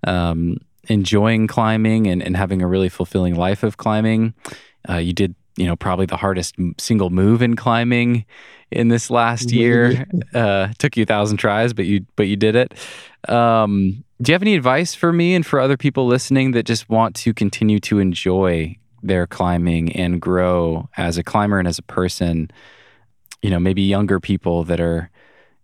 um, 0.05 0.57
enjoying 0.89 1.47
climbing 1.47 2.07
and, 2.07 2.21
and 2.21 2.35
having 2.35 2.61
a 2.61 2.67
really 2.67 2.89
fulfilling 2.89 3.35
life 3.35 3.63
of 3.63 3.77
climbing. 3.77 4.33
Uh, 4.89 4.97
you 4.97 5.13
did, 5.13 5.35
you 5.55 5.65
know, 5.65 5.75
probably 5.75 6.05
the 6.05 6.17
hardest 6.17 6.55
single 6.77 7.09
move 7.09 7.41
in 7.41 7.55
climbing 7.55 8.25
in 8.71 8.89
this 8.89 9.09
last 9.09 9.51
year. 9.51 10.05
Uh, 10.33 10.67
took 10.79 10.97
you 10.97 11.03
a 11.03 11.05
thousand 11.05 11.37
tries, 11.37 11.73
but 11.73 11.85
you 11.85 12.05
but 12.15 12.27
you 12.27 12.35
did 12.35 12.55
it. 12.55 12.73
Um, 13.29 14.03
do 14.21 14.31
you 14.31 14.33
have 14.33 14.41
any 14.41 14.55
advice 14.55 14.95
for 14.95 15.13
me 15.13 15.35
and 15.35 15.45
for 15.45 15.59
other 15.59 15.77
people 15.77 16.07
listening 16.07 16.51
that 16.51 16.63
just 16.63 16.89
want 16.89 17.15
to 17.17 17.33
continue 17.33 17.79
to 17.81 17.99
enjoy 17.99 18.75
their 19.03 19.27
climbing 19.27 19.95
and 19.95 20.19
grow 20.19 20.89
as 20.97 21.17
a 21.17 21.23
climber 21.23 21.59
and 21.59 21.67
as 21.67 21.77
a 21.77 21.83
person? 21.83 22.49
You 23.41 23.49
know, 23.49 23.59
maybe 23.59 23.81
younger 23.83 24.19
people 24.19 24.63
that 24.65 24.79
are 24.79 25.11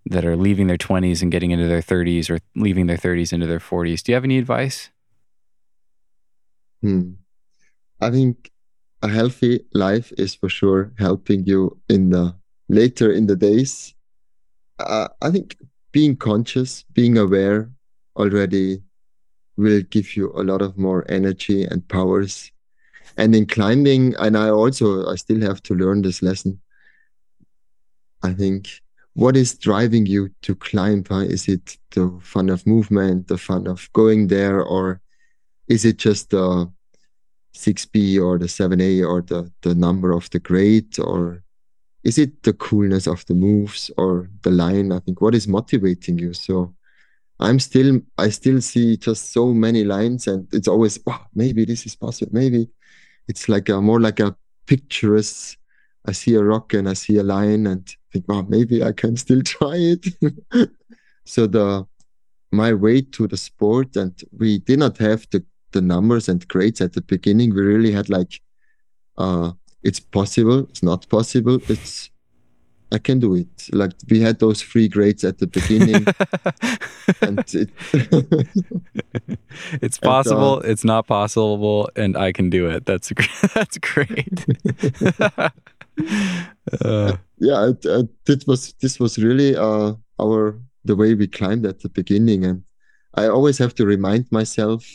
that 0.05 0.25
are 0.25 0.35
leaving 0.35 0.67
their 0.67 0.77
20s 0.77 1.21
and 1.21 1.31
getting 1.31 1.51
into 1.51 1.67
their 1.67 1.81
30s 1.81 2.29
or 2.29 2.39
leaving 2.55 2.87
their 2.87 2.97
30s 2.97 3.33
into 3.33 3.47
their 3.47 3.59
40s. 3.59 4.03
Do 4.03 4.11
you 4.11 4.15
have 4.15 4.23
any 4.23 4.37
advice? 4.37 4.89
Hmm. 6.81 7.13
I 8.01 8.11
think 8.11 8.51
a 9.01 9.07
healthy 9.07 9.65
life 9.73 10.11
is 10.17 10.35
for 10.35 10.49
sure 10.49 10.91
helping 10.97 11.45
you 11.45 11.79
in 11.89 12.09
the 12.09 12.35
later 12.69 13.11
in 13.11 13.27
the 13.27 13.35
days. 13.35 13.93
Uh, 14.79 15.07
I 15.21 15.31
think 15.31 15.57
being 15.91 16.17
conscious, 16.17 16.83
being 16.93 17.17
aware 17.17 17.71
already 18.17 18.81
will 19.57 19.81
give 19.83 20.17
you 20.17 20.31
a 20.35 20.43
lot 20.43 20.61
of 20.61 20.77
more 20.77 21.05
energy 21.09 21.63
and 21.63 21.87
powers. 21.87 22.51
And 23.17 23.35
in 23.35 23.45
climbing, 23.45 24.15
and 24.15 24.37
I 24.37 24.49
also 24.49 25.07
I 25.07 25.15
still 25.15 25.41
have 25.41 25.61
to 25.63 25.75
learn 25.75 26.01
this 26.01 26.21
lesson. 26.21 26.59
I 28.23 28.33
think 28.33 28.69
what 29.13 29.37
is 29.37 29.57
driving 29.57 30.05
you 30.05 30.29
to 30.41 30.55
climb? 30.55 31.03
Is 31.11 31.47
it 31.47 31.77
the 31.91 32.17
fun 32.21 32.49
of 32.49 32.65
movement, 32.65 33.27
the 33.27 33.37
fun 33.37 33.67
of 33.67 33.87
going 33.93 34.27
there, 34.27 34.61
or 34.61 35.01
is 35.67 35.85
it 35.85 35.97
just 35.97 36.31
the 36.31 36.71
6B 37.55 38.19
or 38.19 38.39
the 38.39 38.45
7A 38.45 39.07
or 39.07 39.21
the, 39.21 39.51
the 39.61 39.75
number 39.75 40.11
of 40.11 40.29
the 40.31 40.39
grade, 40.39 40.97
or 40.99 41.43
is 42.03 42.17
it 42.17 42.43
the 42.43 42.53
coolness 42.53 43.07
of 43.07 43.25
the 43.27 43.35
moves 43.35 43.91
or 43.97 44.29
the 44.41 44.51
line? 44.51 44.91
I 44.91 44.99
think 44.99 45.21
what 45.21 45.35
is 45.35 45.47
motivating 45.47 46.17
you? 46.17 46.33
So 46.33 46.73
I'm 47.39 47.59
still, 47.59 48.01
I 48.17 48.29
still 48.29 48.61
see 48.61 48.97
just 48.97 49.31
so 49.31 49.53
many 49.53 49.83
lines, 49.83 50.27
and 50.27 50.47
it's 50.53 50.67
always, 50.67 50.99
wow, 51.05 51.25
maybe 51.35 51.65
this 51.65 51.85
is 51.85 51.95
possible. 51.95 52.31
Maybe 52.33 52.69
it's 53.27 53.47
like 53.47 53.69
a 53.69 53.79
more 53.81 53.99
like 53.99 54.19
a 54.19 54.35
picturesque. 54.65 55.57
I 56.05 56.11
see 56.11 56.35
a 56.35 56.43
rock 56.43 56.73
and 56.73 56.89
I 56.89 56.93
see 56.93 57.17
a 57.17 57.23
line, 57.23 57.67
and 57.67 57.87
think, 58.13 58.29
wow, 58.29 58.45
maybe 58.47 58.83
I 58.83 58.91
can 58.91 59.17
still 59.17 59.41
try 59.55 59.75
it. 59.75 60.07
so 61.25 61.47
the 61.47 61.85
my 62.51 62.71
way 62.71 63.01
to 63.01 63.27
the 63.27 63.37
sport, 63.37 63.95
and 63.95 64.13
we 64.37 64.59
did 64.59 64.79
not 64.79 64.97
have 64.99 65.27
the 65.31 65.43
the 65.71 65.81
numbers 65.81 66.29
and 66.29 66.47
grades 66.47 66.81
at 66.81 66.93
the 66.93 67.01
beginning. 67.01 67.53
We 67.53 67.61
really 67.61 67.91
had 67.91 68.09
like, 68.09 68.41
uh, 69.17 69.53
it's 69.81 69.99
possible, 69.99 70.59
it's 70.69 70.83
not 70.83 71.09
possible, 71.09 71.59
it's 71.67 72.11
I 72.91 72.99
can 72.99 73.19
do 73.19 73.33
it. 73.33 73.69
Like 73.71 73.93
we 74.07 74.21
had 74.21 74.37
those 74.37 74.61
three 74.61 74.87
grades 74.87 75.23
at 75.23 75.39
the 75.39 75.47
beginning, 75.47 76.05
and 77.21 77.39
it 77.39 77.69
it's 79.81 79.97
possible, 79.97 80.57
and, 80.57 80.65
uh, 80.65 80.69
it's 80.69 80.83
not 80.83 81.07
possible, 81.07 81.89
and 81.95 82.15
I 82.15 82.31
can 82.31 82.51
do 82.51 82.69
it. 82.69 82.85
That's 82.85 83.11
that's 83.55 83.79
great. 83.79 84.45
Uh, 86.81 87.17
yeah, 87.37 87.69
it, 87.69 87.85
uh, 87.85 88.03
it 88.27 88.47
was 88.47 88.73
this 88.81 88.99
was 88.99 89.17
really 89.17 89.55
uh, 89.55 89.93
our 90.19 90.59
the 90.85 90.95
way 90.95 91.13
we 91.13 91.27
climbed 91.27 91.65
at 91.65 91.79
the 91.81 91.89
beginning, 91.89 92.45
and 92.45 92.63
I 93.15 93.27
always 93.27 93.57
have 93.57 93.75
to 93.75 93.85
remind 93.85 94.31
myself 94.31 94.85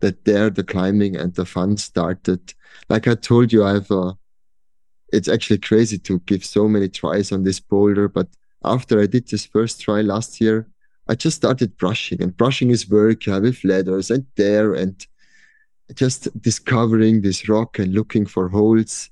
that 0.00 0.24
there 0.24 0.50
the 0.50 0.64
climbing 0.64 1.16
and 1.16 1.34
the 1.34 1.44
fun 1.44 1.76
started. 1.76 2.54
Like 2.88 3.08
I 3.08 3.14
told 3.14 3.52
you, 3.52 3.64
I've 3.64 3.90
uh, 3.90 4.14
it's 5.12 5.28
actually 5.28 5.58
crazy 5.58 5.98
to 5.98 6.20
give 6.20 6.44
so 6.44 6.68
many 6.68 6.88
tries 6.88 7.32
on 7.32 7.44
this 7.44 7.60
boulder, 7.60 8.08
but 8.08 8.28
after 8.64 9.00
I 9.00 9.06
did 9.06 9.28
this 9.28 9.46
first 9.46 9.80
try 9.80 10.00
last 10.00 10.40
year, 10.40 10.66
I 11.08 11.14
just 11.14 11.36
started 11.36 11.76
brushing, 11.76 12.22
and 12.22 12.36
brushing 12.36 12.70
is 12.70 12.88
work 12.88 13.26
uh, 13.28 13.40
with 13.42 13.64
ladders 13.64 14.10
and 14.10 14.26
there 14.36 14.74
and 14.74 15.06
just 15.94 16.28
discovering 16.40 17.20
this 17.20 17.48
rock 17.48 17.78
and 17.78 17.92
looking 17.92 18.24
for 18.24 18.48
holes 18.48 19.10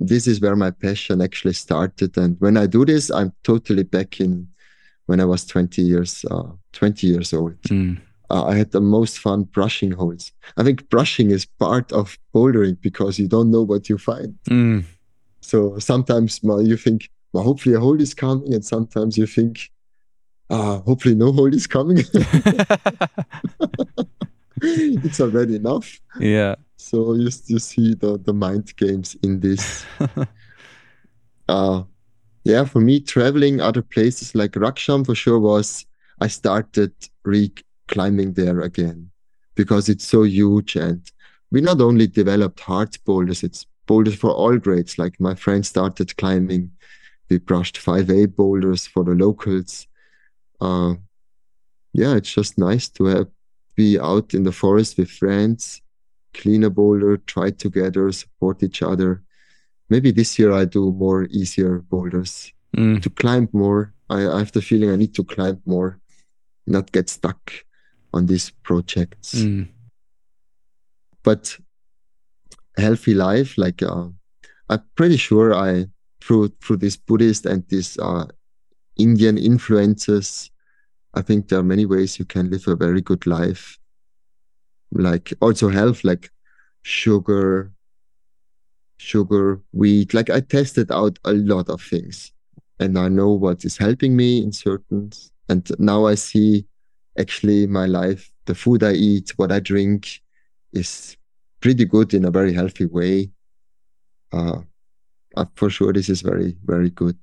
this 0.00 0.26
is 0.26 0.40
where 0.40 0.56
my 0.56 0.70
passion 0.70 1.20
actually 1.20 1.54
started. 1.54 2.16
And 2.16 2.36
when 2.40 2.56
I 2.56 2.66
do 2.66 2.84
this, 2.84 3.10
I'm 3.10 3.32
totally 3.42 3.82
back 3.82 4.20
in 4.20 4.48
when 5.06 5.20
I 5.20 5.24
was 5.24 5.44
20 5.44 5.82
years, 5.82 6.24
uh, 6.30 6.50
20 6.72 7.06
years 7.06 7.32
old. 7.32 7.60
Mm. 7.62 8.00
Uh, 8.30 8.44
I 8.44 8.56
had 8.56 8.72
the 8.72 8.80
most 8.80 9.18
fun 9.18 9.44
brushing 9.44 9.90
holes. 9.90 10.32
I 10.56 10.62
think 10.62 10.88
brushing 10.90 11.30
is 11.30 11.46
part 11.46 11.90
of 11.92 12.18
bouldering 12.34 12.80
because 12.80 13.18
you 13.18 13.26
don't 13.26 13.50
know 13.50 13.62
what 13.62 13.88
you 13.88 13.96
find. 13.96 14.34
Mm. 14.48 14.84
So 15.40 15.78
sometimes 15.78 16.40
well, 16.42 16.60
you 16.60 16.76
think, 16.76 17.08
well, 17.32 17.42
hopefully 17.42 17.74
a 17.74 17.80
hole 17.80 18.00
is 18.00 18.12
coming, 18.12 18.52
and 18.52 18.64
sometimes 18.64 19.16
you 19.16 19.26
think, 19.26 19.70
uh, 20.50 20.80
hopefully 20.80 21.14
no 21.14 21.32
hole 21.32 21.52
is 21.52 21.66
coming. 21.66 21.98
it's 25.04 25.20
already 25.20 25.56
enough. 25.56 26.00
Yeah. 26.18 26.56
So 26.76 27.14
you, 27.14 27.30
you 27.46 27.58
see 27.58 27.94
the, 27.94 28.18
the 28.18 28.32
mind 28.32 28.74
games 28.76 29.16
in 29.22 29.40
this. 29.40 29.84
uh, 31.48 31.82
yeah, 32.44 32.64
for 32.64 32.80
me, 32.80 33.00
traveling 33.00 33.60
other 33.60 33.82
places 33.82 34.34
like 34.34 34.52
Rakcham 34.52 35.04
for 35.04 35.14
sure 35.14 35.38
was, 35.38 35.84
I 36.20 36.28
started 36.28 36.92
re 37.24 37.52
climbing 37.88 38.34
there 38.34 38.60
again 38.60 39.10
because 39.54 39.88
it's 39.88 40.06
so 40.06 40.22
huge. 40.22 40.76
And 40.76 41.02
we 41.50 41.60
not 41.60 41.80
only 41.80 42.06
developed 42.06 42.60
hard 42.60 42.96
boulders, 43.04 43.42
it's 43.42 43.66
boulders 43.86 44.14
for 44.14 44.30
all 44.30 44.56
grades. 44.56 44.98
Like 44.98 45.18
my 45.20 45.34
friends 45.34 45.68
started 45.68 46.16
climbing. 46.16 46.70
We 47.28 47.38
brushed 47.38 47.76
5A 47.76 48.34
boulders 48.36 48.86
for 48.86 49.04
the 49.04 49.12
locals. 49.12 49.86
Uh, 50.60 50.94
yeah, 51.92 52.14
it's 52.14 52.32
just 52.32 52.56
nice 52.56 52.88
to 52.90 53.04
have 53.06 53.28
be 53.78 53.98
out 54.10 54.34
in 54.34 54.42
the 54.42 54.56
forest 54.62 54.98
with 54.98 55.10
friends 55.10 55.82
clean 56.34 56.64
a 56.64 56.70
boulder, 56.70 57.16
try 57.16 57.50
together, 57.50 58.10
support 58.12 58.62
each 58.62 58.82
other. 58.82 59.22
Maybe 59.88 60.10
this 60.10 60.38
year 60.38 60.52
I 60.52 60.64
do 60.64 60.92
more 60.92 61.24
easier 61.24 61.78
boulders 61.78 62.52
mm. 62.76 63.02
to 63.02 63.10
climb 63.10 63.48
more. 63.52 63.94
I, 64.10 64.26
I, 64.26 64.38
have 64.38 64.52
the 64.52 64.62
feeling 64.62 64.90
I 64.90 64.96
need 64.96 65.14
to 65.14 65.24
climb 65.24 65.60
more, 65.66 65.98
not 66.66 66.92
get 66.92 67.08
stuck 67.08 67.52
on 68.12 68.26
these 68.26 68.50
projects. 68.62 69.34
Mm. 69.34 69.68
But 71.22 71.58
healthy 72.76 73.14
life, 73.14 73.58
like 73.58 73.82
uh, 73.82 74.08
I'm 74.68 74.82
pretty 74.94 75.16
sure 75.16 75.54
I 75.54 75.86
through 76.20 76.48
through 76.62 76.78
this 76.78 76.96
Buddhist 76.96 77.46
and 77.46 77.64
this 77.68 77.98
uh, 77.98 78.26
Indian 78.96 79.36
influences, 79.38 80.50
I 81.14 81.22
think 81.22 81.48
there 81.48 81.58
are 81.58 81.64
many 81.64 81.86
ways 81.86 82.18
you 82.18 82.24
can 82.24 82.50
live 82.50 82.68
a 82.68 82.76
very 82.76 83.00
good 83.00 83.26
life 83.26 83.78
like 84.92 85.32
also 85.40 85.68
health, 85.68 86.04
like 86.04 86.30
sugar, 86.82 87.72
sugar, 88.96 89.60
wheat. 89.72 90.14
Like 90.14 90.30
I 90.30 90.40
tested 90.40 90.90
out 90.90 91.18
a 91.24 91.32
lot 91.32 91.68
of 91.68 91.82
things 91.82 92.32
and 92.80 92.98
I 92.98 93.08
know 93.08 93.30
what 93.30 93.64
is 93.64 93.76
helping 93.76 94.16
me 94.16 94.42
in 94.42 94.52
certain. 94.52 95.10
And 95.48 95.70
now 95.78 96.06
I 96.06 96.14
see 96.14 96.66
actually 97.18 97.66
my 97.66 97.86
life, 97.86 98.30
the 98.46 98.54
food 98.54 98.82
I 98.82 98.92
eat, 98.92 99.32
what 99.36 99.52
I 99.52 99.60
drink 99.60 100.20
is 100.72 101.16
pretty 101.60 101.84
good 101.84 102.14
in 102.14 102.24
a 102.24 102.30
very 102.30 102.52
healthy 102.52 102.86
way. 102.86 103.30
Uh, 104.32 104.60
uh, 105.36 105.44
for 105.54 105.70
sure, 105.70 105.92
this 105.92 106.08
is 106.08 106.22
very, 106.22 106.56
very 106.64 106.90
good. 106.90 107.16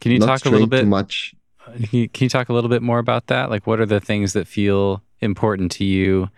Can 0.00 0.12
you 0.12 0.18
Not 0.18 0.26
talk 0.26 0.46
a 0.46 0.50
little 0.50 0.66
bit? 0.66 0.80
Too 0.80 0.86
much. 0.86 1.34
Can 1.76 1.88
you, 1.90 2.08
can 2.08 2.24
you 2.24 2.28
talk 2.28 2.48
a 2.48 2.52
little 2.52 2.70
bit 2.70 2.82
more 2.82 2.98
about 2.98 3.26
that? 3.28 3.50
Like, 3.50 3.66
what 3.66 3.80
are 3.80 3.86
the 3.86 4.00
things 4.00 4.32
that 4.32 4.46
feel 4.46 5.02
important 5.20 5.70
to 5.72 5.84
you 5.84 6.28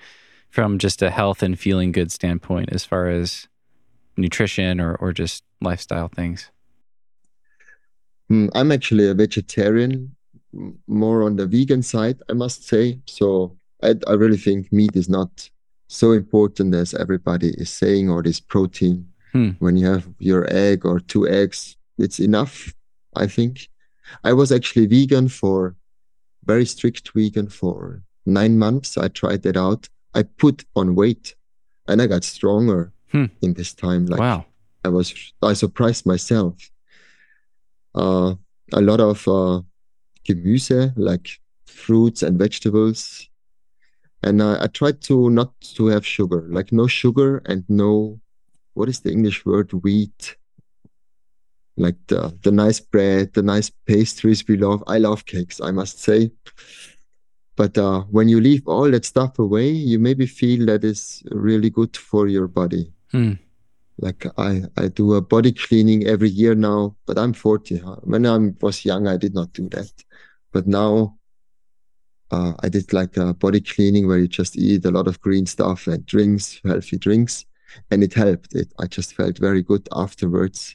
from 0.51 0.79
just 0.79 1.03
a 1.03 1.11
health 1.11 1.43
and 1.43 1.59
feeling 1.59 1.93
good 1.93 2.13
standpoint 2.13 2.71
as 2.73 2.85
far 2.85 3.09
as 3.09 3.49
nutrition 4.17 4.81
or, 4.81 4.95
or 4.97 5.13
just 5.13 5.43
lifestyle 5.61 6.09
things? 6.09 6.51
Hmm, 8.29 8.49
I'm 8.55 8.73
actually 8.73 9.09
a 9.09 9.15
vegetarian, 9.15 10.15
more 10.87 11.23
on 11.23 11.37
the 11.37 11.47
vegan 11.47 11.83
side, 11.83 12.21
I 12.29 12.35
must 12.35 12.69
say. 12.69 12.99
So 13.07 13.57
I, 13.83 13.95
I 14.07 14.13
really 14.13 14.37
think 14.37 14.73
meat 14.73 14.95
is 14.95 15.09
not 15.09 15.49
so 15.89 16.13
important 16.13 16.75
as 16.75 16.95
everybody 16.95 17.51
is 17.59 17.71
saying, 17.71 18.09
or 18.11 18.23
this 18.23 18.41
protein. 18.41 19.09
Hmm. 19.33 19.51
When 19.61 19.77
you 19.77 19.87
have 19.87 20.09
your 20.19 20.47
egg 20.53 20.85
or 20.85 21.01
two 21.01 21.27
eggs, 21.27 21.77
it's 21.99 22.21
enough, 22.21 22.75
I 23.17 23.27
think. 23.27 23.69
I 24.25 24.33
was 24.33 24.53
actually 24.53 24.87
vegan 24.87 25.29
for 25.29 25.77
very 26.45 26.67
strict 26.67 27.11
vegan 27.15 27.49
for 27.49 28.03
nine 28.27 28.59
months. 28.59 28.99
I 28.99 29.09
tried 29.09 29.43
that 29.43 29.57
out. 29.57 29.89
I 30.15 30.23
put 30.23 30.65
on 30.77 30.95
weight 30.95 31.35
and 31.89 32.03
I 32.03 32.07
got 32.07 32.25
stronger 32.25 32.93
hmm. 33.11 33.27
in 33.41 33.55
this 33.55 33.73
time. 33.75 34.07
Like 34.07 34.21
wow. 34.21 34.45
I 34.85 34.89
was, 34.89 35.15
I 35.43 35.53
surprised 35.53 36.07
myself. 36.07 36.71
Uh, 37.95 38.35
a 38.73 38.81
lot 38.81 39.01
of 39.01 39.27
uh, 39.29 39.61
Gemüse, 40.27 40.93
like 40.97 41.29
fruits 41.67 42.23
and 42.23 42.39
vegetables. 42.39 43.29
and 44.23 44.41
uh, 44.41 44.59
I 44.61 44.69
tried 44.69 45.01
to 45.03 45.31
not 45.31 45.53
to 45.77 45.87
have 45.87 46.07
sugar, 46.07 46.47
like 46.49 46.73
no 46.73 46.87
sugar 46.87 47.43
and 47.47 47.65
no, 47.69 48.21
what 48.75 48.89
is 48.89 49.01
the 49.01 49.11
English 49.11 49.45
word? 49.45 49.73
Wheat. 49.73 50.37
Like 51.77 51.97
the 52.09 52.37
the 52.43 52.53
nice 52.53 52.81
bread, 52.81 53.33
the 53.33 53.43
nice 53.43 53.71
pastries 53.87 54.47
we 54.47 54.57
love. 54.57 54.83
I 54.87 54.99
love 54.99 55.25
cakes, 55.25 55.61
I 55.61 55.71
must 55.71 56.01
say. 56.01 56.31
But 57.57 57.77
uh, 57.77 58.03
when 58.11 58.29
you 58.29 58.41
leave 58.41 58.67
all 58.67 58.91
that 58.91 59.05
stuff 59.05 59.39
away, 59.39 59.69
you 59.71 59.99
maybe 59.99 60.27
feel 60.27 60.67
that 60.67 60.85
is 60.85 61.23
really 61.31 61.71
good 61.71 61.97
for 61.97 62.29
your 62.29 62.49
body. 62.49 62.93
Hmm. 63.11 63.35
Like 63.99 64.27
I, 64.39 64.63
I 64.77 64.89
do 64.89 65.15
a 65.15 65.21
body 65.21 65.53
cleaning 65.53 66.07
every 66.07 66.31
year 66.31 66.55
now, 66.55 66.97
but 67.07 67.19
I'm 67.19 67.33
40. 67.33 67.79
When 68.05 68.27
I 68.27 68.39
was 68.61 68.85
young, 68.85 69.07
I 69.07 69.17
did 69.17 69.35
not 69.35 69.53
do 69.53 69.69
that. 69.71 69.93
But 70.51 70.67
now 70.67 71.19
uh, 72.31 72.55
I 72.61 72.69
did 72.69 72.93
like 72.93 73.17
a 73.17 73.35
body 73.35 73.61
cleaning 73.61 74.09
where 74.09 74.19
you 74.19 74.29
just 74.29 74.57
eat 74.57 74.85
a 74.87 74.91
lot 74.91 75.07
of 75.07 75.21
green 75.21 75.47
stuff 75.47 75.87
and 75.87 76.05
drinks, 76.07 76.61
healthy 76.65 76.97
drinks, 76.97 77.45
and 77.91 78.03
it 78.03 78.15
helped. 78.15 78.55
It 78.55 78.73
I 78.79 78.87
just 78.87 79.15
felt 79.15 79.39
very 79.39 79.63
good 79.63 79.87
afterwards. 79.93 80.75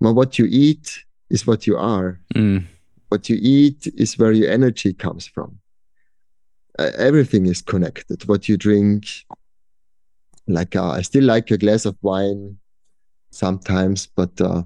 Well, 0.00 0.14
what 0.14 0.38
you 0.38 0.46
eat 0.48 1.04
is 1.28 1.46
what 1.46 1.66
you 1.66 1.76
are. 1.76 2.20
Mm. 2.34 2.64
What 3.08 3.28
you 3.28 3.38
eat 3.40 3.86
is 3.96 4.18
where 4.18 4.32
your 4.32 4.50
energy 4.50 4.92
comes 4.92 5.26
from. 5.26 5.58
Uh, 6.78 6.90
everything 6.96 7.46
is 7.46 7.60
connected. 7.60 8.26
What 8.28 8.48
you 8.48 8.56
drink, 8.56 9.06
like 10.46 10.76
uh, 10.76 10.90
I 10.90 11.02
still 11.02 11.24
like 11.24 11.50
a 11.50 11.58
glass 11.58 11.84
of 11.84 11.96
wine 12.02 12.58
sometimes, 13.30 14.06
but 14.06 14.40
uh, 14.40 14.62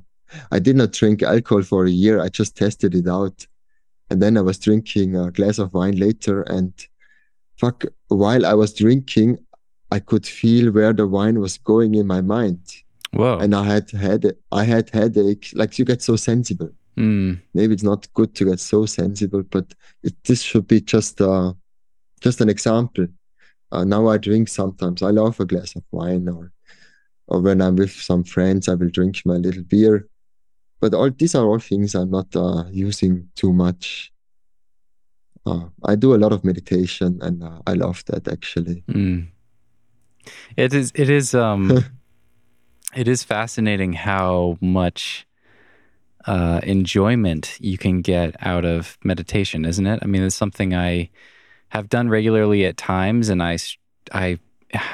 I 0.53 0.59
did 0.59 0.77
not 0.77 0.93
drink 0.93 1.23
alcohol 1.23 1.63
for 1.63 1.87
a 1.87 1.91
year. 1.91 2.21
I 2.21 2.29
just 2.29 2.57
tested 2.57 2.95
it 2.95 3.09
out 3.09 3.47
and 4.11 4.23
then 4.23 4.37
I 4.37 4.43
was 4.43 4.59
drinking 4.59 5.17
a 5.17 5.31
glass 5.31 5.59
of 5.59 5.73
wine 5.75 5.97
later, 5.97 6.43
and 6.43 6.73
fuck, 7.57 7.85
while 8.09 8.45
I 8.45 8.55
was 8.55 8.75
drinking, 8.75 9.39
I 9.91 9.99
could 10.01 10.27
feel 10.27 10.73
where 10.73 10.93
the 10.93 11.07
wine 11.07 11.41
was 11.41 11.59
going 11.59 11.95
in 11.95 12.07
my 12.07 12.21
mind. 12.21 12.61
Whoa. 13.15 13.39
And 13.39 13.55
I 13.55 13.65
had 13.65 13.91
had 13.91 14.37
I 14.53 14.65
had 14.65 14.91
headache. 14.91 15.51
Like 15.55 15.79
you 15.79 15.85
get 15.85 16.03
so 16.03 16.17
sensible. 16.17 16.71
Mm. 16.97 17.41
Maybe 17.55 17.75
it's 17.75 17.83
not 17.83 18.13
good 18.15 18.35
to 18.37 18.45
get 18.45 18.61
so 18.61 18.87
sensible, 18.87 19.43
but 19.43 19.75
it, 20.03 20.15
this 20.25 20.43
should 20.43 20.67
be 20.67 20.81
just 20.81 21.21
uh, 21.21 21.53
just 22.21 22.41
an 22.41 22.49
example. 22.49 23.07
Uh, 23.73 23.85
now 23.85 24.07
I 24.09 24.19
drink 24.19 24.49
sometimes. 24.49 25.03
I 25.03 25.11
love 25.11 25.41
a 25.41 25.45
glass 25.45 25.75
of 25.75 25.83
wine, 25.91 26.29
or 26.29 26.53
or 27.27 27.41
when 27.41 27.61
I'm 27.61 27.77
with 27.77 27.93
some 27.93 28.25
friends, 28.25 28.69
I 28.69 28.75
will 28.75 28.91
drink 28.91 29.23
my 29.25 29.37
little 29.37 29.65
beer 29.65 30.09
but 30.85 30.93
all 30.93 31.11
these 31.11 31.35
are 31.35 31.47
all 31.47 31.59
things 31.59 31.95
I'm 31.95 32.11
not 32.11 32.27
uh, 32.37 32.65
using 32.71 33.27
too 33.37 33.55
much. 33.55 34.13
Uh, 35.47 35.65
I 35.83 35.95
do 35.95 36.15
a 36.15 36.21
lot 36.21 36.33
of 36.33 36.45
meditation, 36.45 37.19
and 37.23 37.43
uh, 37.43 37.61
I 37.67 37.73
love 37.73 38.05
that 38.09 38.29
actually. 38.29 38.85
Mm. 38.89 39.29
It 40.59 40.75
is. 40.75 40.93
It 40.95 41.09
is. 41.09 41.35
Um. 41.35 41.83
it 42.97 43.09
is 43.09 43.23
fascinating 43.23 43.93
how 43.93 44.59
much 44.61 45.27
uh, 46.27 46.61
enjoyment 46.63 47.57
you 47.61 47.77
can 47.77 48.01
get 48.01 48.35
out 48.41 48.65
of 48.65 48.97
meditation, 49.05 49.65
isn't 49.65 49.87
it? 49.87 50.01
I 50.03 50.07
mean, 50.07 50.23
it's 50.23 50.35
something 50.35 50.75
I 50.75 51.11
have 51.69 51.89
done 51.89 52.09
regularly 52.09 52.65
at 52.65 52.77
times, 52.77 53.29
and 53.29 53.43
I, 53.43 53.59
I 54.13 54.39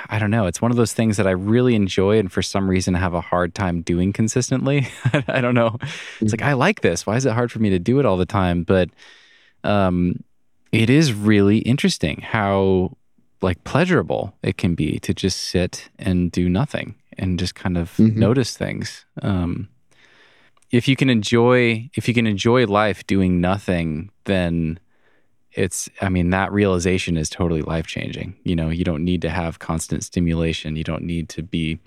I 0.08 0.18
don't 0.18 0.30
know. 0.30 0.46
It's 0.46 0.60
one 0.60 0.70
of 0.70 0.76
those 0.76 0.92
things 0.92 1.16
that 1.16 1.26
I 1.26 1.30
really 1.30 1.74
enjoy 1.74 2.18
and 2.18 2.30
for 2.30 2.42
some 2.42 2.68
reason 2.68 2.94
have 2.94 3.14
a 3.14 3.20
hard 3.20 3.54
time 3.54 3.82
doing 3.82 4.12
consistently. 4.12 4.88
I 5.28 5.40
don't 5.40 5.54
know. 5.54 5.78
It's 6.20 6.32
like, 6.32 6.42
I 6.42 6.52
like 6.52 6.82
this. 6.82 7.06
Why 7.06 7.16
is 7.16 7.26
it 7.26 7.32
hard 7.32 7.50
for 7.50 7.60
me 7.60 7.70
to 7.70 7.78
do 7.78 7.98
it 7.98 8.06
all 8.06 8.16
the 8.16 8.26
time? 8.26 8.62
But 8.62 8.90
um, 9.64 10.22
it 10.72 10.90
is 10.90 11.12
really 11.12 11.58
interesting 11.58 12.20
how 12.20 12.96
like 13.42 13.62
pleasurable 13.64 14.34
it 14.42 14.58
can 14.58 14.74
be 14.74 14.98
to 15.00 15.14
just 15.14 15.38
sit 15.38 15.88
and 15.98 16.30
do 16.30 16.48
nothing 16.48 16.94
and 17.20 17.38
just 17.38 17.54
kind 17.54 17.76
of 17.78 17.96
Mhm. 17.98 18.16
notice 18.16 18.56
things. 18.56 19.04
Um, 19.22 19.68
if 20.70 20.88
you 20.88 20.96
can 20.96 21.10
enjoy, 21.10 21.90
if 21.94 22.08
you 22.08 22.14
can 22.14 22.26
enjoy 22.26 22.66
life 22.66 23.06
doing 23.06 23.40
nothing, 23.40 24.10
then 24.24 24.78
it's 25.52 25.88
i 26.00 26.08
mean 26.08 26.30
that 26.30 26.52
realization 26.52 27.16
is 27.16 27.28
totally 27.28 27.60
life 27.60 27.84
changing 27.84 28.32
you 28.44 28.54
know 28.54 28.68
you 28.70 28.84
don't 28.84 29.04
need 29.04 29.20
to 29.20 29.28
have 29.28 29.58
constant 29.58 30.04
stimulation. 30.04 30.76
You 30.76 30.84
don't 30.84 31.02
need 31.02 31.28
to 31.30 31.42
be 31.42 31.80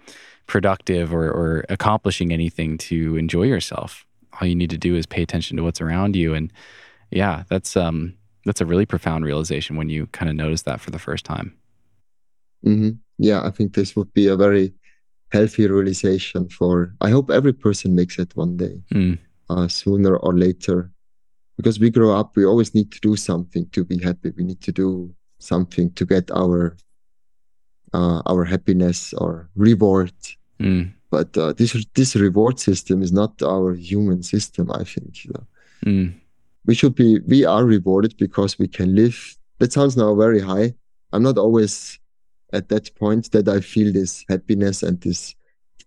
productive 0.48 1.14
or, 1.14 1.28
or 1.32 1.64
accomplishing 1.70 2.34
anything 2.34 2.78
to 2.90 3.16
enjoy 3.16 3.44
yourself. 3.44 4.06
All 4.34 4.46
you 4.46 4.56
need 4.56 4.70
to 4.72 4.78
do 4.78 4.98
is 4.98 5.06
pay 5.06 5.22
attention 5.24 5.56
to 5.56 5.64
what's 5.64 5.80
around 5.80 6.16
you. 6.18 6.34
And 6.34 6.52
yeah 7.10 7.44
that's 7.48 7.78
um 7.78 8.16
that's 8.46 8.60
a 8.60 8.66
really 8.66 8.86
profound 8.86 9.24
realization 9.24 9.78
when 9.78 9.88
you 9.88 10.08
kind 10.08 10.30
of 10.30 10.36
notice 10.36 10.64
that 10.64 10.82
for 10.82 10.92
the 10.92 11.00
first 11.00 11.24
time. 11.24 11.54
Hmm 12.64 12.90
Yeah, 13.18 13.48
I 13.48 13.52
think 13.52 13.74
this 13.74 13.96
would 13.96 14.14
be 14.14 14.28
a 14.28 14.36
very 14.36 14.74
healthy 15.34 15.66
realization 15.68 16.42
for. 16.58 16.74
I 17.08 17.10
hope 17.16 17.28
every 17.40 17.54
person 17.66 17.90
makes 18.00 18.16
it 18.24 18.32
one 18.44 18.54
day, 18.66 18.76
Mm. 18.94 19.18
uh, 19.52 19.68
sooner 19.82 20.14
or 20.26 20.34
later, 20.46 20.78
because 21.58 21.78
we 21.84 21.90
grow 21.98 22.12
up. 22.20 22.30
We 22.38 22.46
always 22.52 22.72
need 22.78 22.90
to 22.96 23.00
do 23.10 23.14
something 23.30 23.64
to 23.76 23.82
be 23.92 23.98
happy. 24.08 24.30
We 24.38 24.44
need 24.50 24.62
to 24.68 24.72
do 24.84 24.88
something 25.40 25.88
to 25.98 26.04
get 26.14 26.26
our 26.42 26.60
uh, 27.98 28.22
our 28.32 28.44
happiness 28.54 29.14
or 29.24 29.50
reward. 29.56 30.14
Mm. 30.60 30.84
But 31.16 31.30
uh, 31.38 31.54
this 31.60 31.72
this 31.94 32.16
reward 32.16 32.60
system 32.60 33.02
is 33.06 33.12
not 33.12 33.34
our 33.44 33.70
human 33.92 34.24
system. 34.24 34.66
I 34.72 34.84
think. 34.94 35.12
You 35.26 35.32
know. 35.36 35.46
Mm. 35.92 36.08
we 36.70 36.74
should 36.80 36.96
be 36.96 37.10
we 37.34 37.40
are 37.54 37.66
rewarded 37.76 38.14
because 38.26 38.52
we 38.62 38.68
can 38.78 38.90
live 39.02 39.18
that 39.60 39.74
sounds 39.74 39.96
now 39.98 40.12
very 40.26 40.40
high 40.52 40.68
i'm 41.12 41.22
not 41.30 41.38
always 41.46 42.00
at 42.54 42.70
that 42.70 42.94
point 42.96 43.32
that 43.32 43.48
i 43.48 43.60
feel 43.60 43.92
this 43.92 44.24
happiness 44.30 44.84
and 44.84 45.02
this 45.02 45.36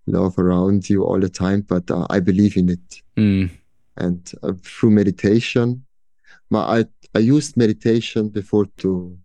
love 0.06 0.38
around 0.38 0.88
you 0.88 1.02
all 1.04 1.18
the 1.18 1.28
time 1.28 1.60
but 1.62 1.90
uh, 1.90 2.06
i 2.10 2.20
believe 2.20 2.56
in 2.56 2.68
it. 2.68 3.02
Mm. 3.16 3.50
and 3.96 4.32
uh, 4.42 4.52
through 4.62 4.90
meditation 4.90 5.86
my, 6.50 6.80
I, 6.80 6.84
I 7.14 7.18
used 7.20 7.56
meditation 7.56 8.28
before 8.28 8.66
to 8.78 9.18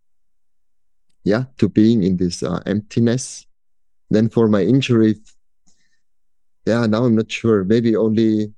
yeah 1.24 1.46
to 1.58 1.70
being 1.70 2.04
in 2.04 2.18
this 2.18 2.42
uh, 2.42 2.62
emptiness. 2.66 3.46
Then 4.10 4.30
for 4.30 4.48
my 4.48 4.62
injury 4.62 5.16
yeah 6.66 6.86
now 6.86 7.06
i'm 7.06 7.16
not 7.16 7.32
sure. 7.32 7.64
Maybe 7.64 7.96
only 7.96 8.54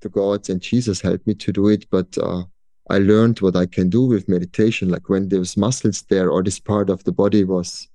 the 0.00 0.08
gods 0.08 0.48
and 0.48 0.62
jesus 0.62 1.00
helped 1.02 1.26
me 1.26 1.34
to 1.34 1.52
do 1.52 1.68
it 1.68 1.84
but 1.90 2.16
uh, 2.18 2.42
i 2.90 2.98
learned 2.98 3.38
what 3.40 3.56
i 3.56 3.66
can 3.66 3.88
do 3.88 4.02
with 4.04 4.28
meditation 4.28 4.88
like 4.88 5.08
when 5.08 5.28
there's 5.28 5.56
muscles 5.56 6.02
there 6.02 6.30
or 6.30 6.42
this 6.42 6.58
part 6.58 6.90
of 6.90 7.02
the 7.04 7.12
body 7.12 7.44
was 7.44 7.88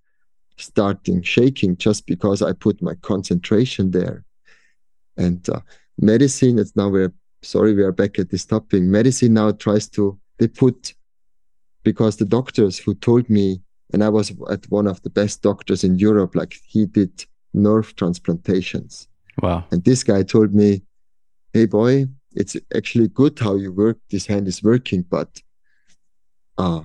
starting 0.57 1.21
shaking 1.21 1.75
just 1.77 2.05
because 2.05 2.41
i 2.41 2.53
put 2.53 2.81
my 2.81 2.93
concentration 2.95 3.91
there. 3.91 4.23
And 5.17 5.47
uh, 5.49 5.61
medicine 5.97 6.59
it's 6.59 6.75
now 6.75 6.89
we're 6.89 7.13
sorry 7.41 7.73
we 7.73 7.83
are 7.83 7.91
back 7.91 8.19
at 8.19 8.29
this 8.29 8.45
topic. 8.45 8.81
Medicine 8.83 9.33
now 9.33 9.51
tries 9.51 9.87
to 9.89 10.17
they 10.39 10.47
put 10.47 10.93
because 11.83 12.17
the 12.17 12.25
doctors 12.25 12.77
who 12.77 12.95
told 12.95 13.29
me 13.29 13.61
and 13.93 14.03
i 14.03 14.09
was 14.09 14.33
at 14.49 14.65
one 14.69 14.87
of 14.87 15.01
the 15.03 15.09
best 15.09 15.41
doctors 15.41 15.83
in 15.83 15.97
europe 15.99 16.35
like 16.35 16.55
he 16.67 16.85
did 16.85 17.25
nerve 17.53 17.95
transplantations. 17.95 19.07
Wow. 19.41 19.65
And 19.71 19.83
this 19.83 20.03
guy 20.03 20.23
told 20.23 20.53
me 20.53 20.81
hey 21.53 21.65
boy 21.65 22.07
it's 22.35 22.55
actually 22.75 23.07
good 23.07 23.37
how 23.39 23.55
you 23.55 23.71
work 23.71 23.97
this 24.09 24.25
hand 24.25 24.47
is 24.47 24.61
working 24.63 25.01
but 25.03 25.41
uh 26.57 26.81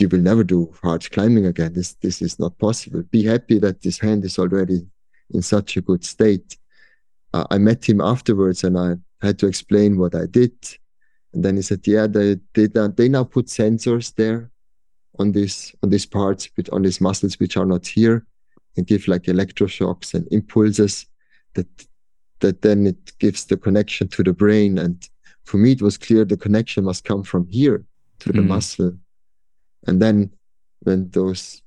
you 0.00 0.08
will 0.08 0.20
never 0.20 0.42
do 0.42 0.72
hard 0.82 1.08
climbing 1.10 1.46
again. 1.46 1.74
This 1.74 1.94
this 1.94 2.22
is 2.22 2.38
not 2.38 2.58
possible. 2.58 3.02
Be 3.02 3.24
happy 3.24 3.58
that 3.58 3.82
this 3.82 3.98
hand 3.98 4.24
is 4.24 4.38
already 4.38 4.86
in 5.30 5.42
such 5.42 5.76
a 5.76 5.82
good 5.82 6.04
state. 6.04 6.56
Uh, 7.32 7.44
i 7.50 7.58
met 7.58 7.88
him 7.88 8.00
afterwards 8.00 8.64
and 8.64 8.76
i 8.76 8.96
had 9.22 9.38
to 9.38 9.46
explain 9.46 9.98
what 9.98 10.14
i 10.14 10.26
did. 10.26 10.54
And 11.32 11.44
then 11.44 11.56
he 11.56 11.62
said 11.62 11.86
yeah 11.86 12.06
they 12.06 12.38
they, 12.54 12.66
they 12.66 13.08
now 13.08 13.24
put 13.24 13.46
sensors 13.46 14.14
there 14.14 14.50
on 15.18 15.32
this 15.32 15.74
on 15.82 15.90
these 15.90 16.06
parts 16.06 16.48
on 16.72 16.82
these 16.82 17.00
muscles 17.00 17.38
which 17.38 17.56
are 17.56 17.66
not 17.66 17.86
here 17.86 18.26
and 18.76 18.86
give 18.86 19.06
like 19.06 19.24
electroshocks 19.24 20.14
and 20.14 20.26
impulses 20.32 21.06
that 21.54 21.68
that 22.40 22.62
then 22.62 22.86
it 22.86 23.18
gives 23.18 23.44
the 23.46 23.56
connection 23.56 24.08
to 24.08 24.22
the 24.22 24.32
brain. 24.32 24.78
And 24.78 25.08
for 25.44 25.56
me 25.58 25.72
it 25.72 25.82
was 25.82 25.98
clear 25.98 26.24
the 26.24 26.36
connection 26.36 26.84
must 26.84 27.04
come 27.04 27.22
from 27.22 27.46
here 27.48 27.84
to 28.20 28.32
the 28.32 28.42
Mm. 28.42 28.48
muscle. 28.48 28.92
And 29.86 30.00
then 30.02 30.30
when 30.80 31.10
those 31.10 31.62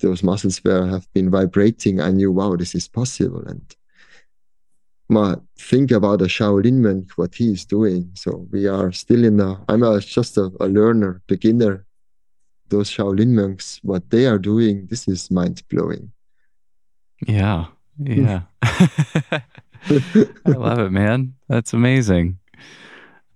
those 0.00 0.22
muscles 0.22 0.62
were 0.62 0.86
have 0.86 1.10
been 1.14 1.30
vibrating 1.30 2.00
i 2.02 2.10
knew 2.10 2.30
wow 2.30 2.54
this 2.54 2.74
is 2.74 2.86
possible. 2.88 3.42
And 3.46 3.64
ma 5.08 5.36
think 5.58 5.90
about 5.90 6.20
a 6.22 6.26
shaolin 6.26 6.80
monk 6.82 7.12
what 7.16 7.34
he 7.34 7.52
is 7.52 7.64
doing. 7.64 8.10
So 8.14 8.46
we 8.52 8.66
are 8.68 8.92
still 8.92 9.24
in 9.24 9.40
a 9.40 9.64
i'm 9.68 9.82
a, 9.82 10.00
just 10.00 10.36
a, 10.36 10.50
a 10.60 10.68
learner 10.68 11.22
beginner. 11.26 11.86
Those 12.68 12.90
shaolin 12.90 13.30
monks 13.30 13.80
what 13.82 14.10
they 14.10 14.26
are 14.26 14.38
doing 14.38 14.86
this 14.90 15.08
is 15.08 15.30
mind-blowing. 15.30 16.12
Yeah. 17.26 17.66
Yeah 17.98 18.42
i 19.88 20.50
love 20.50 20.78
it 20.78 20.90
man 20.90 21.34
that's 21.48 21.72
amazing 21.72 22.38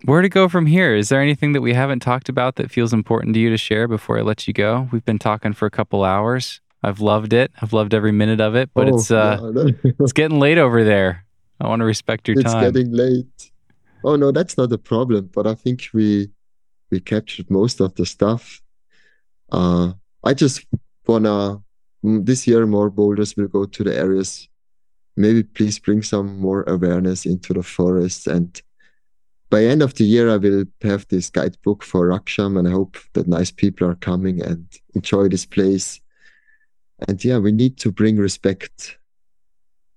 where 0.05 0.21
to 0.21 0.29
go 0.29 0.51
from 0.51 0.67
here? 0.67 0.95
Is 0.95 1.09
there 1.09 1.23
anything 1.23 1.53
that 1.53 1.63
we 1.63 1.73
haven't 1.73 2.01
talked 2.01 2.29
about 2.29 2.57
that 2.57 2.71
feels 2.71 2.93
important 2.93 3.33
to 3.35 3.41
you 3.41 3.49
to 3.49 3.57
share 3.57 3.89
before 3.89 4.19
I 4.19 4.23
let 4.23 4.47
you 4.47 4.53
go? 4.53 4.87
We've 4.93 5.05
been 5.05 5.19
talking 5.19 5.55
for 5.55 5.65
a 5.65 5.71
couple 5.71 6.05
hours. 6.05 6.61
I've 6.83 7.01
loved 7.01 7.33
it. 7.33 7.51
I've 7.63 7.73
loved 7.73 7.95
every 7.95 8.13
minute 8.13 8.41
of 8.41 8.55
it, 8.55 8.69
but 8.75 8.89
Oh, 8.89 8.97
it's 8.97 9.11
uh 9.11 9.39
it's 9.85 10.13
getting 10.13 10.39
late 10.39 10.59
over 10.59 10.85
there. 10.85 11.25
I 11.59 11.69
want 11.69 11.81
to 11.81 11.87
respect 11.87 12.29
your 12.29 12.39
it's 12.39 12.53
time. 12.53 12.73
getting 12.73 12.93
late. 12.93 13.51
Oh 14.05 14.17
no, 14.17 14.31
that's 14.31 14.59
not 14.59 14.71
a 14.73 14.79
problem. 14.79 15.31
But 15.33 15.47
I 15.47 15.55
think 15.55 15.89
we 15.95 16.29
we 16.91 17.01
captured 17.01 17.51
most 17.51 17.81
of 17.81 17.95
the 17.95 18.05
stuff. 18.05 18.61
Uh, 19.51 19.93
I 20.23 20.35
just 20.35 20.67
wanna 21.07 21.63
this 22.03 22.47
year 22.47 22.67
more 22.67 22.91
boulders 22.91 23.35
will 23.35 23.49
go 23.49 23.65
to 23.65 23.85
the 23.85 23.97
areas. 23.97 24.49
Maybe 25.17 25.43
please 25.43 25.79
bring 25.79 26.03
some 26.03 26.39
more 26.41 26.65
awareness 26.65 27.25
into 27.25 27.53
the 27.53 27.63
forest. 27.63 28.27
And 28.27 28.61
by 29.51 29.65
end 29.65 29.83
of 29.83 29.95
the 29.95 30.05
year, 30.05 30.31
I 30.31 30.37
will 30.37 30.65
have 30.83 31.07
this 31.09 31.31
guidebook 31.31 31.85
for 31.85 32.09
Rakcham, 32.09 32.59
and 32.59 32.67
I 32.67 32.73
hope 32.73 32.97
that 33.13 33.29
nice 33.29 33.51
people 33.51 33.87
are 33.87 33.95
coming 33.95 34.43
and 34.43 34.67
enjoy 34.95 35.29
this 35.29 35.47
place. 35.47 36.01
And 37.07 37.25
yeah, 37.25 37.39
we 37.39 37.53
need 37.53 37.77
to 37.79 37.93
bring 37.93 38.17
respect 38.17 38.99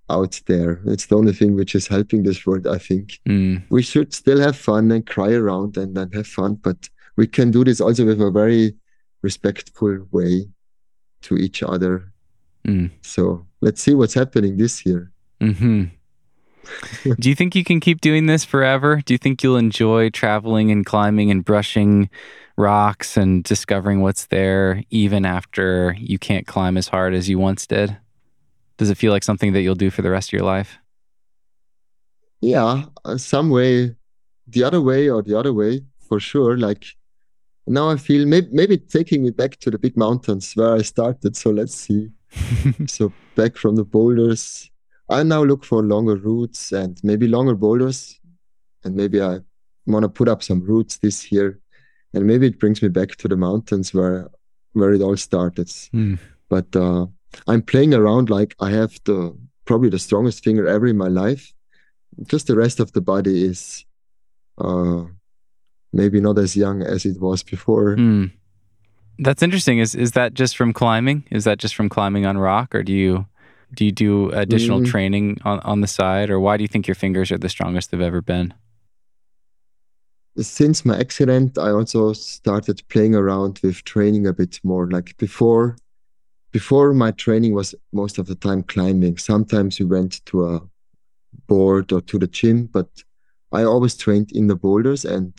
out 0.10 0.42
there. 0.46 0.82
It's 0.86 1.08
the 1.08 1.18
only 1.18 1.34
thing 1.34 1.56
which 1.56 1.76
is 1.76 1.88
helping 1.88 2.24
this 2.24 2.46
world, 2.46 2.68
I 2.68 2.78
think 2.78 3.20
Mm, 3.28 3.64
we 3.70 3.82
should 3.82 4.14
still 4.14 4.40
have 4.40 4.56
fun 4.56 4.92
and 4.92 5.06
cry 5.06 5.34
around 5.34 5.78
and 5.78 5.96
then 5.96 6.12
have 6.12 6.28
fun, 6.28 6.56
but 6.56 6.90
we 7.16 7.28
can 7.28 7.52
do 7.52 7.64
this 7.64 7.82
also 7.82 8.06
with 8.06 8.22
a 8.22 8.32
very 8.32 8.76
respectful 9.22 10.08
way 10.12 10.48
to 11.24 11.36
each 11.38 11.64
other. 11.64 12.14
Mm, 12.68 12.92
So 13.02 13.46
let's 13.62 13.82
see 13.82 13.94
what's 13.94 14.14
happening 14.14 14.58
this 14.58 14.86
year. 14.86 15.12
hmm 15.40 15.86
Do 17.20 17.30
you 17.30 17.36
think 17.36 17.56
you 17.56 17.64
can 17.64 17.80
keep 17.80 18.02
doing 18.02 18.26
this 18.26 18.44
forever? 18.44 19.02
Do 19.06 19.14
you 19.14 19.18
think 19.18 19.42
you'll 19.42 19.58
enjoy 19.58 20.10
traveling 20.10 20.72
and 20.72 20.86
climbing 20.86 21.32
and 21.32 21.44
brushing 21.44 22.10
rocks 22.58 23.18
and 23.18 23.44
discovering 23.44 24.02
what's 24.02 24.26
there 24.28 24.84
even 24.90 25.26
after 25.26 25.96
you 26.00 26.20
can't 26.20 26.46
climb 26.46 26.78
as 26.78 26.88
hard 26.90 27.14
as 27.14 27.30
you 27.30 27.40
once 27.40 27.66
did? 27.66 27.98
Does 28.78 28.90
it 28.90 28.98
feel 28.98 29.12
like 29.12 29.24
something 29.24 29.54
that 29.54 29.62
you'll 29.62 29.76
do 29.76 29.90
for 29.90 30.02
the 30.02 30.12
rest 30.12 30.30
of 30.30 30.34
your 30.34 30.46
life? 30.46 30.78
Yeah, 32.42 32.86
uh, 33.06 33.18
some 33.18 33.50
way, 33.50 33.96
the 34.48 34.64
other 34.64 34.82
way 34.82 35.10
or 35.10 35.22
the 35.24 35.38
other 35.38 35.54
way, 35.54 35.82
for 36.08 36.20
sure. 36.20 36.58
Like 36.58 36.86
now 37.68 37.90
I 37.90 37.98
feel 37.98 38.28
maybe, 38.28 38.50
maybe 38.52 38.78
taking 38.78 39.24
me 39.24 39.32
back 39.32 39.58
to 39.60 39.72
the 39.72 39.80
big 39.80 39.98
mountains 39.98 40.54
where 40.56 40.76
I 40.76 40.84
started. 40.84 41.36
So 41.38 41.52
let's 41.52 41.76
see. 41.76 42.10
so 42.88 43.12
back 43.36 43.58
from 43.58 43.76
the 43.76 43.84
boulders, 43.84 44.70
I 45.10 45.24
now 45.24 45.44
look 45.44 45.64
for 45.64 45.84
longer 45.84 46.16
routes 46.16 46.72
and 46.72 47.00
maybe 47.04 47.28
longer 47.28 47.56
boulders. 47.56 48.20
And 48.84 48.96
maybe 48.96 49.22
I 49.22 49.40
want 49.86 50.04
to 50.04 50.10
put 50.10 50.28
up 50.28 50.44
some 50.44 50.62
routes 50.62 50.98
this 50.98 51.32
year. 51.32 51.60
And 52.14 52.26
maybe 52.26 52.48
it 52.48 52.60
brings 52.60 52.82
me 52.82 52.90
back 52.90 53.16
to 53.18 53.28
the 53.28 53.38
mountains 53.38 53.94
where 53.94 54.30
where 54.74 54.94
it 54.94 55.02
all 55.02 55.18
started. 55.18 55.72
Hmm. 55.92 56.16
But 56.50 56.76
uh, 56.76 57.08
I'm 57.48 57.62
playing 57.62 57.94
around 57.94 58.30
like 58.30 58.56
I 58.60 58.70
have 58.72 59.00
the 59.06 59.36
probably 59.66 59.90
the 59.90 60.00
strongest 60.00 60.44
finger 60.44 60.68
ever 60.68 60.88
in 60.88 60.98
my 60.98 61.08
life. 61.08 61.54
Just 62.26 62.48
the 62.48 62.56
rest 62.56 62.80
of 62.80 62.94
the 62.94 63.02
body 63.02 63.44
is 63.44 63.86
uh, 64.58 65.04
maybe 65.94 66.22
not 66.22 66.38
as 66.38 66.56
young 66.56 66.82
as 66.82 67.06
it 67.06 67.20
was 67.20 67.44
before. 67.44 67.96
Hmm. 67.96 68.26
That's 69.20 69.42
interesting. 69.42 69.80
Is 69.80 69.96
is 69.96 70.12
that 70.12 70.34
just 70.34 70.56
from 70.58 70.74
climbing? 70.74 71.26
Is 71.32 71.44
that 71.46 71.58
just 71.58 71.76
from 71.76 71.90
climbing 71.90 72.26
on 72.26 72.38
rock, 72.38 72.76
or 72.76 72.84
do 72.84 72.94
you 72.94 73.26
do 73.74 73.86
you 73.86 73.92
do 73.92 74.30
additional 74.32 74.82
Mm. 74.82 74.86
training 74.88 75.38
on, 75.44 75.60
on 75.62 75.82
the 75.82 75.88
side, 75.88 76.30
or 76.30 76.40
why 76.40 76.58
do 76.58 76.64
you 76.64 76.68
think 76.68 76.88
your 76.88 76.96
fingers 76.96 77.32
are 77.32 77.38
the 77.38 77.50
strongest 77.50 77.92
they've 77.92 78.02
ever 78.02 78.22
been? 78.22 78.54
since 80.40 80.86
my 80.86 80.96
accident, 81.00 81.58
I 81.58 81.72
also 81.72 82.14
started 82.14 82.84
playing 82.90 83.16
around 83.16 83.60
with 83.64 83.84
training 83.86 84.28
a 84.28 84.34
bit 84.34 84.60
more. 84.64 84.88
Like 84.88 85.18
before, 85.18 85.78
before 86.52 86.94
my 86.94 87.12
training 87.12 87.56
was 87.56 87.74
most 87.92 88.20
of 88.20 88.28
the 88.28 88.36
time 88.36 88.62
climbing. 88.64 89.18
Sometimes 89.18 89.80
we 89.80 89.86
went 89.86 90.24
to 90.28 90.46
a 90.48 90.62
board 91.48 91.92
or 91.92 92.02
to 92.02 92.20
the 92.20 92.28
gym, 92.28 92.68
but 92.68 92.88
I 93.52 93.64
always 93.64 93.96
trained 93.96 94.32
in 94.32 94.46
the 94.48 94.56
boulders. 94.56 95.06
And 95.06 95.34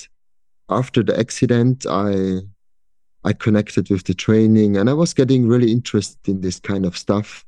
after 0.68 1.04
the 1.04 1.16
accident, 1.18 1.86
I 1.86 2.40
I 3.24 3.32
connected 3.32 3.90
with 3.90 4.04
the 4.04 4.14
training, 4.14 4.76
and 4.76 4.88
I 4.88 4.92
was 4.92 5.12
getting 5.12 5.48
really 5.48 5.72
interested 5.72 6.28
in 6.28 6.40
this 6.40 6.60
kind 6.60 6.86
of 6.86 6.96
stuff. 6.96 7.44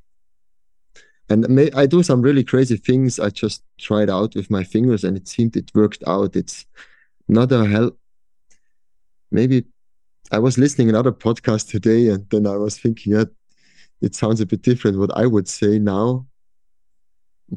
And 1.28 1.70
I 1.76 1.86
do 1.86 2.02
some 2.02 2.22
really 2.22 2.42
crazy 2.42 2.76
things. 2.76 3.20
I 3.20 3.30
just 3.30 3.62
tried 3.78 4.10
out 4.10 4.34
with 4.34 4.51
my 4.51 4.64
fingers, 4.64 5.05
and 5.05 5.16
it 5.16 5.28
seemed 5.28 5.56
it 5.56 5.70
worked 5.74 6.02
out. 6.06 6.34
It's 6.34 6.66
not 7.28 7.53
a 7.53 7.64
hell. 7.66 7.93
Maybe 9.30 9.64
I 10.32 10.40
was 10.40 10.59
listening 10.59 10.88
another 10.88 11.12
podcast 11.12 11.70
today, 11.70 12.09
and 12.09 12.28
then 12.30 12.46
I 12.46 12.56
was 12.56 12.78
thinking 12.78 13.14
it 14.01 14.14
sounds 14.14 14.40
a 14.40 14.46
bit 14.46 14.62
different 14.62 14.98
what 14.98 15.16
I 15.16 15.27
would 15.27 15.46
say 15.46 15.78
now, 15.78 16.27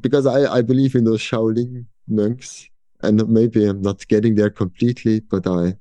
because 0.01 0.27
I 0.27 0.57
I 0.57 0.61
believe 0.61 0.93
in 0.93 1.03
those 1.05 1.21
Shaolin 1.21 1.85
monks, 2.07 2.69
and 3.01 3.27
maybe 3.27 3.65
I'm 3.65 3.81
not 3.81 4.07
getting 4.07 4.35
there 4.35 4.51
completely, 4.51 5.19
but 5.19 5.47
I 5.47 5.75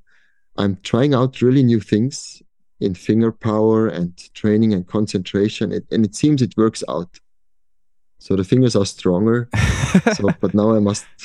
I'm 0.57 0.79
trying 0.83 1.15
out 1.15 1.41
really 1.41 1.63
new 1.63 1.81
things 1.81 2.43
in 2.81 2.95
finger 2.95 3.33
power 3.33 3.87
and 3.87 4.17
training 4.35 4.73
and 4.73 4.87
concentration, 4.87 5.73
it, 5.73 5.85
and 5.91 6.05
it 6.05 6.15
seems 6.15 6.43
it 6.43 6.55
works 6.57 6.83
out. 6.89 7.21
So 8.23 8.37
the 8.37 8.45
fingers 8.45 8.77
are 8.77 8.87
stronger. 8.87 9.49
so, 10.15 10.29
but 10.41 10.55
now 10.55 10.77
I 10.77 10.79
must. 10.79 11.05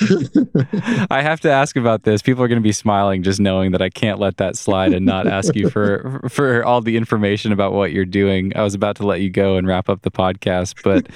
I 1.10 1.22
have 1.22 1.38
to 1.42 1.50
ask 1.50 1.76
about 1.76 2.02
this. 2.02 2.22
People 2.22 2.42
are 2.42 2.48
going 2.48 2.60
to 2.60 2.62
be 2.62 2.72
smiling 2.72 3.22
just 3.22 3.38
knowing 3.38 3.70
that 3.70 3.80
I 3.80 3.88
can't 3.88 4.18
let 4.18 4.38
that 4.38 4.56
slide 4.56 4.92
and 4.92 5.06
not 5.06 5.28
ask 5.28 5.54
you 5.54 5.70
for 5.70 6.22
for 6.28 6.64
all 6.64 6.80
the 6.80 6.96
information 6.96 7.52
about 7.52 7.72
what 7.72 7.92
you're 7.92 8.04
doing. 8.04 8.52
I 8.56 8.64
was 8.64 8.74
about 8.74 8.96
to 8.96 9.06
let 9.06 9.20
you 9.20 9.30
go 9.30 9.56
and 9.56 9.64
wrap 9.64 9.88
up 9.88 10.02
the 10.02 10.10
podcast, 10.10 10.82
but 10.82 11.06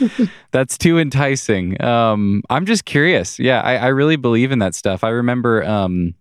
that's 0.52 0.78
too 0.78 1.00
enticing. 1.00 1.82
Um, 1.82 2.44
I'm 2.48 2.64
just 2.64 2.84
curious. 2.84 3.40
Yeah, 3.40 3.60
I, 3.60 3.78
I 3.78 3.86
really 3.88 4.16
believe 4.16 4.52
in 4.52 4.60
that 4.60 4.76
stuff. 4.76 5.02
I 5.02 5.08
remember. 5.08 5.64
Um, 5.64 6.14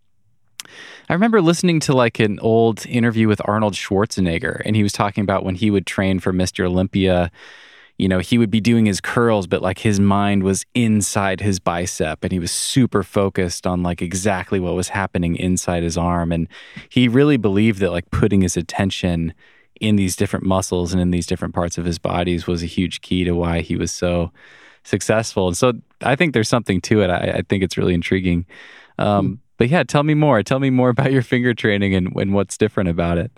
I 1.11 1.14
remember 1.14 1.41
listening 1.41 1.81
to 1.81 1.93
like 1.93 2.22
an 2.22 2.40
old 2.40 2.85
interview 2.85 3.27
with 3.27 3.41
Arnold 3.43 3.73
Schwarzenegger, 3.73 4.61
and 4.64 4.77
he 4.77 4.81
was 4.81 4.93
talking 4.93 5.23
about 5.23 5.43
when 5.43 5.56
he 5.56 5.69
would 5.69 5.85
train 5.85 6.22
for 6.22 6.31
Mr. 6.31 6.65
Olympia 6.65 7.30
you 7.98 8.07
know, 8.07 8.19
he 8.19 8.38
would 8.38 8.49
be 8.49 8.61
doing 8.61 8.85
his 8.88 9.01
curls, 9.01 9.45
but 9.45 9.61
like 9.61 9.77
his 9.80 9.99
mind 9.99 10.41
was 10.41 10.65
inside 10.73 11.41
his 11.41 11.59
bicep 11.59 12.23
and 12.23 12.31
he 12.31 12.40
was 12.40 12.49
super 12.49 13.03
focused 13.03 13.67
on 13.67 13.83
like 13.83 14.01
exactly 14.01 14.59
what 14.59 14.73
was 14.73 14.90
happening 14.90 15.35
inside 15.35 15.83
his 15.83 15.98
arm. 15.99 16.31
And 16.31 16.48
he 16.90 17.07
really 17.07 17.38
believed 17.38 17.80
that 17.80 17.91
like 17.91 18.09
putting 18.09 18.41
his 18.41 18.57
attention 18.57 19.35
in 19.80 19.98
these 19.98 20.15
different 20.15 20.45
muscles 20.45 20.93
and 20.93 21.01
in 21.01 21.11
these 21.11 21.27
different 21.27 21.53
parts 21.53 21.77
of 21.77 21.85
his 21.85 21.99
bodies 21.99 22.48
was 22.48 22.64
a 22.64 22.67
huge 22.67 23.01
key 23.01 23.23
to 23.25 23.33
why 23.33 23.61
he 23.61 23.75
was 23.75 23.91
so 23.91 24.31
successful. 24.83 25.49
And 25.49 25.57
so 25.57 25.73
I 26.01 26.15
think 26.15 26.33
there's 26.33 26.49
something 26.49 26.81
to 26.81 27.01
it. 27.01 27.09
I, 27.11 27.33
I 27.35 27.41
think 27.48 27.64
it's 27.64 27.77
really 27.77 27.93
intriguing. 27.93 28.48
Um, 28.98 29.40
But 29.61 29.69
yeah, 29.69 29.83
tell 29.83 30.01
me 30.01 30.15
more. 30.15 30.41
Tell 30.41 30.59
me 30.59 30.72
more 30.72 30.90
about 30.90 31.11
your 31.11 31.22
finger 31.22 31.53
training 31.53 31.93
and, 31.93 32.15
and 32.15 32.33
what's 32.33 32.57
different 32.57 32.90
about 32.90 33.19
it. 33.19 33.31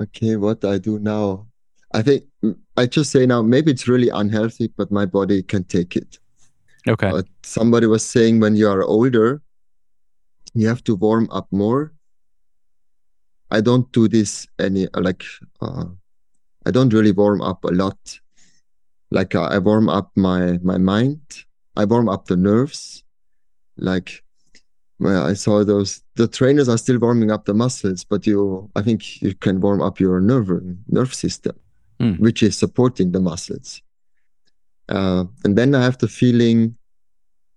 Okay, 0.00 0.36
what 0.36 0.64
I 0.64 0.78
do 0.78 1.00
now. 1.00 1.48
I 1.92 2.02
think 2.02 2.22
I 2.76 2.86
just 2.86 3.10
say 3.10 3.26
now, 3.26 3.42
maybe 3.42 3.72
it's 3.72 3.88
really 3.88 4.08
unhealthy, 4.08 4.72
but 4.76 4.92
my 4.92 5.04
body 5.04 5.42
can 5.42 5.64
take 5.64 5.96
it. 5.96 6.20
Okay. 6.86 7.10
But 7.10 7.26
somebody 7.42 7.88
was 7.88 8.04
saying 8.04 8.38
when 8.38 8.54
you 8.54 8.68
are 8.68 8.84
older, 8.84 9.42
you 10.54 10.68
have 10.68 10.84
to 10.84 10.94
warm 10.94 11.28
up 11.32 11.48
more. 11.50 11.92
I 13.50 13.62
don't 13.62 13.90
do 13.90 14.06
this 14.06 14.46
any 14.60 14.86
like 14.94 15.24
uh, 15.60 15.86
I 16.64 16.70
don't 16.70 16.92
really 16.92 17.10
warm 17.10 17.42
up 17.42 17.64
a 17.64 17.72
lot. 17.74 18.20
Like 19.10 19.34
uh, 19.34 19.48
I 19.50 19.58
warm 19.58 19.88
up 19.88 20.12
my 20.14 20.60
my 20.62 20.78
mind. 20.78 21.18
I 21.74 21.84
warm 21.84 22.08
up 22.08 22.26
the 22.26 22.36
nerves. 22.36 23.02
Like 23.76 24.22
well, 24.98 25.26
I 25.26 25.34
saw 25.34 25.64
those 25.64 26.02
the 26.16 26.26
trainers 26.28 26.68
are 26.68 26.78
still 26.78 26.98
warming 26.98 27.30
up 27.30 27.44
the 27.44 27.54
muscles, 27.54 28.04
but 28.04 28.26
you 28.26 28.70
I 28.76 28.82
think 28.82 29.20
you 29.22 29.34
can 29.34 29.60
warm 29.60 29.80
up 29.82 30.00
your 30.00 30.20
nerve 30.20 30.50
nerve 30.88 31.14
system, 31.14 31.54
Hmm. 32.00 32.12
which 32.14 32.42
is 32.42 32.56
supporting 32.58 33.12
the 33.12 33.20
muscles. 33.20 33.82
Uh, 34.88 35.24
and 35.44 35.56
then 35.56 35.74
I 35.74 35.82
have 35.82 35.98
the 35.98 36.08
feeling, 36.08 36.76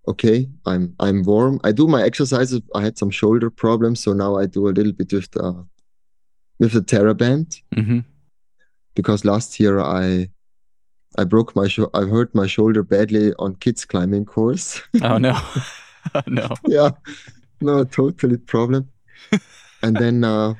okay, 0.07 0.49
I'm 0.65 0.95
I'm 0.99 1.23
warm. 1.23 1.59
I 1.63 1.71
do 1.71 1.87
my 1.87 2.01
exercises. 2.03 2.61
I 2.75 2.81
had 2.81 2.97
some 2.97 3.11
shoulder 3.11 3.49
problems, 3.49 3.99
so 4.03 4.13
now 4.13 4.37
I 4.37 4.45
do 4.47 4.67
a 4.67 4.73
little 4.77 4.93
bit 4.93 5.13
with 5.13 5.29
the 5.31 5.65
with 6.59 6.71
the 6.73 6.81
TheraBand 6.81 7.61
hmm 7.75 7.99
because 8.95 9.23
last 9.23 9.59
year 9.59 9.79
I 9.79 10.29
I 11.17 11.23
broke 11.23 11.55
my 11.55 11.67
sho- 11.67 11.89
I 11.93 12.03
hurt 12.05 12.33
my 12.35 12.47
shoulder 12.47 12.83
badly 12.83 13.33
on 13.39 13.55
kids 13.55 13.85
climbing 13.85 14.25
course. 14.25 14.81
Oh, 15.03 15.17
no. 15.17 15.39
no. 16.27 16.49
yeah, 16.67 16.91
no, 17.61 17.83
totally 17.83 18.37
problem. 18.37 18.89
and 19.83 19.95
then 19.95 20.23
uh, 20.23 20.53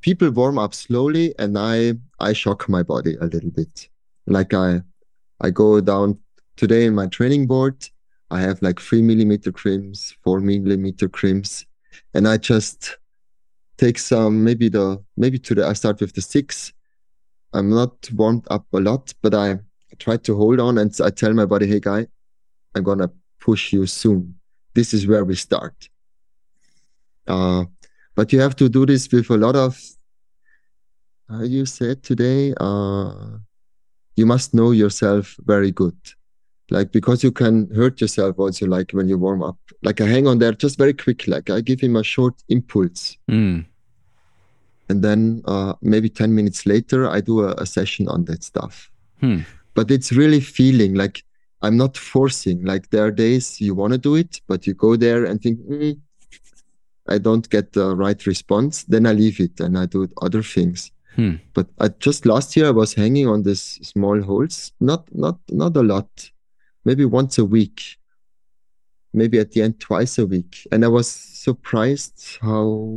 people 0.00 0.30
warm 0.30 0.58
up 0.58 0.74
slowly, 0.74 1.34
and 1.38 1.58
I 1.58 1.94
I 2.20 2.32
shock 2.32 2.68
my 2.68 2.82
body 2.82 3.16
a 3.20 3.24
little 3.24 3.50
bit. 3.50 3.88
Like 4.26 4.54
I 4.54 4.82
I 5.40 5.50
go 5.50 5.80
down 5.80 6.18
today 6.56 6.84
in 6.84 6.94
my 6.94 7.06
training 7.06 7.46
board. 7.46 7.88
I 8.30 8.40
have 8.40 8.62
like 8.62 8.80
three 8.80 9.02
millimeter 9.02 9.52
crimps, 9.52 10.14
four 10.24 10.40
millimeter 10.40 11.08
crimps, 11.08 11.66
and 12.14 12.26
I 12.26 12.36
just 12.38 12.96
take 13.76 13.98
some 13.98 14.44
maybe 14.44 14.68
the 14.68 15.02
maybe 15.16 15.38
to 15.38 15.54
the 15.54 15.66
I 15.66 15.72
start 15.72 16.00
with 16.00 16.14
the 16.14 16.22
six. 16.22 16.72
I'm 17.52 17.68
not 17.68 18.10
warmed 18.14 18.46
up 18.50 18.66
a 18.72 18.80
lot, 18.80 19.12
but 19.22 19.34
I 19.34 19.58
try 19.98 20.16
to 20.16 20.36
hold 20.36 20.60
on 20.60 20.78
and 20.78 20.94
I 21.02 21.10
tell 21.10 21.34
my 21.34 21.44
body, 21.44 21.66
hey 21.66 21.80
guy, 21.80 22.06
I'm 22.74 22.82
gonna 22.82 23.10
push 23.40 23.72
you 23.72 23.86
soon. 23.86 24.38
This 24.74 24.94
is 24.94 25.06
where 25.06 25.24
we 25.24 25.34
start. 25.34 25.88
Uh, 27.26 27.64
but 28.14 28.32
you 28.32 28.40
have 28.40 28.56
to 28.56 28.68
do 28.68 28.84
this 28.86 29.10
with 29.12 29.30
a 29.30 29.36
lot 29.36 29.56
of 29.56 29.78
uh, 31.32 31.42
you 31.42 31.64
said 31.64 32.02
today 32.02 32.52
uh, 32.60 33.14
you 34.16 34.26
must 34.26 34.52
know 34.54 34.70
yourself 34.72 35.36
very 35.46 35.70
good 35.70 35.96
like 36.70 36.90
because 36.92 37.22
you 37.22 37.30
can 37.32 37.68
hurt 37.74 38.00
yourself 38.00 38.38
also 38.38 38.66
like 38.66 38.90
when 38.92 39.08
you 39.08 39.16
warm 39.16 39.42
up 39.42 39.56
like 39.82 40.00
i 40.00 40.06
hang 40.06 40.26
on 40.26 40.38
there 40.38 40.52
just 40.52 40.76
very 40.76 40.92
quick 40.92 41.26
like 41.28 41.48
i 41.48 41.60
give 41.60 41.80
him 41.80 41.96
a 41.96 42.02
short 42.02 42.34
impulse 42.48 43.16
Mm. 43.30 43.64
and 44.88 45.02
then 45.02 45.42
uh, 45.46 45.74
maybe 45.80 46.08
10 46.08 46.34
minutes 46.34 46.66
later 46.66 47.08
i 47.08 47.20
do 47.20 47.40
a, 47.44 47.52
a 47.54 47.66
session 47.66 48.08
on 48.08 48.24
that 48.24 48.42
stuff 48.42 48.90
Hmm. 49.20 49.40
but 49.74 49.90
it's 49.92 50.10
really 50.12 50.40
feeling 50.40 50.94
like 50.94 51.22
i'm 51.62 51.76
not 51.76 51.96
forcing. 51.96 52.64
Like 52.64 52.90
there 52.90 53.04
are 53.06 53.10
days 53.10 53.60
you 53.60 53.74
want 53.74 53.92
to 53.92 53.98
do 53.98 54.16
it 54.16 54.40
but 54.48 54.66
you 54.66 54.74
go 54.74 54.96
there 54.96 55.24
and 55.24 55.40
think 55.40 55.60
"Mm, 55.60 56.00
i 57.08 57.18
don't 57.18 57.48
get 57.50 57.72
the 57.72 57.96
right 57.96 58.26
response. 58.26 58.84
Then 58.84 59.06
i 59.06 59.12
leave 59.12 59.40
it 59.40 59.60
and 59.60 59.78
i 59.78 59.86
do 59.86 60.08
other 60.20 60.42
things. 60.42 60.90
Hmm. 61.16 61.34
but 61.52 61.66
I, 61.78 61.88
just 61.88 62.24
last 62.24 62.56
year 62.56 62.66
i 62.68 62.70
was 62.70 62.94
hanging 62.94 63.28
on 63.28 63.42
these 63.42 63.78
small 63.82 64.20
holes. 64.22 64.72
Not 64.80 65.02
not 65.14 65.38
not 65.50 65.76
a 65.76 65.82
lot. 65.82 66.30
Maybe 66.84 67.04
once 67.04 67.38
a 67.38 67.44
week. 67.44 67.98
Maybe 69.12 69.38
at 69.38 69.52
the 69.52 69.60
end 69.62 69.78
twice 69.78 70.18
a 70.18 70.26
week. 70.26 70.66
And 70.72 70.84
i 70.84 70.88
was 70.88 71.08
surprised 71.08 72.38
how 72.40 72.88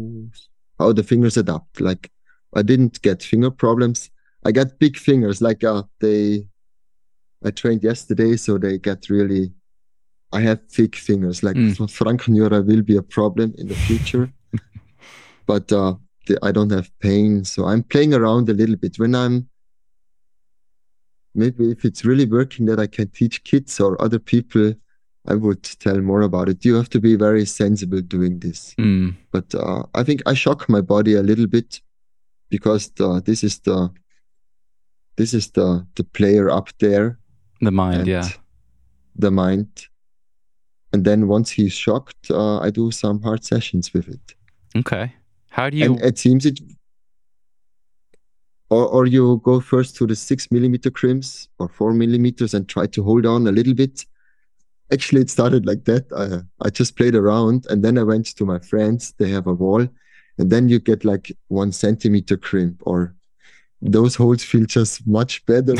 how 0.80 0.94
the 0.94 1.03
fingers 1.03 1.38
adapt. 1.38 1.82
Like 1.82 2.10
i 2.56 2.61
didn't 2.61 3.02
get 3.02 3.22
finger 3.22 3.52
problems. 3.52 4.10
I 4.48 4.52
got 4.52 4.80
big 4.80 4.95
fingers 4.98 5.42
like 5.42 5.64
uh 5.64 5.84
they 6.00 6.48
i 7.48 7.51
trained 7.51 7.83
yesterday 7.83 8.35
so 8.35 8.57
they 8.57 8.77
get 8.77 9.09
really 9.09 9.51
i 10.33 10.41
have 10.41 10.59
thick 10.75 10.95
fingers. 10.95 11.38
Like 11.43 11.56
Mm. 11.56 11.75
Frankenjura 11.99 12.59
will 12.69 12.82
be 12.91 12.98
a 12.98 13.06
problem 13.17 13.53
in 13.57 13.67
the 13.67 13.75
future 13.88 14.25
but 15.51 15.72
uh 15.72 15.93
the, 16.27 16.35
i 16.48 16.51
don't 16.51 16.72
have 16.77 16.90
pain 16.99 17.43
so 17.45 17.59
i'm 17.69 17.83
playing 17.83 18.14
around 18.14 18.49
a 18.49 18.53
little 18.61 18.75
bit. 18.83 18.93
When 18.99 19.14
i'm 19.15 19.35
maybe 21.41 21.72
if 21.72 21.85
it's 21.85 22.03
really 22.09 22.25
working 22.25 22.65
that 22.69 22.80
i 22.80 22.88
can 22.88 23.07
teach 23.09 23.43
kids 23.43 23.80
or 23.80 23.91
other 24.06 24.19
people 24.19 24.74
i 25.27 25.35
would 25.43 25.64
tell 25.85 25.99
more 26.11 26.22
about 26.22 26.48
it. 26.49 26.64
You 26.65 26.75
have 26.75 26.90
to 26.95 26.99
be 27.07 27.15
very 27.27 27.45
sensible 27.45 28.01
doing 28.15 28.40
this. 28.40 28.59
Mm. 28.80 29.15
but 29.32 29.48
uh, 29.56 29.83
I 29.99 30.03
think 30.03 30.19
I 30.25 30.33
shock 30.35 30.59
my 30.69 30.82
body 30.82 31.14
a 31.15 31.24
little 31.24 31.48
bit 31.48 31.82
because 32.49 32.83
the, 32.98 33.22
this 33.25 33.43
is 33.43 33.59
the 33.59 33.90
this 35.17 35.33
is 35.33 35.45
the 35.51 35.85
the 35.98 36.03
player 36.03 36.45
up 36.49 36.69
there 36.80 37.07
The 37.61 37.72
mind, 37.72 38.08
yeah. 38.08 38.27
the 39.16 39.32
mind, 39.32 39.88
and 40.92 41.06
then 41.06 41.27
once 41.27 41.50
he's 41.50 41.74
shocked, 41.74 42.30
uh, 42.30 42.59
I 42.59 42.69
do 42.69 42.92
some 42.92 43.22
hard 43.22 43.43
sessions 43.43 43.93
with 43.93 44.08
it, 44.09 44.35
Okay. 44.75 45.14
How 45.50 45.69
do 45.69 45.77
you? 45.77 45.85
and 45.85 46.01
it 46.01 46.17
seems 46.17 46.45
it. 46.45 46.59
Or, 48.69 48.85
or 48.88 49.06
you 49.06 49.40
go 49.43 49.59
first 49.61 49.95
to 49.98 50.08
the 50.08 50.16
six 50.16 50.51
millimeter 50.51 50.90
crimps 50.90 51.48
or 51.59 51.69
four 51.69 51.93
millimeters 51.93 52.53
and 52.53 52.67
try 52.67 52.88
to 52.88 53.03
hold 53.03 53.25
on 53.25 53.48
a 53.48 53.51
little 53.51 53.74
bit. 53.74 54.06
Actually, 54.92 55.22
it 55.22 55.30
started 55.30 55.66
like 55.66 55.85
that. 55.85 56.11
I, 56.11 56.66
I 56.66 56.69
just 56.72 56.98
played 56.98 57.16
around 57.16 57.67
and 57.69 57.84
then 57.84 57.98
I 57.98 58.03
went 58.03 58.25
to 58.35 58.45
my 58.45 58.59
friends. 58.59 59.14
They 59.17 59.30
have 59.30 59.48
a 59.48 59.53
wall 59.53 59.88
and 60.38 60.50
then 60.51 60.67
you 60.67 60.80
get 60.80 61.06
like 61.06 61.32
one 61.48 61.72
centimeter 61.72 62.38
crimp 62.38 62.82
or 62.85 63.16
those 63.82 64.16
holes 64.16 64.44
feel 64.44 64.66
just 64.66 65.06
much 65.08 65.45
better 65.45 65.76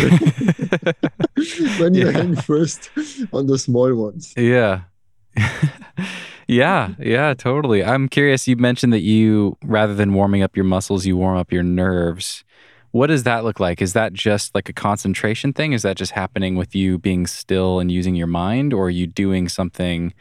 when 1.80 1.94
you 1.96 2.06
Yeah. 2.12 2.12
hang 2.12 2.36
first 2.36 2.90
on 3.34 3.48
the 3.48 3.58
small 3.58 3.94
ones. 3.96 4.34
yeah. 4.38 4.82
yeah, 6.48 6.94
yeah, 7.00 7.34
totally. 7.34 7.84
I'm 7.84 8.08
curious. 8.08 8.48
You 8.48 8.56
mentioned 8.56 8.94
that 8.94 9.02
you, 9.02 9.58
rather 9.64 9.94
than 9.94 10.14
warming 10.14 10.44
up 10.44 10.56
your 10.56 10.64
muscles, 10.66 11.06
you 11.06 11.18
warm 11.18 11.38
up 11.38 11.52
your 11.52 11.64
nerves. 11.64 12.44
What 12.92 13.08
does 13.08 13.24
that 13.24 13.44
look 13.44 13.60
like? 13.60 13.82
Is 13.82 13.92
that 13.94 14.14
just 14.14 14.56
like 14.56 14.70
a 14.70 14.74
concentration 14.74 15.52
thing? 15.52 15.74
Is 15.74 15.82
that 15.82 15.98
just 15.98 16.14
happening 16.14 16.56
with 16.56 16.74
you 16.74 16.98
being 16.98 17.28
still 17.28 17.80
and 17.82 17.92
using 17.92 18.16
your 18.16 18.28
mind? 18.28 18.72
Or 18.74 18.86
are 18.86 18.90
you 18.90 19.08
doing 19.08 19.50
something 19.50 20.14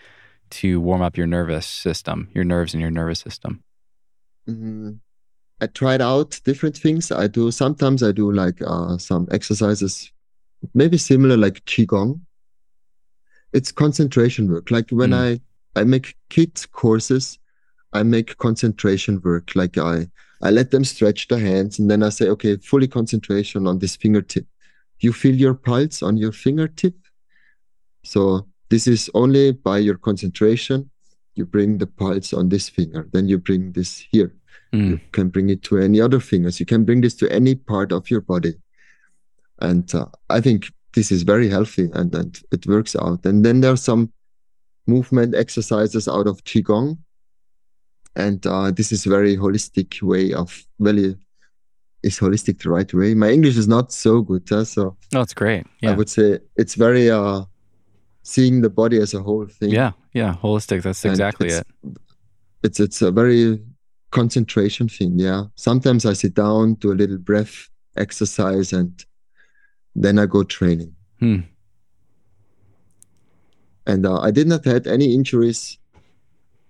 to 0.51 0.81
warm 0.81 1.01
up 1.03 1.17
your 1.17 1.29
nervous 1.29 1.67
system, 1.67 2.29
your 2.35 2.45
nerves 2.45 2.75
and 2.75 2.81
your 2.81 2.91
nervous 2.91 3.21
system? 3.21 3.63
Mhm. 4.49 4.99
I 5.65 5.67
tried 5.69 6.03
out 6.03 6.39
different 6.45 6.77
things. 6.77 7.11
I 7.11 7.27
do 7.27 7.51
sometimes 7.51 8.03
I 8.03 8.13
do 8.13 8.31
like 8.31 8.61
uh, 8.61 8.99
some 8.99 9.27
exercises, 9.31 10.13
maybe 10.75 10.99
similar 10.99 11.39
like 11.39 11.65
qigong. 11.65 12.21
It's 13.55 13.73
concentration 13.73 14.51
work. 14.53 14.71
Like 14.71 14.91
when 14.91 15.13
Mm. 15.13 15.23
I 15.25 15.81
I 15.81 15.85
make 15.85 16.17
kid 16.29 16.53
courses, 16.73 17.39
I 17.99 18.03
make 18.03 18.37
concentration 18.37 19.21
work. 19.25 19.57
Like 19.57 19.79
I 19.79 20.09
I 20.43 20.51
let 20.51 20.71
them 20.71 20.85
stretch 20.85 21.29
their 21.29 21.39
hands 21.51 21.79
and 21.79 21.91
then 21.91 22.03
I 22.03 22.11
say, 22.11 22.29
okay, 22.29 22.59
fully 22.59 22.89
concentration 22.89 23.67
on 23.67 23.79
this 23.79 23.97
fingertip. 23.97 24.47
You 25.01 25.13
feel 25.13 25.35
your 25.35 25.55
pulse 25.55 26.03
on 26.03 26.19
your 26.19 26.33
fingertip. 26.33 26.95
So 28.03 28.47
this 28.69 28.87
is 28.87 29.11
only 29.15 29.53
by 29.53 29.79
your 29.79 29.97
concentration. 29.97 30.91
You 31.37 31.47
bring 31.47 31.79
the 31.79 31.87
pulse 31.87 32.35
on 32.35 32.51
this 32.51 32.69
finger. 32.69 33.09
Then 33.15 33.29
you 33.29 33.39
bring 33.39 33.73
this 33.73 34.07
here. 34.13 34.31
Mm. 34.75 34.91
You 34.91 35.01
can 35.13 35.29
bring 35.29 35.49
it 35.51 35.63
to 35.65 35.79
any 35.79 36.01
other 36.01 36.21
fingers. 36.21 36.59
You 36.61 36.67
can 36.67 36.85
bring 36.85 37.01
this 37.01 37.15
to 37.17 37.27
any 37.33 37.55
part 37.55 37.93
of 37.93 38.11
your 38.11 38.21
body. 38.21 38.55
And 39.61 39.95
uh, 39.95 40.07
I 40.31 40.41
think 40.41 40.73
this 40.95 41.13
is 41.13 41.23
very 41.23 41.49
healthy 41.49 41.89
and, 41.95 42.15
and 42.15 42.41
it 42.53 42.67
works 42.67 42.97
out. 42.97 43.25
And 43.25 43.45
then 43.45 43.61
there 43.61 43.73
are 43.73 43.77
some 43.77 44.13
movement 44.87 45.35
exercises 45.35 46.09
out 46.09 46.27
of 46.27 46.43
Qigong. 46.45 46.99
And 48.17 48.47
uh, 48.47 48.71
this 48.71 48.93
is 48.93 49.05
very 49.05 49.37
holistic 49.37 50.01
way 50.03 50.33
of, 50.33 50.65
really, 50.79 51.17
is 52.03 52.19
holistic 52.19 52.63
the 52.63 52.71
right 52.71 52.93
way? 52.95 53.15
My 53.15 53.31
English 53.31 53.57
is 53.57 53.67
not 53.67 53.93
so 53.93 54.23
good. 54.23 54.43
huh? 54.49 54.65
So 54.65 54.97
Oh, 55.15 55.21
it's 55.23 55.35
great. 55.35 55.67
Yeah. 55.81 55.93
I 55.93 55.95
would 55.95 56.09
say 56.09 56.39
it's 56.57 56.75
very 56.75 57.11
uh, 57.11 57.43
seeing 58.23 58.61
the 58.61 58.71
body 58.71 58.99
as 58.99 59.15
a 59.15 59.23
whole 59.23 59.47
thing. 59.47 59.71
yeah. 59.71 59.93
Yeah. 60.13 60.37
Holistic. 60.43 60.83
That's 60.83 61.05
exactly 61.05 61.49
it's, 61.49 61.59
it. 61.59 61.67
It's 62.63 62.81
it's 62.81 63.03
a 63.03 63.11
very 63.11 63.59
concentration 64.15 64.89
thing. 64.89 65.19
Yeah. 65.19 65.45
Sometimes 65.57 66.07
I 66.07 66.15
sit 66.15 66.35
down, 66.35 66.75
do 66.75 66.93
a 66.93 66.99
little 67.03 67.19
breath 67.19 67.69
exercise, 67.97 68.73
and 68.73 69.05
then 69.95 70.19
I 70.19 70.27
go 70.27 70.45
training. 70.45 70.95
Hmm. 71.19 71.41
And 73.87 74.07
uh, 74.07 74.21
I 74.21 74.31
did 74.31 74.47
not 74.47 74.65
had 74.65 74.87
any 74.87 75.13
injuries. 75.15 75.79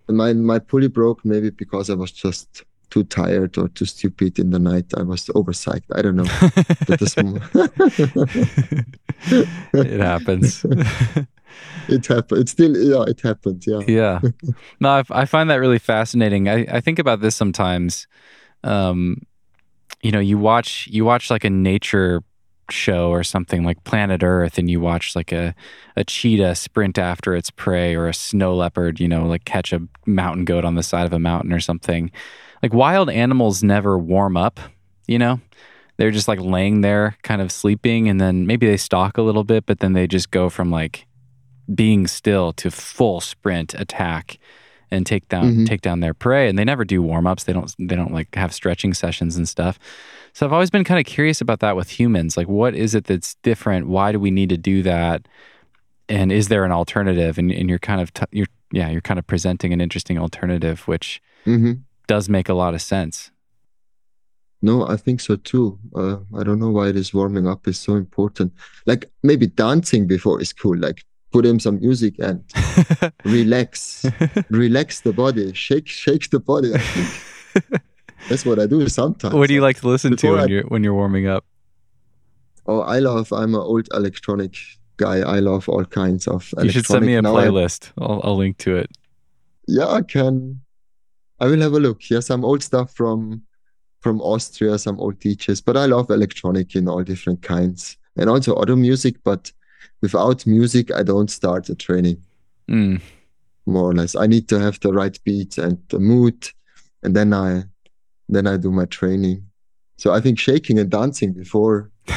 My 0.09 0.33
my 0.33 0.59
pulley 0.59 0.89
broke 0.89 1.25
maybe 1.25 1.51
because 1.51 1.89
I 1.89 1.95
was 1.95 2.11
just 2.11 2.65
too 2.91 3.05
tired 3.05 3.57
or 3.59 3.69
too 3.69 3.85
stupid 3.85 4.39
in 4.39 4.51
the 4.51 4.59
night. 4.59 4.93
I 4.97 5.03
was 5.03 5.27
overpsyched. 5.27 5.85
I 5.95 6.03
don't 6.03 6.17
know. 6.17 6.25
It 9.75 10.01
happens. 10.01 10.65
it 11.89 12.07
happened. 12.07 12.41
It 12.41 12.49
still 12.49 12.77
yeah, 12.77 13.05
it 13.09 13.21
happened. 13.21 13.65
Yeah. 13.67 13.81
yeah. 13.87 14.21
No, 14.81 14.91
I, 14.91 15.05
I 15.11 15.25
find 15.25 15.51
that 15.51 15.57
really 15.57 15.79
fascinating. 15.79 16.49
I, 16.49 16.67
I 16.71 16.81
think 16.81 16.99
about 16.99 17.21
this 17.21 17.35
sometimes. 17.35 18.07
Um, 18.63 19.23
you 20.03 20.11
know, 20.11 20.21
you 20.21 20.39
watch 20.39 20.87
you 20.91 21.05
watch 21.05 21.31
like 21.31 21.45
a 21.45 21.51
nature 21.51 22.23
show 22.71 23.11
or 23.11 23.23
something 23.23 23.65
like 23.65 23.85
Planet 23.85 24.23
Earth, 24.23 24.59
and 24.59 24.71
you 24.71 24.81
watch 24.81 25.15
like 25.17 25.33
a 25.33 25.55
a 25.97 26.05
cheetah 26.05 26.55
sprint 26.55 26.99
after 26.99 27.35
its 27.35 27.51
prey, 27.51 27.95
or 27.95 28.09
a 28.09 28.15
snow 28.15 28.55
leopard, 28.55 29.01
you 29.01 29.09
know, 29.09 29.27
like 29.27 29.45
catch 29.45 29.73
a 29.73 29.81
mountain 30.07 30.45
goat 30.45 30.65
on 30.65 30.75
the 30.75 30.83
side 30.83 31.07
of 31.07 31.13
a 31.13 31.19
mountain 31.19 31.53
or 31.53 31.61
something. 31.61 32.11
Like 32.65 32.73
wild 32.73 33.11
animals 33.11 33.63
never 33.63 33.99
warm 33.99 34.39
up. 34.39 34.59
You 35.07 35.19
know, 35.19 35.41
they're 35.99 36.11
just 36.11 36.29
like 36.29 36.41
laying 36.41 36.81
there, 36.81 37.15
kind 37.23 37.43
of 37.43 37.53
sleeping, 37.53 38.09
and 38.09 38.19
then 38.19 38.47
maybe 38.47 38.67
they 38.67 38.79
stalk 38.79 39.19
a 39.19 39.23
little 39.23 39.45
bit, 39.45 39.67
but 39.67 39.81
then 39.81 39.93
they 39.93 40.07
just 40.07 40.31
go 40.31 40.49
from 40.49 40.71
like 40.71 41.07
being 41.75 42.07
still 42.07 42.55
to 42.55 42.71
full 42.71 43.21
sprint 43.21 43.75
attack 43.75 44.39
and 44.91 45.05
take 45.07 45.29
down 45.29 45.53
Mhm. 45.53 45.67
take 45.67 45.83
down 45.83 46.01
their 46.01 46.15
prey. 46.15 46.49
And 46.49 46.59
they 46.59 46.65
never 46.65 46.87
do 46.87 47.03
warm-ups. 47.03 47.45
They 47.45 47.53
don't 47.53 47.71
they 47.79 47.97
don't 47.97 48.15
like 48.15 48.35
have 48.35 48.55
stretching 48.55 48.95
sessions 48.95 49.37
and 49.37 49.47
stuff. 49.47 49.79
So 50.33 50.47
i've 50.47 50.53
always 50.55 50.71
been 50.71 50.85
kind 50.85 50.99
of 51.01 51.05
curious 51.05 51.43
about 51.43 51.61
that 51.61 51.77
with 51.77 51.91
humans. 52.01 52.37
Like 52.39 52.49
what 52.49 52.75
is 52.75 52.95
it 52.95 53.05
that's 53.05 53.35
different? 53.43 53.89
Why 53.89 54.11
do 54.11 54.19
we 54.19 54.31
need 54.31 54.49
to 54.49 54.57
do 54.59 54.83
that? 54.85 55.29
And 56.09 56.33
is 56.33 56.49
there 56.49 56.65
an 56.65 56.73
alternative? 56.73 57.37
And, 57.39 57.53
and 57.53 57.69
you're 57.69 57.79
kind 57.79 58.01
of 58.01 58.13
t- 58.15 58.25
you're 58.33 58.47
yeah 58.73 58.89
you're 58.89 59.03
kind 59.03 59.19
of 59.19 59.27
presenting 59.27 59.73
an 59.75 59.81
interesting 59.83 60.19
alternative 60.19 60.89
which 60.89 61.21
hmm 61.45 61.73
does 62.07 62.29
make 62.29 62.49
a 62.49 62.55
lot 62.55 62.75
of 62.75 62.83
sense 62.83 63.31
No, 64.63 64.87
I 64.89 64.97
think 64.97 65.21
so 65.21 65.37
too. 65.37 65.79
Uh, 65.95 66.17
I 66.41 66.43
don't 66.47 66.59
know 66.59 66.71
why 66.79 66.91
this 66.93 67.13
warming 67.13 67.47
up 67.47 67.69
is 67.69 67.79
so 67.79 67.93
important. 67.97 68.51
Like 68.87 69.03
maybe 69.23 69.47
dancing 69.47 70.07
before 70.07 70.41
is 70.41 70.53
cool. 70.55 70.79
Like 70.87 71.05
put 71.33 71.45
in 71.45 71.61
some 71.61 71.77
music 71.81 72.15
and 72.19 72.41
relax, 73.25 74.07
relax 74.51 75.01
the 75.03 75.13
body, 75.13 75.53
shake, 75.53 75.87
shake 75.89 76.31
the 76.31 76.41
body. 76.41 76.73
That's 78.29 78.45
what 78.47 78.59
I 78.59 78.67
do 78.67 78.89
sometimes. 78.89 79.35
what 79.35 79.49
do 79.49 79.55
you 79.55 79.61
like 79.61 79.81
to 79.81 79.89
listen 79.89 80.17
to 80.17 80.31
when 80.33 80.41
I- 80.41 80.47
you're 80.53 80.65
when 80.73 80.83
you're 80.85 80.95
warming 81.03 81.27
up? 81.27 81.45
Oh, 82.67 82.81
I 82.81 83.01
love. 83.01 83.33
I'm 83.33 83.55
an 83.55 83.61
old 83.61 83.87
electronic 83.93 84.55
guy. 84.97 85.17
I 85.37 85.41
love 85.41 85.69
all 85.69 85.85
kinds 85.85 86.27
of. 86.27 86.55
You 86.63 86.71
should 86.71 86.87
send 86.87 87.05
me 87.05 87.17
a. 87.17 87.21
Now 87.21 87.37
I- 87.37 87.45
playlist. 87.45 87.93
I'll, 88.01 88.21
I'll 88.25 88.39
link 88.45 88.57
to 88.65 88.77
it. 88.77 88.89
yeah, 89.69 89.89
I 89.89 90.01
can. 90.01 90.64
I 91.45 91.47
will 91.49 91.61
have 91.61 91.75
a 91.75 91.79
look. 91.79 92.09
Yeah, 92.09 92.21
some 92.21 92.43
old 92.43 92.63
stuff 92.63 92.95
from 92.95 93.43
from 94.01 94.23
Austria, 94.23 94.79
some 94.79 94.99
old 94.99 95.21
teachers. 95.21 95.61
But 95.61 95.77
I 95.77 95.85
love 95.85 96.11
electronic 96.11 96.75
in 96.75 96.89
all 96.89 97.03
different 97.03 97.43
kinds, 97.43 97.99
and 98.17 98.31
also 98.31 98.55
other 98.55 98.77
music. 98.77 99.17
But 99.23 99.53
without 100.01 100.47
music, 100.47 100.91
I 100.91 101.03
don't 101.03 101.31
start 101.31 101.67
the 101.67 101.75
training. 101.75 102.23
Mm. 102.71 103.03
More 103.67 103.91
or 103.91 103.95
less, 103.95 104.17
I 104.17 104.27
need 104.27 104.49
to 104.49 104.59
have 104.59 104.81
the 104.81 104.91
right 104.91 105.19
beat 105.25 105.59
and 105.59 105.77
the 105.91 105.99
mood, 105.99 106.49
and 107.03 107.15
then 107.15 107.35
I 107.35 107.65
then 108.31 108.47
I 108.47 108.57
do 108.57 108.71
my 108.71 108.87
training. 108.87 109.45
So 109.99 110.15
I 110.15 110.23
think 110.23 110.39
shaking 110.39 110.79
and 110.79 110.91
dancing 110.91 111.35
before 111.35 111.91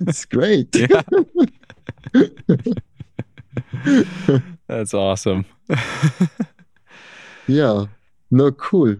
it's 0.00 0.24
great. 0.24 0.72
That's 4.66 4.94
awesome. 4.94 5.44
Yeah, 7.48 7.86
no, 8.32 8.50
cool. 8.50 8.96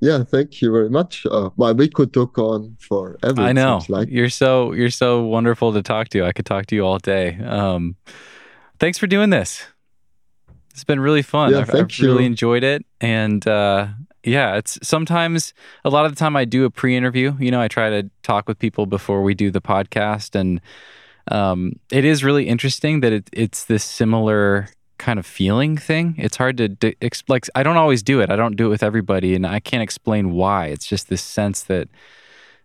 Yeah, 0.00 0.24
thank 0.24 0.60
you 0.60 0.72
very 0.72 0.90
much. 0.90 1.24
Uh, 1.30 1.50
well, 1.56 1.74
we 1.74 1.88
could 1.88 2.12
talk 2.12 2.36
on 2.38 2.76
forever. 2.80 3.42
I 3.42 3.52
know. 3.52 3.80
like. 3.88 4.08
You're 4.10 4.30
so 4.30 4.72
you're 4.72 4.90
so 4.90 5.22
wonderful 5.22 5.72
to 5.74 5.82
talk 5.82 6.08
to. 6.10 6.24
I 6.24 6.32
could 6.32 6.46
talk 6.46 6.66
to 6.66 6.74
you 6.74 6.84
all 6.84 6.98
day. 6.98 7.38
Um, 7.38 7.96
thanks 8.78 8.98
for 8.98 9.06
doing 9.06 9.30
this. 9.30 9.64
It's 10.70 10.84
been 10.84 11.00
really 11.00 11.22
fun. 11.22 11.52
Yeah, 11.52 11.60
I've, 11.60 11.68
thank 11.68 11.92
I've 11.92 12.00
really 12.00 12.24
enjoyed 12.24 12.64
it. 12.64 12.84
And 13.00 13.46
uh, 13.46 13.88
yeah, 14.24 14.56
it's 14.56 14.78
sometimes 14.82 15.54
a 15.84 15.90
lot 15.90 16.06
of 16.06 16.12
the 16.12 16.16
time 16.16 16.34
I 16.34 16.44
do 16.44 16.64
a 16.64 16.70
pre-interview. 16.70 17.36
You 17.38 17.50
know, 17.50 17.60
I 17.60 17.68
try 17.68 17.90
to 17.90 18.10
talk 18.22 18.48
with 18.48 18.58
people 18.58 18.86
before 18.86 19.22
we 19.22 19.34
do 19.34 19.50
the 19.50 19.60
podcast, 19.60 20.34
and 20.34 20.60
um, 21.30 21.74
it 21.92 22.04
is 22.04 22.24
really 22.24 22.48
interesting 22.48 23.00
that 23.00 23.12
it, 23.12 23.30
it's 23.32 23.66
this 23.66 23.84
similar 23.84 24.68
kind 25.00 25.18
of 25.18 25.26
feeling 25.26 25.76
thing. 25.76 26.14
It's 26.18 26.36
hard 26.36 26.58
to 26.58 26.94
like. 27.26 27.46
I 27.54 27.62
don't 27.62 27.78
always 27.78 28.02
do 28.02 28.20
it. 28.20 28.30
I 28.30 28.36
don't 28.36 28.54
do 28.54 28.66
it 28.66 28.68
with 28.68 28.82
everybody, 28.82 29.34
and 29.34 29.46
I 29.46 29.58
can't 29.58 29.82
explain 29.82 30.32
why. 30.32 30.66
It's 30.66 30.86
just 30.86 31.08
this 31.08 31.22
sense 31.22 31.62
that 31.64 31.88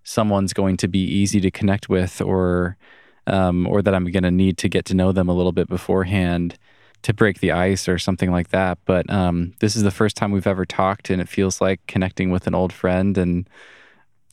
someone's 0.03 0.53
going 0.53 0.77
to 0.77 0.88
be 0.88 0.99
easy 0.99 1.39
to 1.41 1.49
connect 1.49 1.89
with, 1.89 2.22
or 2.22 2.77
um, 3.25 3.65
or 3.67 3.81
that 3.81 3.95
I'm 3.95 4.05
going 4.11 4.23
to 4.23 4.31
need 4.31 4.57
to 4.59 4.69
get 4.69 4.85
to 4.85 4.93
know 4.93 5.11
them 5.11 5.30
a 5.30 5.33
little 5.33 5.53
bit 5.53 5.67
beforehand 5.69 6.59
to 7.01 7.14
break 7.14 7.39
the 7.39 7.51
ice 7.51 7.88
or 7.88 7.97
something 7.97 8.31
like 8.31 8.49
that. 8.49 8.77
But 8.85 9.09
um, 9.09 9.53
this 9.59 9.75
is 9.75 9.83
the 9.83 9.91
first 9.91 10.15
time 10.17 10.31
we've 10.31 10.47
ever 10.47 10.65
talked, 10.65 11.09
and 11.09 11.22
it 11.22 11.30
feels 11.30 11.61
like 11.61 11.80
connecting 11.88 12.31
with 12.31 12.47
an 12.47 12.53
old 12.55 12.73
friend, 12.73 13.17
and 13.17 13.49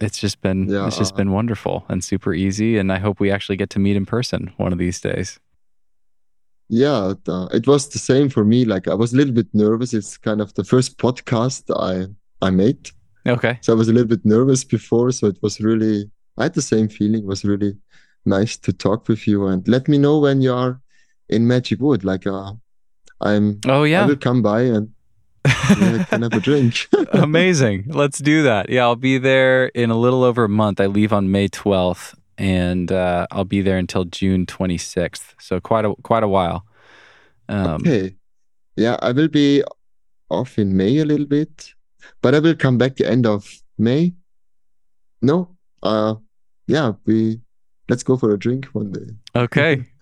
it's 0.01 0.19
just 0.19 0.41
been 0.41 0.69
Yeah. 0.69 0.87
it's 0.89 0.99
just 0.99 1.15
been 1.15 1.31
wonderful 1.31 1.85
and 1.89 2.03
super 2.03 2.35
easy. 2.35 2.79
And 2.79 2.91
I 2.93 2.99
hope 2.99 3.21
we 3.21 3.31
actually 3.31 3.57
get 3.57 3.71
to 3.71 3.79
meet 3.79 3.97
in 3.97 4.07
person 4.07 4.53
one 4.57 4.73
of 4.73 4.79
these 4.79 5.01
days. 5.01 5.39
Yeah, 6.75 7.13
it 7.53 7.67
was 7.67 7.89
the 7.91 7.99
same 7.99 8.31
for 8.31 8.45
me. 8.47 8.65
Like 8.65 8.89
I 8.89 8.95
was 8.95 9.13
a 9.13 9.17
little 9.19 9.35
bit 9.35 9.49
nervous. 9.53 9.93
It's 9.93 10.17
kind 10.17 10.41
of 10.41 10.55
the 10.55 10.65
first 10.65 10.97
podcast 10.97 11.65
I 11.77 12.07
I 12.41 12.51
made, 12.51 12.91
Okay. 13.29 13.59
so 13.61 13.75
I 13.75 13.77
was 13.77 13.89
a 13.89 13.93
little 13.93 14.09
bit 14.09 14.25
nervous 14.25 14.65
before. 14.65 15.13
So 15.13 15.27
it 15.27 15.37
was 15.43 15.61
really 15.61 16.11
I 16.39 16.45
had 16.45 16.55
the 16.55 16.63
same 16.63 16.89
feeling. 16.89 17.23
It 17.25 17.27
was 17.29 17.45
really 17.45 17.77
nice 18.25 18.57
to 18.65 18.73
talk 18.73 19.07
with 19.09 19.27
you 19.29 19.47
and 19.49 19.69
let 19.69 19.87
me 19.87 19.99
know 19.99 20.19
when 20.19 20.41
you 20.41 20.55
are 20.55 20.81
in 21.29 21.47
Magic 21.47 21.79
Wood. 21.81 22.05
Like 22.05 22.27
uh, 22.27 22.53
I'm 23.21 23.61
Oh 23.69 23.85
yeah 23.85 24.05
I 24.05 24.07
will 24.07 24.17
come 24.17 24.41
by 24.41 24.63
and 24.63 24.89
yeah, 25.45 26.05
can 26.09 26.23
have 26.23 26.33
a 26.33 26.41
drink. 26.51 26.89
Amazing. 27.13 27.85
Let's 27.89 28.19
do 28.19 28.45
that. 28.45 28.71
Yeah, 28.71 28.85
I'll 28.85 28.97
be 28.97 29.19
there 29.19 29.67
in 29.75 29.91
a 29.91 29.97
little 29.99 30.23
over 30.25 30.45
a 30.45 30.49
month. 30.49 30.81
I 30.81 30.87
leave 30.87 31.13
on 31.13 31.31
May 31.31 31.49
12th 31.49 32.15
and 32.39 32.91
uh, 32.91 33.27
I'll 33.31 33.45
be 33.45 33.63
there 33.63 33.79
until 33.79 34.05
June 34.05 34.47
26th. 34.47 35.35
So 35.39 35.61
quite 35.61 35.85
a 35.85 35.95
quite 36.03 36.23
a 36.23 36.29
while. 36.29 36.65
Um, 37.49 37.75
Okay. 37.77 38.17
Yeah, 38.77 38.97
I 39.03 39.13
will 39.13 39.29
be 39.29 39.63
off 40.31 40.59
in 40.59 40.77
May 40.77 40.99
a 40.99 41.05
little 41.05 41.27
bit, 41.27 41.75
but 42.23 42.35
I 42.35 42.39
will 42.39 42.55
come 42.55 42.79
back 42.79 42.97
the 42.97 43.07
end 43.09 43.27
of 43.27 43.53
May. 43.79 44.15
No, 45.21 45.57
uh, 45.83 46.15
yeah, 46.67 46.93
we 47.05 47.41
let's 47.89 48.03
go 48.03 48.17
for 48.17 48.33
a 48.33 48.39
drink 48.39 48.67
one 48.73 48.93
day. 48.93 49.11
Okay. 49.37 49.85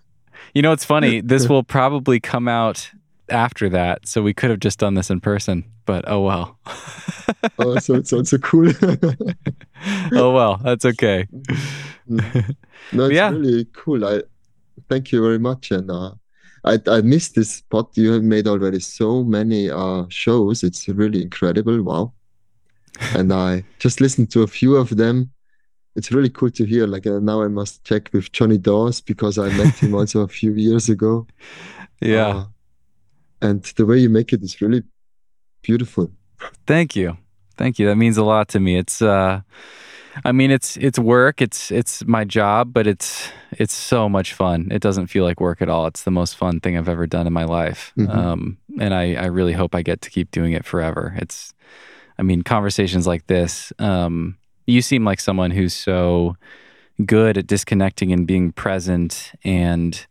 You 0.55 0.63
know, 0.63 0.71
it's 0.71 0.85
funny. 0.85 1.21
This 1.21 1.47
will 1.47 1.61
probably 1.61 2.19
come 2.19 2.47
out 2.47 2.89
after 3.29 3.69
that. 3.69 4.07
So 4.07 4.23
we 4.23 4.33
could 4.33 4.49
have 4.49 4.59
just 4.59 4.79
done 4.79 4.95
this 4.95 5.11
in 5.11 5.19
person, 5.19 5.65
but 5.85 6.03
oh 6.07 6.21
well. 6.21 6.57
Oh, 7.59 7.77
so 7.77 7.95
it's 7.95 8.09
so 8.09 8.37
cool. 8.39 8.71
oh 10.13 10.31
well. 10.31 10.57
That's 10.63 10.83
okay. 10.85 11.27
No, 12.91 13.05
it's 13.05 13.15
Yeah. 13.15 13.29
really 13.31 13.65
cool. 13.73 14.05
I 14.05 14.23
thank 14.89 15.11
you 15.11 15.21
very 15.21 15.39
much, 15.39 15.71
and 15.71 15.89
uh, 15.91 16.11
I 16.65 16.79
I 16.87 17.01
missed 17.01 17.35
this 17.35 17.55
spot. 17.55 17.91
You 17.97 18.13
have 18.13 18.23
made 18.23 18.47
already 18.47 18.79
so 18.79 19.23
many 19.23 19.69
uh 19.69 20.05
shows. 20.09 20.63
It's 20.63 20.87
really 20.87 21.21
incredible. 21.21 21.81
Wow. 21.83 22.13
And 23.17 23.31
I 23.33 23.63
just 23.79 24.01
listened 24.01 24.31
to 24.31 24.43
a 24.43 24.47
few 24.47 24.75
of 24.75 24.89
them. 24.97 25.31
It's 25.95 26.11
really 26.11 26.29
cool 26.29 26.51
to 26.51 26.65
hear. 26.65 26.87
Like 26.87 27.07
uh, 27.07 27.19
now, 27.19 27.41
I 27.43 27.47
must 27.47 27.83
check 27.83 28.09
with 28.13 28.31
Johnny 28.31 28.57
Dawes 28.57 29.01
because 29.01 29.37
I 29.37 29.49
met 29.57 29.75
him 29.79 29.93
also 29.95 30.21
a 30.21 30.27
few 30.27 30.53
years 30.53 30.89
ago. 30.89 31.27
Yeah. 32.01 32.27
Uh, 32.29 32.45
and 33.41 33.63
the 33.77 33.85
way 33.85 33.97
you 33.99 34.09
make 34.09 34.33
it 34.33 34.43
is 34.43 34.61
really 34.61 34.83
beautiful. 35.61 36.11
Thank 36.65 36.95
you. 36.95 37.17
Thank 37.57 37.77
you. 37.79 37.87
That 37.87 37.95
means 37.97 38.17
a 38.17 38.23
lot 38.23 38.47
to 38.49 38.59
me. 38.59 38.77
It's 38.77 39.01
uh 39.01 39.41
I 40.25 40.31
mean 40.31 40.51
it's 40.51 40.77
it's 40.77 40.99
work, 40.99 41.41
it's 41.41 41.71
it's 41.71 42.05
my 42.05 42.23
job, 42.23 42.73
but 42.73 42.87
it's 42.87 43.29
it's 43.51 43.73
so 43.73 44.09
much 44.09 44.33
fun. 44.33 44.67
It 44.71 44.81
doesn't 44.81 45.07
feel 45.07 45.23
like 45.23 45.39
work 45.39 45.61
at 45.61 45.69
all. 45.69 45.87
It's 45.87 46.03
the 46.03 46.11
most 46.11 46.35
fun 46.35 46.59
thing 46.59 46.77
I've 46.77 46.89
ever 46.89 47.07
done 47.07 47.27
in 47.27 47.33
my 47.33 47.45
life. 47.45 47.93
Mhm. 47.97 48.09
Um 48.15 48.57
and 48.79 48.93
I 48.93 49.15
I 49.15 49.25
really 49.27 49.53
hope 49.53 49.75
I 49.75 49.81
get 49.81 50.01
to 50.01 50.09
keep 50.09 50.31
doing 50.31 50.53
it 50.53 50.65
forever. 50.65 51.15
It's 51.17 51.53
I 52.17 52.23
mean 52.23 52.41
conversations 52.41 53.07
like 53.07 53.27
this 53.27 53.73
um 53.79 54.37
you 54.67 54.81
seem 54.81 55.03
like 55.05 55.19
someone 55.19 55.51
who's 55.51 55.73
so 55.73 56.35
good 57.05 57.37
at 57.37 57.47
disconnecting 57.47 58.11
and 58.13 58.27
being 58.27 58.51
present 58.51 59.31
and 59.43 60.05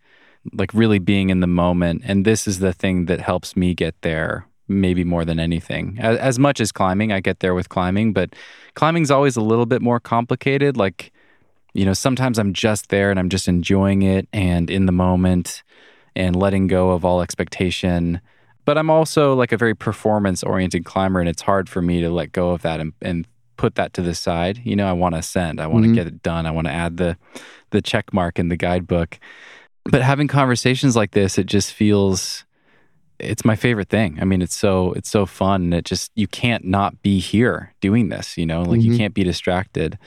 like 0.54 0.72
really 0.74 0.98
being 0.98 1.30
in 1.30 1.40
the 1.40 1.46
moment 1.46 2.02
and 2.04 2.24
this 2.24 2.46
is 2.48 2.58
the 2.58 2.72
thing 2.72 3.06
that 3.06 3.20
helps 3.20 3.56
me 3.56 3.74
get 3.74 3.94
there 4.02 4.46
maybe 4.70 5.04
more 5.04 5.24
than 5.24 5.38
anything. 5.40 5.98
As, 6.00 6.16
as 6.18 6.38
much 6.38 6.60
as 6.60 6.70
climbing 6.72 7.12
i 7.12 7.20
get 7.20 7.40
there 7.40 7.54
with 7.54 7.68
climbing 7.68 8.12
but 8.12 8.30
climbing's 8.74 9.10
always 9.10 9.36
a 9.36 9.40
little 9.42 9.66
bit 9.66 9.82
more 9.82 10.00
complicated. 10.00 10.76
Like 10.76 11.12
you 11.74 11.84
know 11.84 11.92
sometimes 11.92 12.38
i'm 12.38 12.52
just 12.52 12.88
there 12.88 13.10
and 13.10 13.18
i'm 13.20 13.28
just 13.28 13.46
enjoying 13.48 14.02
it 14.02 14.26
and 14.32 14.70
in 14.70 14.86
the 14.86 14.92
moment 14.92 15.62
and 16.16 16.34
letting 16.34 16.66
go 16.66 16.90
of 16.90 17.04
all 17.04 17.20
expectation. 17.20 18.20
But 18.64 18.78
i'm 18.78 18.90
also 18.90 19.34
like 19.34 19.52
a 19.52 19.56
very 19.56 19.74
performance 19.74 20.42
oriented 20.42 20.84
climber 20.84 21.20
and 21.20 21.28
it's 21.28 21.42
hard 21.42 21.68
for 21.68 21.82
me 21.82 22.00
to 22.00 22.08
let 22.10 22.32
go 22.32 22.50
of 22.50 22.62
that 22.62 22.80
and, 22.80 22.92
and 23.02 23.26
put 23.56 23.74
that 23.74 23.92
to 23.94 24.02
the 24.02 24.14
side. 24.14 24.60
You 24.64 24.76
know 24.76 24.88
i 24.88 24.92
want 24.92 25.14
to 25.14 25.18
ascend. 25.18 25.60
I 25.60 25.66
want 25.66 25.84
to 25.84 25.90
Mhm. 25.90 25.94
get 25.94 26.06
it 26.06 26.22
done. 26.22 26.46
I 26.46 26.50
want 26.52 26.66
to 26.68 26.72
add 26.72 26.96
the 26.96 27.16
the 27.70 27.82
check 27.82 28.12
mark 28.12 28.38
in 28.38 28.48
the 28.48 28.56
guidebook. 28.56 29.18
But 29.84 30.02
having 30.02 30.28
conversations 30.28 30.94
like 30.96 31.10
this 31.12 31.38
it 31.38 31.46
just 31.46 31.72
feels 31.72 32.44
it's 33.20 33.44
my 33.44 33.56
favorite 33.56 33.88
thing. 33.88 34.18
I 34.20 34.24
mean 34.24 34.42
it's 34.42 34.56
so 34.56 34.92
it's 34.94 35.10
so 35.10 35.26
fun 35.26 35.62
and 35.62 35.74
it 35.74 35.84
just 35.84 36.10
you 36.14 36.26
can't 36.26 36.64
not 36.64 37.02
be 37.02 37.18
here 37.20 37.72
doing 37.80 38.08
this 38.08 38.36
you 38.38 38.46
know? 38.46 38.62
Like 38.62 38.80
you 38.82 38.92
Mhm. 38.92 38.96
can't 38.98 39.14
be 39.14 39.24
distracted. 39.24 39.98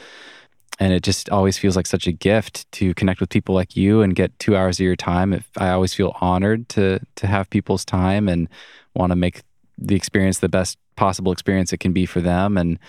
And 0.80 0.92
it 0.92 1.04
just 1.04 1.30
always 1.30 1.58
feels 1.58 1.76
like 1.76 1.86
such 1.88 2.08
a 2.08 2.12
gift 2.12 2.70
to 2.74 2.94
connect 2.96 3.20
with 3.22 3.30
people 3.30 3.54
like 3.54 3.76
you 3.78 4.02
and 4.02 4.16
get 4.16 4.38
two 4.40 4.56
hours 4.58 4.80
of 4.80 4.84
your 4.86 4.96
time. 4.96 5.32
If 5.34 5.48
i 5.58 5.70
always 5.70 5.94
feel 5.94 6.16
honored 6.20 6.68
to 6.70 7.00
to 7.16 7.28
have 7.28 7.50
people's 7.50 7.86
time 7.86 8.28
and 8.28 8.50
want 8.96 9.12
to 9.12 9.16
make 9.16 9.42
the 9.78 9.96
experience 9.96 10.40
the 10.40 10.50
best 10.50 10.78
possible 10.96 11.32
experience 11.32 11.74
it 11.74 11.80
can 11.80 11.94
be 11.94 12.06
for 12.06 12.22
them. 12.22 12.58
And 12.58 12.80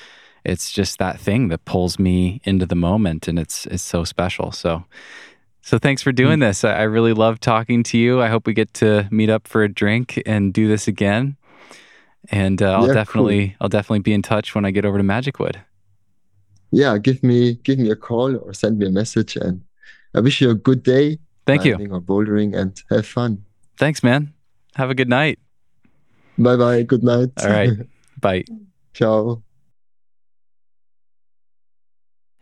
it's 0.45 0.73
just 0.73 0.99
that 0.99 1.19
thing 1.21 1.49
that 1.49 1.65
pulls 1.65 1.99
me 1.99 2.41
into 2.45 2.67
the 2.67 2.75
moment 2.75 3.29
and 3.29 3.39
it's 3.39 3.67
it's 3.67 3.83
so 3.83 4.05
special. 4.05 4.51
So 4.53 4.85
so 5.65 5.79
thanks 5.79 6.03
for 6.03 6.13
doing 6.13 6.41
this. 6.41 6.63
I 6.63 6.83
really 6.83 7.15
love 7.15 7.41
talking 7.41 7.83
to 7.85 7.97
you. 7.99 8.21
I 8.21 8.29
hope 8.29 8.47
we 8.47 8.53
get 8.53 8.75
to 8.75 9.09
meet 9.11 9.31
up 9.31 9.49
for 9.49 9.63
a 9.63 9.69
drink 9.69 10.23
and 10.27 10.53
do 10.53 10.69
this 10.69 10.87
again. 10.87 11.37
And 12.31 12.61
uh, 12.63 12.73
I'll 12.73 12.83
Yeah, 12.83 12.87
cool. 12.89 12.95
definitely, 12.95 13.57
I'll 13.61 13.71
definitely 13.71 14.01
be 14.01 14.13
in 14.13 14.21
touch 14.21 14.55
when 14.55 14.67
I 14.67 14.71
get 14.71 14.85
over 14.85 14.99
to 14.99 15.03
Magic 15.03 15.39
Wood. 15.39 15.63
Yeah, 16.71 16.99
give 16.99 17.23
me 17.23 17.55
give 17.63 17.79
me 17.79 17.91
a 17.91 17.97
call 17.97 18.37
or 18.37 18.53
send 18.53 18.79
me 18.79 18.87
a 18.87 18.91
message, 18.91 19.37
and 19.37 19.63
I 20.15 20.21
wish 20.21 20.41
you 20.41 20.51
a 20.51 20.55
good 20.55 20.83
day. 20.83 21.19
Thank 21.47 21.65
you. 21.65 21.77
Or 21.91 22.01
bouldering, 22.01 22.55
and 22.57 22.81
have 22.91 23.07
fun. 23.07 23.45
Thanks, 23.79 24.03
man. 24.03 24.35
Have 24.75 24.91
a 24.91 24.95
good 24.95 25.09
night. 25.09 25.39
Bye 26.37 26.57
bye. 26.57 26.83
Good 26.83 27.05
night. 27.05 27.31
All 27.43 27.49
right. 27.49 27.71
Bye. 28.21 28.45
Ciao. 28.93 29.43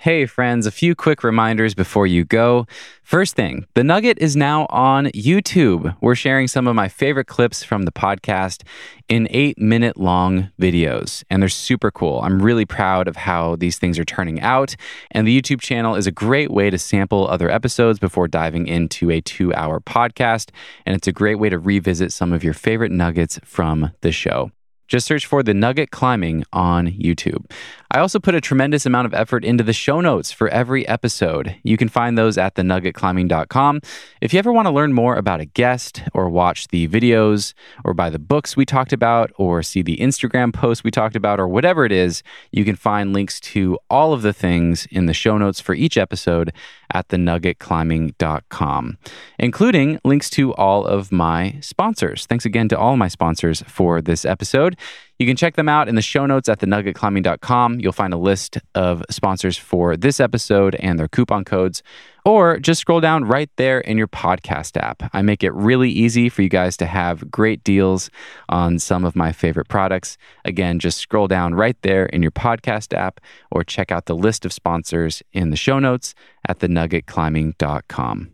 Hey, 0.03 0.27
friends, 0.27 0.67
a 0.67 0.73
few 0.73 0.97
quick 0.97 1.23
reminders 1.23 1.75
before 1.77 2.09
you 2.09 2.25
go. 2.25 2.67
First 3.05 3.37
thing, 3.37 3.69
The 3.75 3.85
Nugget 3.85 4.19
is 4.19 4.35
now 4.35 4.67
on 4.69 5.07
YouTube. 5.15 5.97
We're 6.01 6.17
sharing 6.17 6.49
some 6.49 6.67
of 6.67 6.75
my 6.75 6.89
favorite 6.89 7.29
clips 7.29 7.63
from 7.63 7.85
the 7.85 7.93
podcast 7.93 8.65
in 9.09 9.29
eight 9.31 9.59
minute 9.59 9.97
long 9.97 10.51
videos, 10.61 11.23
and 11.31 11.41
they're 11.41 11.49
super 11.49 11.93
cool. 11.93 12.21
I'm 12.21 12.43
really 12.43 12.65
proud 12.67 13.07
of 13.07 13.15
how 13.15 13.55
these 13.55 13.79
things 13.79 13.97
are 13.97 14.05
turning 14.05 14.41
out. 14.41 14.75
And 15.13 15.25
the 15.25 15.41
YouTube 15.41 15.61
channel 15.61 15.95
is 15.95 16.09
a 16.09 16.11
great 16.11 16.51
way 16.51 16.69
to 16.69 16.79
sample 16.79 17.29
other 17.29 17.49
episodes 17.49 18.01
before 18.01 18.27
diving 18.27 18.67
into 18.67 19.09
a 19.09 19.21
two 19.21 19.55
hour 19.55 19.79
podcast. 19.79 20.51
And 20.85 20.97
it's 20.97 21.07
a 21.07 21.13
great 21.13 21.37
way 21.37 21.49
to 21.49 21.61
revisit 21.61 22.13
some 22.13 22.33
of 22.33 22.43
your 22.43 22.55
favorite 22.55 22.91
nuggets 22.91 23.39
from 23.45 23.93
the 24.01 24.11
show. 24.11 24.51
Just 24.93 25.07
search 25.07 25.25
for 25.25 25.43
The 25.43 25.55
Nugget 25.55 25.91
Climbing 25.91 26.45
on 26.53 26.87
YouTube. 26.89 27.51
I 27.91 27.99
also 27.99 28.19
put 28.19 28.35
a 28.35 28.43
tremendous 28.43 28.85
amount 28.85 29.07
of 29.07 29.15
effort 29.15 29.43
into 29.43 29.65
the 29.65 29.73
show 29.73 30.03
notes 30.03 30.33
for 30.33 30.49
every 30.49 30.87
episode. 30.87 31.57
You 31.63 31.79
can 31.79 31.89
find 31.89 32.17
those 32.17 32.37
at 32.37 32.57
thenuggetclimbing.com. 32.57 33.81
If 34.21 34.33
you 34.33 34.39
ever 34.39 34.53
want 34.53 34.67
to 34.67 34.71
learn 34.73 34.93
more 34.93 35.17
about 35.17 35.41
a 35.41 35.47
guest, 35.47 36.03
or 36.13 36.29
watch 36.29 36.69
the 36.69 36.89
videos, 36.89 37.55
or 37.85 37.95
buy 37.95 38.11
the 38.11 38.19
books 38.19 38.55
we 38.55 38.67
talked 38.67 38.93
about, 38.93 39.31
or 39.37 39.63
see 39.63 39.81
the 39.81 39.97
Instagram 39.97 40.53
posts 40.53 40.85
we 40.85 40.91
talked 40.91 41.17
about, 41.17 41.41
or 41.41 41.49
whatever 41.49 41.87
it 41.87 41.93
is, 41.93 42.23
you 42.51 42.65
can 42.65 42.77
find 42.77 43.15
links 43.15 43.41
to 43.41 43.79
all 43.89 44.13
of 44.13 44.21
the 44.21 44.35
things 44.35 44.87
in 44.91 45.07
the 45.07 45.15
show 45.15 45.39
notes 45.39 45.61
for 45.61 45.75
each 45.75 45.97
episode 45.97 46.53
at 46.95 47.09
thenuggetclimbing.com, 47.09 48.99
including 49.39 49.99
links 50.05 50.29
to 50.31 50.55
all 50.55 50.87
of 50.87 51.13
my 51.13 51.57
sponsors. 51.61 52.27
Thanks 52.27 52.45
again 52.45 52.69
to 52.69 52.79
all 52.79 52.97
my 52.97 53.09
sponsors 53.09 53.63
for 53.67 54.03
this 54.03 54.25
episode. 54.25 54.77
You 55.19 55.27
can 55.27 55.37
check 55.37 55.55
them 55.55 55.69
out 55.69 55.89
in 55.89 55.95
the 55.95 56.03
show 56.03 56.27
notes 56.27 56.49
at 56.49 56.59
thenuggetclimbing.com. 56.59 57.79
You'll 57.79 57.93
find 57.93 58.13
a 58.13 58.17
list 58.17 58.59
of 58.75 59.05
sponsors 59.09 59.57
for 59.57 59.97
this 59.97 60.19
episode 60.19 60.75
and 60.77 60.99
their 60.99 61.07
coupon 61.07 61.45
codes, 61.45 61.81
or 62.25 62.59
just 62.59 62.81
scroll 62.81 63.01
down 63.01 63.25
right 63.27 63.49
there 63.57 63.79
in 63.79 63.97
your 63.97 64.09
podcast 64.09 64.77
app. 64.77 65.09
I 65.13 65.23
make 65.23 65.45
it 65.45 65.53
really 65.55 65.91
easy 65.91 66.29
for 66.29 66.43
you 66.43 66.49
guys 66.49 66.77
to 66.79 66.87
have 66.87 67.31
great 67.31 67.63
deals 67.63 68.11
on 68.49 68.81
some 68.81 69.05
of 69.05 69.15
my 69.15 69.31
favorite 69.31 69.69
products. 69.69 70.19
Again, 70.45 70.81
just 70.81 70.99
scroll 70.99 71.29
down 71.29 71.55
right 71.55 71.77
there 71.83 72.07
in 72.07 72.23
your 72.23 72.33
podcast 72.33 72.93
app 72.93 73.21
or 73.53 73.63
check 73.63 73.93
out 73.93 74.07
the 74.07 74.17
list 74.17 74.45
of 74.45 74.53
sponsors 74.53 75.23
in 75.33 75.51
the 75.51 75.57
show 75.57 75.79
notes 75.79 76.17
at 76.49 76.59
thenuggetclimbing.com. 76.59 78.32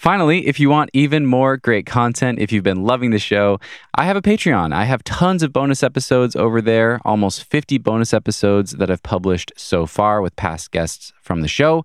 Finally, 0.00 0.46
if 0.46 0.58
you 0.58 0.70
want 0.70 0.88
even 0.94 1.26
more 1.26 1.58
great 1.58 1.84
content, 1.84 2.38
if 2.38 2.50
you've 2.50 2.64
been 2.64 2.84
loving 2.84 3.10
the 3.10 3.18
show, 3.18 3.60
I 3.94 4.06
have 4.06 4.16
a 4.16 4.22
Patreon. 4.22 4.72
I 4.72 4.84
have 4.84 5.04
tons 5.04 5.42
of 5.42 5.52
bonus 5.52 5.82
episodes 5.82 6.34
over 6.34 6.62
there, 6.62 7.02
almost 7.04 7.44
50 7.44 7.76
bonus 7.76 8.14
episodes 8.14 8.70
that 8.72 8.90
I've 8.90 9.02
published 9.02 9.52
so 9.56 9.84
far 9.84 10.22
with 10.22 10.34
past 10.36 10.70
guests 10.70 11.12
from 11.20 11.42
the 11.42 11.48
show, 11.48 11.84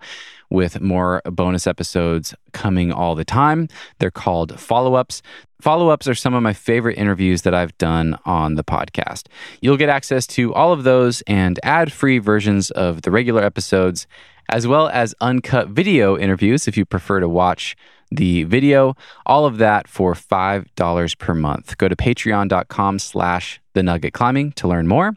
with 0.49 0.79
more 0.79 1.21
bonus 1.25 1.67
episodes 1.67 2.33
coming 2.53 2.89
all 2.89 3.15
the 3.15 3.25
time. 3.25 3.67
They're 3.99 4.11
called 4.11 4.57
follow 4.57 4.95
ups. 4.95 5.21
Follow 5.59 5.89
ups 5.89 6.07
are 6.07 6.15
some 6.15 6.33
of 6.33 6.41
my 6.41 6.53
favorite 6.53 6.97
interviews 6.97 7.41
that 7.41 7.53
I've 7.53 7.77
done 7.77 8.17
on 8.23 8.55
the 8.55 8.63
podcast. 8.63 9.23
You'll 9.59 9.75
get 9.75 9.89
access 9.89 10.25
to 10.27 10.53
all 10.53 10.71
of 10.71 10.85
those 10.85 11.21
and 11.27 11.59
ad 11.63 11.91
free 11.91 12.19
versions 12.19 12.71
of 12.71 13.01
the 13.01 13.11
regular 13.11 13.43
episodes, 13.43 14.07
as 14.49 14.67
well 14.67 14.87
as 14.89 15.15
uncut 15.21 15.69
video 15.69 16.17
interviews 16.17 16.67
if 16.67 16.77
you 16.77 16.85
prefer 16.85 17.19
to 17.19 17.29
watch 17.29 17.75
the 18.11 18.43
video, 18.43 18.95
all 19.25 19.45
of 19.45 19.57
that 19.57 19.87
for 19.87 20.13
$5 20.13 21.17
per 21.17 21.33
month. 21.33 21.77
Go 21.77 21.87
to 21.87 21.95
patreon.com 21.95 22.99
slash 22.99 23.59
the 23.73 23.83
nugget 23.83 24.13
climbing 24.13 24.51
to 24.53 24.67
learn 24.67 24.87
more. 24.87 25.13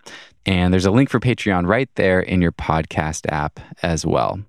And 0.47 0.73
there's 0.73 0.87
a 0.87 0.91
link 0.91 1.11
for 1.11 1.21
Patreon 1.21 1.67
right 1.67 1.91
there 1.97 2.21
in 2.21 2.41
your 2.41 2.53
podcast 2.53 3.31
app 3.31 3.61
as 3.83 4.07
well. 4.07 4.41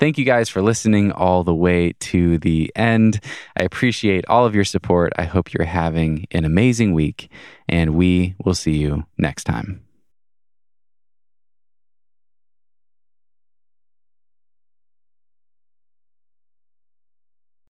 Thank 0.00 0.18
you 0.18 0.24
guys 0.24 0.48
for 0.48 0.62
listening 0.62 1.12
all 1.12 1.44
the 1.44 1.54
way 1.54 1.92
to 2.00 2.38
the 2.38 2.72
end. 2.76 3.20
I 3.56 3.64
appreciate 3.64 4.24
all 4.28 4.46
of 4.46 4.54
your 4.54 4.64
support. 4.64 5.12
I 5.16 5.24
hope 5.24 5.52
you're 5.52 5.64
having 5.64 6.26
an 6.30 6.44
amazing 6.44 6.92
week, 6.92 7.30
and 7.68 7.94
we 7.94 8.34
will 8.44 8.54
see 8.54 8.76
you 8.76 9.06
next 9.16 9.44
time. 9.44 9.87